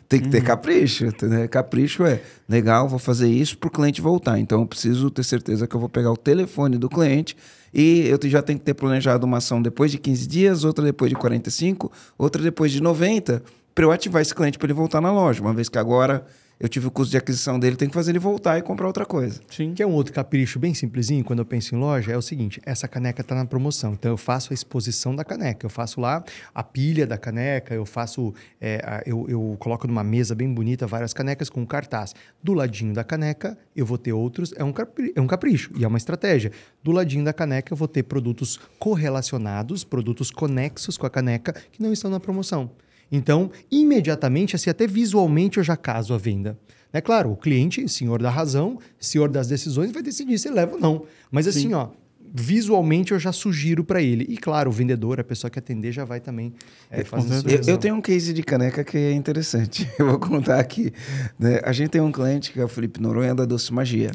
Tem 0.08 0.20
que 0.20 0.28
ter 0.28 0.42
capricho. 0.42 1.06
Né? 1.22 1.48
Capricho 1.48 2.04
é 2.04 2.20
legal, 2.48 2.88
vou 2.88 2.98
fazer 2.98 3.28
isso 3.28 3.56
para 3.58 3.68
o 3.68 3.70
cliente 3.70 4.00
voltar. 4.00 4.38
Então 4.38 4.60
eu 4.60 4.66
preciso 4.66 5.10
ter 5.10 5.24
certeza 5.24 5.66
que 5.66 5.74
eu 5.74 5.80
vou 5.80 5.88
pegar 5.88 6.12
o 6.12 6.16
telefone 6.16 6.78
do 6.78 6.88
cliente 6.88 7.36
e 7.72 8.06
eu 8.08 8.18
já 8.28 8.42
tenho 8.42 8.58
que 8.58 8.64
ter 8.64 8.74
planejado 8.74 9.26
uma 9.26 9.38
ação 9.38 9.60
depois 9.62 9.90
de 9.90 9.98
15 9.98 10.26
dias, 10.26 10.64
outra 10.64 10.84
depois 10.84 11.08
de 11.08 11.16
45, 11.16 11.90
outra 12.18 12.42
depois 12.42 12.70
de 12.70 12.82
90, 12.82 13.42
para 13.74 13.84
eu 13.84 13.92
ativar 13.92 14.20
esse 14.22 14.34
cliente 14.34 14.58
para 14.58 14.66
ele 14.66 14.74
voltar 14.74 15.00
na 15.00 15.12
loja. 15.12 15.40
Uma 15.40 15.54
vez 15.54 15.68
que 15.68 15.78
agora 15.78 16.24
eu 16.60 16.68
tive 16.68 16.86
o 16.86 16.90
custo 16.92 17.10
de 17.10 17.16
aquisição 17.16 17.58
dele, 17.58 17.74
tem 17.74 17.88
que 17.88 17.94
fazer 17.94 18.12
ele 18.12 18.20
voltar 18.20 18.56
e 18.56 18.62
comprar 18.62 18.86
outra 18.86 19.04
coisa. 19.04 19.40
Sim. 19.50 19.74
Que 19.74 19.82
é 19.82 19.86
um 19.86 19.90
outro 19.92 20.12
capricho 20.12 20.60
bem 20.60 20.72
simplesinho 20.74 21.24
quando 21.24 21.40
eu 21.40 21.44
penso 21.44 21.74
em 21.74 21.78
loja, 21.78 22.12
é 22.12 22.16
o 22.16 22.22
seguinte: 22.22 22.60
essa 22.64 22.86
caneca 22.86 23.20
está 23.20 23.34
na 23.34 23.44
promoção. 23.44 23.94
Então 23.94 24.12
eu 24.12 24.16
faço 24.16 24.52
a 24.52 24.54
exposição 24.54 25.16
da 25.16 25.24
caneca. 25.24 25.66
Eu 25.66 25.70
faço 25.70 26.00
lá 26.00 26.22
a 26.54 26.62
pilha 26.62 27.04
da 27.04 27.18
caneca, 27.18 27.74
eu 27.74 27.84
faço. 27.84 28.32
é, 28.60 28.76
a- 28.84 29.02
eu, 29.04 29.26
eu 29.28 29.56
coloco 29.58 29.88
numa 29.88 30.04
mesa 30.04 30.36
bem 30.36 30.52
bonita 30.54 30.86
várias 30.86 31.12
canecas 31.12 31.50
com 31.50 31.62
um 31.62 31.66
cartaz. 31.66 32.14
Do 32.44 32.52
ladinho 32.52 32.94
da 32.94 33.02
caneca, 33.02 33.58
eu 33.74 33.84
vou 33.84 33.98
ter 33.98 34.12
outros. 34.12 34.52
É 34.56 34.62
um, 34.62 34.72
capri- 34.72 35.12
é 35.16 35.20
um 35.20 35.26
capricho 35.26 35.72
e 35.76 35.82
é 35.84 35.88
uma 35.88 35.98
estratégia. 35.98 36.52
Do 36.84 36.92
ladinho 36.92 37.24
da 37.24 37.32
caneca, 37.32 37.72
eu 37.72 37.76
vou 37.76 37.88
ter 37.88 38.04
produtos 38.04 38.60
correlacionados, 38.78 39.82
produtos 39.82 40.30
conexos 40.30 40.96
com 40.96 41.06
a 41.06 41.10
caneca 41.10 41.54
que 41.72 41.82
não 41.82 41.92
estão 41.92 42.08
na 42.10 42.20
promoção. 42.20 42.70
Então, 43.12 43.50
imediatamente, 43.70 44.56
assim, 44.56 44.70
até 44.70 44.86
visualmente 44.86 45.58
eu 45.58 45.64
já 45.64 45.76
caso 45.76 46.14
a 46.14 46.18
venda. 46.18 46.58
É 46.90 47.00
claro, 47.00 47.30
o 47.30 47.36
cliente, 47.36 47.86
senhor 47.88 48.20
da 48.20 48.30
razão, 48.30 48.78
senhor 48.98 49.28
das 49.28 49.46
decisões, 49.46 49.92
vai 49.92 50.02
decidir 50.02 50.38
se 50.38 50.50
leva 50.50 50.74
ou 50.74 50.80
não. 50.80 51.04
Mas 51.30 51.46
assim, 51.46 51.72
ó, 51.72 51.88
visualmente 52.34 53.12
eu 53.12 53.18
já 53.18 53.32
sugiro 53.32 53.84
para 53.84 54.00
ele. 54.00 54.26
E 54.28 54.36
claro, 54.36 54.70
o 54.70 54.72
vendedor, 54.72 55.20
a 55.20 55.24
pessoa 55.24 55.50
que 55.50 55.58
atender, 55.58 55.92
já 55.92 56.04
vai 56.04 56.20
também 56.20 56.54
é, 56.90 57.04
fazer. 57.04 57.50
Eu, 57.50 57.74
eu 57.74 57.78
tenho 57.78 57.94
um 57.94 58.00
case 58.00 58.32
de 58.32 58.42
caneca 58.42 58.82
que 58.82 58.96
é 58.96 59.12
interessante. 59.12 59.88
Eu 59.98 60.08
vou 60.08 60.18
contar 60.18 60.58
aqui. 60.58 60.92
né? 61.38 61.60
A 61.64 61.72
gente 61.72 61.90
tem 61.90 62.00
um 62.00 62.12
cliente 62.12 62.52
que 62.52 62.60
é 62.60 62.64
o 62.64 62.68
Felipe 62.68 63.00
Noronha 63.00 63.34
da 63.34 63.44
Doce 63.44 63.72
Magia. 63.72 64.10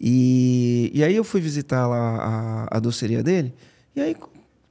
E, 0.00 0.90
e 0.92 1.04
aí 1.04 1.14
eu 1.14 1.22
fui 1.22 1.40
visitar 1.40 1.86
lá 1.86 2.66
a, 2.70 2.76
a 2.76 2.80
doceria 2.80 3.22
dele. 3.22 3.54
E 3.94 4.00
aí 4.00 4.16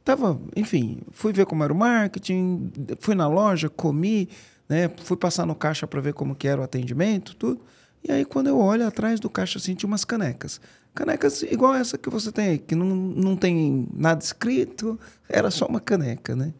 tava, 0.03 0.39
enfim, 0.55 0.99
fui 1.11 1.33
ver 1.33 1.45
como 1.45 1.63
era 1.63 1.71
o 1.71 1.75
marketing, 1.75 2.71
fui 2.99 3.15
na 3.15 3.27
loja, 3.27 3.69
comi, 3.69 4.29
né? 4.67 4.89
Fui 5.03 5.17
passar 5.17 5.45
no 5.45 5.55
caixa 5.55 5.85
para 5.85 6.01
ver 6.01 6.13
como 6.13 6.35
que 6.35 6.47
era 6.47 6.61
o 6.61 6.63
atendimento, 6.63 7.35
tudo. 7.35 7.61
E 8.03 8.11
aí, 8.11 8.25
quando 8.25 8.47
eu 8.47 8.57
olho 8.57 8.85
atrás 8.87 9.19
do 9.19 9.29
caixa, 9.29 9.59
assim, 9.59 9.75
umas 9.83 10.03
canecas. 10.03 10.59
Canecas 10.93 11.43
igual 11.43 11.73
essa 11.75 11.97
que 11.97 12.09
você 12.09 12.31
tem 12.31 12.57
que 12.57 12.75
não, 12.75 12.87
não 12.87 13.35
tem 13.35 13.87
nada 13.93 14.21
escrito, 14.23 14.99
era 15.29 15.49
só 15.49 15.65
uma 15.65 15.79
caneca, 15.79 16.35
né? 16.35 16.53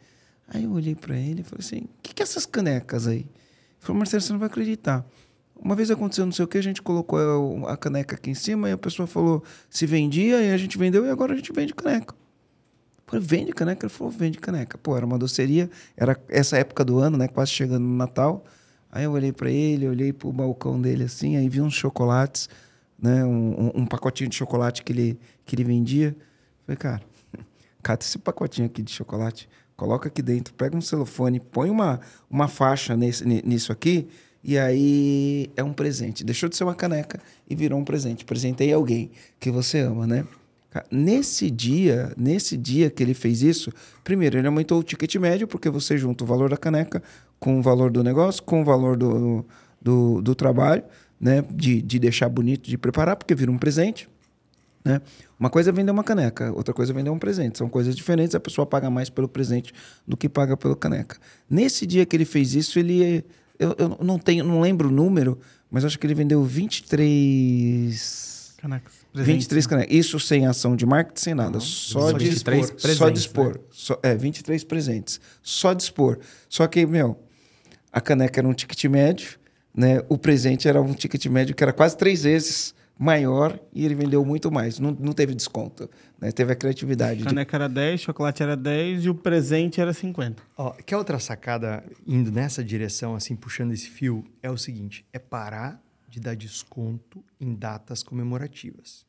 Aí 0.47 0.63
eu 0.65 0.71
olhei 0.71 0.95
para 0.95 1.17
ele 1.17 1.41
e 1.41 1.43
falei 1.43 1.65
assim: 1.65 1.79
o 1.79 2.01
que, 2.01 2.13
que 2.13 2.21
é 2.21 2.23
essas 2.23 2.45
canecas 2.45 3.07
aí? 3.07 3.19
Ele 3.19 3.27
falou, 3.79 3.97
Marcelo, 3.99 4.21
você 4.21 4.31
não 4.31 4.39
vai 4.39 4.47
acreditar. 4.47 5.05
Uma 5.55 5.75
vez 5.75 5.91
aconteceu 5.91 6.25
não 6.25 6.31
sei 6.31 6.45
o 6.45 6.47
que, 6.47 6.57
a 6.57 6.63
gente 6.63 6.81
colocou 6.81 7.67
a 7.67 7.77
caneca 7.77 8.15
aqui 8.15 8.31
em 8.31 8.35
cima 8.35 8.69
e 8.69 8.71
a 8.71 8.77
pessoa 8.77 9.05
falou 9.05 9.43
se 9.69 9.85
vendia 9.85 10.41
e 10.41 10.51
a 10.51 10.57
gente 10.57 10.77
vendeu 10.77 11.05
e 11.05 11.09
agora 11.09 11.33
a 11.33 11.35
gente 11.35 11.51
vende 11.53 11.73
caneca. 11.73 12.15
Falei, 13.11 13.25
vende 13.25 13.51
caneca? 13.51 13.85
Ele 13.85 13.93
falou, 13.93 14.09
vende 14.09 14.37
caneca. 14.37 14.77
Pô, 14.77 14.95
era 14.95 15.05
uma 15.05 15.17
doceria, 15.17 15.69
era 15.97 16.17
essa 16.29 16.57
época 16.57 16.85
do 16.85 16.97
ano, 16.97 17.17
né? 17.17 17.27
Quase 17.27 17.51
chegando 17.51 17.83
no 17.83 17.97
Natal. 17.97 18.45
Aí 18.89 19.03
eu 19.03 19.11
olhei 19.11 19.33
para 19.33 19.51
ele, 19.51 19.85
olhei 19.85 20.13
pro 20.13 20.31
balcão 20.31 20.79
dele 20.79 21.03
assim, 21.03 21.35
aí 21.35 21.49
vi 21.49 21.59
uns 21.59 21.73
chocolates, 21.73 22.47
né? 22.97 23.25
Um, 23.25 23.71
um, 23.75 23.85
pacotinho 23.85 24.29
de 24.29 24.35
chocolate 24.37 24.81
que 24.81 24.93
ele, 24.93 25.19
que 25.45 25.55
ele 25.55 25.65
vendia. 25.65 26.15
Falei, 26.65 26.77
cara, 26.77 27.01
cata 27.83 28.05
esse 28.05 28.17
pacotinho 28.17 28.67
aqui 28.67 28.81
de 28.81 28.91
chocolate, 28.91 29.49
coloca 29.75 30.07
aqui 30.07 30.21
dentro, 30.21 30.53
pega 30.53 30.77
um 30.77 30.81
celofane, 30.81 31.39
põe 31.39 31.69
uma, 31.69 31.99
uma 32.29 32.47
faixa 32.47 32.95
nesse, 32.95 33.25
ni- 33.25 33.41
nisso 33.45 33.73
aqui, 33.73 34.07
e 34.41 34.57
aí 34.57 35.49
é 35.57 35.63
um 35.63 35.73
presente. 35.73 36.23
Deixou 36.23 36.47
de 36.47 36.55
ser 36.55 36.63
uma 36.63 36.75
caneca 36.75 37.19
e 37.49 37.55
virou 37.55 37.77
um 37.77 37.83
presente. 37.83 38.23
Presentei 38.23 38.71
alguém 38.71 39.11
que 39.37 39.51
você 39.51 39.79
ama, 39.79 40.07
né? 40.07 40.25
Nesse 40.89 41.51
dia, 41.51 42.13
nesse 42.15 42.55
dia 42.55 42.89
que 42.89 43.03
ele 43.03 43.13
fez 43.13 43.41
isso, 43.41 43.73
primeiro, 44.03 44.37
ele 44.37 44.47
aumentou 44.47 44.79
o 44.79 44.83
ticket 44.83 45.13
médio, 45.15 45.47
porque 45.47 45.69
você 45.69 45.97
junta 45.97 46.23
o 46.23 46.27
valor 46.27 46.49
da 46.49 46.55
caneca 46.55 47.03
com 47.39 47.59
o 47.59 47.61
valor 47.61 47.91
do 47.91 48.01
negócio, 48.03 48.41
com 48.43 48.61
o 48.61 48.63
valor 48.63 48.95
do, 48.95 49.45
do, 49.81 50.21
do 50.21 50.33
trabalho, 50.33 50.83
né? 51.19 51.43
De, 51.51 51.81
de 51.81 51.99
deixar 51.99 52.29
bonito, 52.29 52.69
de 52.69 52.77
preparar, 52.77 53.17
porque 53.17 53.35
vira 53.35 53.51
um 53.51 53.57
presente. 53.57 54.07
Né? 54.83 54.99
Uma 55.39 55.49
coisa 55.49 55.69
é 55.69 55.73
vender 55.73 55.91
uma 55.91 56.03
caneca, 56.03 56.51
outra 56.53 56.73
coisa 56.73 56.91
é 56.91 56.95
vender 56.95 57.09
um 57.09 57.19
presente. 57.19 57.57
São 57.57 57.67
coisas 57.67 57.95
diferentes, 57.95 58.33
a 58.33 58.39
pessoa 58.39 58.65
paga 58.65 58.89
mais 58.89 59.09
pelo 59.09 59.27
presente 59.27 59.73
do 60.07 60.15
que 60.15 60.29
paga 60.29 60.55
pela 60.55 60.75
caneca. 60.75 61.17
Nesse 61.49 61.85
dia 61.85 62.05
que 62.05 62.15
ele 62.15 62.25
fez 62.25 62.55
isso, 62.55 62.79
ele. 62.79 63.25
Eu, 63.59 63.75
eu 63.77 63.97
não 64.01 64.17
tenho, 64.17 64.45
não 64.45 64.61
lembro 64.61 64.87
o 64.87 64.91
número, 64.91 65.37
mas 65.69 65.85
acho 65.85 65.99
que 65.99 66.07
ele 66.07 66.15
vendeu 66.15 66.43
23. 66.43 68.55
Canecas. 68.57 69.00
23 69.13 69.67
canecas. 69.67 69.95
Isso 69.95 70.19
sem 70.19 70.45
ação 70.47 70.75
de 70.75 70.85
marketing, 70.85 71.19
sem 71.21 71.33
nada. 71.33 71.59
Só 71.59 72.11
Só 72.11 72.11
de 72.17 72.25
23 72.25 72.65
expor. 72.65 72.79
Só 72.79 72.87
presentes, 72.87 73.13
de 73.13 73.19
expor. 73.27 73.59
Só, 73.71 73.99
é, 74.03 74.15
23 74.15 74.63
presentes. 74.63 75.19
Só 75.41 75.73
de 75.73 75.83
expor. 75.83 76.19
Só 76.47 76.65
que, 76.67 76.85
meu, 76.85 77.19
a 77.91 77.99
caneca 77.99 78.39
era 78.39 78.47
um 78.47 78.53
ticket 78.53 78.85
médio, 78.85 79.37
né? 79.75 80.01
O 80.09 80.17
presente 80.17 80.67
era 80.67 80.81
um 80.81 80.93
ticket 80.93 81.25
médio 81.27 81.53
que 81.55 81.63
era 81.63 81.73
quase 81.73 81.97
três 81.97 82.23
vezes 82.23 82.73
maior 82.97 83.59
e 83.73 83.83
ele 83.83 83.95
vendeu 83.95 84.23
muito 84.23 84.51
mais. 84.51 84.77
Não, 84.77 84.91
não 84.99 85.11
teve 85.11 85.33
desconto, 85.33 85.89
né? 86.19 86.31
Teve 86.31 86.53
a 86.53 86.55
criatividade. 86.55 87.19
de- 87.19 87.25
Caneca 87.25 87.57
era 87.57 87.67
10, 87.67 87.99
chocolate 88.01 88.43
era 88.43 88.55
10 88.55 89.05
e 89.05 89.09
o 89.09 89.15
presente 89.15 89.81
era 89.81 89.91
50. 89.91 90.43
Ó, 90.55 90.71
quer 90.85 90.97
outra 90.97 91.17
sacada 91.19 91.83
indo 92.05 92.31
nessa 92.31 92.63
direção, 92.63 93.15
assim, 93.15 93.35
puxando 93.35 93.71
esse 93.71 93.89
fio? 93.89 94.23
É 94.43 94.51
o 94.51 94.57
seguinte: 94.57 95.03
é 95.11 95.17
parar 95.17 95.81
de 96.11 96.19
dar 96.19 96.35
desconto 96.35 97.23
em 97.39 97.55
datas 97.55 98.03
comemorativas. 98.03 99.05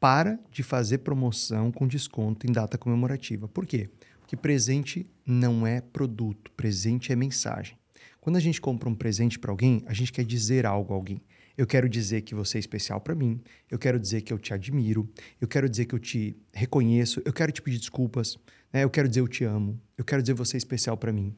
Para 0.00 0.38
de 0.50 0.64
fazer 0.64 0.98
promoção 0.98 1.70
com 1.70 1.86
desconto 1.86 2.44
em 2.44 2.52
data 2.52 2.76
comemorativa. 2.76 3.46
Por 3.46 3.64
quê? 3.64 3.88
Porque 4.18 4.36
presente 4.36 5.06
não 5.24 5.64
é 5.64 5.80
produto, 5.80 6.50
presente 6.56 7.12
é 7.12 7.16
mensagem. 7.16 7.78
Quando 8.20 8.34
a 8.36 8.40
gente 8.40 8.60
compra 8.60 8.88
um 8.88 8.94
presente 8.96 9.38
para 9.38 9.52
alguém, 9.52 9.84
a 9.86 9.94
gente 9.94 10.12
quer 10.12 10.24
dizer 10.24 10.66
algo 10.66 10.92
a 10.92 10.96
alguém. 10.96 11.22
Eu 11.56 11.68
quero 11.68 11.88
dizer 11.88 12.22
que 12.22 12.34
você 12.34 12.58
é 12.58 12.60
especial 12.60 13.00
para 13.00 13.14
mim, 13.14 13.40
eu 13.70 13.78
quero 13.78 14.00
dizer 14.00 14.22
que 14.22 14.32
eu 14.32 14.38
te 14.38 14.52
admiro, 14.52 15.08
eu 15.40 15.46
quero 15.46 15.68
dizer 15.68 15.84
que 15.84 15.94
eu 15.94 16.00
te 16.00 16.36
reconheço, 16.52 17.22
eu 17.24 17.32
quero 17.32 17.52
te 17.52 17.62
pedir 17.62 17.78
desculpas, 17.78 18.36
né? 18.72 18.82
eu 18.82 18.90
quero 18.90 19.08
dizer 19.08 19.20
eu 19.20 19.28
te 19.28 19.44
amo, 19.44 19.80
eu 19.96 20.04
quero 20.04 20.20
dizer 20.20 20.34
você 20.34 20.56
é 20.56 20.58
especial 20.58 20.96
para 20.96 21.12
mim. 21.12 21.32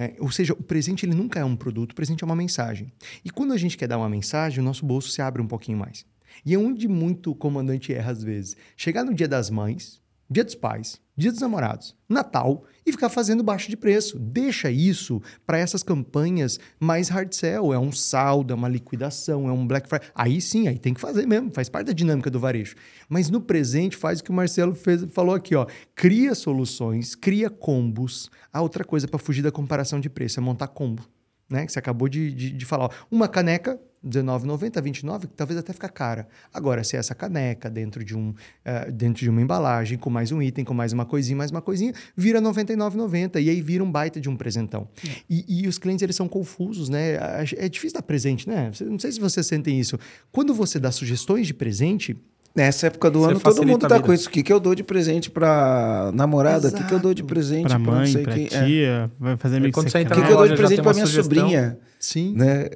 É, 0.00 0.14
ou 0.18 0.30
seja, 0.30 0.54
o 0.54 0.62
presente 0.62 1.04
ele 1.04 1.14
nunca 1.14 1.38
é 1.38 1.44
um 1.44 1.54
produto, 1.54 1.92
o 1.92 1.94
presente 1.94 2.24
é 2.24 2.26
uma 2.26 2.34
mensagem. 2.34 2.90
E 3.22 3.28
quando 3.28 3.52
a 3.52 3.58
gente 3.58 3.76
quer 3.76 3.86
dar 3.86 3.98
uma 3.98 4.08
mensagem, 4.08 4.58
o 4.58 4.62
nosso 4.62 4.86
bolso 4.86 5.10
se 5.10 5.20
abre 5.20 5.42
um 5.42 5.46
pouquinho 5.46 5.76
mais. 5.76 6.06
E 6.42 6.54
é 6.54 6.58
onde 6.58 6.88
muito 6.88 7.34
comandante 7.34 7.92
erra 7.92 8.12
às 8.12 8.22
vezes. 8.24 8.56
Chegar 8.78 9.04
no 9.04 9.12
dia 9.12 9.28
das 9.28 9.50
mães, 9.50 10.00
dia 10.30 10.42
dos 10.42 10.54
pais, 10.54 10.98
dia 11.20 11.30
dos 11.30 11.40
namorados, 11.40 11.94
Natal 12.08 12.64
e 12.84 12.90
ficar 12.90 13.10
fazendo 13.10 13.42
baixo 13.42 13.68
de 13.68 13.76
preço. 13.76 14.18
Deixa 14.18 14.70
isso 14.70 15.20
para 15.46 15.58
essas 15.58 15.82
campanhas 15.82 16.58
mais 16.80 17.08
hard 17.08 17.32
sell. 17.32 17.72
É 17.74 17.78
um 17.78 17.92
saldo, 17.92 18.52
é 18.52 18.56
uma 18.56 18.68
liquidação, 18.68 19.46
é 19.46 19.52
um 19.52 19.66
Black 19.66 19.88
Friday. 19.88 20.08
Aí 20.14 20.40
sim, 20.40 20.66
aí 20.66 20.78
tem 20.78 20.94
que 20.94 21.00
fazer 21.00 21.26
mesmo, 21.26 21.50
faz 21.52 21.68
parte 21.68 21.88
da 21.88 21.92
dinâmica 21.92 22.30
do 22.30 22.40
varejo. 22.40 22.74
Mas 23.08 23.28
no 23.28 23.40
presente 23.40 23.96
faz 23.96 24.20
o 24.20 24.24
que 24.24 24.30
o 24.30 24.34
Marcelo 24.34 24.74
fez, 24.74 25.04
falou 25.12 25.34
aqui, 25.34 25.54
ó. 25.54 25.66
Cria 25.94 26.34
soluções, 26.34 27.14
cria 27.14 27.50
combos. 27.50 28.30
Ah, 28.50 28.62
outra 28.62 28.82
coisa 28.82 29.06
para 29.06 29.18
fugir 29.18 29.42
da 29.42 29.52
comparação 29.52 30.00
de 30.00 30.08
preço 30.08 30.40
é 30.40 30.42
montar 30.42 30.68
combo. 30.68 31.02
Né? 31.50 31.66
Que 31.66 31.72
você 31.72 31.78
acabou 31.78 32.08
de, 32.08 32.32
de, 32.32 32.50
de 32.50 32.64
falar. 32.64 32.90
Uma 33.10 33.28
caneca, 33.28 33.78
R$19,90, 34.02 34.80
29, 34.82 35.26
que 35.26 35.34
talvez 35.34 35.58
até 35.58 35.72
fica 35.72 35.88
cara. 35.88 36.26
Agora, 36.52 36.82
se 36.82 36.96
essa 36.96 37.14
caneca 37.14 37.68
dentro 37.68 38.02
de, 38.04 38.16
um, 38.16 38.34
eh, 38.64 38.90
dentro 38.90 39.22
de 39.22 39.28
uma 39.28 39.42
embalagem, 39.42 39.98
com 39.98 40.08
mais 40.08 40.32
um 40.32 40.40
item, 40.40 40.64
com 40.64 40.72
mais 40.72 40.92
uma 40.92 41.04
coisinha, 41.04 41.36
mais 41.36 41.50
uma 41.50 41.60
coisinha, 41.60 41.92
vira 42.16 42.38
R$ 42.38 42.44
99,90. 42.46 43.40
E 43.40 43.50
aí 43.50 43.60
vira 43.60 43.84
um 43.84 43.90
baita 43.90 44.20
de 44.20 44.28
um 44.28 44.36
presentão. 44.36 44.88
E, 45.28 45.62
e 45.64 45.68
os 45.68 45.78
clientes, 45.78 46.02
eles 46.02 46.16
são 46.16 46.28
confusos, 46.28 46.88
né? 46.88 47.16
A- 47.18 47.44
É 47.56 47.68
difícil 47.68 47.94
dar 47.94 48.02
presente, 48.02 48.48
né? 48.48 48.70
Não 48.80 48.98
sei 48.98 49.12
se 49.12 49.20
vocês 49.20 49.46
sentem 49.46 49.78
isso. 49.78 49.98
Quando 50.32 50.54
você 50.54 50.78
dá 50.78 50.90
sugestões 50.90 51.46
de 51.46 51.54
presente, 51.54 52.16
Nessa 52.52 52.88
época 52.88 53.08
do 53.08 53.20
Você 53.20 53.30
ano, 53.30 53.38
todo 53.40 53.64
mundo 53.64 53.86
tá 53.86 54.00
com 54.00 54.12
isso. 54.12 54.28
O 54.28 54.32
que, 54.32 54.42
que 54.42 54.52
eu 54.52 54.58
dou 54.58 54.74
de 54.74 54.82
presente 54.82 55.30
pra 55.30 56.10
namorada? 56.12 56.66
O 56.66 56.72
que, 56.72 56.82
que 56.82 56.92
eu 56.92 56.98
dou 56.98 57.14
de 57.14 57.22
presente 57.22 57.68
Pra 57.68 57.78
não 57.78 57.84
mãe, 57.92 58.06
sei 58.10 58.22
pra 58.24 58.34
quem? 58.34 58.46
É. 58.46 58.48
tia, 58.66 59.10
vai 59.20 59.36
fazer 59.36 59.70
quando 59.70 59.88
você 59.88 60.02
O 60.02 60.06
que, 60.06 60.14
que 60.14 60.32
eu 60.32 60.36
dou 60.36 60.48
de 60.48 60.56
presente 60.56 60.82
pra 60.82 60.92
minha 60.92 61.06
sugestão. 61.06 61.36
sobrinha? 61.38 61.78
sim. 62.00 62.34
Né? 62.36 62.70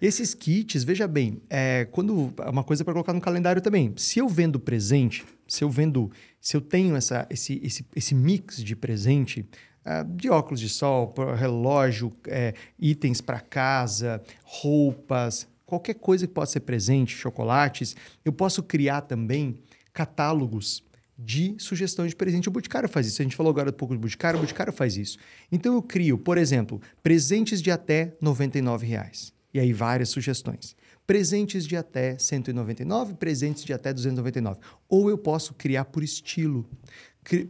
Esses 0.00 0.34
kits, 0.34 0.84
veja 0.84 1.06
bem, 1.06 1.40
é 1.48 1.86
quando 1.90 2.32
é 2.38 2.50
uma 2.50 2.64
coisa 2.64 2.84
para 2.84 2.92
colocar 2.92 3.12
no 3.12 3.20
calendário 3.20 3.62
também. 3.62 3.92
Se 3.96 4.18
eu 4.18 4.28
vendo 4.28 4.58
presente, 4.58 5.24
se 5.46 5.64
eu 5.64 5.70
vendo, 5.70 6.10
se 6.40 6.56
eu 6.56 6.60
tenho 6.60 6.96
essa, 6.96 7.26
esse, 7.30 7.60
esse, 7.62 7.86
esse 7.94 8.14
mix 8.14 8.62
de 8.62 8.76
presente, 8.76 9.44
ah, 9.84 10.02
de 10.02 10.28
óculos 10.28 10.60
de 10.60 10.68
sol, 10.68 11.14
relógio, 11.36 12.12
é, 12.26 12.54
itens 12.78 13.20
para 13.20 13.40
casa, 13.40 14.22
roupas, 14.44 15.48
qualquer 15.64 15.94
coisa 15.94 16.26
que 16.26 16.32
possa 16.32 16.52
ser 16.52 16.60
presente, 16.60 17.14
chocolates, 17.14 17.96
eu 18.24 18.32
posso 18.32 18.62
criar 18.62 19.02
também 19.02 19.58
catálogos 19.92 20.82
de 21.18 21.54
sugestões 21.58 22.10
de 22.10 22.16
presente. 22.16 22.48
O 22.48 22.52
Boticário 22.52 22.88
faz 22.88 23.06
isso. 23.06 23.20
A 23.20 23.24
gente 23.24 23.36
falou 23.36 23.50
agora 23.50 23.70
um 23.70 23.72
pouco 23.72 23.94
do 23.94 24.00
Boticário, 24.00 24.38
o 24.38 24.40
Boticário 24.40 24.72
faz 24.72 24.96
isso. 24.96 25.18
Então 25.52 25.74
eu 25.74 25.82
crio, 25.82 26.18
por 26.18 26.38
exemplo, 26.38 26.80
presentes 27.02 27.60
de 27.60 27.70
até 27.70 28.16
99 28.20 28.86
reais. 28.86 29.32
E 29.52 29.58
aí 29.58 29.72
várias 29.72 30.08
sugestões. 30.08 30.76
Presentes 31.06 31.66
de 31.66 31.76
até 31.76 32.16
199, 32.16 33.14
presentes 33.14 33.64
de 33.64 33.72
até 33.72 33.92
299. 33.92 34.60
Ou 34.88 35.10
eu 35.10 35.18
posso 35.18 35.54
criar 35.54 35.86
por 35.86 36.04
estilo. 36.04 36.68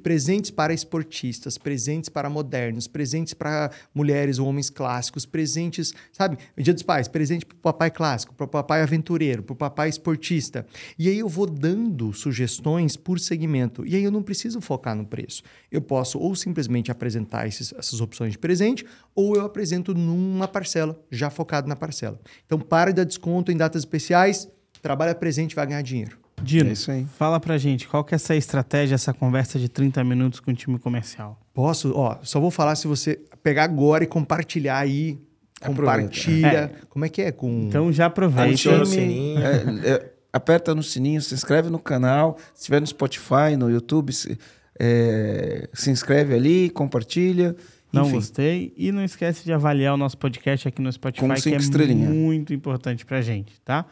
Presentes 0.03 0.51
para 0.51 0.75
esportistas, 0.75 1.57
presentes 1.57 2.09
para 2.09 2.29
modernos, 2.29 2.87
presentes 2.87 3.33
para 3.33 3.71
mulheres 3.95 4.39
ou 4.39 4.49
homens 4.49 4.69
clássicos, 4.69 5.25
presentes, 5.25 5.95
sabe? 6.13 6.39
Dia 6.59 6.75
dos 6.75 6.83
Pais, 6.83 7.07
presente 7.09 7.47
para 7.47 7.57
o 7.57 7.61
papai 7.61 7.91
clássico, 7.91 8.35
para 8.35 8.45
o 8.45 8.49
papai 8.49 8.83
aventureiro, 8.83 9.43
para 9.43 9.53
o 9.53 9.57
papai 9.57 9.89
esportista. 9.89 10.67
E 10.99 11.09
aí 11.09 11.19
eu 11.19 11.29
vou 11.29 11.47
dando 11.47 12.13
sugestões 12.13 12.97
por 12.97 13.21
segmento. 13.21 13.87
E 13.87 13.95
aí 13.95 14.03
eu 14.03 14.11
não 14.11 14.23
preciso 14.23 14.61
focar 14.61 14.95
no 14.95 15.07
preço. 15.07 15.43
Eu 15.71 15.81
posso 15.81 16.19
ou 16.19 16.35
simplesmente 16.35 16.91
apresentar 16.91 17.47
esses- 17.47 17.73
essas 17.73 18.01
opções 18.01 18.33
de 18.33 18.39
presente, 18.39 18.85
ou 19.15 19.37
eu 19.37 19.45
apresento 19.45 19.95
numa 19.95 20.49
parcela, 20.49 21.01
já 21.11 21.31
focado 21.31 21.69
na 21.69 21.77
parcela. 21.77 22.21
Então, 22.45 22.59
para 22.59 22.91
de 22.91 22.97
dar 22.97 23.05
desconto 23.05 23.53
em 23.53 23.57
datas 23.57 23.83
especiais, 23.83 24.49
trabalha 24.83 25.15
presente 25.15 25.55
vai 25.55 25.67
ganhar 25.67 25.83
dinheiro. 25.83 26.19
Dino, 26.43 26.71
É 26.71 26.73
isso 26.73 26.91
aí. 26.91 27.07
fala 27.19 27.39
pra 27.41 27.57
gente, 27.59 27.87
qual 27.89 28.03
que 28.05 28.15
é 28.15 28.17
essa 28.17 28.35
estratégia, 28.35 28.95
essa 28.95 29.13
conversa 29.13 29.59
de 29.59 29.69
30 29.69 30.03
minutos 30.05 30.41
com 30.41 30.51
o 30.51 30.55
time 30.55 30.79
comercial? 30.79 31.39
Posso? 31.55 31.93
Ó, 31.95 32.17
só 32.23 32.41
vou 32.41 32.51
falar 32.51 32.75
se 32.77 32.87
você 32.87 33.21
pegar 33.43 33.65
agora 33.65 34.05
e 34.05 34.07
compartilhar 34.07 34.79
aí. 34.79 35.19
Aproveita. 35.61 35.99
Compartilha. 36.01 36.73
Como 36.89 37.05
é 37.05 37.09
que 37.09 37.23
é? 37.23 37.33
Com... 37.33 37.67
Então 37.69 37.93
já 37.93 38.07
aproveita. 38.07 38.51
No 38.51 38.85
Time, 38.85 38.87
sininho. 38.87 39.39
é, 39.41 39.89
é, 39.91 40.13
aperta 40.33 40.75
no 40.75 40.83
sininho, 40.83 41.21
se 41.21 41.35
inscreve 41.35 41.69
no 41.69 41.79
canal. 41.79 42.37
Se 42.55 42.61
estiver 42.63 42.81
no 42.81 42.87
Spotify, 42.87 43.57
no 43.59 43.71
YouTube, 43.71 44.13
se, 44.13 44.39
é, 44.79 45.69
se 45.75 45.91
inscreve 45.91 46.35
ali, 46.35 46.71
compartilha. 46.71 47.55
Não 47.93 48.03
Enfim, 48.05 48.13
gostei. 48.15 48.73
E 48.77 48.91
não 48.93 49.05
esquece 49.05 49.45
de 49.45 49.53
avaliar 49.53 49.93
o 49.95 49.97
nosso 49.97 50.17
podcast 50.17 50.67
aqui 50.69 50.81
no 50.81 50.91
Spotify, 50.93 51.27
Com 51.27 51.35
que 51.35 51.53
é 51.53 51.57
estrelinha. 51.57 52.09
muito 52.09 52.55
importante 52.55 53.05
pra 53.05 53.21
gente, 53.21 53.61
tá? 53.63 53.85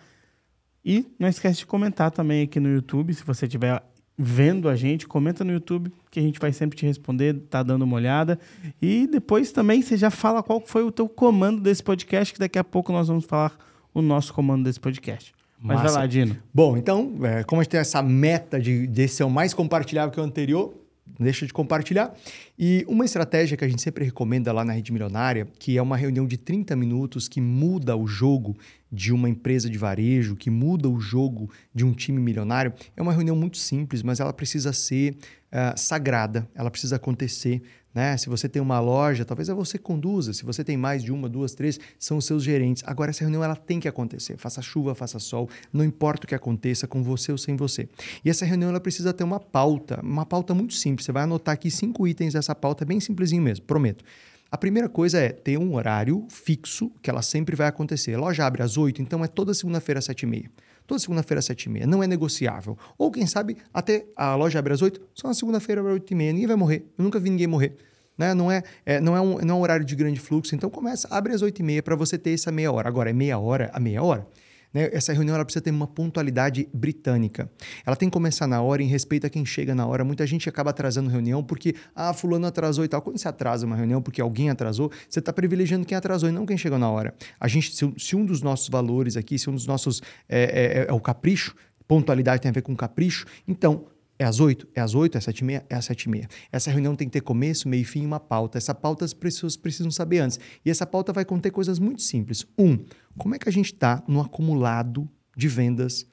E 0.85 1.07
não 1.19 1.29
esquece 1.29 1.59
de 1.59 1.67
comentar 1.67 2.11
também 2.11 2.43
aqui 2.43 2.59
no 2.61 2.73
YouTube, 2.73 3.13
se 3.13 3.25
você 3.25 3.47
estiver 3.47 3.83
vendo 4.17 4.69
a 4.69 4.75
gente, 4.75 5.07
comenta 5.07 5.45
no 5.45 5.53
YouTube, 5.53 5.93
que 6.11 6.19
a 6.19 6.23
gente 6.23 6.41
vai 6.41 6.53
sempre 6.53 6.77
te 6.77 6.85
responder, 6.85 7.35
tá 7.49 7.63
dando 7.63 7.83
uma 7.83 7.95
olhada. 7.95 8.39
E 8.83 9.07
depois 9.07 9.53
também 9.53 9.81
você 9.81 9.97
já 9.97 10.11
fala 10.11 10.43
qual 10.43 10.61
foi 10.67 10.83
o 10.83 10.91
teu 10.91 11.09
comando 11.09 11.61
desse 11.61 11.83
podcast, 11.83 12.35
que 12.35 12.41
daqui 12.41 12.59
a 12.59 12.65
pouco 12.65 12.93
nós 12.93 13.07
vamos 13.07 13.25
falar 13.25 13.57
o 13.95 14.03
nosso 14.03 14.35
comando 14.35 14.65
desse 14.65 14.81
podcast. 14.81 15.33
Mas 15.61 15.79
Massa. 15.79 15.93
vai 15.93 16.03
lá, 16.03 16.07
Dino. 16.07 16.37
Bom, 16.53 16.77
então, 16.77 17.15
é, 17.23 17.45
como 17.45 17.61
a 17.61 17.63
gente 17.63 17.71
tem 17.71 17.81
essa 17.81 18.03
meta 18.03 18.61
de, 18.61 18.87
de 18.87 19.09
ser 19.09 19.25
o 19.25 19.31
mais 19.31 19.55
compartilhável 19.55 20.13
que 20.13 20.21
o 20.21 20.23
anterior, 20.23 20.75
não 21.19 21.25
deixa 21.25 21.47
de 21.47 21.53
compartilhar. 21.53 22.15
E 22.59 22.85
uma 22.89 23.05
estratégia 23.05 23.57
que 23.57 23.65
a 23.65 23.69
gente 23.69 23.83
sempre 23.83 24.05
recomenda 24.05 24.53
lá 24.53 24.65
na 24.65 24.73
Rede 24.73 24.93
Milionária, 24.93 25.47
que 25.59 25.77
é 25.77 25.83
uma 25.83 25.97
reunião 25.97 26.27
de 26.27 26.37
30 26.37 26.75
minutos 26.75 27.29
que 27.29 27.41
muda 27.41 27.97
o 27.97 28.07
jogo 28.07 28.57
de 28.91 29.13
uma 29.13 29.29
empresa 29.29 29.69
de 29.69 29.79
varejo, 29.79 30.35
que 30.35 30.51
muda 30.51 30.89
o 30.89 30.99
jogo 31.01 31.51
de 31.75 31.85
um 31.85 31.93
time 31.93 32.21
milionário, 32.21 32.73
é 32.97 33.03
uma 33.03 33.13
reunião 33.13 33.37
muito 33.37 33.59
simples, 33.59 34.03
mas 34.03 34.19
ela 34.19 34.33
precisa 34.33 34.73
ser 34.73 35.17
uh, 35.53 35.77
sagrada, 35.77 36.49
ela 36.55 36.71
precisa 36.71 36.97
acontecer. 36.97 37.63
Né? 37.99 38.17
Se 38.17 38.29
você 38.29 38.49
tem 38.49 38.63
uma 38.63 38.79
loja, 38.79 39.25
talvez 39.25 39.49
é 39.49 39.55
você 39.55 39.77
conduza. 39.77 40.33
Se 40.33 40.45
você 40.45 40.63
tem 40.63 40.77
mais 40.77 41.03
de 41.03 41.11
uma, 41.11 41.29
duas, 41.29 41.53
três, 41.53 41.81
são 41.99 42.19
os 42.19 42.27
seus 42.27 42.45
gerentes. 42.45 42.85
Agora, 42.87 43.11
essa 43.11 43.25
reunião 43.25 43.43
ela 43.43 43.57
tem 43.57 43.81
que 43.81 43.89
acontecer. 43.89 44.37
Faça 44.37 44.63
chuva, 44.63 44.95
faça 44.95 45.19
sol, 45.19 45.51
não 45.73 45.85
importa 45.85 46.25
o 46.25 46.29
que 46.29 46.35
aconteça, 46.37 46.87
com 46.87 47.03
você 47.03 47.33
ou 47.33 47.39
sem 47.39 47.57
você. 47.57 47.89
E 48.25 48.31
essa 48.31 48.45
reunião 48.45 48.71
ela 48.71 48.79
precisa 48.79 49.13
ter 49.13 49.25
uma 49.25 49.41
pauta, 49.41 49.99
uma 50.01 50.25
pauta 50.25 50.55
muito 50.55 50.75
simples. 50.75 51.07
Você 51.07 51.11
vai 51.11 51.25
anotar 51.25 51.55
aqui 51.55 51.73
cinco 51.73 52.07
itens 52.07 52.35
dessa 52.35 52.55
pauta, 52.55 52.85
bem 52.85 53.01
simplesinho 53.01 53.43
mesmo, 53.43 53.67
prometo. 53.67 54.05
A 54.49 54.57
primeira 54.57 54.89
coisa 54.89 55.19
é 55.19 55.31
ter 55.31 55.59
um 55.59 55.75
horário 55.75 56.25
fixo, 56.29 56.93
que 57.03 57.11
ela 57.11 57.21
sempre 57.21 57.57
vai 57.57 57.67
acontecer. 57.67 58.15
A 58.15 58.21
loja 58.21 58.47
abre 58.47 58.63
às 58.63 58.77
8, 58.77 59.03
então 59.03 59.25
é 59.25 59.27
toda 59.27 59.53
segunda-feira 59.53 59.99
às 59.99 60.07
7h30. 60.07 60.49
Toda 60.87 61.01
segunda-feira 61.01 61.41
às 61.41 61.49
7h30. 61.49 61.85
Não 61.85 62.01
é 62.01 62.07
negociável. 62.07 62.79
Ou, 62.97 63.11
quem 63.11 63.27
sabe, 63.27 63.57
até 63.75 64.07
a 64.17 64.37
loja 64.37 64.61
abre 64.61 64.73
às 64.73 64.83
8, 64.83 65.01
só 65.13 65.27
na 65.27 65.35
segunda-feira 65.35 65.81
às 65.81 65.87
8h30. 66.01 66.33
Ninguém 66.33 66.47
vai 66.47 66.57
morrer. 66.57 66.87
Eu 66.97 67.03
nunca 67.03 67.19
vi 67.19 67.29
ninguém 67.29 67.49
morrer. 67.49 67.77
Né? 68.19 68.35
Não, 68.35 68.51
é, 68.51 68.63
é, 68.85 69.01
não, 69.01 69.17
é 69.17 69.21
um, 69.21 69.39
não 69.39 69.55
é 69.55 69.59
um 69.59 69.63
horário 69.63 69.85
de 69.85 69.95
grande 69.95 70.19
fluxo. 70.19 70.55
Então, 70.55 70.69
começa, 70.69 71.07
abre 71.11 71.33
às 71.33 71.43
8h30 71.43 71.83
para 71.83 71.95
você 71.95 72.19
ter 72.19 72.35
essa 72.35 72.51
meia 72.51 72.73
hora. 72.73 72.89
Agora, 72.89 73.09
é 73.09 73.13
meia 73.13 73.39
hora 73.39 73.71
a 73.73 73.79
meia 73.79 74.03
hora? 74.03 74.27
Né? 74.73 74.91
Essa 74.93 75.13
reunião 75.13 75.35
ela 75.35 75.45
precisa 75.45 75.63
ter 75.63 75.71
uma 75.71 75.87
pontualidade 75.87 76.69
britânica. 76.73 77.51
Ela 77.87 77.97
tem 77.97 78.09
que 78.09 78.13
começar 78.13 78.47
na 78.47 78.61
hora, 78.61 78.83
em 78.83 78.87
respeito 78.87 79.27
a 79.27 79.31
quem 79.31 79.45
chega 79.47 79.75
na 79.75 79.87
hora. 79.87 80.05
Muita 80.05 80.27
gente 80.27 80.49
acaba 80.49 80.71
atrasando 80.71 81.09
reunião 81.09 81.43
porque, 81.43 81.75
ah, 81.95 82.13
fulano 82.13 82.47
atrasou 82.47 82.85
e 82.85 82.89
tal. 82.89 83.01
Quando 83.01 83.19
você 83.19 83.29
atrasa 83.29 83.65
uma 83.65 83.77
reunião 83.77 84.03
porque 84.03 84.21
alguém 84.21 84.51
atrasou, 84.51 84.91
você 85.09 85.21
está 85.21 85.33
privilegiando 85.33 85.87
quem 85.87 85.97
atrasou 85.97 86.29
e 86.29 86.33
não 86.33 86.45
quem 86.45 86.59
chegou 86.59 86.79
na 86.79 86.91
hora. 86.91 87.15
A 87.41 87.49
gente, 87.49 87.75
se, 87.75 87.95
se 87.97 88.17
um 88.17 88.25
dos 88.25 88.43
nossos 88.43 88.69
valores 88.69 89.17
aqui, 89.17 89.39
se 89.39 89.49
um 89.49 89.55
dos 89.55 89.67
nossos 89.67 90.03
é, 90.29 90.87
é, 90.87 90.91
é 90.91 90.93
o 90.93 91.01
capricho, 91.01 91.55
pontualidade 91.87 92.43
tem 92.43 92.51
a 92.51 92.53
ver 92.53 92.63
com 92.63 92.77
capricho, 92.77 93.25
então 93.47 93.87
é 94.19 94.25
às 94.25 94.41
8? 94.41 94.69
É 94.75 94.81
às 94.81 94.95
8? 94.95 95.15
É 95.15 95.19
às 95.19 95.25
7 95.25 95.39
e 95.39 95.45
meia? 95.45 95.67
É 95.71 95.77
às 95.77 95.85
7 95.85 96.03
e 96.03 96.09
meia. 96.09 96.29
Essa 96.51 96.71
reunião 96.71 96.97
tem 96.97 97.07
que 97.07 97.13
ter 97.13 97.21
começo, 97.21 97.69
meio 97.69 97.83
e 97.83 97.85
fim 97.85 98.05
uma 98.05 98.19
pauta. 98.19 98.59
Essa 98.59 98.75
pauta 98.75 99.05
as 99.05 99.15
pessoas 99.15 99.57
precisam 99.57 99.91
saber 99.91 100.19
antes. 100.19 100.41
E 100.65 100.71
essa 100.71 100.85
pauta 100.85 101.13
vai 101.13 101.25
conter 101.25 101.51
coisas 101.51 101.79
muito 101.79 102.03
simples. 102.03 102.45
Um, 102.59 102.79
como 103.17 103.35
é 103.35 103.39
que 103.39 103.49
a 103.49 103.53
gente 103.53 103.73
está 103.73 104.03
no 104.09 104.21
acumulado 104.21 105.09
de 105.37 105.47
vendas 105.47 106.05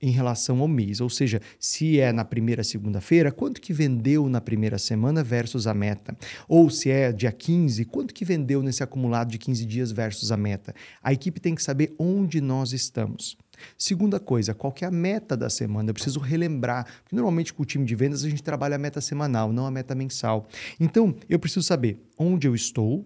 em 0.00 0.10
relação 0.10 0.60
ao 0.60 0.68
mês? 0.68 1.00
Ou 1.00 1.08
seja, 1.08 1.40
se 1.58 1.98
é 1.98 2.12
na 2.12 2.24
primeira 2.24 2.62
segunda-feira, 2.62 3.32
quanto 3.32 3.60
que 3.62 3.72
vendeu 3.72 4.28
na 4.28 4.42
primeira 4.42 4.76
semana 4.76 5.24
versus 5.24 5.66
a 5.66 5.72
meta? 5.72 6.14
Ou 6.46 6.68
se 6.68 6.90
é 6.90 7.10
dia 7.12 7.32
15, 7.32 7.86
quanto 7.86 8.12
que 8.12 8.26
vendeu 8.26 8.62
nesse 8.62 8.82
acumulado 8.82 9.30
de 9.30 9.38
15 9.38 9.64
dias 9.64 9.90
versus 9.90 10.30
a 10.30 10.36
meta? 10.36 10.74
A 11.02 11.14
equipe 11.14 11.40
tem 11.40 11.54
que 11.54 11.62
saber 11.62 11.94
onde 11.98 12.42
nós 12.42 12.74
estamos. 12.74 13.38
Segunda 13.76 14.20
coisa, 14.20 14.54
qual 14.54 14.74
é 14.80 14.84
a 14.84 14.90
meta 14.90 15.36
da 15.36 15.50
semana? 15.50 15.90
Eu 15.90 15.94
preciso 15.94 16.20
relembrar, 16.20 16.86
porque 17.02 17.14
normalmente 17.14 17.52
com 17.52 17.62
o 17.62 17.66
time 17.66 17.84
de 17.84 17.94
vendas 17.94 18.24
a 18.24 18.28
gente 18.28 18.42
trabalha 18.42 18.76
a 18.76 18.78
meta 18.78 19.00
semanal, 19.00 19.52
não 19.52 19.66
a 19.66 19.70
meta 19.70 19.94
mensal. 19.94 20.46
Então, 20.78 21.14
eu 21.28 21.38
preciso 21.38 21.62
saber 21.62 22.00
onde 22.18 22.46
eu 22.46 22.54
estou, 22.54 23.04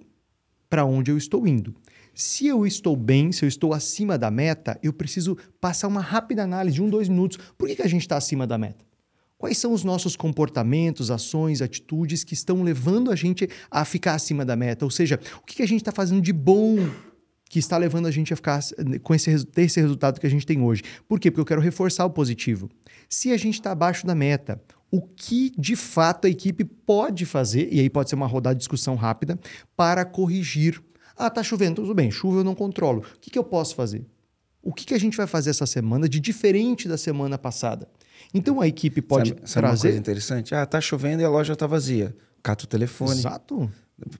para 0.68 0.84
onde 0.84 1.10
eu 1.10 1.16
estou 1.16 1.46
indo. 1.46 1.74
Se 2.14 2.46
eu 2.46 2.66
estou 2.66 2.96
bem, 2.96 3.30
se 3.30 3.44
eu 3.44 3.48
estou 3.48 3.72
acima 3.72 4.18
da 4.18 4.30
meta, 4.30 4.78
eu 4.82 4.92
preciso 4.92 5.36
passar 5.60 5.86
uma 5.86 6.00
rápida 6.00 6.42
análise 6.42 6.74
de 6.74 6.82
um, 6.82 6.90
dois 6.90 7.08
minutos. 7.08 7.38
Por 7.56 7.68
que, 7.68 7.76
que 7.76 7.82
a 7.82 7.88
gente 7.88 8.02
está 8.02 8.16
acima 8.16 8.46
da 8.46 8.58
meta? 8.58 8.84
Quais 9.38 9.56
são 9.56 9.72
os 9.72 9.84
nossos 9.84 10.16
comportamentos, 10.16 11.12
ações, 11.12 11.62
atitudes 11.62 12.24
que 12.24 12.34
estão 12.34 12.64
levando 12.64 13.12
a 13.12 13.14
gente 13.14 13.48
a 13.70 13.84
ficar 13.84 14.14
acima 14.14 14.44
da 14.44 14.56
meta? 14.56 14.84
Ou 14.84 14.90
seja, 14.90 15.20
o 15.40 15.46
que, 15.46 15.54
que 15.54 15.62
a 15.62 15.68
gente 15.68 15.80
está 15.80 15.92
fazendo 15.92 16.20
de 16.20 16.32
bom 16.32 16.76
que 17.48 17.58
está 17.58 17.76
levando 17.76 18.06
a 18.06 18.10
gente 18.10 18.32
a 18.32 18.36
ficar 18.36 18.60
com 19.02 19.14
esse, 19.14 19.44
ter 19.46 19.62
esse 19.62 19.80
resultado 19.80 20.20
que 20.20 20.26
a 20.26 20.30
gente 20.30 20.46
tem 20.46 20.60
hoje. 20.60 20.82
Por 21.08 21.18
quê? 21.18 21.30
Porque 21.30 21.40
eu 21.40 21.46
quero 21.46 21.60
reforçar 21.60 22.04
o 22.04 22.10
positivo. 22.10 22.68
Se 23.08 23.32
a 23.32 23.36
gente 23.36 23.54
está 23.54 23.72
abaixo 23.72 24.06
da 24.06 24.14
meta, 24.14 24.60
o 24.90 25.00
que 25.00 25.52
de 25.58 25.76
fato 25.76 26.26
a 26.26 26.30
equipe 26.30 26.64
pode 26.64 27.24
fazer, 27.24 27.68
e 27.72 27.80
aí 27.80 27.88
pode 27.88 28.10
ser 28.10 28.16
uma 28.16 28.26
rodada 28.26 28.54
de 28.54 28.60
discussão 28.60 28.94
rápida, 28.94 29.38
para 29.76 30.04
corrigir. 30.04 30.82
Ah, 31.16 31.30
tá 31.30 31.42
chovendo, 31.42 31.82
tudo 31.82 31.94
bem, 31.94 32.10
chuva 32.10 32.40
eu 32.40 32.44
não 32.44 32.54
controlo. 32.54 33.00
O 33.00 33.18
que, 33.20 33.30
que 33.30 33.38
eu 33.38 33.44
posso 33.44 33.74
fazer? 33.74 34.06
O 34.62 34.72
que, 34.72 34.84
que 34.84 34.94
a 34.94 34.98
gente 34.98 35.16
vai 35.16 35.26
fazer 35.26 35.50
essa 35.50 35.66
semana 35.66 36.08
de 36.08 36.20
diferente 36.20 36.88
da 36.88 36.98
semana 36.98 37.38
passada? 37.38 37.88
Então 38.34 38.60
a 38.60 38.68
equipe 38.68 39.00
pode 39.00 39.30
sabe, 39.30 39.40
sabe 39.44 39.66
trazer. 39.66 39.88
uma 39.88 39.92
coisa 39.92 39.98
interessante? 39.98 40.54
Ah, 40.54 40.66
tá 40.66 40.80
chovendo 40.80 41.22
e 41.22 41.24
a 41.24 41.30
loja 41.30 41.56
tá 41.56 41.66
vazia. 41.66 42.14
Cata 42.42 42.64
o 42.64 42.66
telefone. 42.68 43.20
Exato. 43.20 43.70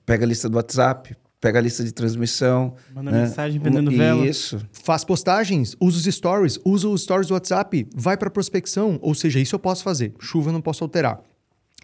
Pega 0.05 0.25
a 0.25 0.27
lista 0.27 0.49
do 0.49 0.55
WhatsApp, 0.55 1.15
pega 1.39 1.59
a 1.59 1.61
lista 1.61 1.83
de 1.83 1.91
transmissão. 1.91 2.75
Manda 2.93 3.11
né? 3.11 3.23
mensagem 3.23 3.59
vendendo 3.59 3.91
vela. 3.91 4.25
Isso. 4.25 4.59
Faz 4.71 5.03
postagens, 5.03 5.75
usa 5.79 5.97
os 5.97 6.15
stories, 6.15 6.59
usa 6.65 6.87
os 6.87 7.01
stories 7.03 7.27
do 7.27 7.33
WhatsApp, 7.33 7.87
vai 7.95 8.17
para 8.17 8.29
prospecção, 8.29 8.99
ou 9.01 9.13
seja, 9.15 9.39
isso 9.39 9.55
eu 9.55 9.59
posso 9.59 9.83
fazer. 9.83 10.13
Chuva 10.19 10.49
eu 10.49 10.53
não 10.53 10.61
posso 10.61 10.83
alterar. 10.83 11.21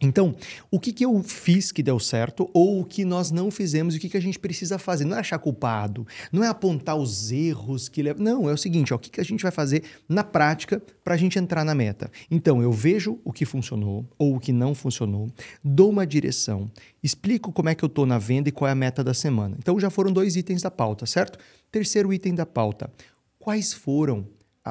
Então, 0.02 0.36
o 0.70 0.78
que, 0.78 0.92
que 0.92 1.06
eu 1.06 1.24
fiz 1.24 1.72
que 1.72 1.82
deu 1.82 2.00
certo 2.00 2.50
ou 2.54 2.82
o 2.82 2.86
que 2.86 3.06
nós 3.06 3.32
não 3.32 3.50
fizemos 3.50 3.96
e 3.96 3.98
o 3.98 4.02
que, 4.02 4.10
que 4.10 4.18
a 4.18 4.22
gente 4.22 4.38
precisa 4.38 4.78
fazer? 4.78 5.06
Não 5.06 5.16
é 5.16 5.20
achar 5.20 5.40
culpado, 5.40 6.06
não 6.32 6.44
é 6.44 6.48
apontar 6.48 6.98
os 6.98 7.32
erros 7.32 7.88
que 7.88 8.04
levam. 8.04 8.22
Não, 8.22 8.50
é 8.50 8.54
o 8.54 8.58
seguinte: 8.58 8.94
ó, 8.94 8.98
o 8.98 9.00
que, 9.00 9.10
que 9.10 9.22
a 9.22 9.24
gente 9.24 9.42
vai 9.42 9.52
fazer 9.52 9.84
na 10.08 10.24
prática 10.24 10.82
para 11.04 11.14
a 11.14 11.18
gente 11.18 11.40
entrar 11.40 11.64
na 11.64 11.74
meta? 11.74 12.12
Então, 12.30 12.62
eu 12.62 12.74
vejo 12.74 13.20
o 13.24 13.32
que 13.32 13.46
funcionou 13.46 14.06
ou 14.18 14.36
o 14.36 14.40
que 14.40 14.52
não 14.52 14.76
funcionou, 14.76 15.30
dou 15.64 15.90
uma 15.90 16.06
direção, 16.06 16.70
explico 17.02 17.54
como 17.54 17.70
é 17.70 17.76
que 17.76 17.84
eu 17.84 17.88
estou 17.88 18.06
na 18.06 18.18
venda 18.18 18.50
e 18.50 18.52
qual 18.52 18.68
é 18.68 18.72
a 18.74 18.76
meta 18.76 19.02
da 19.02 19.14
semana. 19.14 19.56
Então, 19.58 19.80
já 19.80 19.90
foram 19.90 20.12
dois 20.12 20.36
itens 20.36 20.62
da 20.62 20.70
pauta, 20.70 21.06
certo? 21.06 21.40
Terceiro 21.72 22.12
item 22.12 22.36
da 22.36 22.46
pauta: 22.46 22.92
quais 23.40 23.72
foram 23.72 24.28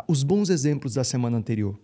os 0.07 0.23
bons 0.23 0.51
exemplos 0.51 0.93
da 0.93 1.05
semana 1.05 1.39
anterior? 1.39 1.79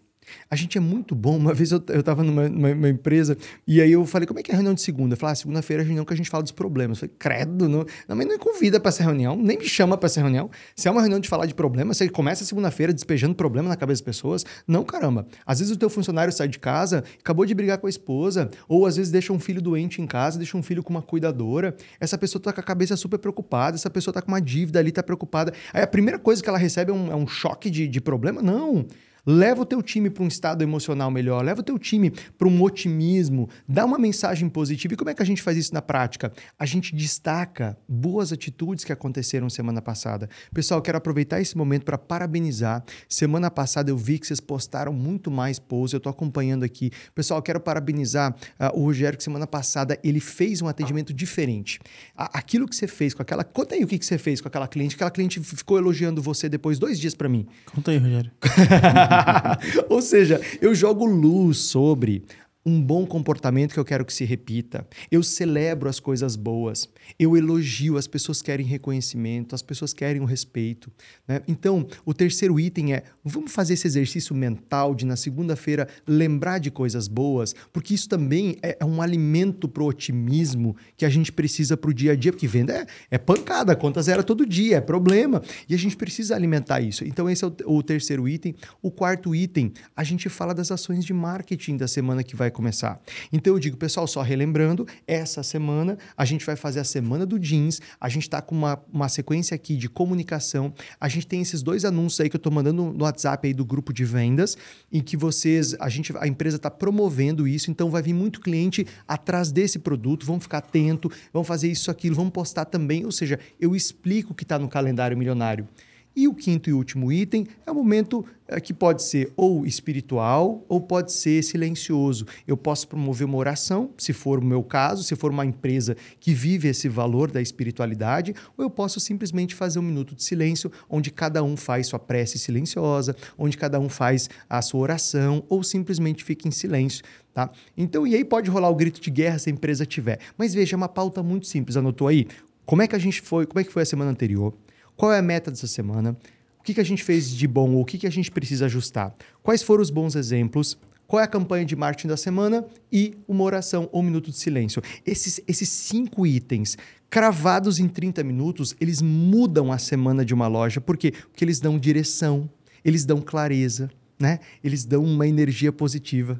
A 0.51 0.57
gente 0.57 0.77
é 0.79 0.81
muito 0.81 1.15
bom. 1.15 1.37
Uma 1.37 1.55
vez 1.55 1.73
eu, 1.73 1.83
eu 1.89 2.03
tava 2.03 2.23
numa, 2.23 2.49
numa, 2.49 2.89
empresa 2.89 3.37
e 3.67 3.81
aí 3.81 3.93
eu 3.93 4.05
falei, 4.07 4.27
como 4.27 4.41
é 4.41 4.43
que 4.43 4.51
é 4.51 4.55
a 4.55 4.57
reunião 4.57 4.75
de 4.75 4.81
segunda? 4.81 5.17
Falei, 5.17 5.33
ah, 5.33 5.37
segunda-feira 5.37 5.83
é 5.83 5.85
a 5.85 5.87
reunião 5.87 6.05
que 6.05 6.13
a 6.13 6.17
gente 6.17 6.31
fala 6.31 6.43
dos 6.43 6.53
problemas. 6.53 6.99
Eu 6.99 7.09
falei, 7.09 7.15
credo, 7.19 7.69
não, 7.69 7.85
não, 8.09 8.17
mas 8.17 8.27
não 8.27 8.35
me 8.35 8.39
convida 8.39 8.81
para 8.81 8.89
essa 8.89 9.03
reunião, 9.03 9.37
nem 9.37 9.59
me 9.59 9.69
chama 9.69 9.97
para 9.97 10.07
essa 10.07 10.21
reunião. 10.21 10.51
Se 10.75 10.89
é 10.89 10.91
uma 10.91 11.01
reunião 11.01 11.21
de 11.21 11.29
falar 11.29 11.47
de 11.47 11.55
problemas, 11.55 11.97
você 11.97 12.09
começa 12.09 12.45
segunda-feira 12.45 12.93
despejando 12.93 13.35
problema 13.35 13.69
na 13.69 13.77
cabeça 13.77 14.03
das 14.03 14.05
pessoas. 14.05 14.45
Não, 14.67 14.85
caramba. 14.85 15.27
Às 15.47 15.61
vezes 15.61 15.75
o 15.75 15.79
teu 15.79 15.91
funcionário 15.91 16.33
sai 16.33 16.49
de 16.49 16.59
casa, 16.59 17.05
acabou 17.19 17.47
de 17.47 17.55
brigar 17.55 17.79
com 17.79 17.87
a 17.87 17.91
esposa, 17.91 18.51
ou 18.69 18.87
às 18.87 18.97
vezes 18.97 19.11
deixa 19.11 19.33
um 19.33 19.39
filho 19.39 19.61
doente 19.61 20.01
em 20.03 20.07
casa, 20.07 20.39
deixa 20.39 20.57
um 20.57 20.63
filho 20.63 20.83
com 20.83 20.91
uma 20.91 21.03
cuidadora. 21.03 21.75
Essa 21.99 22.19
pessoa 22.19 22.43
tá 22.43 22.53
com 22.53 22.61
a 22.61 22.65
cabeça 22.65 22.97
super 22.97 23.19
preocupada, 23.19 23.77
essa 23.77 23.91
pessoa 23.91 24.13
tá 24.13 24.23
com 24.23 24.29
uma 24.29 24.41
dívida 24.41 24.79
ali, 24.79 24.93
tá 24.93 25.03
preocupada. 25.03 25.53
Aí 25.73 25.83
a 25.83 25.87
primeira 25.87 26.19
coisa 26.19 26.43
que 26.43 26.49
ela 26.49 26.59
recebe 26.59 26.91
é 26.91 26.95
um, 26.95 27.13
é 27.13 27.17
um 27.17 27.27
choque 27.27 27.71
de, 27.71 27.87
de 27.87 28.01
problema? 28.01 28.43
Não. 28.43 28.87
Leva 29.27 29.63
o 29.63 29.67
teu 29.67 29.83
time 29.83 30.11
para 30.11 30.23
um 30.23 30.29
estado 30.29 30.63
emocional 30.63 31.11
melhor, 31.11 31.45
leva 31.45 31.61
o 31.61 31.65
teu 31.65 31.79
time 31.79 32.11
para 32.11 32.49
um 32.49 32.63
otimismo, 32.63 33.49
dá 33.69 33.85
uma 33.85 33.99
mensagem 33.99 34.49
positiva. 34.49 34.95
E 34.95 34.97
como 34.97 35.11
é 35.11 35.15
que 35.15 35.23
a 35.23 35.27
gente 35.27 35.43
faz 35.43 35.57
isso 35.57 35.75
na 35.75 35.83
prática? 35.83 36.33
A 36.59 36.67
gente 36.67 36.95
destaca 36.95 37.77
boas 37.89 38.33
atitudes 38.33 38.85
que 38.85 38.93
aconteceram 38.93 39.49
semana 39.51 39.83
passada. 39.83 40.29
Pessoal, 40.53 40.81
quero 40.83 40.99
aproveitar 40.99 41.41
esse 41.41 41.57
momento 41.57 41.85
para 41.85 41.99
parabenizar. 41.99 42.85
Semana 43.09 43.51
passada 43.51 43.91
eu 43.91 43.97
vi 43.97 44.19
que 44.19 44.27
vocês 44.27 44.41
postaram 44.41 44.93
muito 44.93 45.31
mais 45.31 45.59
posts, 45.59 45.93
eu 45.93 45.99
estou 45.99 46.11
acompanhando 46.11 46.65
aqui. 46.65 46.91
Pessoal, 47.15 47.43
quero 47.43 47.61
parabenizar 47.61 48.35
uh, 48.59 48.79
o 48.79 48.85
Rogério, 48.85 49.17
que 49.17 49.25
semana 49.25 49.47
passada 49.47 49.99
ele 50.03 50.21
fez 50.21 50.63
um 50.63 50.69
atendimento 50.69 51.13
diferente. 51.13 51.79
aquilo 52.17 52.67
que 52.67 52.77
você 52.77 52.87
fez 52.87 53.15
com 53.15 53.23
aquela. 53.23 53.45
Conta 53.45 53.75
aí 53.75 53.85
o 53.85 53.87
que, 53.87 53.99
que 53.99 54.07
você 54.07 54.19
fez 54.19 54.41
com 54.41 54.49
aquela 54.49 54.69
cliente, 54.69 54.95
aquela 54.95 55.11
cliente 55.11 55.41
ficou 55.41 55.79
elogiando 55.79 56.23
você 56.23 56.49
depois 56.49 56.79
dois 56.79 56.99
dias 56.99 57.15
para 57.15 57.29
mim. 57.29 57.47
Conta 57.67 57.91
aí, 57.91 57.99
Rogério. 57.99 58.31
Ou 59.89 60.03
seja, 60.03 60.41
eu 60.61 60.75
jogo 60.75 61.05
luz 61.05 61.59
sobre 61.59 62.25
um 62.65 62.81
bom 62.81 63.07
comportamento 63.07 63.73
que 63.73 63.81
eu 63.81 63.85
quero 63.85 64.05
que 64.05 64.13
se 64.13 64.25
repita. 64.25 64.87
Eu 65.11 65.23
celebro 65.23 65.89
as 65.89 65.99
coisas 65.99 66.37
boas. 66.37 66.89
Eu 67.19 67.37
elogio, 67.37 67.97
as 67.97 68.07
pessoas 68.07 68.43
querem 68.43 68.67
reconhecimento, 68.67 69.55
as 69.55 69.63
pessoas 69.63 69.95
querem 69.95 70.21
o 70.21 70.27
respeito. 70.27 70.93
Né? 71.27 71.41
Então, 71.49 71.87
o 72.05 72.13
terceiro 72.13 72.61
item 72.61 72.93
é: 72.93 73.05
vamos 73.25 73.53
fazer 73.53 73.75
esse 73.75 73.87
exercício 73.87 74.35
mental 74.35 74.95
de 74.95 75.07
na 75.07 75.17
segunda-feira 75.17 75.89
lembrar 76.07 76.59
de 76.59 76.71
coisas 76.71 77.09
boas, 77.09 77.55
porque 77.73 77.95
isso 77.95 78.09
também 78.09 78.57
é, 78.63 78.77
é 78.81 78.85
um 78.85 79.01
alimento 79.01 79.67
para 79.67 79.83
o 79.83 79.87
otimismo 79.87 80.77
que 80.97 81.07
a 81.07 81.11
gente 81.11 81.33
precisa 81.33 81.77
para 81.77 81.91
o 81.91 81.95
dia 81.95 82.13
a 82.13 82.17
dia, 82.17 82.33
porque 82.33 82.47
venda 82.47 82.75
é, 82.75 82.87
é 83.13 83.19
pancada, 83.19 83.75
conta 83.75 84.03
zero 84.03 84.23
todo 84.23 84.45
dia, 84.45 84.77
é 84.77 84.81
problema. 84.81 85.43
E 85.67 85.75
a 85.75 85.79
gente 85.79 85.97
precisa 85.97 86.35
alimentar 86.35 86.83
isso. 86.83 87.05
Então, 87.07 87.29
esse 87.29 87.43
é 87.43 87.47
o, 87.47 87.79
o 87.79 87.83
terceiro 87.83 88.29
item. 88.29 88.55
O 88.83 88.91
quarto 88.91 89.35
item, 89.35 89.73
a 89.97 90.05
gente 90.05 90.29
fala 90.29 90.55
das 90.55 90.71
ações 90.71 91.07
de 91.07 91.15
marketing 91.15 91.79
da 91.79 91.89
semana 91.89 92.23
que 92.23 92.37
vai 92.37 92.50
começar. 92.51 93.01
Então, 93.33 93.55
eu 93.55 93.59
digo, 93.59 93.77
pessoal, 93.77 94.07
só 94.07 94.23
relembrando, 94.23 94.87
essa 95.07 95.43
semana 95.43 95.99
a 96.17 96.25
gente 96.25 96.45
vai 96.45 96.57
fazer 96.57 96.81
a 96.81 96.85
semana 96.85 97.25
do 97.25 97.39
jeans, 97.39 97.81
a 98.01 98.09
gente 98.09 98.25
está 98.25 98.41
com 98.41 98.55
uma, 98.55 98.83
uma 98.93 99.09
sequência 99.09 99.55
aqui 99.55 99.77
de 99.77 99.89
comunicação, 99.89 100.73
a 101.01 101.09
gente 101.09 101.27
tem 101.27 101.41
esses 101.41 101.63
dois 101.63 101.85
anúncios 101.85 102.21
aí 102.21 102.29
que 102.29 102.37
eu 102.37 102.39
estou 102.39 102.53
mandando 102.53 102.93
no 102.93 103.05
WhatsApp 103.05 103.47
aí 103.47 103.55
do 103.55 103.65
grupo 103.65 103.93
de 103.93 104.05
vendas, 104.05 104.57
em 104.93 105.01
que 105.01 105.17
vocês, 105.17 105.75
a 105.81 105.89
gente, 105.89 106.13
a 106.19 106.27
empresa 106.27 106.57
está 106.57 106.71
promovendo 106.71 107.47
isso, 107.47 107.71
então 107.71 107.91
vai 107.91 108.03
vir 108.03 108.15
muito 108.15 108.41
cliente 108.41 108.87
atrás 109.07 109.53
desse 109.53 109.79
produto, 109.79 110.27
vamos 110.27 110.45
ficar 110.45 110.59
atento, 110.59 111.11
vamos 111.33 111.49
fazer 111.49 111.71
isso, 111.71 111.91
aquilo, 111.91 112.17
vamos 112.17 112.33
postar 112.33 112.65
também, 112.65 113.05
ou 113.05 113.13
seja, 113.13 113.39
eu 113.61 113.75
explico 113.75 114.33
o 114.33 114.35
que 114.35 114.45
está 114.45 114.59
no 114.59 114.69
calendário 114.69 115.17
milionário. 115.17 115.69
E 116.15 116.27
o 116.27 116.35
quinto 116.35 116.69
e 116.69 116.73
último 116.73 117.13
item 117.13 117.47
é 117.65 117.71
o 117.71 117.75
momento 117.75 118.25
é, 118.49 118.61
que 118.61 118.75
pode 118.75 119.03
ser 119.03 119.33
ou 119.37 119.65
espiritual 119.65 120.65
ou 120.69 120.81
pode 120.81 121.13
ser 121.13 121.43
silencioso. 121.43 122.27
Eu 122.49 122.57
posso 122.57 122.89
promover 122.89 123.27
uma 123.27 123.37
oração, 123.37 123.91
se 123.97 124.13
for 124.13 124.41
o 124.41 124.45
meu 124.45 124.63
caso, 124.63 125.05
se 125.05 125.15
for 125.15 125.31
uma 125.31 125.47
empresa 125.47 125.97
que 126.19 126.35
vive 126.35 126.67
esse 126.67 126.89
valor 126.89 127.31
da 127.31 127.41
espiritualidade, 127.41 128.35
ou 128.59 128.65
eu 128.65 128.71
posso 128.71 128.99
simplesmente 128.99 129.55
fazer 129.55 129.79
um 129.79 129.83
minuto 129.83 130.15
de 130.17 130.25
silêncio, 130.25 130.71
onde 130.89 131.13
cada 131.13 131.45
um 131.45 131.57
faz 131.57 131.87
sua 131.87 131.99
prece 131.99 132.39
silenciosa, 132.39 133.15
onde 133.39 133.57
cada 133.57 133.79
um 133.79 133.89
faz 133.89 134.29
a 134.49 134.61
sua 134.61 134.81
oração, 134.81 135.45
ou 135.49 135.63
simplesmente 135.63 136.25
fica 136.25 136.49
em 136.49 136.51
silêncio. 136.51 137.05
Tá? 137.33 137.49
Então, 137.77 138.05
e 138.05 138.17
aí 138.17 138.25
pode 138.25 138.51
rolar 138.51 138.69
o 138.69 138.75
grito 138.75 139.01
de 139.01 139.11
guerra 139.11 139.39
se 139.39 139.49
a 139.49 139.53
empresa 139.53 139.87
tiver. 139.87 140.19
Mas 140.37 140.53
veja, 140.53 140.75
é 140.75 140.77
uma 140.77 140.89
pauta 140.89 141.23
muito 141.23 141.47
simples, 141.47 141.77
anotou 141.77 142.09
aí? 142.09 142.27
Como 142.67 142.83
é 142.83 142.89
que 142.89 142.97
a 142.97 142.99
gente 142.99 143.21
foi, 143.21 143.47
como 143.47 143.61
é 143.61 143.65
que 143.65 143.73
foi 143.73 143.83
a 143.83 143.87
semana 143.87 144.11
anterior? 144.11 144.53
Qual 145.01 145.11
é 145.11 145.19
a 145.19 145.23
meta 145.23 145.51
dessa 145.51 145.67
semana? 145.67 146.15
O 146.59 146.63
que, 146.63 146.75
que 146.75 146.81
a 146.81 146.85
gente 146.85 147.03
fez 147.03 147.31
de 147.31 147.49
bom 147.49 147.75
o 147.75 147.87
que, 147.87 147.97
que 147.97 148.07
a 148.07 148.11
gente 148.11 148.31
precisa 148.31 148.67
ajustar? 148.67 149.15
Quais 149.43 149.63
foram 149.63 149.81
os 149.81 149.89
bons 149.89 150.15
exemplos? 150.15 150.77
Qual 151.07 151.19
é 151.19 151.25
a 151.25 151.27
campanha 151.27 151.65
de 151.65 151.75
marketing 151.75 152.09
da 152.09 152.19
semana? 152.19 152.67
E 152.93 153.15
uma 153.27 153.43
oração 153.43 153.89
ou 153.93 154.03
um 154.03 154.05
minuto 154.05 154.31
de 154.31 154.37
silêncio. 154.37 154.83
Esses, 155.07 155.41
esses 155.49 155.71
cinco 155.71 156.27
itens, 156.27 156.77
cravados 157.09 157.81
em 157.81 157.89
30 157.89 158.23
minutos, 158.23 158.77
eles 158.79 159.01
mudam 159.01 159.73
a 159.73 159.79
semana 159.79 160.23
de 160.23 160.35
uma 160.35 160.47
loja. 160.47 160.83
Por 160.83 160.99
quê? 160.99 161.13
Porque 161.13 161.47
eles 161.47 161.61
dão 161.61 161.79
direção, 161.79 162.47
eles 162.85 163.07
dão 163.07 163.23
clareza, 163.23 163.91
né? 164.19 164.39
eles 164.63 164.85
dão 164.85 165.03
uma 165.03 165.27
energia 165.27 165.73
positiva. 165.73 166.39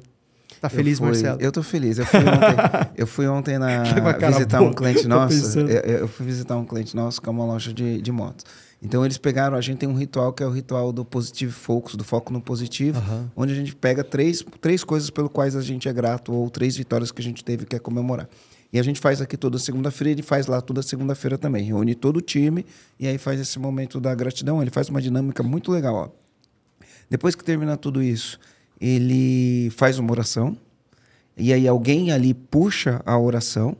Tá 0.61 0.69
feliz, 0.69 0.93
eu 0.93 0.97
fui, 0.99 1.07
Marcelo? 1.07 1.41
Eu 1.41 1.51
tô 1.51 1.63
feliz. 1.63 1.97
Eu 1.97 2.05
fui 2.05 2.19
ontem, 2.19 2.55
eu 2.95 3.07
fui 3.07 3.27
ontem 3.27 3.57
na, 3.57 3.81
visitar 4.29 4.61
um 4.61 4.71
cliente 4.71 5.07
nosso. 5.09 5.59
Eu, 5.59 5.67
eu, 5.67 6.07
fui 6.07 6.23
visitar 6.23 6.55
um 6.55 6.63
cliente 6.63 6.95
nosso 6.95 7.19
que 7.19 7.27
é 7.27 7.31
uma 7.31 7.43
loja 7.43 7.73
de, 7.73 7.99
de 7.99 8.11
motos. 8.11 8.45
Então 8.79 9.03
eles 9.03 9.17
pegaram, 9.17 9.57
a 9.57 9.61
gente 9.61 9.79
tem 9.79 9.89
um 9.89 9.95
ritual 9.95 10.31
que 10.31 10.43
é 10.43 10.45
o 10.45 10.51
ritual 10.51 10.91
do 10.91 11.03
Positive 11.03 11.51
Focus, 11.51 11.95
do 11.95 12.03
foco 12.03 12.31
no 12.31 12.39
positivo, 12.39 12.99
uhum. 12.99 13.27
onde 13.35 13.53
a 13.53 13.55
gente 13.55 13.75
pega 13.75 14.03
três, 14.03 14.43
três 14.59 14.83
coisas 14.83 15.09
pelo 15.09 15.29
quais 15.29 15.55
a 15.55 15.61
gente 15.61 15.89
é 15.89 15.93
grato 15.93 16.31
ou 16.31 16.47
três 16.49 16.77
vitórias 16.77 17.11
que 17.11 17.21
a 17.21 17.23
gente 17.23 17.43
teve 17.43 17.65
que 17.65 17.75
é 17.75 17.79
comemorar. 17.79 18.29
E 18.71 18.79
a 18.79 18.83
gente 18.83 18.99
faz 18.99 19.19
aqui 19.19 19.35
toda 19.35 19.57
segunda-feira, 19.57 20.11
ele 20.11 20.21
faz 20.21 20.45
lá 20.45 20.61
toda 20.61 20.81
segunda-feira 20.83 21.39
também. 21.39 21.63
Reúne 21.63 21.95
todo 21.95 22.17
o 22.17 22.21
time 22.21 22.65
e 22.99 23.07
aí 23.07 23.17
faz 23.17 23.39
esse 23.39 23.57
momento 23.57 23.99
da 23.99 24.13
gratidão. 24.13 24.61
Ele 24.61 24.71
faz 24.71 24.89
uma 24.89 25.01
dinâmica 25.01 25.43
muito 25.43 25.71
legal. 25.71 25.95
Ó. 25.95 26.09
Depois 27.09 27.35
que 27.35 27.43
termina 27.43 27.75
tudo 27.75 28.01
isso, 28.01 28.39
ele 28.81 29.69
faz 29.69 29.99
uma 29.99 30.11
oração, 30.11 30.57
e 31.37 31.53
aí 31.53 31.67
alguém 31.67 32.11
ali 32.11 32.33
puxa 32.33 32.99
a 33.05 33.17
oração, 33.17 33.77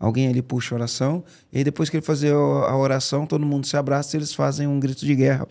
alguém 0.00 0.26
ali 0.28 0.40
puxa 0.40 0.74
a 0.74 0.78
oração, 0.78 1.22
e 1.52 1.62
depois 1.62 1.90
que 1.90 1.98
ele 1.98 2.04
fazer 2.04 2.32
a 2.32 2.76
oração, 2.76 3.26
todo 3.26 3.44
mundo 3.44 3.66
se 3.66 3.76
abraça 3.76 4.16
e 4.16 4.18
eles 4.18 4.32
fazem 4.32 4.66
um 4.66 4.80
grito 4.80 5.04
de 5.04 5.14
guerra. 5.14 5.46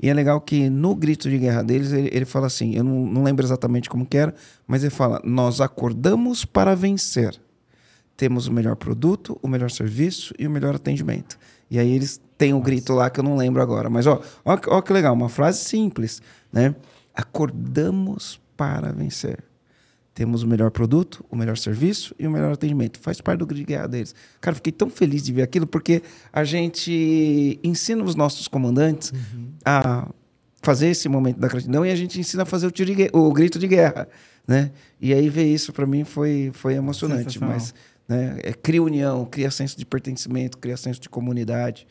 E 0.00 0.08
é 0.08 0.14
legal 0.14 0.40
que 0.40 0.68
no 0.68 0.94
grito 0.94 1.30
de 1.30 1.38
guerra 1.38 1.62
deles, 1.62 1.92
ele, 1.92 2.10
ele 2.12 2.24
fala 2.24 2.46
assim, 2.46 2.74
eu 2.74 2.84
não, 2.84 3.06
não 3.06 3.22
lembro 3.22 3.46
exatamente 3.46 3.88
como 3.88 4.04
que 4.04 4.16
era, 4.16 4.34
mas 4.66 4.82
ele 4.82 4.90
fala, 4.90 5.20
nós 5.24 5.60
acordamos 5.60 6.44
para 6.44 6.74
vencer. 6.74 7.40
Temos 8.16 8.46
o 8.48 8.52
melhor 8.52 8.76
produto, 8.76 9.38
o 9.40 9.48
melhor 9.48 9.70
serviço 9.70 10.34
e 10.38 10.46
o 10.46 10.50
melhor 10.50 10.74
atendimento. 10.74 11.38
E 11.70 11.78
aí 11.78 11.90
eles 11.90 12.20
têm 12.36 12.52
o 12.52 12.56
um 12.56 12.60
grito 12.60 12.92
lá 12.92 13.08
que 13.08 13.20
eu 13.20 13.24
não 13.24 13.36
lembro 13.36 13.62
agora. 13.62 13.88
Mas 13.88 14.06
ó, 14.06 14.20
ó, 14.44 14.58
ó 14.66 14.82
que 14.82 14.92
legal, 14.92 15.14
uma 15.14 15.28
frase 15.28 15.64
simples, 15.64 16.20
né? 16.52 16.74
Acordamos 17.14 18.41
para 18.56 18.92
vencer. 18.92 19.44
Temos 20.14 20.42
o 20.42 20.46
melhor 20.46 20.70
produto, 20.70 21.24
o 21.30 21.36
melhor 21.36 21.56
serviço 21.56 22.14
e 22.18 22.26
o 22.26 22.30
melhor 22.30 22.52
atendimento. 22.52 22.98
Faz 23.00 23.20
parte 23.20 23.38
do 23.38 23.46
grid 23.46 23.64
guerra 23.64 23.86
deles. 23.86 24.14
Cara, 24.40 24.54
fiquei 24.54 24.72
tão 24.72 24.90
feliz 24.90 25.22
de 25.22 25.32
ver 25.32 25.42
aquilo 25.42 25.66
porque 25.66 26.02
a 26.30 26.44
gente 26.44 27.58
ensina 27.64 28.04
os 28.04 28.14
nossos 28.14 28.46
comandantes 28.46 29.10
uhum. 29.10 29.52
a 29.64 30.08
fazer 30.60 30.88
esse 30.88 31.08
momento 31.08 31.40
da 31.40 31.48
gratidão 31.48 31.84
e 31.84 31.90
a 31.90 31.96
gente 31.96 32.20
ensina 32.20 32.42
a 32.42 32.46
fazer 32.46 32.66
o, 32.66 32.70
tiro 32.70 32.94
de, 32.94 33.08
o 33.12 33.32
grito 33.32 33.58
de 33.58 33.66
guerra, 33.66 34.06
né? 34.46 34.70
E 35.00 35.14
aí 35.14 35.30
ver 35.30 35.46
isso 35.46 35.72
para 35.72 35.86
mim 35.86 36.04
foi 36.04 36.50
foi 36.52 36.74
emocionante, 36.74 37.40
mas 37.40 37.74
né, 38.06 38.38
é, 38.42 38.52
cria 38.52 38.82
união, 38.82 39.24
cria 39.24 39.50
senso 39.50 39.78
de 39.78 39.86
pertencimento, 39.86 40.58
cria 40.58 40.76
senso 40.76 41.00
de 41.00 41.08
comunidade. 41.08 41.86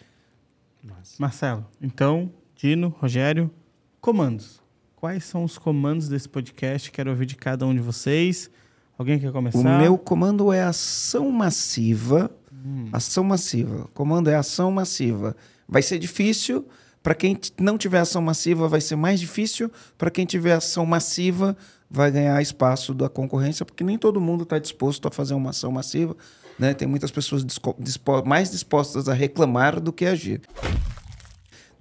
Marcelo, 1.19 1.65
então, 1.81 2.31
Dino, 2.55 2.95
Rogério, 2.99 3.51
comandos 3.99 4.60
quais 5.01 5.23
são 5.23 5.43
os 5.43 5.57
comandos 5.57 6.07
desse 6.07 6.29
podcast. 6.29 6.91
Quero 6.91 7.09
ouvir 7.09 7.25
de 7.25 7.35
cada 7.35 7.65
um 7.65 7.73
de 7.73 7.81
vocês. 7.81 8.51
Alguém 8.95 9.17
quer 9.17 9.31
começar? 9.31 9.57
O 9.57 9.81
meu 9.81 9.97
comando 9.97 10.53
é 10.53 10.61
ação 10.61 11.31
massiva. 11.31 12.29
Hum. 12.53 12.87
Ação 12.93 13.23
massiva. 13.23 13.89
Comando 13.95 14.29
é 14.29 14.35
ação 14.35 14.71
massiva. 14.71 15.35
Vai 15.67 15.81
ser 15.81 15.97
difícil. 15.97 16.67
Para 17.01 17.15
quem 17.15 17.35
não 17.59 17.79
tiver 17.79 17.97
ação 17.97 18.21
massiva, 18.21 18.67
vai 18.67 18.79
ser 18.79 18.95
mais 18.95 19.19
difícil. 19.19 19.71
Para 19.97 20.11
quem 20.11 20.23
tiver 20.23 20.53
ação 20.53 20.85
massiva, 20.85 21.57
vai 21.89 22.11
ganhar 22.11 22.39
espaço 22.39 22.93
da 22.93 23.09
concorrência, 23.09 23.65
porque 23.65 23.83
nem 23.83 23.97
todo 23.97 24.21
mundo 24.21 24.43
está 24.43 24.59
disposto 24.59 25.07
a 25.07 25.11
fazer 25.11 25.33
uma 25.33 25.49
ação 25.49 25.71
massiva. 25.71 26.15
Né? 26.59 26.75
Tem 26.75 26.87
muitas 26.87 27.09
pessoas 27.09 27.43
dispo 27.43 28.23
mais 28.23 28.51
dispostas 28.51 29.09
a 29.09 29.15
reclamar 29.15 29.79
do 29.81 29.91
que 29.91 30.05
agir. 30.05 30.41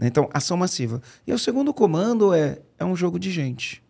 Né? 0.01 0.07
Então, 0.07 0.31
ação 0.33 0.57
massiva. 0.57 1.03
E 1.27 1.33
o 1.33 1.39
segundo 1.39 1.75
comando 1.75 2.33
é, 2.33 2.59
é 2.79 2.85
um 2.85 2.97
jogo 2.97 3.19
de 3.19 3.31
gente. 3.31 3.83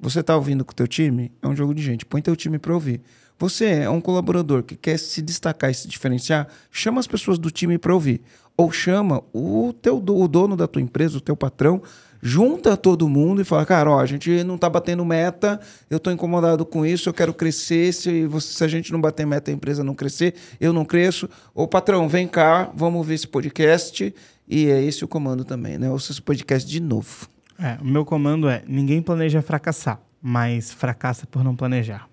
Você 0.00 0.18
está 0.18 0.34
ouvindo 0.34 0.64
com 0.64 0.72
o 0.72 0.74
teu 0.74 0.88
time? 0.88 1.30
É 1.40 1.46
um 1.46 1.54
jogo 1.54 1.72
de 1.72 1.80
gente. 1.80 2.04
Põe 2.04 2.20
teu 2.20 2.34
time 2.34 2.58
para 2.58 2.74
ouvir. 2.74 3.00
Você 3.38 3.66
é 3.66 3.90
um 3.90 4.00
colaborador 4.00 4.64
que 4.64 4.76
quer 4.76 4.98
se 4.98 5.22
destacar 5.22 5.70
e 5.70 5.74
se 5.74 5.88
diferenciar, 5.88 6.48
chama 6.70 7.00
as 7.00 7.06
pessoas 7.06 7.38
do 7.38 7.50
time 7.50 7.78
para 7.78 7.94
ouvir. 7.94 8.20
Ou 8.56 8.70
chama 8.70 9.22
o 9.32 9.72
teu 9.80 9.96
o 9.96 10.28
dono 10.28 10.56
da 10.56 10.66
tua 10.66 10.82
empresa, 10.82 11.18
o 11.18 11.20
teu 11.20 11.36
patrão, 11.36 11.82
junta 12.20 12.76
todo 12.76 13.08
mundo 13.08 13.40
e 13.40 13.44
fala, 13.44 13.66
cara, 13.66 13.90
ó, 13.90 13.98
a 13.98 14.06
gente 14.06 14.44
não 14.44 14.54
está 14.54 14.70
batendo 14.70 15.04
meta, 15.04 15.58
eu 15.90 15.96
estou 15.96 16.12
incomodado 16.12 16.64
com 16.64 16.86
isso, 16.86 17.08
eu 17.08 17.12
quero 17.12 17.34
crescer, 17.34 17.92
se, 17.92 18.28
se 18.40 18.62
a 18.62 18.68
gente 18.68 18.92
não 18.92 19.00
bater 19.00 19.26
meta, 19.26 19.50
a 19.50 19.54
empresa 19.54 19.82
não 19.82 19.94
crescer, 19.94 20.34
eu 20.60 20.72
não 20.72 20.84
cresço. 20.84 21.28
Ô 21.52 21.66
patrão, 21.66 22.08
vem 22.08 22.28
cá, 22.28 22.70
vamos 22.74 22.98
ouvir 22.98 23.14
esse 23.14 23.26
podcast 23.26 24.14
e 24.46 24.66
é 24.66 24.82
esse 24.82 25.04
o 25.04 25.08
comando 25.08 25.44
também, 25.44 25.78
né? 25.78 25.90
Ouça 25.90 26.12
esse 26.12 26.22
podcast 26.22 26.68
de 26.68 26.80
novo. 26.80 27.28
É, 27.58 27.80
o 27.80 27.84
meu 27.84 28.04
comando 28.04 28.48
é: 28.48 28.64
ninguém 28.66 29.00
planeja 29.00 29.40
fracassar, 29.40 30.00
mas 30.20 30.72
fracassa 30.72 31.26
por 31.26 31.44
não 31.44 31.54
planejar. 31.54 32.08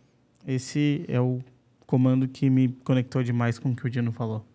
Esse 0.47 1.05
é 1.07 1.19
o 1.19 1.39
comando 1.85 2.27
que 2.27 2.49
me 2.49 2.69
conectou 2.83 3.23
demais 3.23 3.57
com 3.57 3.71
o 3.71 3.75
que 3.75 3.85
o 3.85 3.89
Dino 3.89 4.11
falou. 4.11 4.45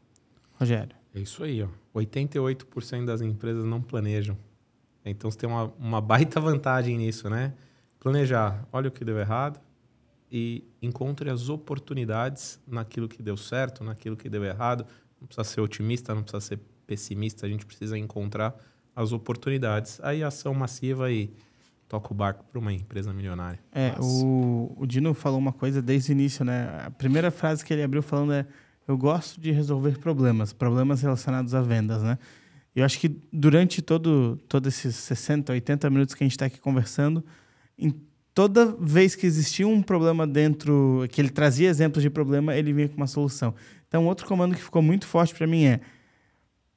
Rogério. 0.55 0.95
É 1.15 1.21
isso 1.21 1.43
aí, 1.45 1.63
ó. 1.63 1.69
88% 1.95 3.05
das 3.05 3.21
empresas 3.21 3.65
não 3.65 3.81
planejam. 3.81 4.37
Então 5.05 5.31
você 5.31 5.39
tem 5.39 5.49
uma, 5.49 5.73
uma 5.79 6.01
baita 6.01 6.41
vantagem 6.41 6.97
nisso, 6.97 7.29
né? 7.29 7.53
Planejar, 8.01 8.67
olha 8.73 8.89
o 8.89 8.91
que 8.91 9.05
deu 9.05 9.19
errado 9.19 9.61
e 10.31 10.65
encontre 10.83 11.31
as 11.31 11.49
oportunidades 11.49 12.61
naquilo 12.67 13.09
que 13.09 13.23
deu 13.23 13.37
certo, 13.37 13.85
naquilo 13.85 14.17
que 14.17 14.29
deu 14.29 14.45
errado. 14.45 14.87
Não 15.21 15.27
precisa 15.27 15.45
ser 15.45 15.61
otimista, 15.61 16.15
não 16.15 16.23
precisa 16.23 16.41
ser 16.41 16.61
pessimista, 16.87 17.47
a 17.47 17.49
gente 17.49 17.67
precisa 17.67 17.99
encontrar 17.99 18.55
as 18.95 19.13
oportunidades. 19.13 20.01
Aí 20.03 20.23
ação 20.23 20.55
massiva 20.55 21.11
e 21.11 21.31
toca 21.89 22.13
o 22.13 22.15
barco 22.15 22.45
para 22.51 22.59
uma 22.59 22.73
empresa 22.73 23.13
milionária. 23.13 23.59
É, 23.73 23.95
o, 24.01 24.73
o 24.77 24.87
Dino 24.87 25.15
falou 25.15 25.39
uma 25.39 25.53
coisa 25.53 25.83
desde 25.83 26.11
o 26.11 26.13
início, 26.13 26.45
né? 26.45 26.85
A 26.87 26.91
primeira 26.91 27.31
frase 27.31 27.65
que 27.65 27.73
ele 27.73 27.83
abriu 27.83 28.03
falando 28.03 28.33
é: 28.33 28.47
Eu 28.87 28.97
gosto 28.97 29.41
de 29.41 29.51
resolver 29.51 29.99
problemas, 29.99 30.53
problemas 30.53 31.03
relacionados 31.03 31.55
a 31.55 31.61
vendas, 31.61 32.03
né? 32.03 32.19
Eu 32.75 32.85
acho 32.85 32.99
que 32.99 33.17
durante 33.33 33.81
todo, 33.81 34.37
todo 34.49 34.69
esses 34.69 34.97
60, 34.97 35.53
80 35.53 35.91
minutos 35.91 36.15
que 36.15 36.25
a 36.25 36.27
gente 36.27 36.33
está 36.33 36.47
aqui 36.47 36.61
conversando, 36.61 37.25
em 37.79 37.95
toda 38.35 38.67
vez 38.81 39.15
que 39.15 39.27
existia 39.27 39.67
um 39.67 39.81
problema 39.81 40.27
dentro, 40.27 41.07
que 41.11 41.21
ele 41.21 41.31
trazia 41.31 41.69
exemplos 41.69 42.03
de 42.03 42.11
problema, 42.11 42.57
ele 42.57 42.73
vinha 42.73 42.89
com 42.89 42.97
uma 42.97 43.07
solução. 43.07 43.55
Então, 43.87 44.07
outro 44.07 44.27
comando 44.27 44.57
que 44.57 44.63
ficou 44.63 44.83
muito 44.83 45.07
forte 45.07 45.33
para 45.33 45.47
mim 45.47 45.65
é 45.67 45.81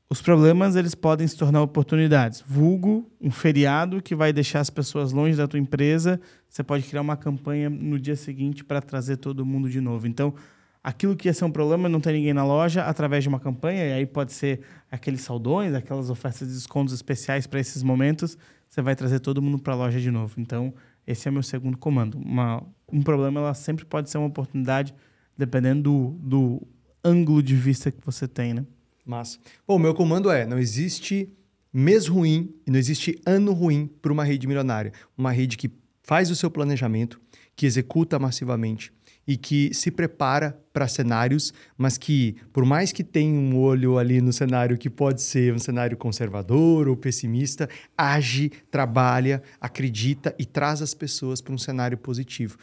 os 0.10 0.22
problemas 0.22 0.76
eles 0.76 0.96
podem 0.96 1.28
se 1.28 1.36
tornar 1.36 1.62
oportunidades. 1.62 2.42
Vulgo, 2.46 3.12
um 3.20 3.30
feriado 3.30 4.02
que 4.02 4.16
vai 4.16 4.32
deixar 4.32 4.62
as 4.62 4.70
pessoas 4.70 5.12
longe 5.12 5.36
da 5.36 5.48
tua 5.48 5.60
empresa, 5.60 6.20
você 6.48 6.64
pode 6.64 6.84
criar 6.86 7.02
uma 7.02 7.18
campanha 7.18 7.70
no 7.70 8.00
dia 8.00 8.16
seguinte 8.16 8.64
para 8.64 8.82
trazer 8.82 9.18
todo 9.18 9.46
mundo 9.46 9.70
de 9.70 9.82
novo. 9.82 10.08
Então, 10.08 10.34
aquilo 10.82 11.14
que 11.14 11.28
ia 11.28 11.34
ser 11.34 11.44
um 11.44 11.52
problema, 11.52 11.90
não 11.90 12.00
tem 12.00 12.14
ninguém 12.14 12.34
na 12.34 12.46
loja, 12.46 12.84
através 12.84 13.22
de 13.22 13.28
uma 13.28 13.40
campanha, 13.40 13.86
e 13.86 13.94
aí 13.94 14.06
pode 14.06 14.32
ser 14.32 14.62
aqueles 14.90 15.22
saldões, 15.22 15.74
aquelas 15.74 16.10
ofertas 16.10 16.48
de 16.48 16.54
descontos 16.54 16.94
especiais 16.94 17.46
para 17.46 17.60
esses 17.60 17.84
momentos, 17.84 18.38
você 18.70 18.82
vai 18.82 18.96
trazer 18.96 19.20
todo 19.20 19.42
mundo 19.42 19.60
para 19.60 19.74
a 19.74 19.76
loja 19.76 20.00
de 20.00 20.10
novo. 20.10 20.36
Então, 20.40 20.74
esse 21.06 21.28
é 21.28 21.32
o 21.32 21.34
meu 21.34 21.44
segundo 21.44 21.78
comando. 21.78 22.18
Uma, 22.18 22.64
um 22.92 23.02
problema 23.02 23.42
ela 23.42 23.54
sempre 23.54 23.84
pode 23.84 24.10
ser 24.10 24.18
uma 24.20 24.28
oportunidade, 24.28 24.96
dependendo 25.38 25.82
do, 25.82 26.30
do 26.30 26.68
ângulo 27.04 27.44
de 27.44 27.56
vista 27.56 27.92
que 27.92 28.00
você 28.06 28.26
tem, 28.26 28.54
né? 28.54 28.66
Massa. 29.08 29.40
Bom, 29.66 29.78
o 29.78 29.80
meu 29.80 29.94
comando 29.94 30.30
é: 30.30 30.46
não 30.46 30.60
existe 30.60 31.32
mês 31.72 32.08
ruim 32.08 32.54
e 32.66 32.72
não 32.72 32.78
existe 32.78 33.20
ano 33.26 33.54
ruim 33.54 33.90
para 34.02 34.12
uma 34.12 34.24
rede 34.24 34.46
milionária. 34.46 34.92
Uma 35.18 35.32
rede 35.32 35.58
que 35.58 35.72
faz 36.04 36.30
o 36.30 36.36
seu 36.36 36.52
planejamento, 36.52 37.20
que 37.56 37.66
executa 37.66 38.20
massivamente 38.20 38.92
e 39.28 39.36
que 39.36 39.74
se 39.74 39.92
prepara 39.92 40.58
para 40.72 40.88
cenários, 40.88 41.54
mas 41.78 41.98
que, 41.98 42.38
por 42.54 42.64
mais 42.64 42.94
que 42.94 43.04
tenha 43.04 43.38
um 43.38 43.58
olho 43.58 43.98
ali 43.98 44.22
no 44.22 44.32
cenário 44.32 44.78
que 44.78 44.90
pode 44.90 45.22
ser 45.22 45.54
um 45.54 45.60
cenário 45.60 45.98
conservador 45.98 46.88
ou 46.88 46.96
pessimista, 46.96 47.70
age, 47.98 48.52
trabalha, 48.72 49.44
acredita 49.60 50.34
e 50.40 50.46
traz 50.46 50.82
as 50.82 50.94
pessoas 50.94 51.42
para 51.42 51.54
um 51.54 51.58
cenário 51.58 51.98
positivo. 51.98 52.58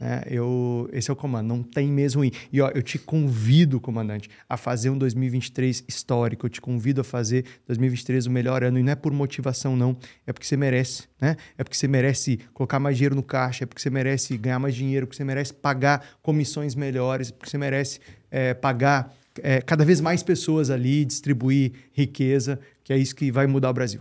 É, 0.00 0.26
eu, 0.30 0.88
esse 0.94 1.10
é 1.10 1.12
o 1.12 1.16
comando, 1.16 1.46
não 1.46 1.62
tem 1.62 1.88
mesmo. 1.88 2.24
E 2.24 2.60
ó, 2.60 2.70
eu 2.74 2.82
te 2.82 2.98
convido, 2.98 3.78
comandante, 3.78 4.30
a 4.48 4.56
fazer 4.56 4.88
um 4.88 4.96
2023 4.96 5.84
histórico. 5.86 6.46
Eu 6.46 6.50
te 6.50 6.60
convido 6.60 7.02
a 7.02 7.04
fazer 7.04 7.44
2023 7.66 8.26
o 8.26 8.30
melhor 8.30 8.64
ano. 8.64 8.78
E 8.78 8.82
não 8.82 8.92
é 8.92 8.94
por 8.94 9.12
motivação, 9.12 9.76
não. 9.76 9.94
É 10.26 10.32
porque 10.32 10.46
você 10.46 10.56
merece. 10.56 11.04
Né? 11.20 11.36
É 11.58 11.62
porque 11.62 11.76
você 11.76 11.86
merece 11.86 12.40
colocar 12.54 12.80
mais 12.80 12.96
dinheiro 12.96 13.14
no 13.14 13.22
caixa, 13.22 13.64
é 13.64 13.66
porque 13.66 13.82
você 13.82 13.90
merece 13.90 14.38
ganhar 14.38 14.58
mais 14.58 14.74
dinheiro, 14.74 15.06
porque 15.06 15.18
você 15.18 15.24
merece 15.24 15.52
pagar 15.52 16.02
comissões 16.22 16.74
melhores, 16.74 17.30
porque 17.30 17.50
você 17.50 17.58
merece 17.58 18.00
é, 18.30 18.54
pagar 18.54 19.14
é, 19.42 19.60
cada 19.60 19.84
vez 19.84 20.00
mais 20.00 20.22
pessoas 20.22 20.70
ali, 20.70 21.04
distribuir 21.04 21.72
riqueza, 21.92 22.58
que 22.82 22.92
é 22.92 22.96
isso 22.96 23.14
que 23.14 23.30
vai 23.30 23.46
mudar 23.46 23.70
o 23.70 23.74
Brasil. 23.74 24.00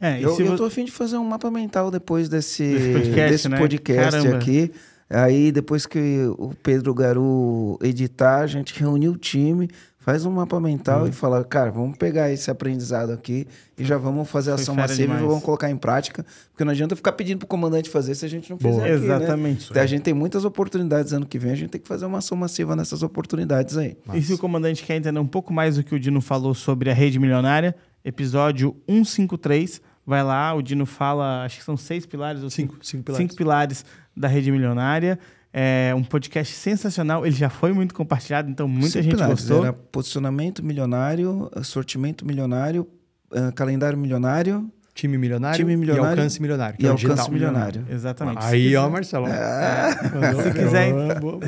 É, 0.00 0.20
eu, 0.20 0.38
eu 0.38 0.56
tô 0.56 0.64
afim 0.64 0.84
de 0.84 0.92
fazer 0.92 1.16
um 1.16 1.24
mapa 1.24 1.50
mental 1.50 1.90
depois 1.90 2.28
desse, 2.28 2.64
podcast, 2.92 3.30
desse 3.30 3.48
né? 3.48 3.58
podcast 3.58 4.28
aqui. 4.28 4.72
Aí, 5.08 5.52
depois 5.52 5.86
que 5.86 6.26
o 6.36 6.52
Pedro 6.62 6.92
Garu 6.92 7.78
editar, 7.80 8.40
a 8.40 8.46
gente 8.46 8.78
reúne 8.78 9.08
o 9.08 9.16
time, 9.16 9.68
faz 10.06 10.24
um 10.24 10.30
mapa 10.30 10.60
mental 10.60 11.02
hum. 11.02 11.08
e 11.08 11.12
fala, 11.12 11.42
cara, 11.44 11.70
vamos 11.70 11.96
pegar 11.96 12.30
esse 12.30 12.48
aprendizado 12.48 13.10
aqui 13.10 13.44
e 13.76 13.84
já 13.84 13.98
vamos 13.98 14.28
fazer 14.30 14.52
Foi 14.52 14.62
ação 14.62 14.74
massiva 14.76 15.02
demais. 15.02 15.22
e 15.22 15.26
vamos 15.26 15.42
colocar 15.42 15.68
em 15.68 15.76
prática. 15.76 16.24
Porque 16.50 16.64
não 16.64 16.70
adianta 16.70 16.94
ficar 16.94 17.10
pedindo 17.12 17.38
pro 17.38 17.46
comandante 17.48 17.90
fazer 17.90 18.14
se 18.14 18.24
a 18.24 18.28
gente 18.28 18.48
não 18.48 18.56
fizer 18.56 18.70
Boa. 18.70 18.82
aqui, 18.82 18.98
né? 18.98 19.16
Exatamente. 19.16 19.74
Né? 19.74 19.80
A 19.80 19.86
gente 19.86 20.02
tem 20.02 20.14
muitas 20.14 20.44
oportunidades 20.44 21.12
ano 21.12 21.26
que 21.26 21.38
vem, 21.40 21.50
a 21.50 21.56
gente 21.56 21.70
tem 21.70 21.80
que 21.80 21.88
fazer 21.88 22.06
uma 22.06 22.18
ação 22.18 22.36
massiva 22.36 22.76
nessas 22.76 23.02
oportunidades 23.02 23.76
aí. 23.76 23.96
Mas... 24.06 24.24
E 24.24 24.26
se 24.28 24.32
o 24.32 24.38
comandante 24.38 24.84
quer 24.84 24.96
entender 24.96 25.18
um 25.18 25.26
pouco 25.26 25.52
mais 25.52 25.74
do 25.74 25.82
que 25.82 25.94
o 25.94 25.98
Dino 25.98 26.20
falou 26.20 26.54
sobre 26.54 26.88
a 26.88 26.94
rede 26.94 27.18
milionária, 27.18 27.74
episódio 28.06 28.76
153. 28.88 29.82
Vai 30.06 30.22
lá, 30.22 30.54
o 30.54 30.62
Dino 30.62 30.86
fala, 30.86 31.44
acho 31.44 31.58
que 31.58 31.64
são 31.64 31.76
seis 31.76 32.06
pilares 32.06 32.44
ou 32.44 32.48
cinco, 32.48 32.74
cinco, 32.74 32.86
cinco, 32.86 33.04
pilares. 33.04 33.24
cinco 33.24 33.36
pilares 33.36 33.84
da 34.16 34.28
rede 34.28 34.52
milionária. 34.52 35.18
É 35.52 35.92
um 35.96 36.04
podcast 36.04 36.54
sensacional. 36.54 37.26
Ele 37.26 37.34
já 37.34 37.50
foi 37.50 37.72
muito 37.72 37.94
compartilhado, 37.94 38.48
então 38.48 38.68
muita 38.68 38.90
cinco 38.90 39.02
gente 39.02 39.14
pilares. 39.14 39.40
gostou. 39.40 39.64
Era 39.64 39.72
posicionamento 39.72 40.64
milionário, 40.64 41.50
sortimento 41.64 42.24
milionário, 42.24 42.86
uh, 43.32 43.52
calendário 43.54 43.98
milionário. 43.98 44.70
Time 44.94 45.18
milionário, 45.18 45.56
time 45.58 45.76
milionário 45.76 46.06
e 46.06 46.10
alcance 46.10 46.40
milionário. 46.40 46.76
E 46.78 46.86
é 46.86 46.88
alcance 46.88 47.30
milionário. 47.30 47.80
milionário. 47.80 47.86
Exatamente. 47.94 48.38
Aí, 48.46 48.74
ó, 48.76 48.88
Marcelo. 48.88 49.26
É. 49.26 49.92
Se 50.42 50.52
quiser, 50.52 50.92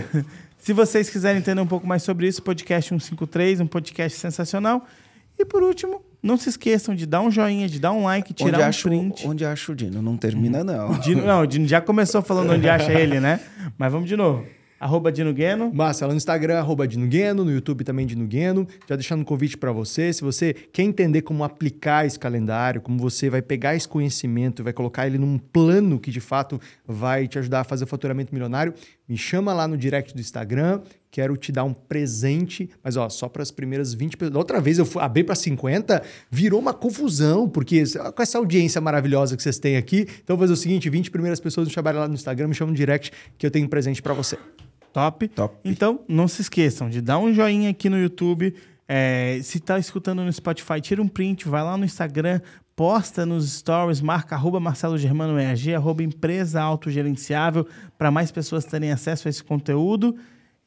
se 0.58 0.72
vocês 0.74 1.08
quiserem 1.08 1.38
entender 1.38 1.60
um 1.60 1.66
pouco 1.66 1.86
mais 1.86 2.02
sobre 2.02 2.26
isso, 2.26 2.42
podcast 2.42 2.90
153, 2.90 3.60
um 3.60 3.66
podcast 3.66 4.18
sensacional. 4.18 4.84
E 5.38 5.46
por 5.46 5.62
último, 5.62 6.02
não 6.22 6.36
se 6.36 6.48
esqueçam 6.48 6.94
de 6.94 7.06
dar 7.06 7.20
um 7.20 7.30
joinha, 7.30 7.68
de 7.68 7.78
dar 7.78 7.92
um 7.92 8.04
like, 8.04 8.32
tirar 8.32 8.48
onde 8.48 8.62
um 8.62 8.66
acho, 8.66 8.88
print. 8.88 9.26
Onde 9.26 9.44
acha 9.44 9.72
o 9.72 9.74
Dino? 9.74 10.02
Não 10.02 10.16
termina, 10.16 10.64
não. 10.64 10.92
O 10.92 10.98
Dino, 11.00 11.24
não, 11.24 11.42
o 11.42 11.46
Dino 11.46 11.66
já 11.66 11.80
começou 11.80 12.22
falando 12.22 12.52
onde 12.52 12.68
acha 12.68 12.92
ele, 12.92 13.20
né? 13.20 13.40
Mas 13.76 13.92
vamos 13.92 14.08
de 14.08 14.16
novo. 14.16 14.44
Arroba 14.80 15.10
Dino 15.10 15.34
Gueno. 15.34 15.72
Massa, 15.74 16.06
lá 16.06 16.12
no 16.12 16.16
Instagram, 16.16 16.58
arroba 16.58 16.86
Dino 16.86 17.06
Gueno, 17.08 17.44
no 17.44 17.50
YouTube 17.50 17.82
também 17.82 18.06
Dino 18.06 18.26
Gueno. 18.26 18.66
Já 18.88 18.94
deixando 18.94 19.22
um 19.22 19.24
convite 19.24 19.56
para 19.56 19.72
você. 19.72 20.12
Se 20.12 20.22
você 20.22 20.54
quer 20.54 20.84
entender 20.84 21.22
como 21.22 21.42
aplicar 21.42 22.06
esse 22.06 22.18
calendário, 22.18 22.80
como 22.80 22.96
você 22.96 23.28
vai 23.28 23.42
pegar 23.42 23.74
esse 23.74 23.88
conhecimento 23.88 24.62
e 24.62 24.64
vai 24.64 24.72
colocar 24.72 25.06
ele 25.06 25.18
num 25.18 25.36
plano 25.36 25.98
que 25.98 26.12
de 26.12 26.20
fato 26.20 26.60
vai 26.86 27.26
te 27.26 27.38
ajudar 27.38 27.60
a 27.60 27.64
fazer 27.64 27.84
o 27.84 27.86
faturamento 27.88 28.32
milionário, 28.32 28.72
me 29.08 29.16
chama 29.16 29.52
lá 29.52 29.66
no 29.66 29.76
direct 29.76 30.14
do 30.14 30.20
Instagram. 30.20 30.80
Quero 31.10 31.36
te 31.36 31.50
dar 31.50 31.64
um 31.64 31.72
presente, 31.72 32.68
mas 32.82 32.96
ó, 32.96 33.08
só 33.08 33.28
para 33.28 33.42
as 33.42 33.50
primeiras 33.50 33.94
20 33.94 34.16
pessoas. 34.16 34.32
Da 34.32 34.38
outra 34.38 34.60
vez 34.60 34.78
eu 34.78 34.84
fui, 34.84 35.00
abri 35.02 35.24
para 35.24 35.34
50, 35.34 36.02
virou 36.30 36.60
uma 36.60 36.74
confusão, 36.74 37.48
porque 37.48 37.82
com 38.14 38.22
essa 38.22 38.36
audiência 38.36 38.80
maravilhosa 38.80 39.36
que 39.36 39.42
vocês 39.42 39.58
têm 39.58 39.76
aqui, 39.76 40.06
então 40.22 40.36
vou 40.36 40.44
fazer 40.44 40.52
o 40.52 40.56
seguinte: 40.56 40.90
20 40.90 41.10
primeiras 41.10 41.40
pessoas 41.40 41.66
me 41.66 41.72
chamarem 41.72 42.00
lá 42.00 42.08
no 42.08 42.14
Instagram, 42.14 42.48
me 42.48 42.54
chamam 42.54 42.72
no 42.72 42.76
direct 42.76 43.10
que 43.38 43.46
eu 43.46 43.50
tenho 43.50 43.66
um 43.66 43.68
presente 43.68 44.02
para 44.02 44.12
você. 44.12 44.38
Top. 44.92 45.28
Top. 45.28 45.56
Então, 45.64 46.00
não 46.08 46.28
se 46.28 46.42
esqueçam 46.42 46.90
de 46.90 47.00
dar 47.00 47.18
um 47.18 47.32
joinha 47.32 47.70
aqui 47.70 47.88
no 47.88 47.98
YouTube. 47.98 48.54
É, 48.86 49.38
se 49.42 49.58
está 49.58 49.78
escutando 49.78 50.24
no 50.24 50.32
Spotify, 50.32 50.80
tira 50.80 51.00
um 51.02 51.08
print, 51.08 51.46
vai 51.46 51.62
lá 51.62 51.76
no 51.76 51.84
Instagram, 51.84 52.40
posta 52.74 53.26
nos 53.26 53.50
stories, 53.50 54.00
marca 54.00 54.34
arroba 54.34 54.58
Marcelo 54.58 54.96
Germano 54.96 55.38
EAG, 55.38 55.74
arroba 55.74 56.02
empresa 56.02 56.60
autogerenciável, 56.62 57.66
para 57.98 58.10
mais 58.10 58.30
pessoas 58.30 58.64
terem 58.64 58.90
acesso 58.90 59.28
a 59.28 59.30
esse 59.30 59.44
conteúdo. 59.44 60.16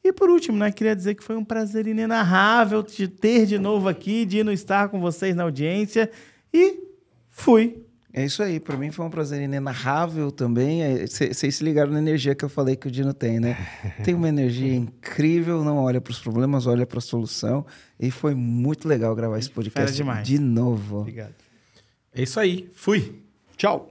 E 0.04 0.12
por 0.12 0.28
último, 0.28 0.58
né, 0.58 0.72
queria 0.72 0.96
dizer 0.96 1.14
que 1.14 1.22
foi 1.22 1.36
um 1.36 1.44
prazer 1.44 1.86
inenarrável 1.86 2.82
de 2.82 3.06
ter 3.06 3.46
de 3.46 3.58
novo 3.58 3.88
aqui, 3.88 4.24
de 4.24 4.42
não 4.42 4.52
estar 4.52 4.88
com 4.88 5.00
vocês 5.00 5.36
na 5.36 5.44
audiência. 5.44 6.10
E 6.52 6.80
fui. 7.28 7.84
É 8.14 8.26
isso 8.26 8.42
aí, 8.42 8.60
para 8.60 8.76
mim 8.76 8.90
foi 8.90 9.06
um 9.06 9.10
prazer 9.10 9.40
inenarrável 9.40 10.30
também. 10.30 11.06
Vocês 11.06 11.42
é, 11.42 11.50
se 11.50 11.64
ligaram 11.64 11.92
na 11.92 11.98
energia 11.98 12.34
que 12.34 12.44
eu 12.44 12.48
falei 12.48 12.76
que 12.76 12.88
o 12.88 12.90
Dino 12.90 13.14
tem, 13.14 13.40
né? 13.40 13.56
Tem 14.04 14.12
uma 14.12 14.28
energia 14.28 14.74
incrível, 14.74 15.64
não 15.64 15.78
olha 15.78 15.98
para 15.98 16.10
os 16.10 16.18
problemas, 16.18 16.66
olha 16.66 16.84
para 16.84 16.98
a 16.98 17.00
solução. 17.00 17.64
E 17.98 18.10
foi 18.10 18.34
muito 18.34 18.86
legal 18.86 19.14
gravar 19.14 19.38
esse 19.38 19.50
podcast 19.50 20.02
de 20.24 20.38
novo. 20.38 21.00
Obrigado. 21.00 21.34
É 22.14 22.22
isso 22.22 22.38
aí, 22.38 22.68
fui. 22.74 23.22
Tchau. 23.56 23.90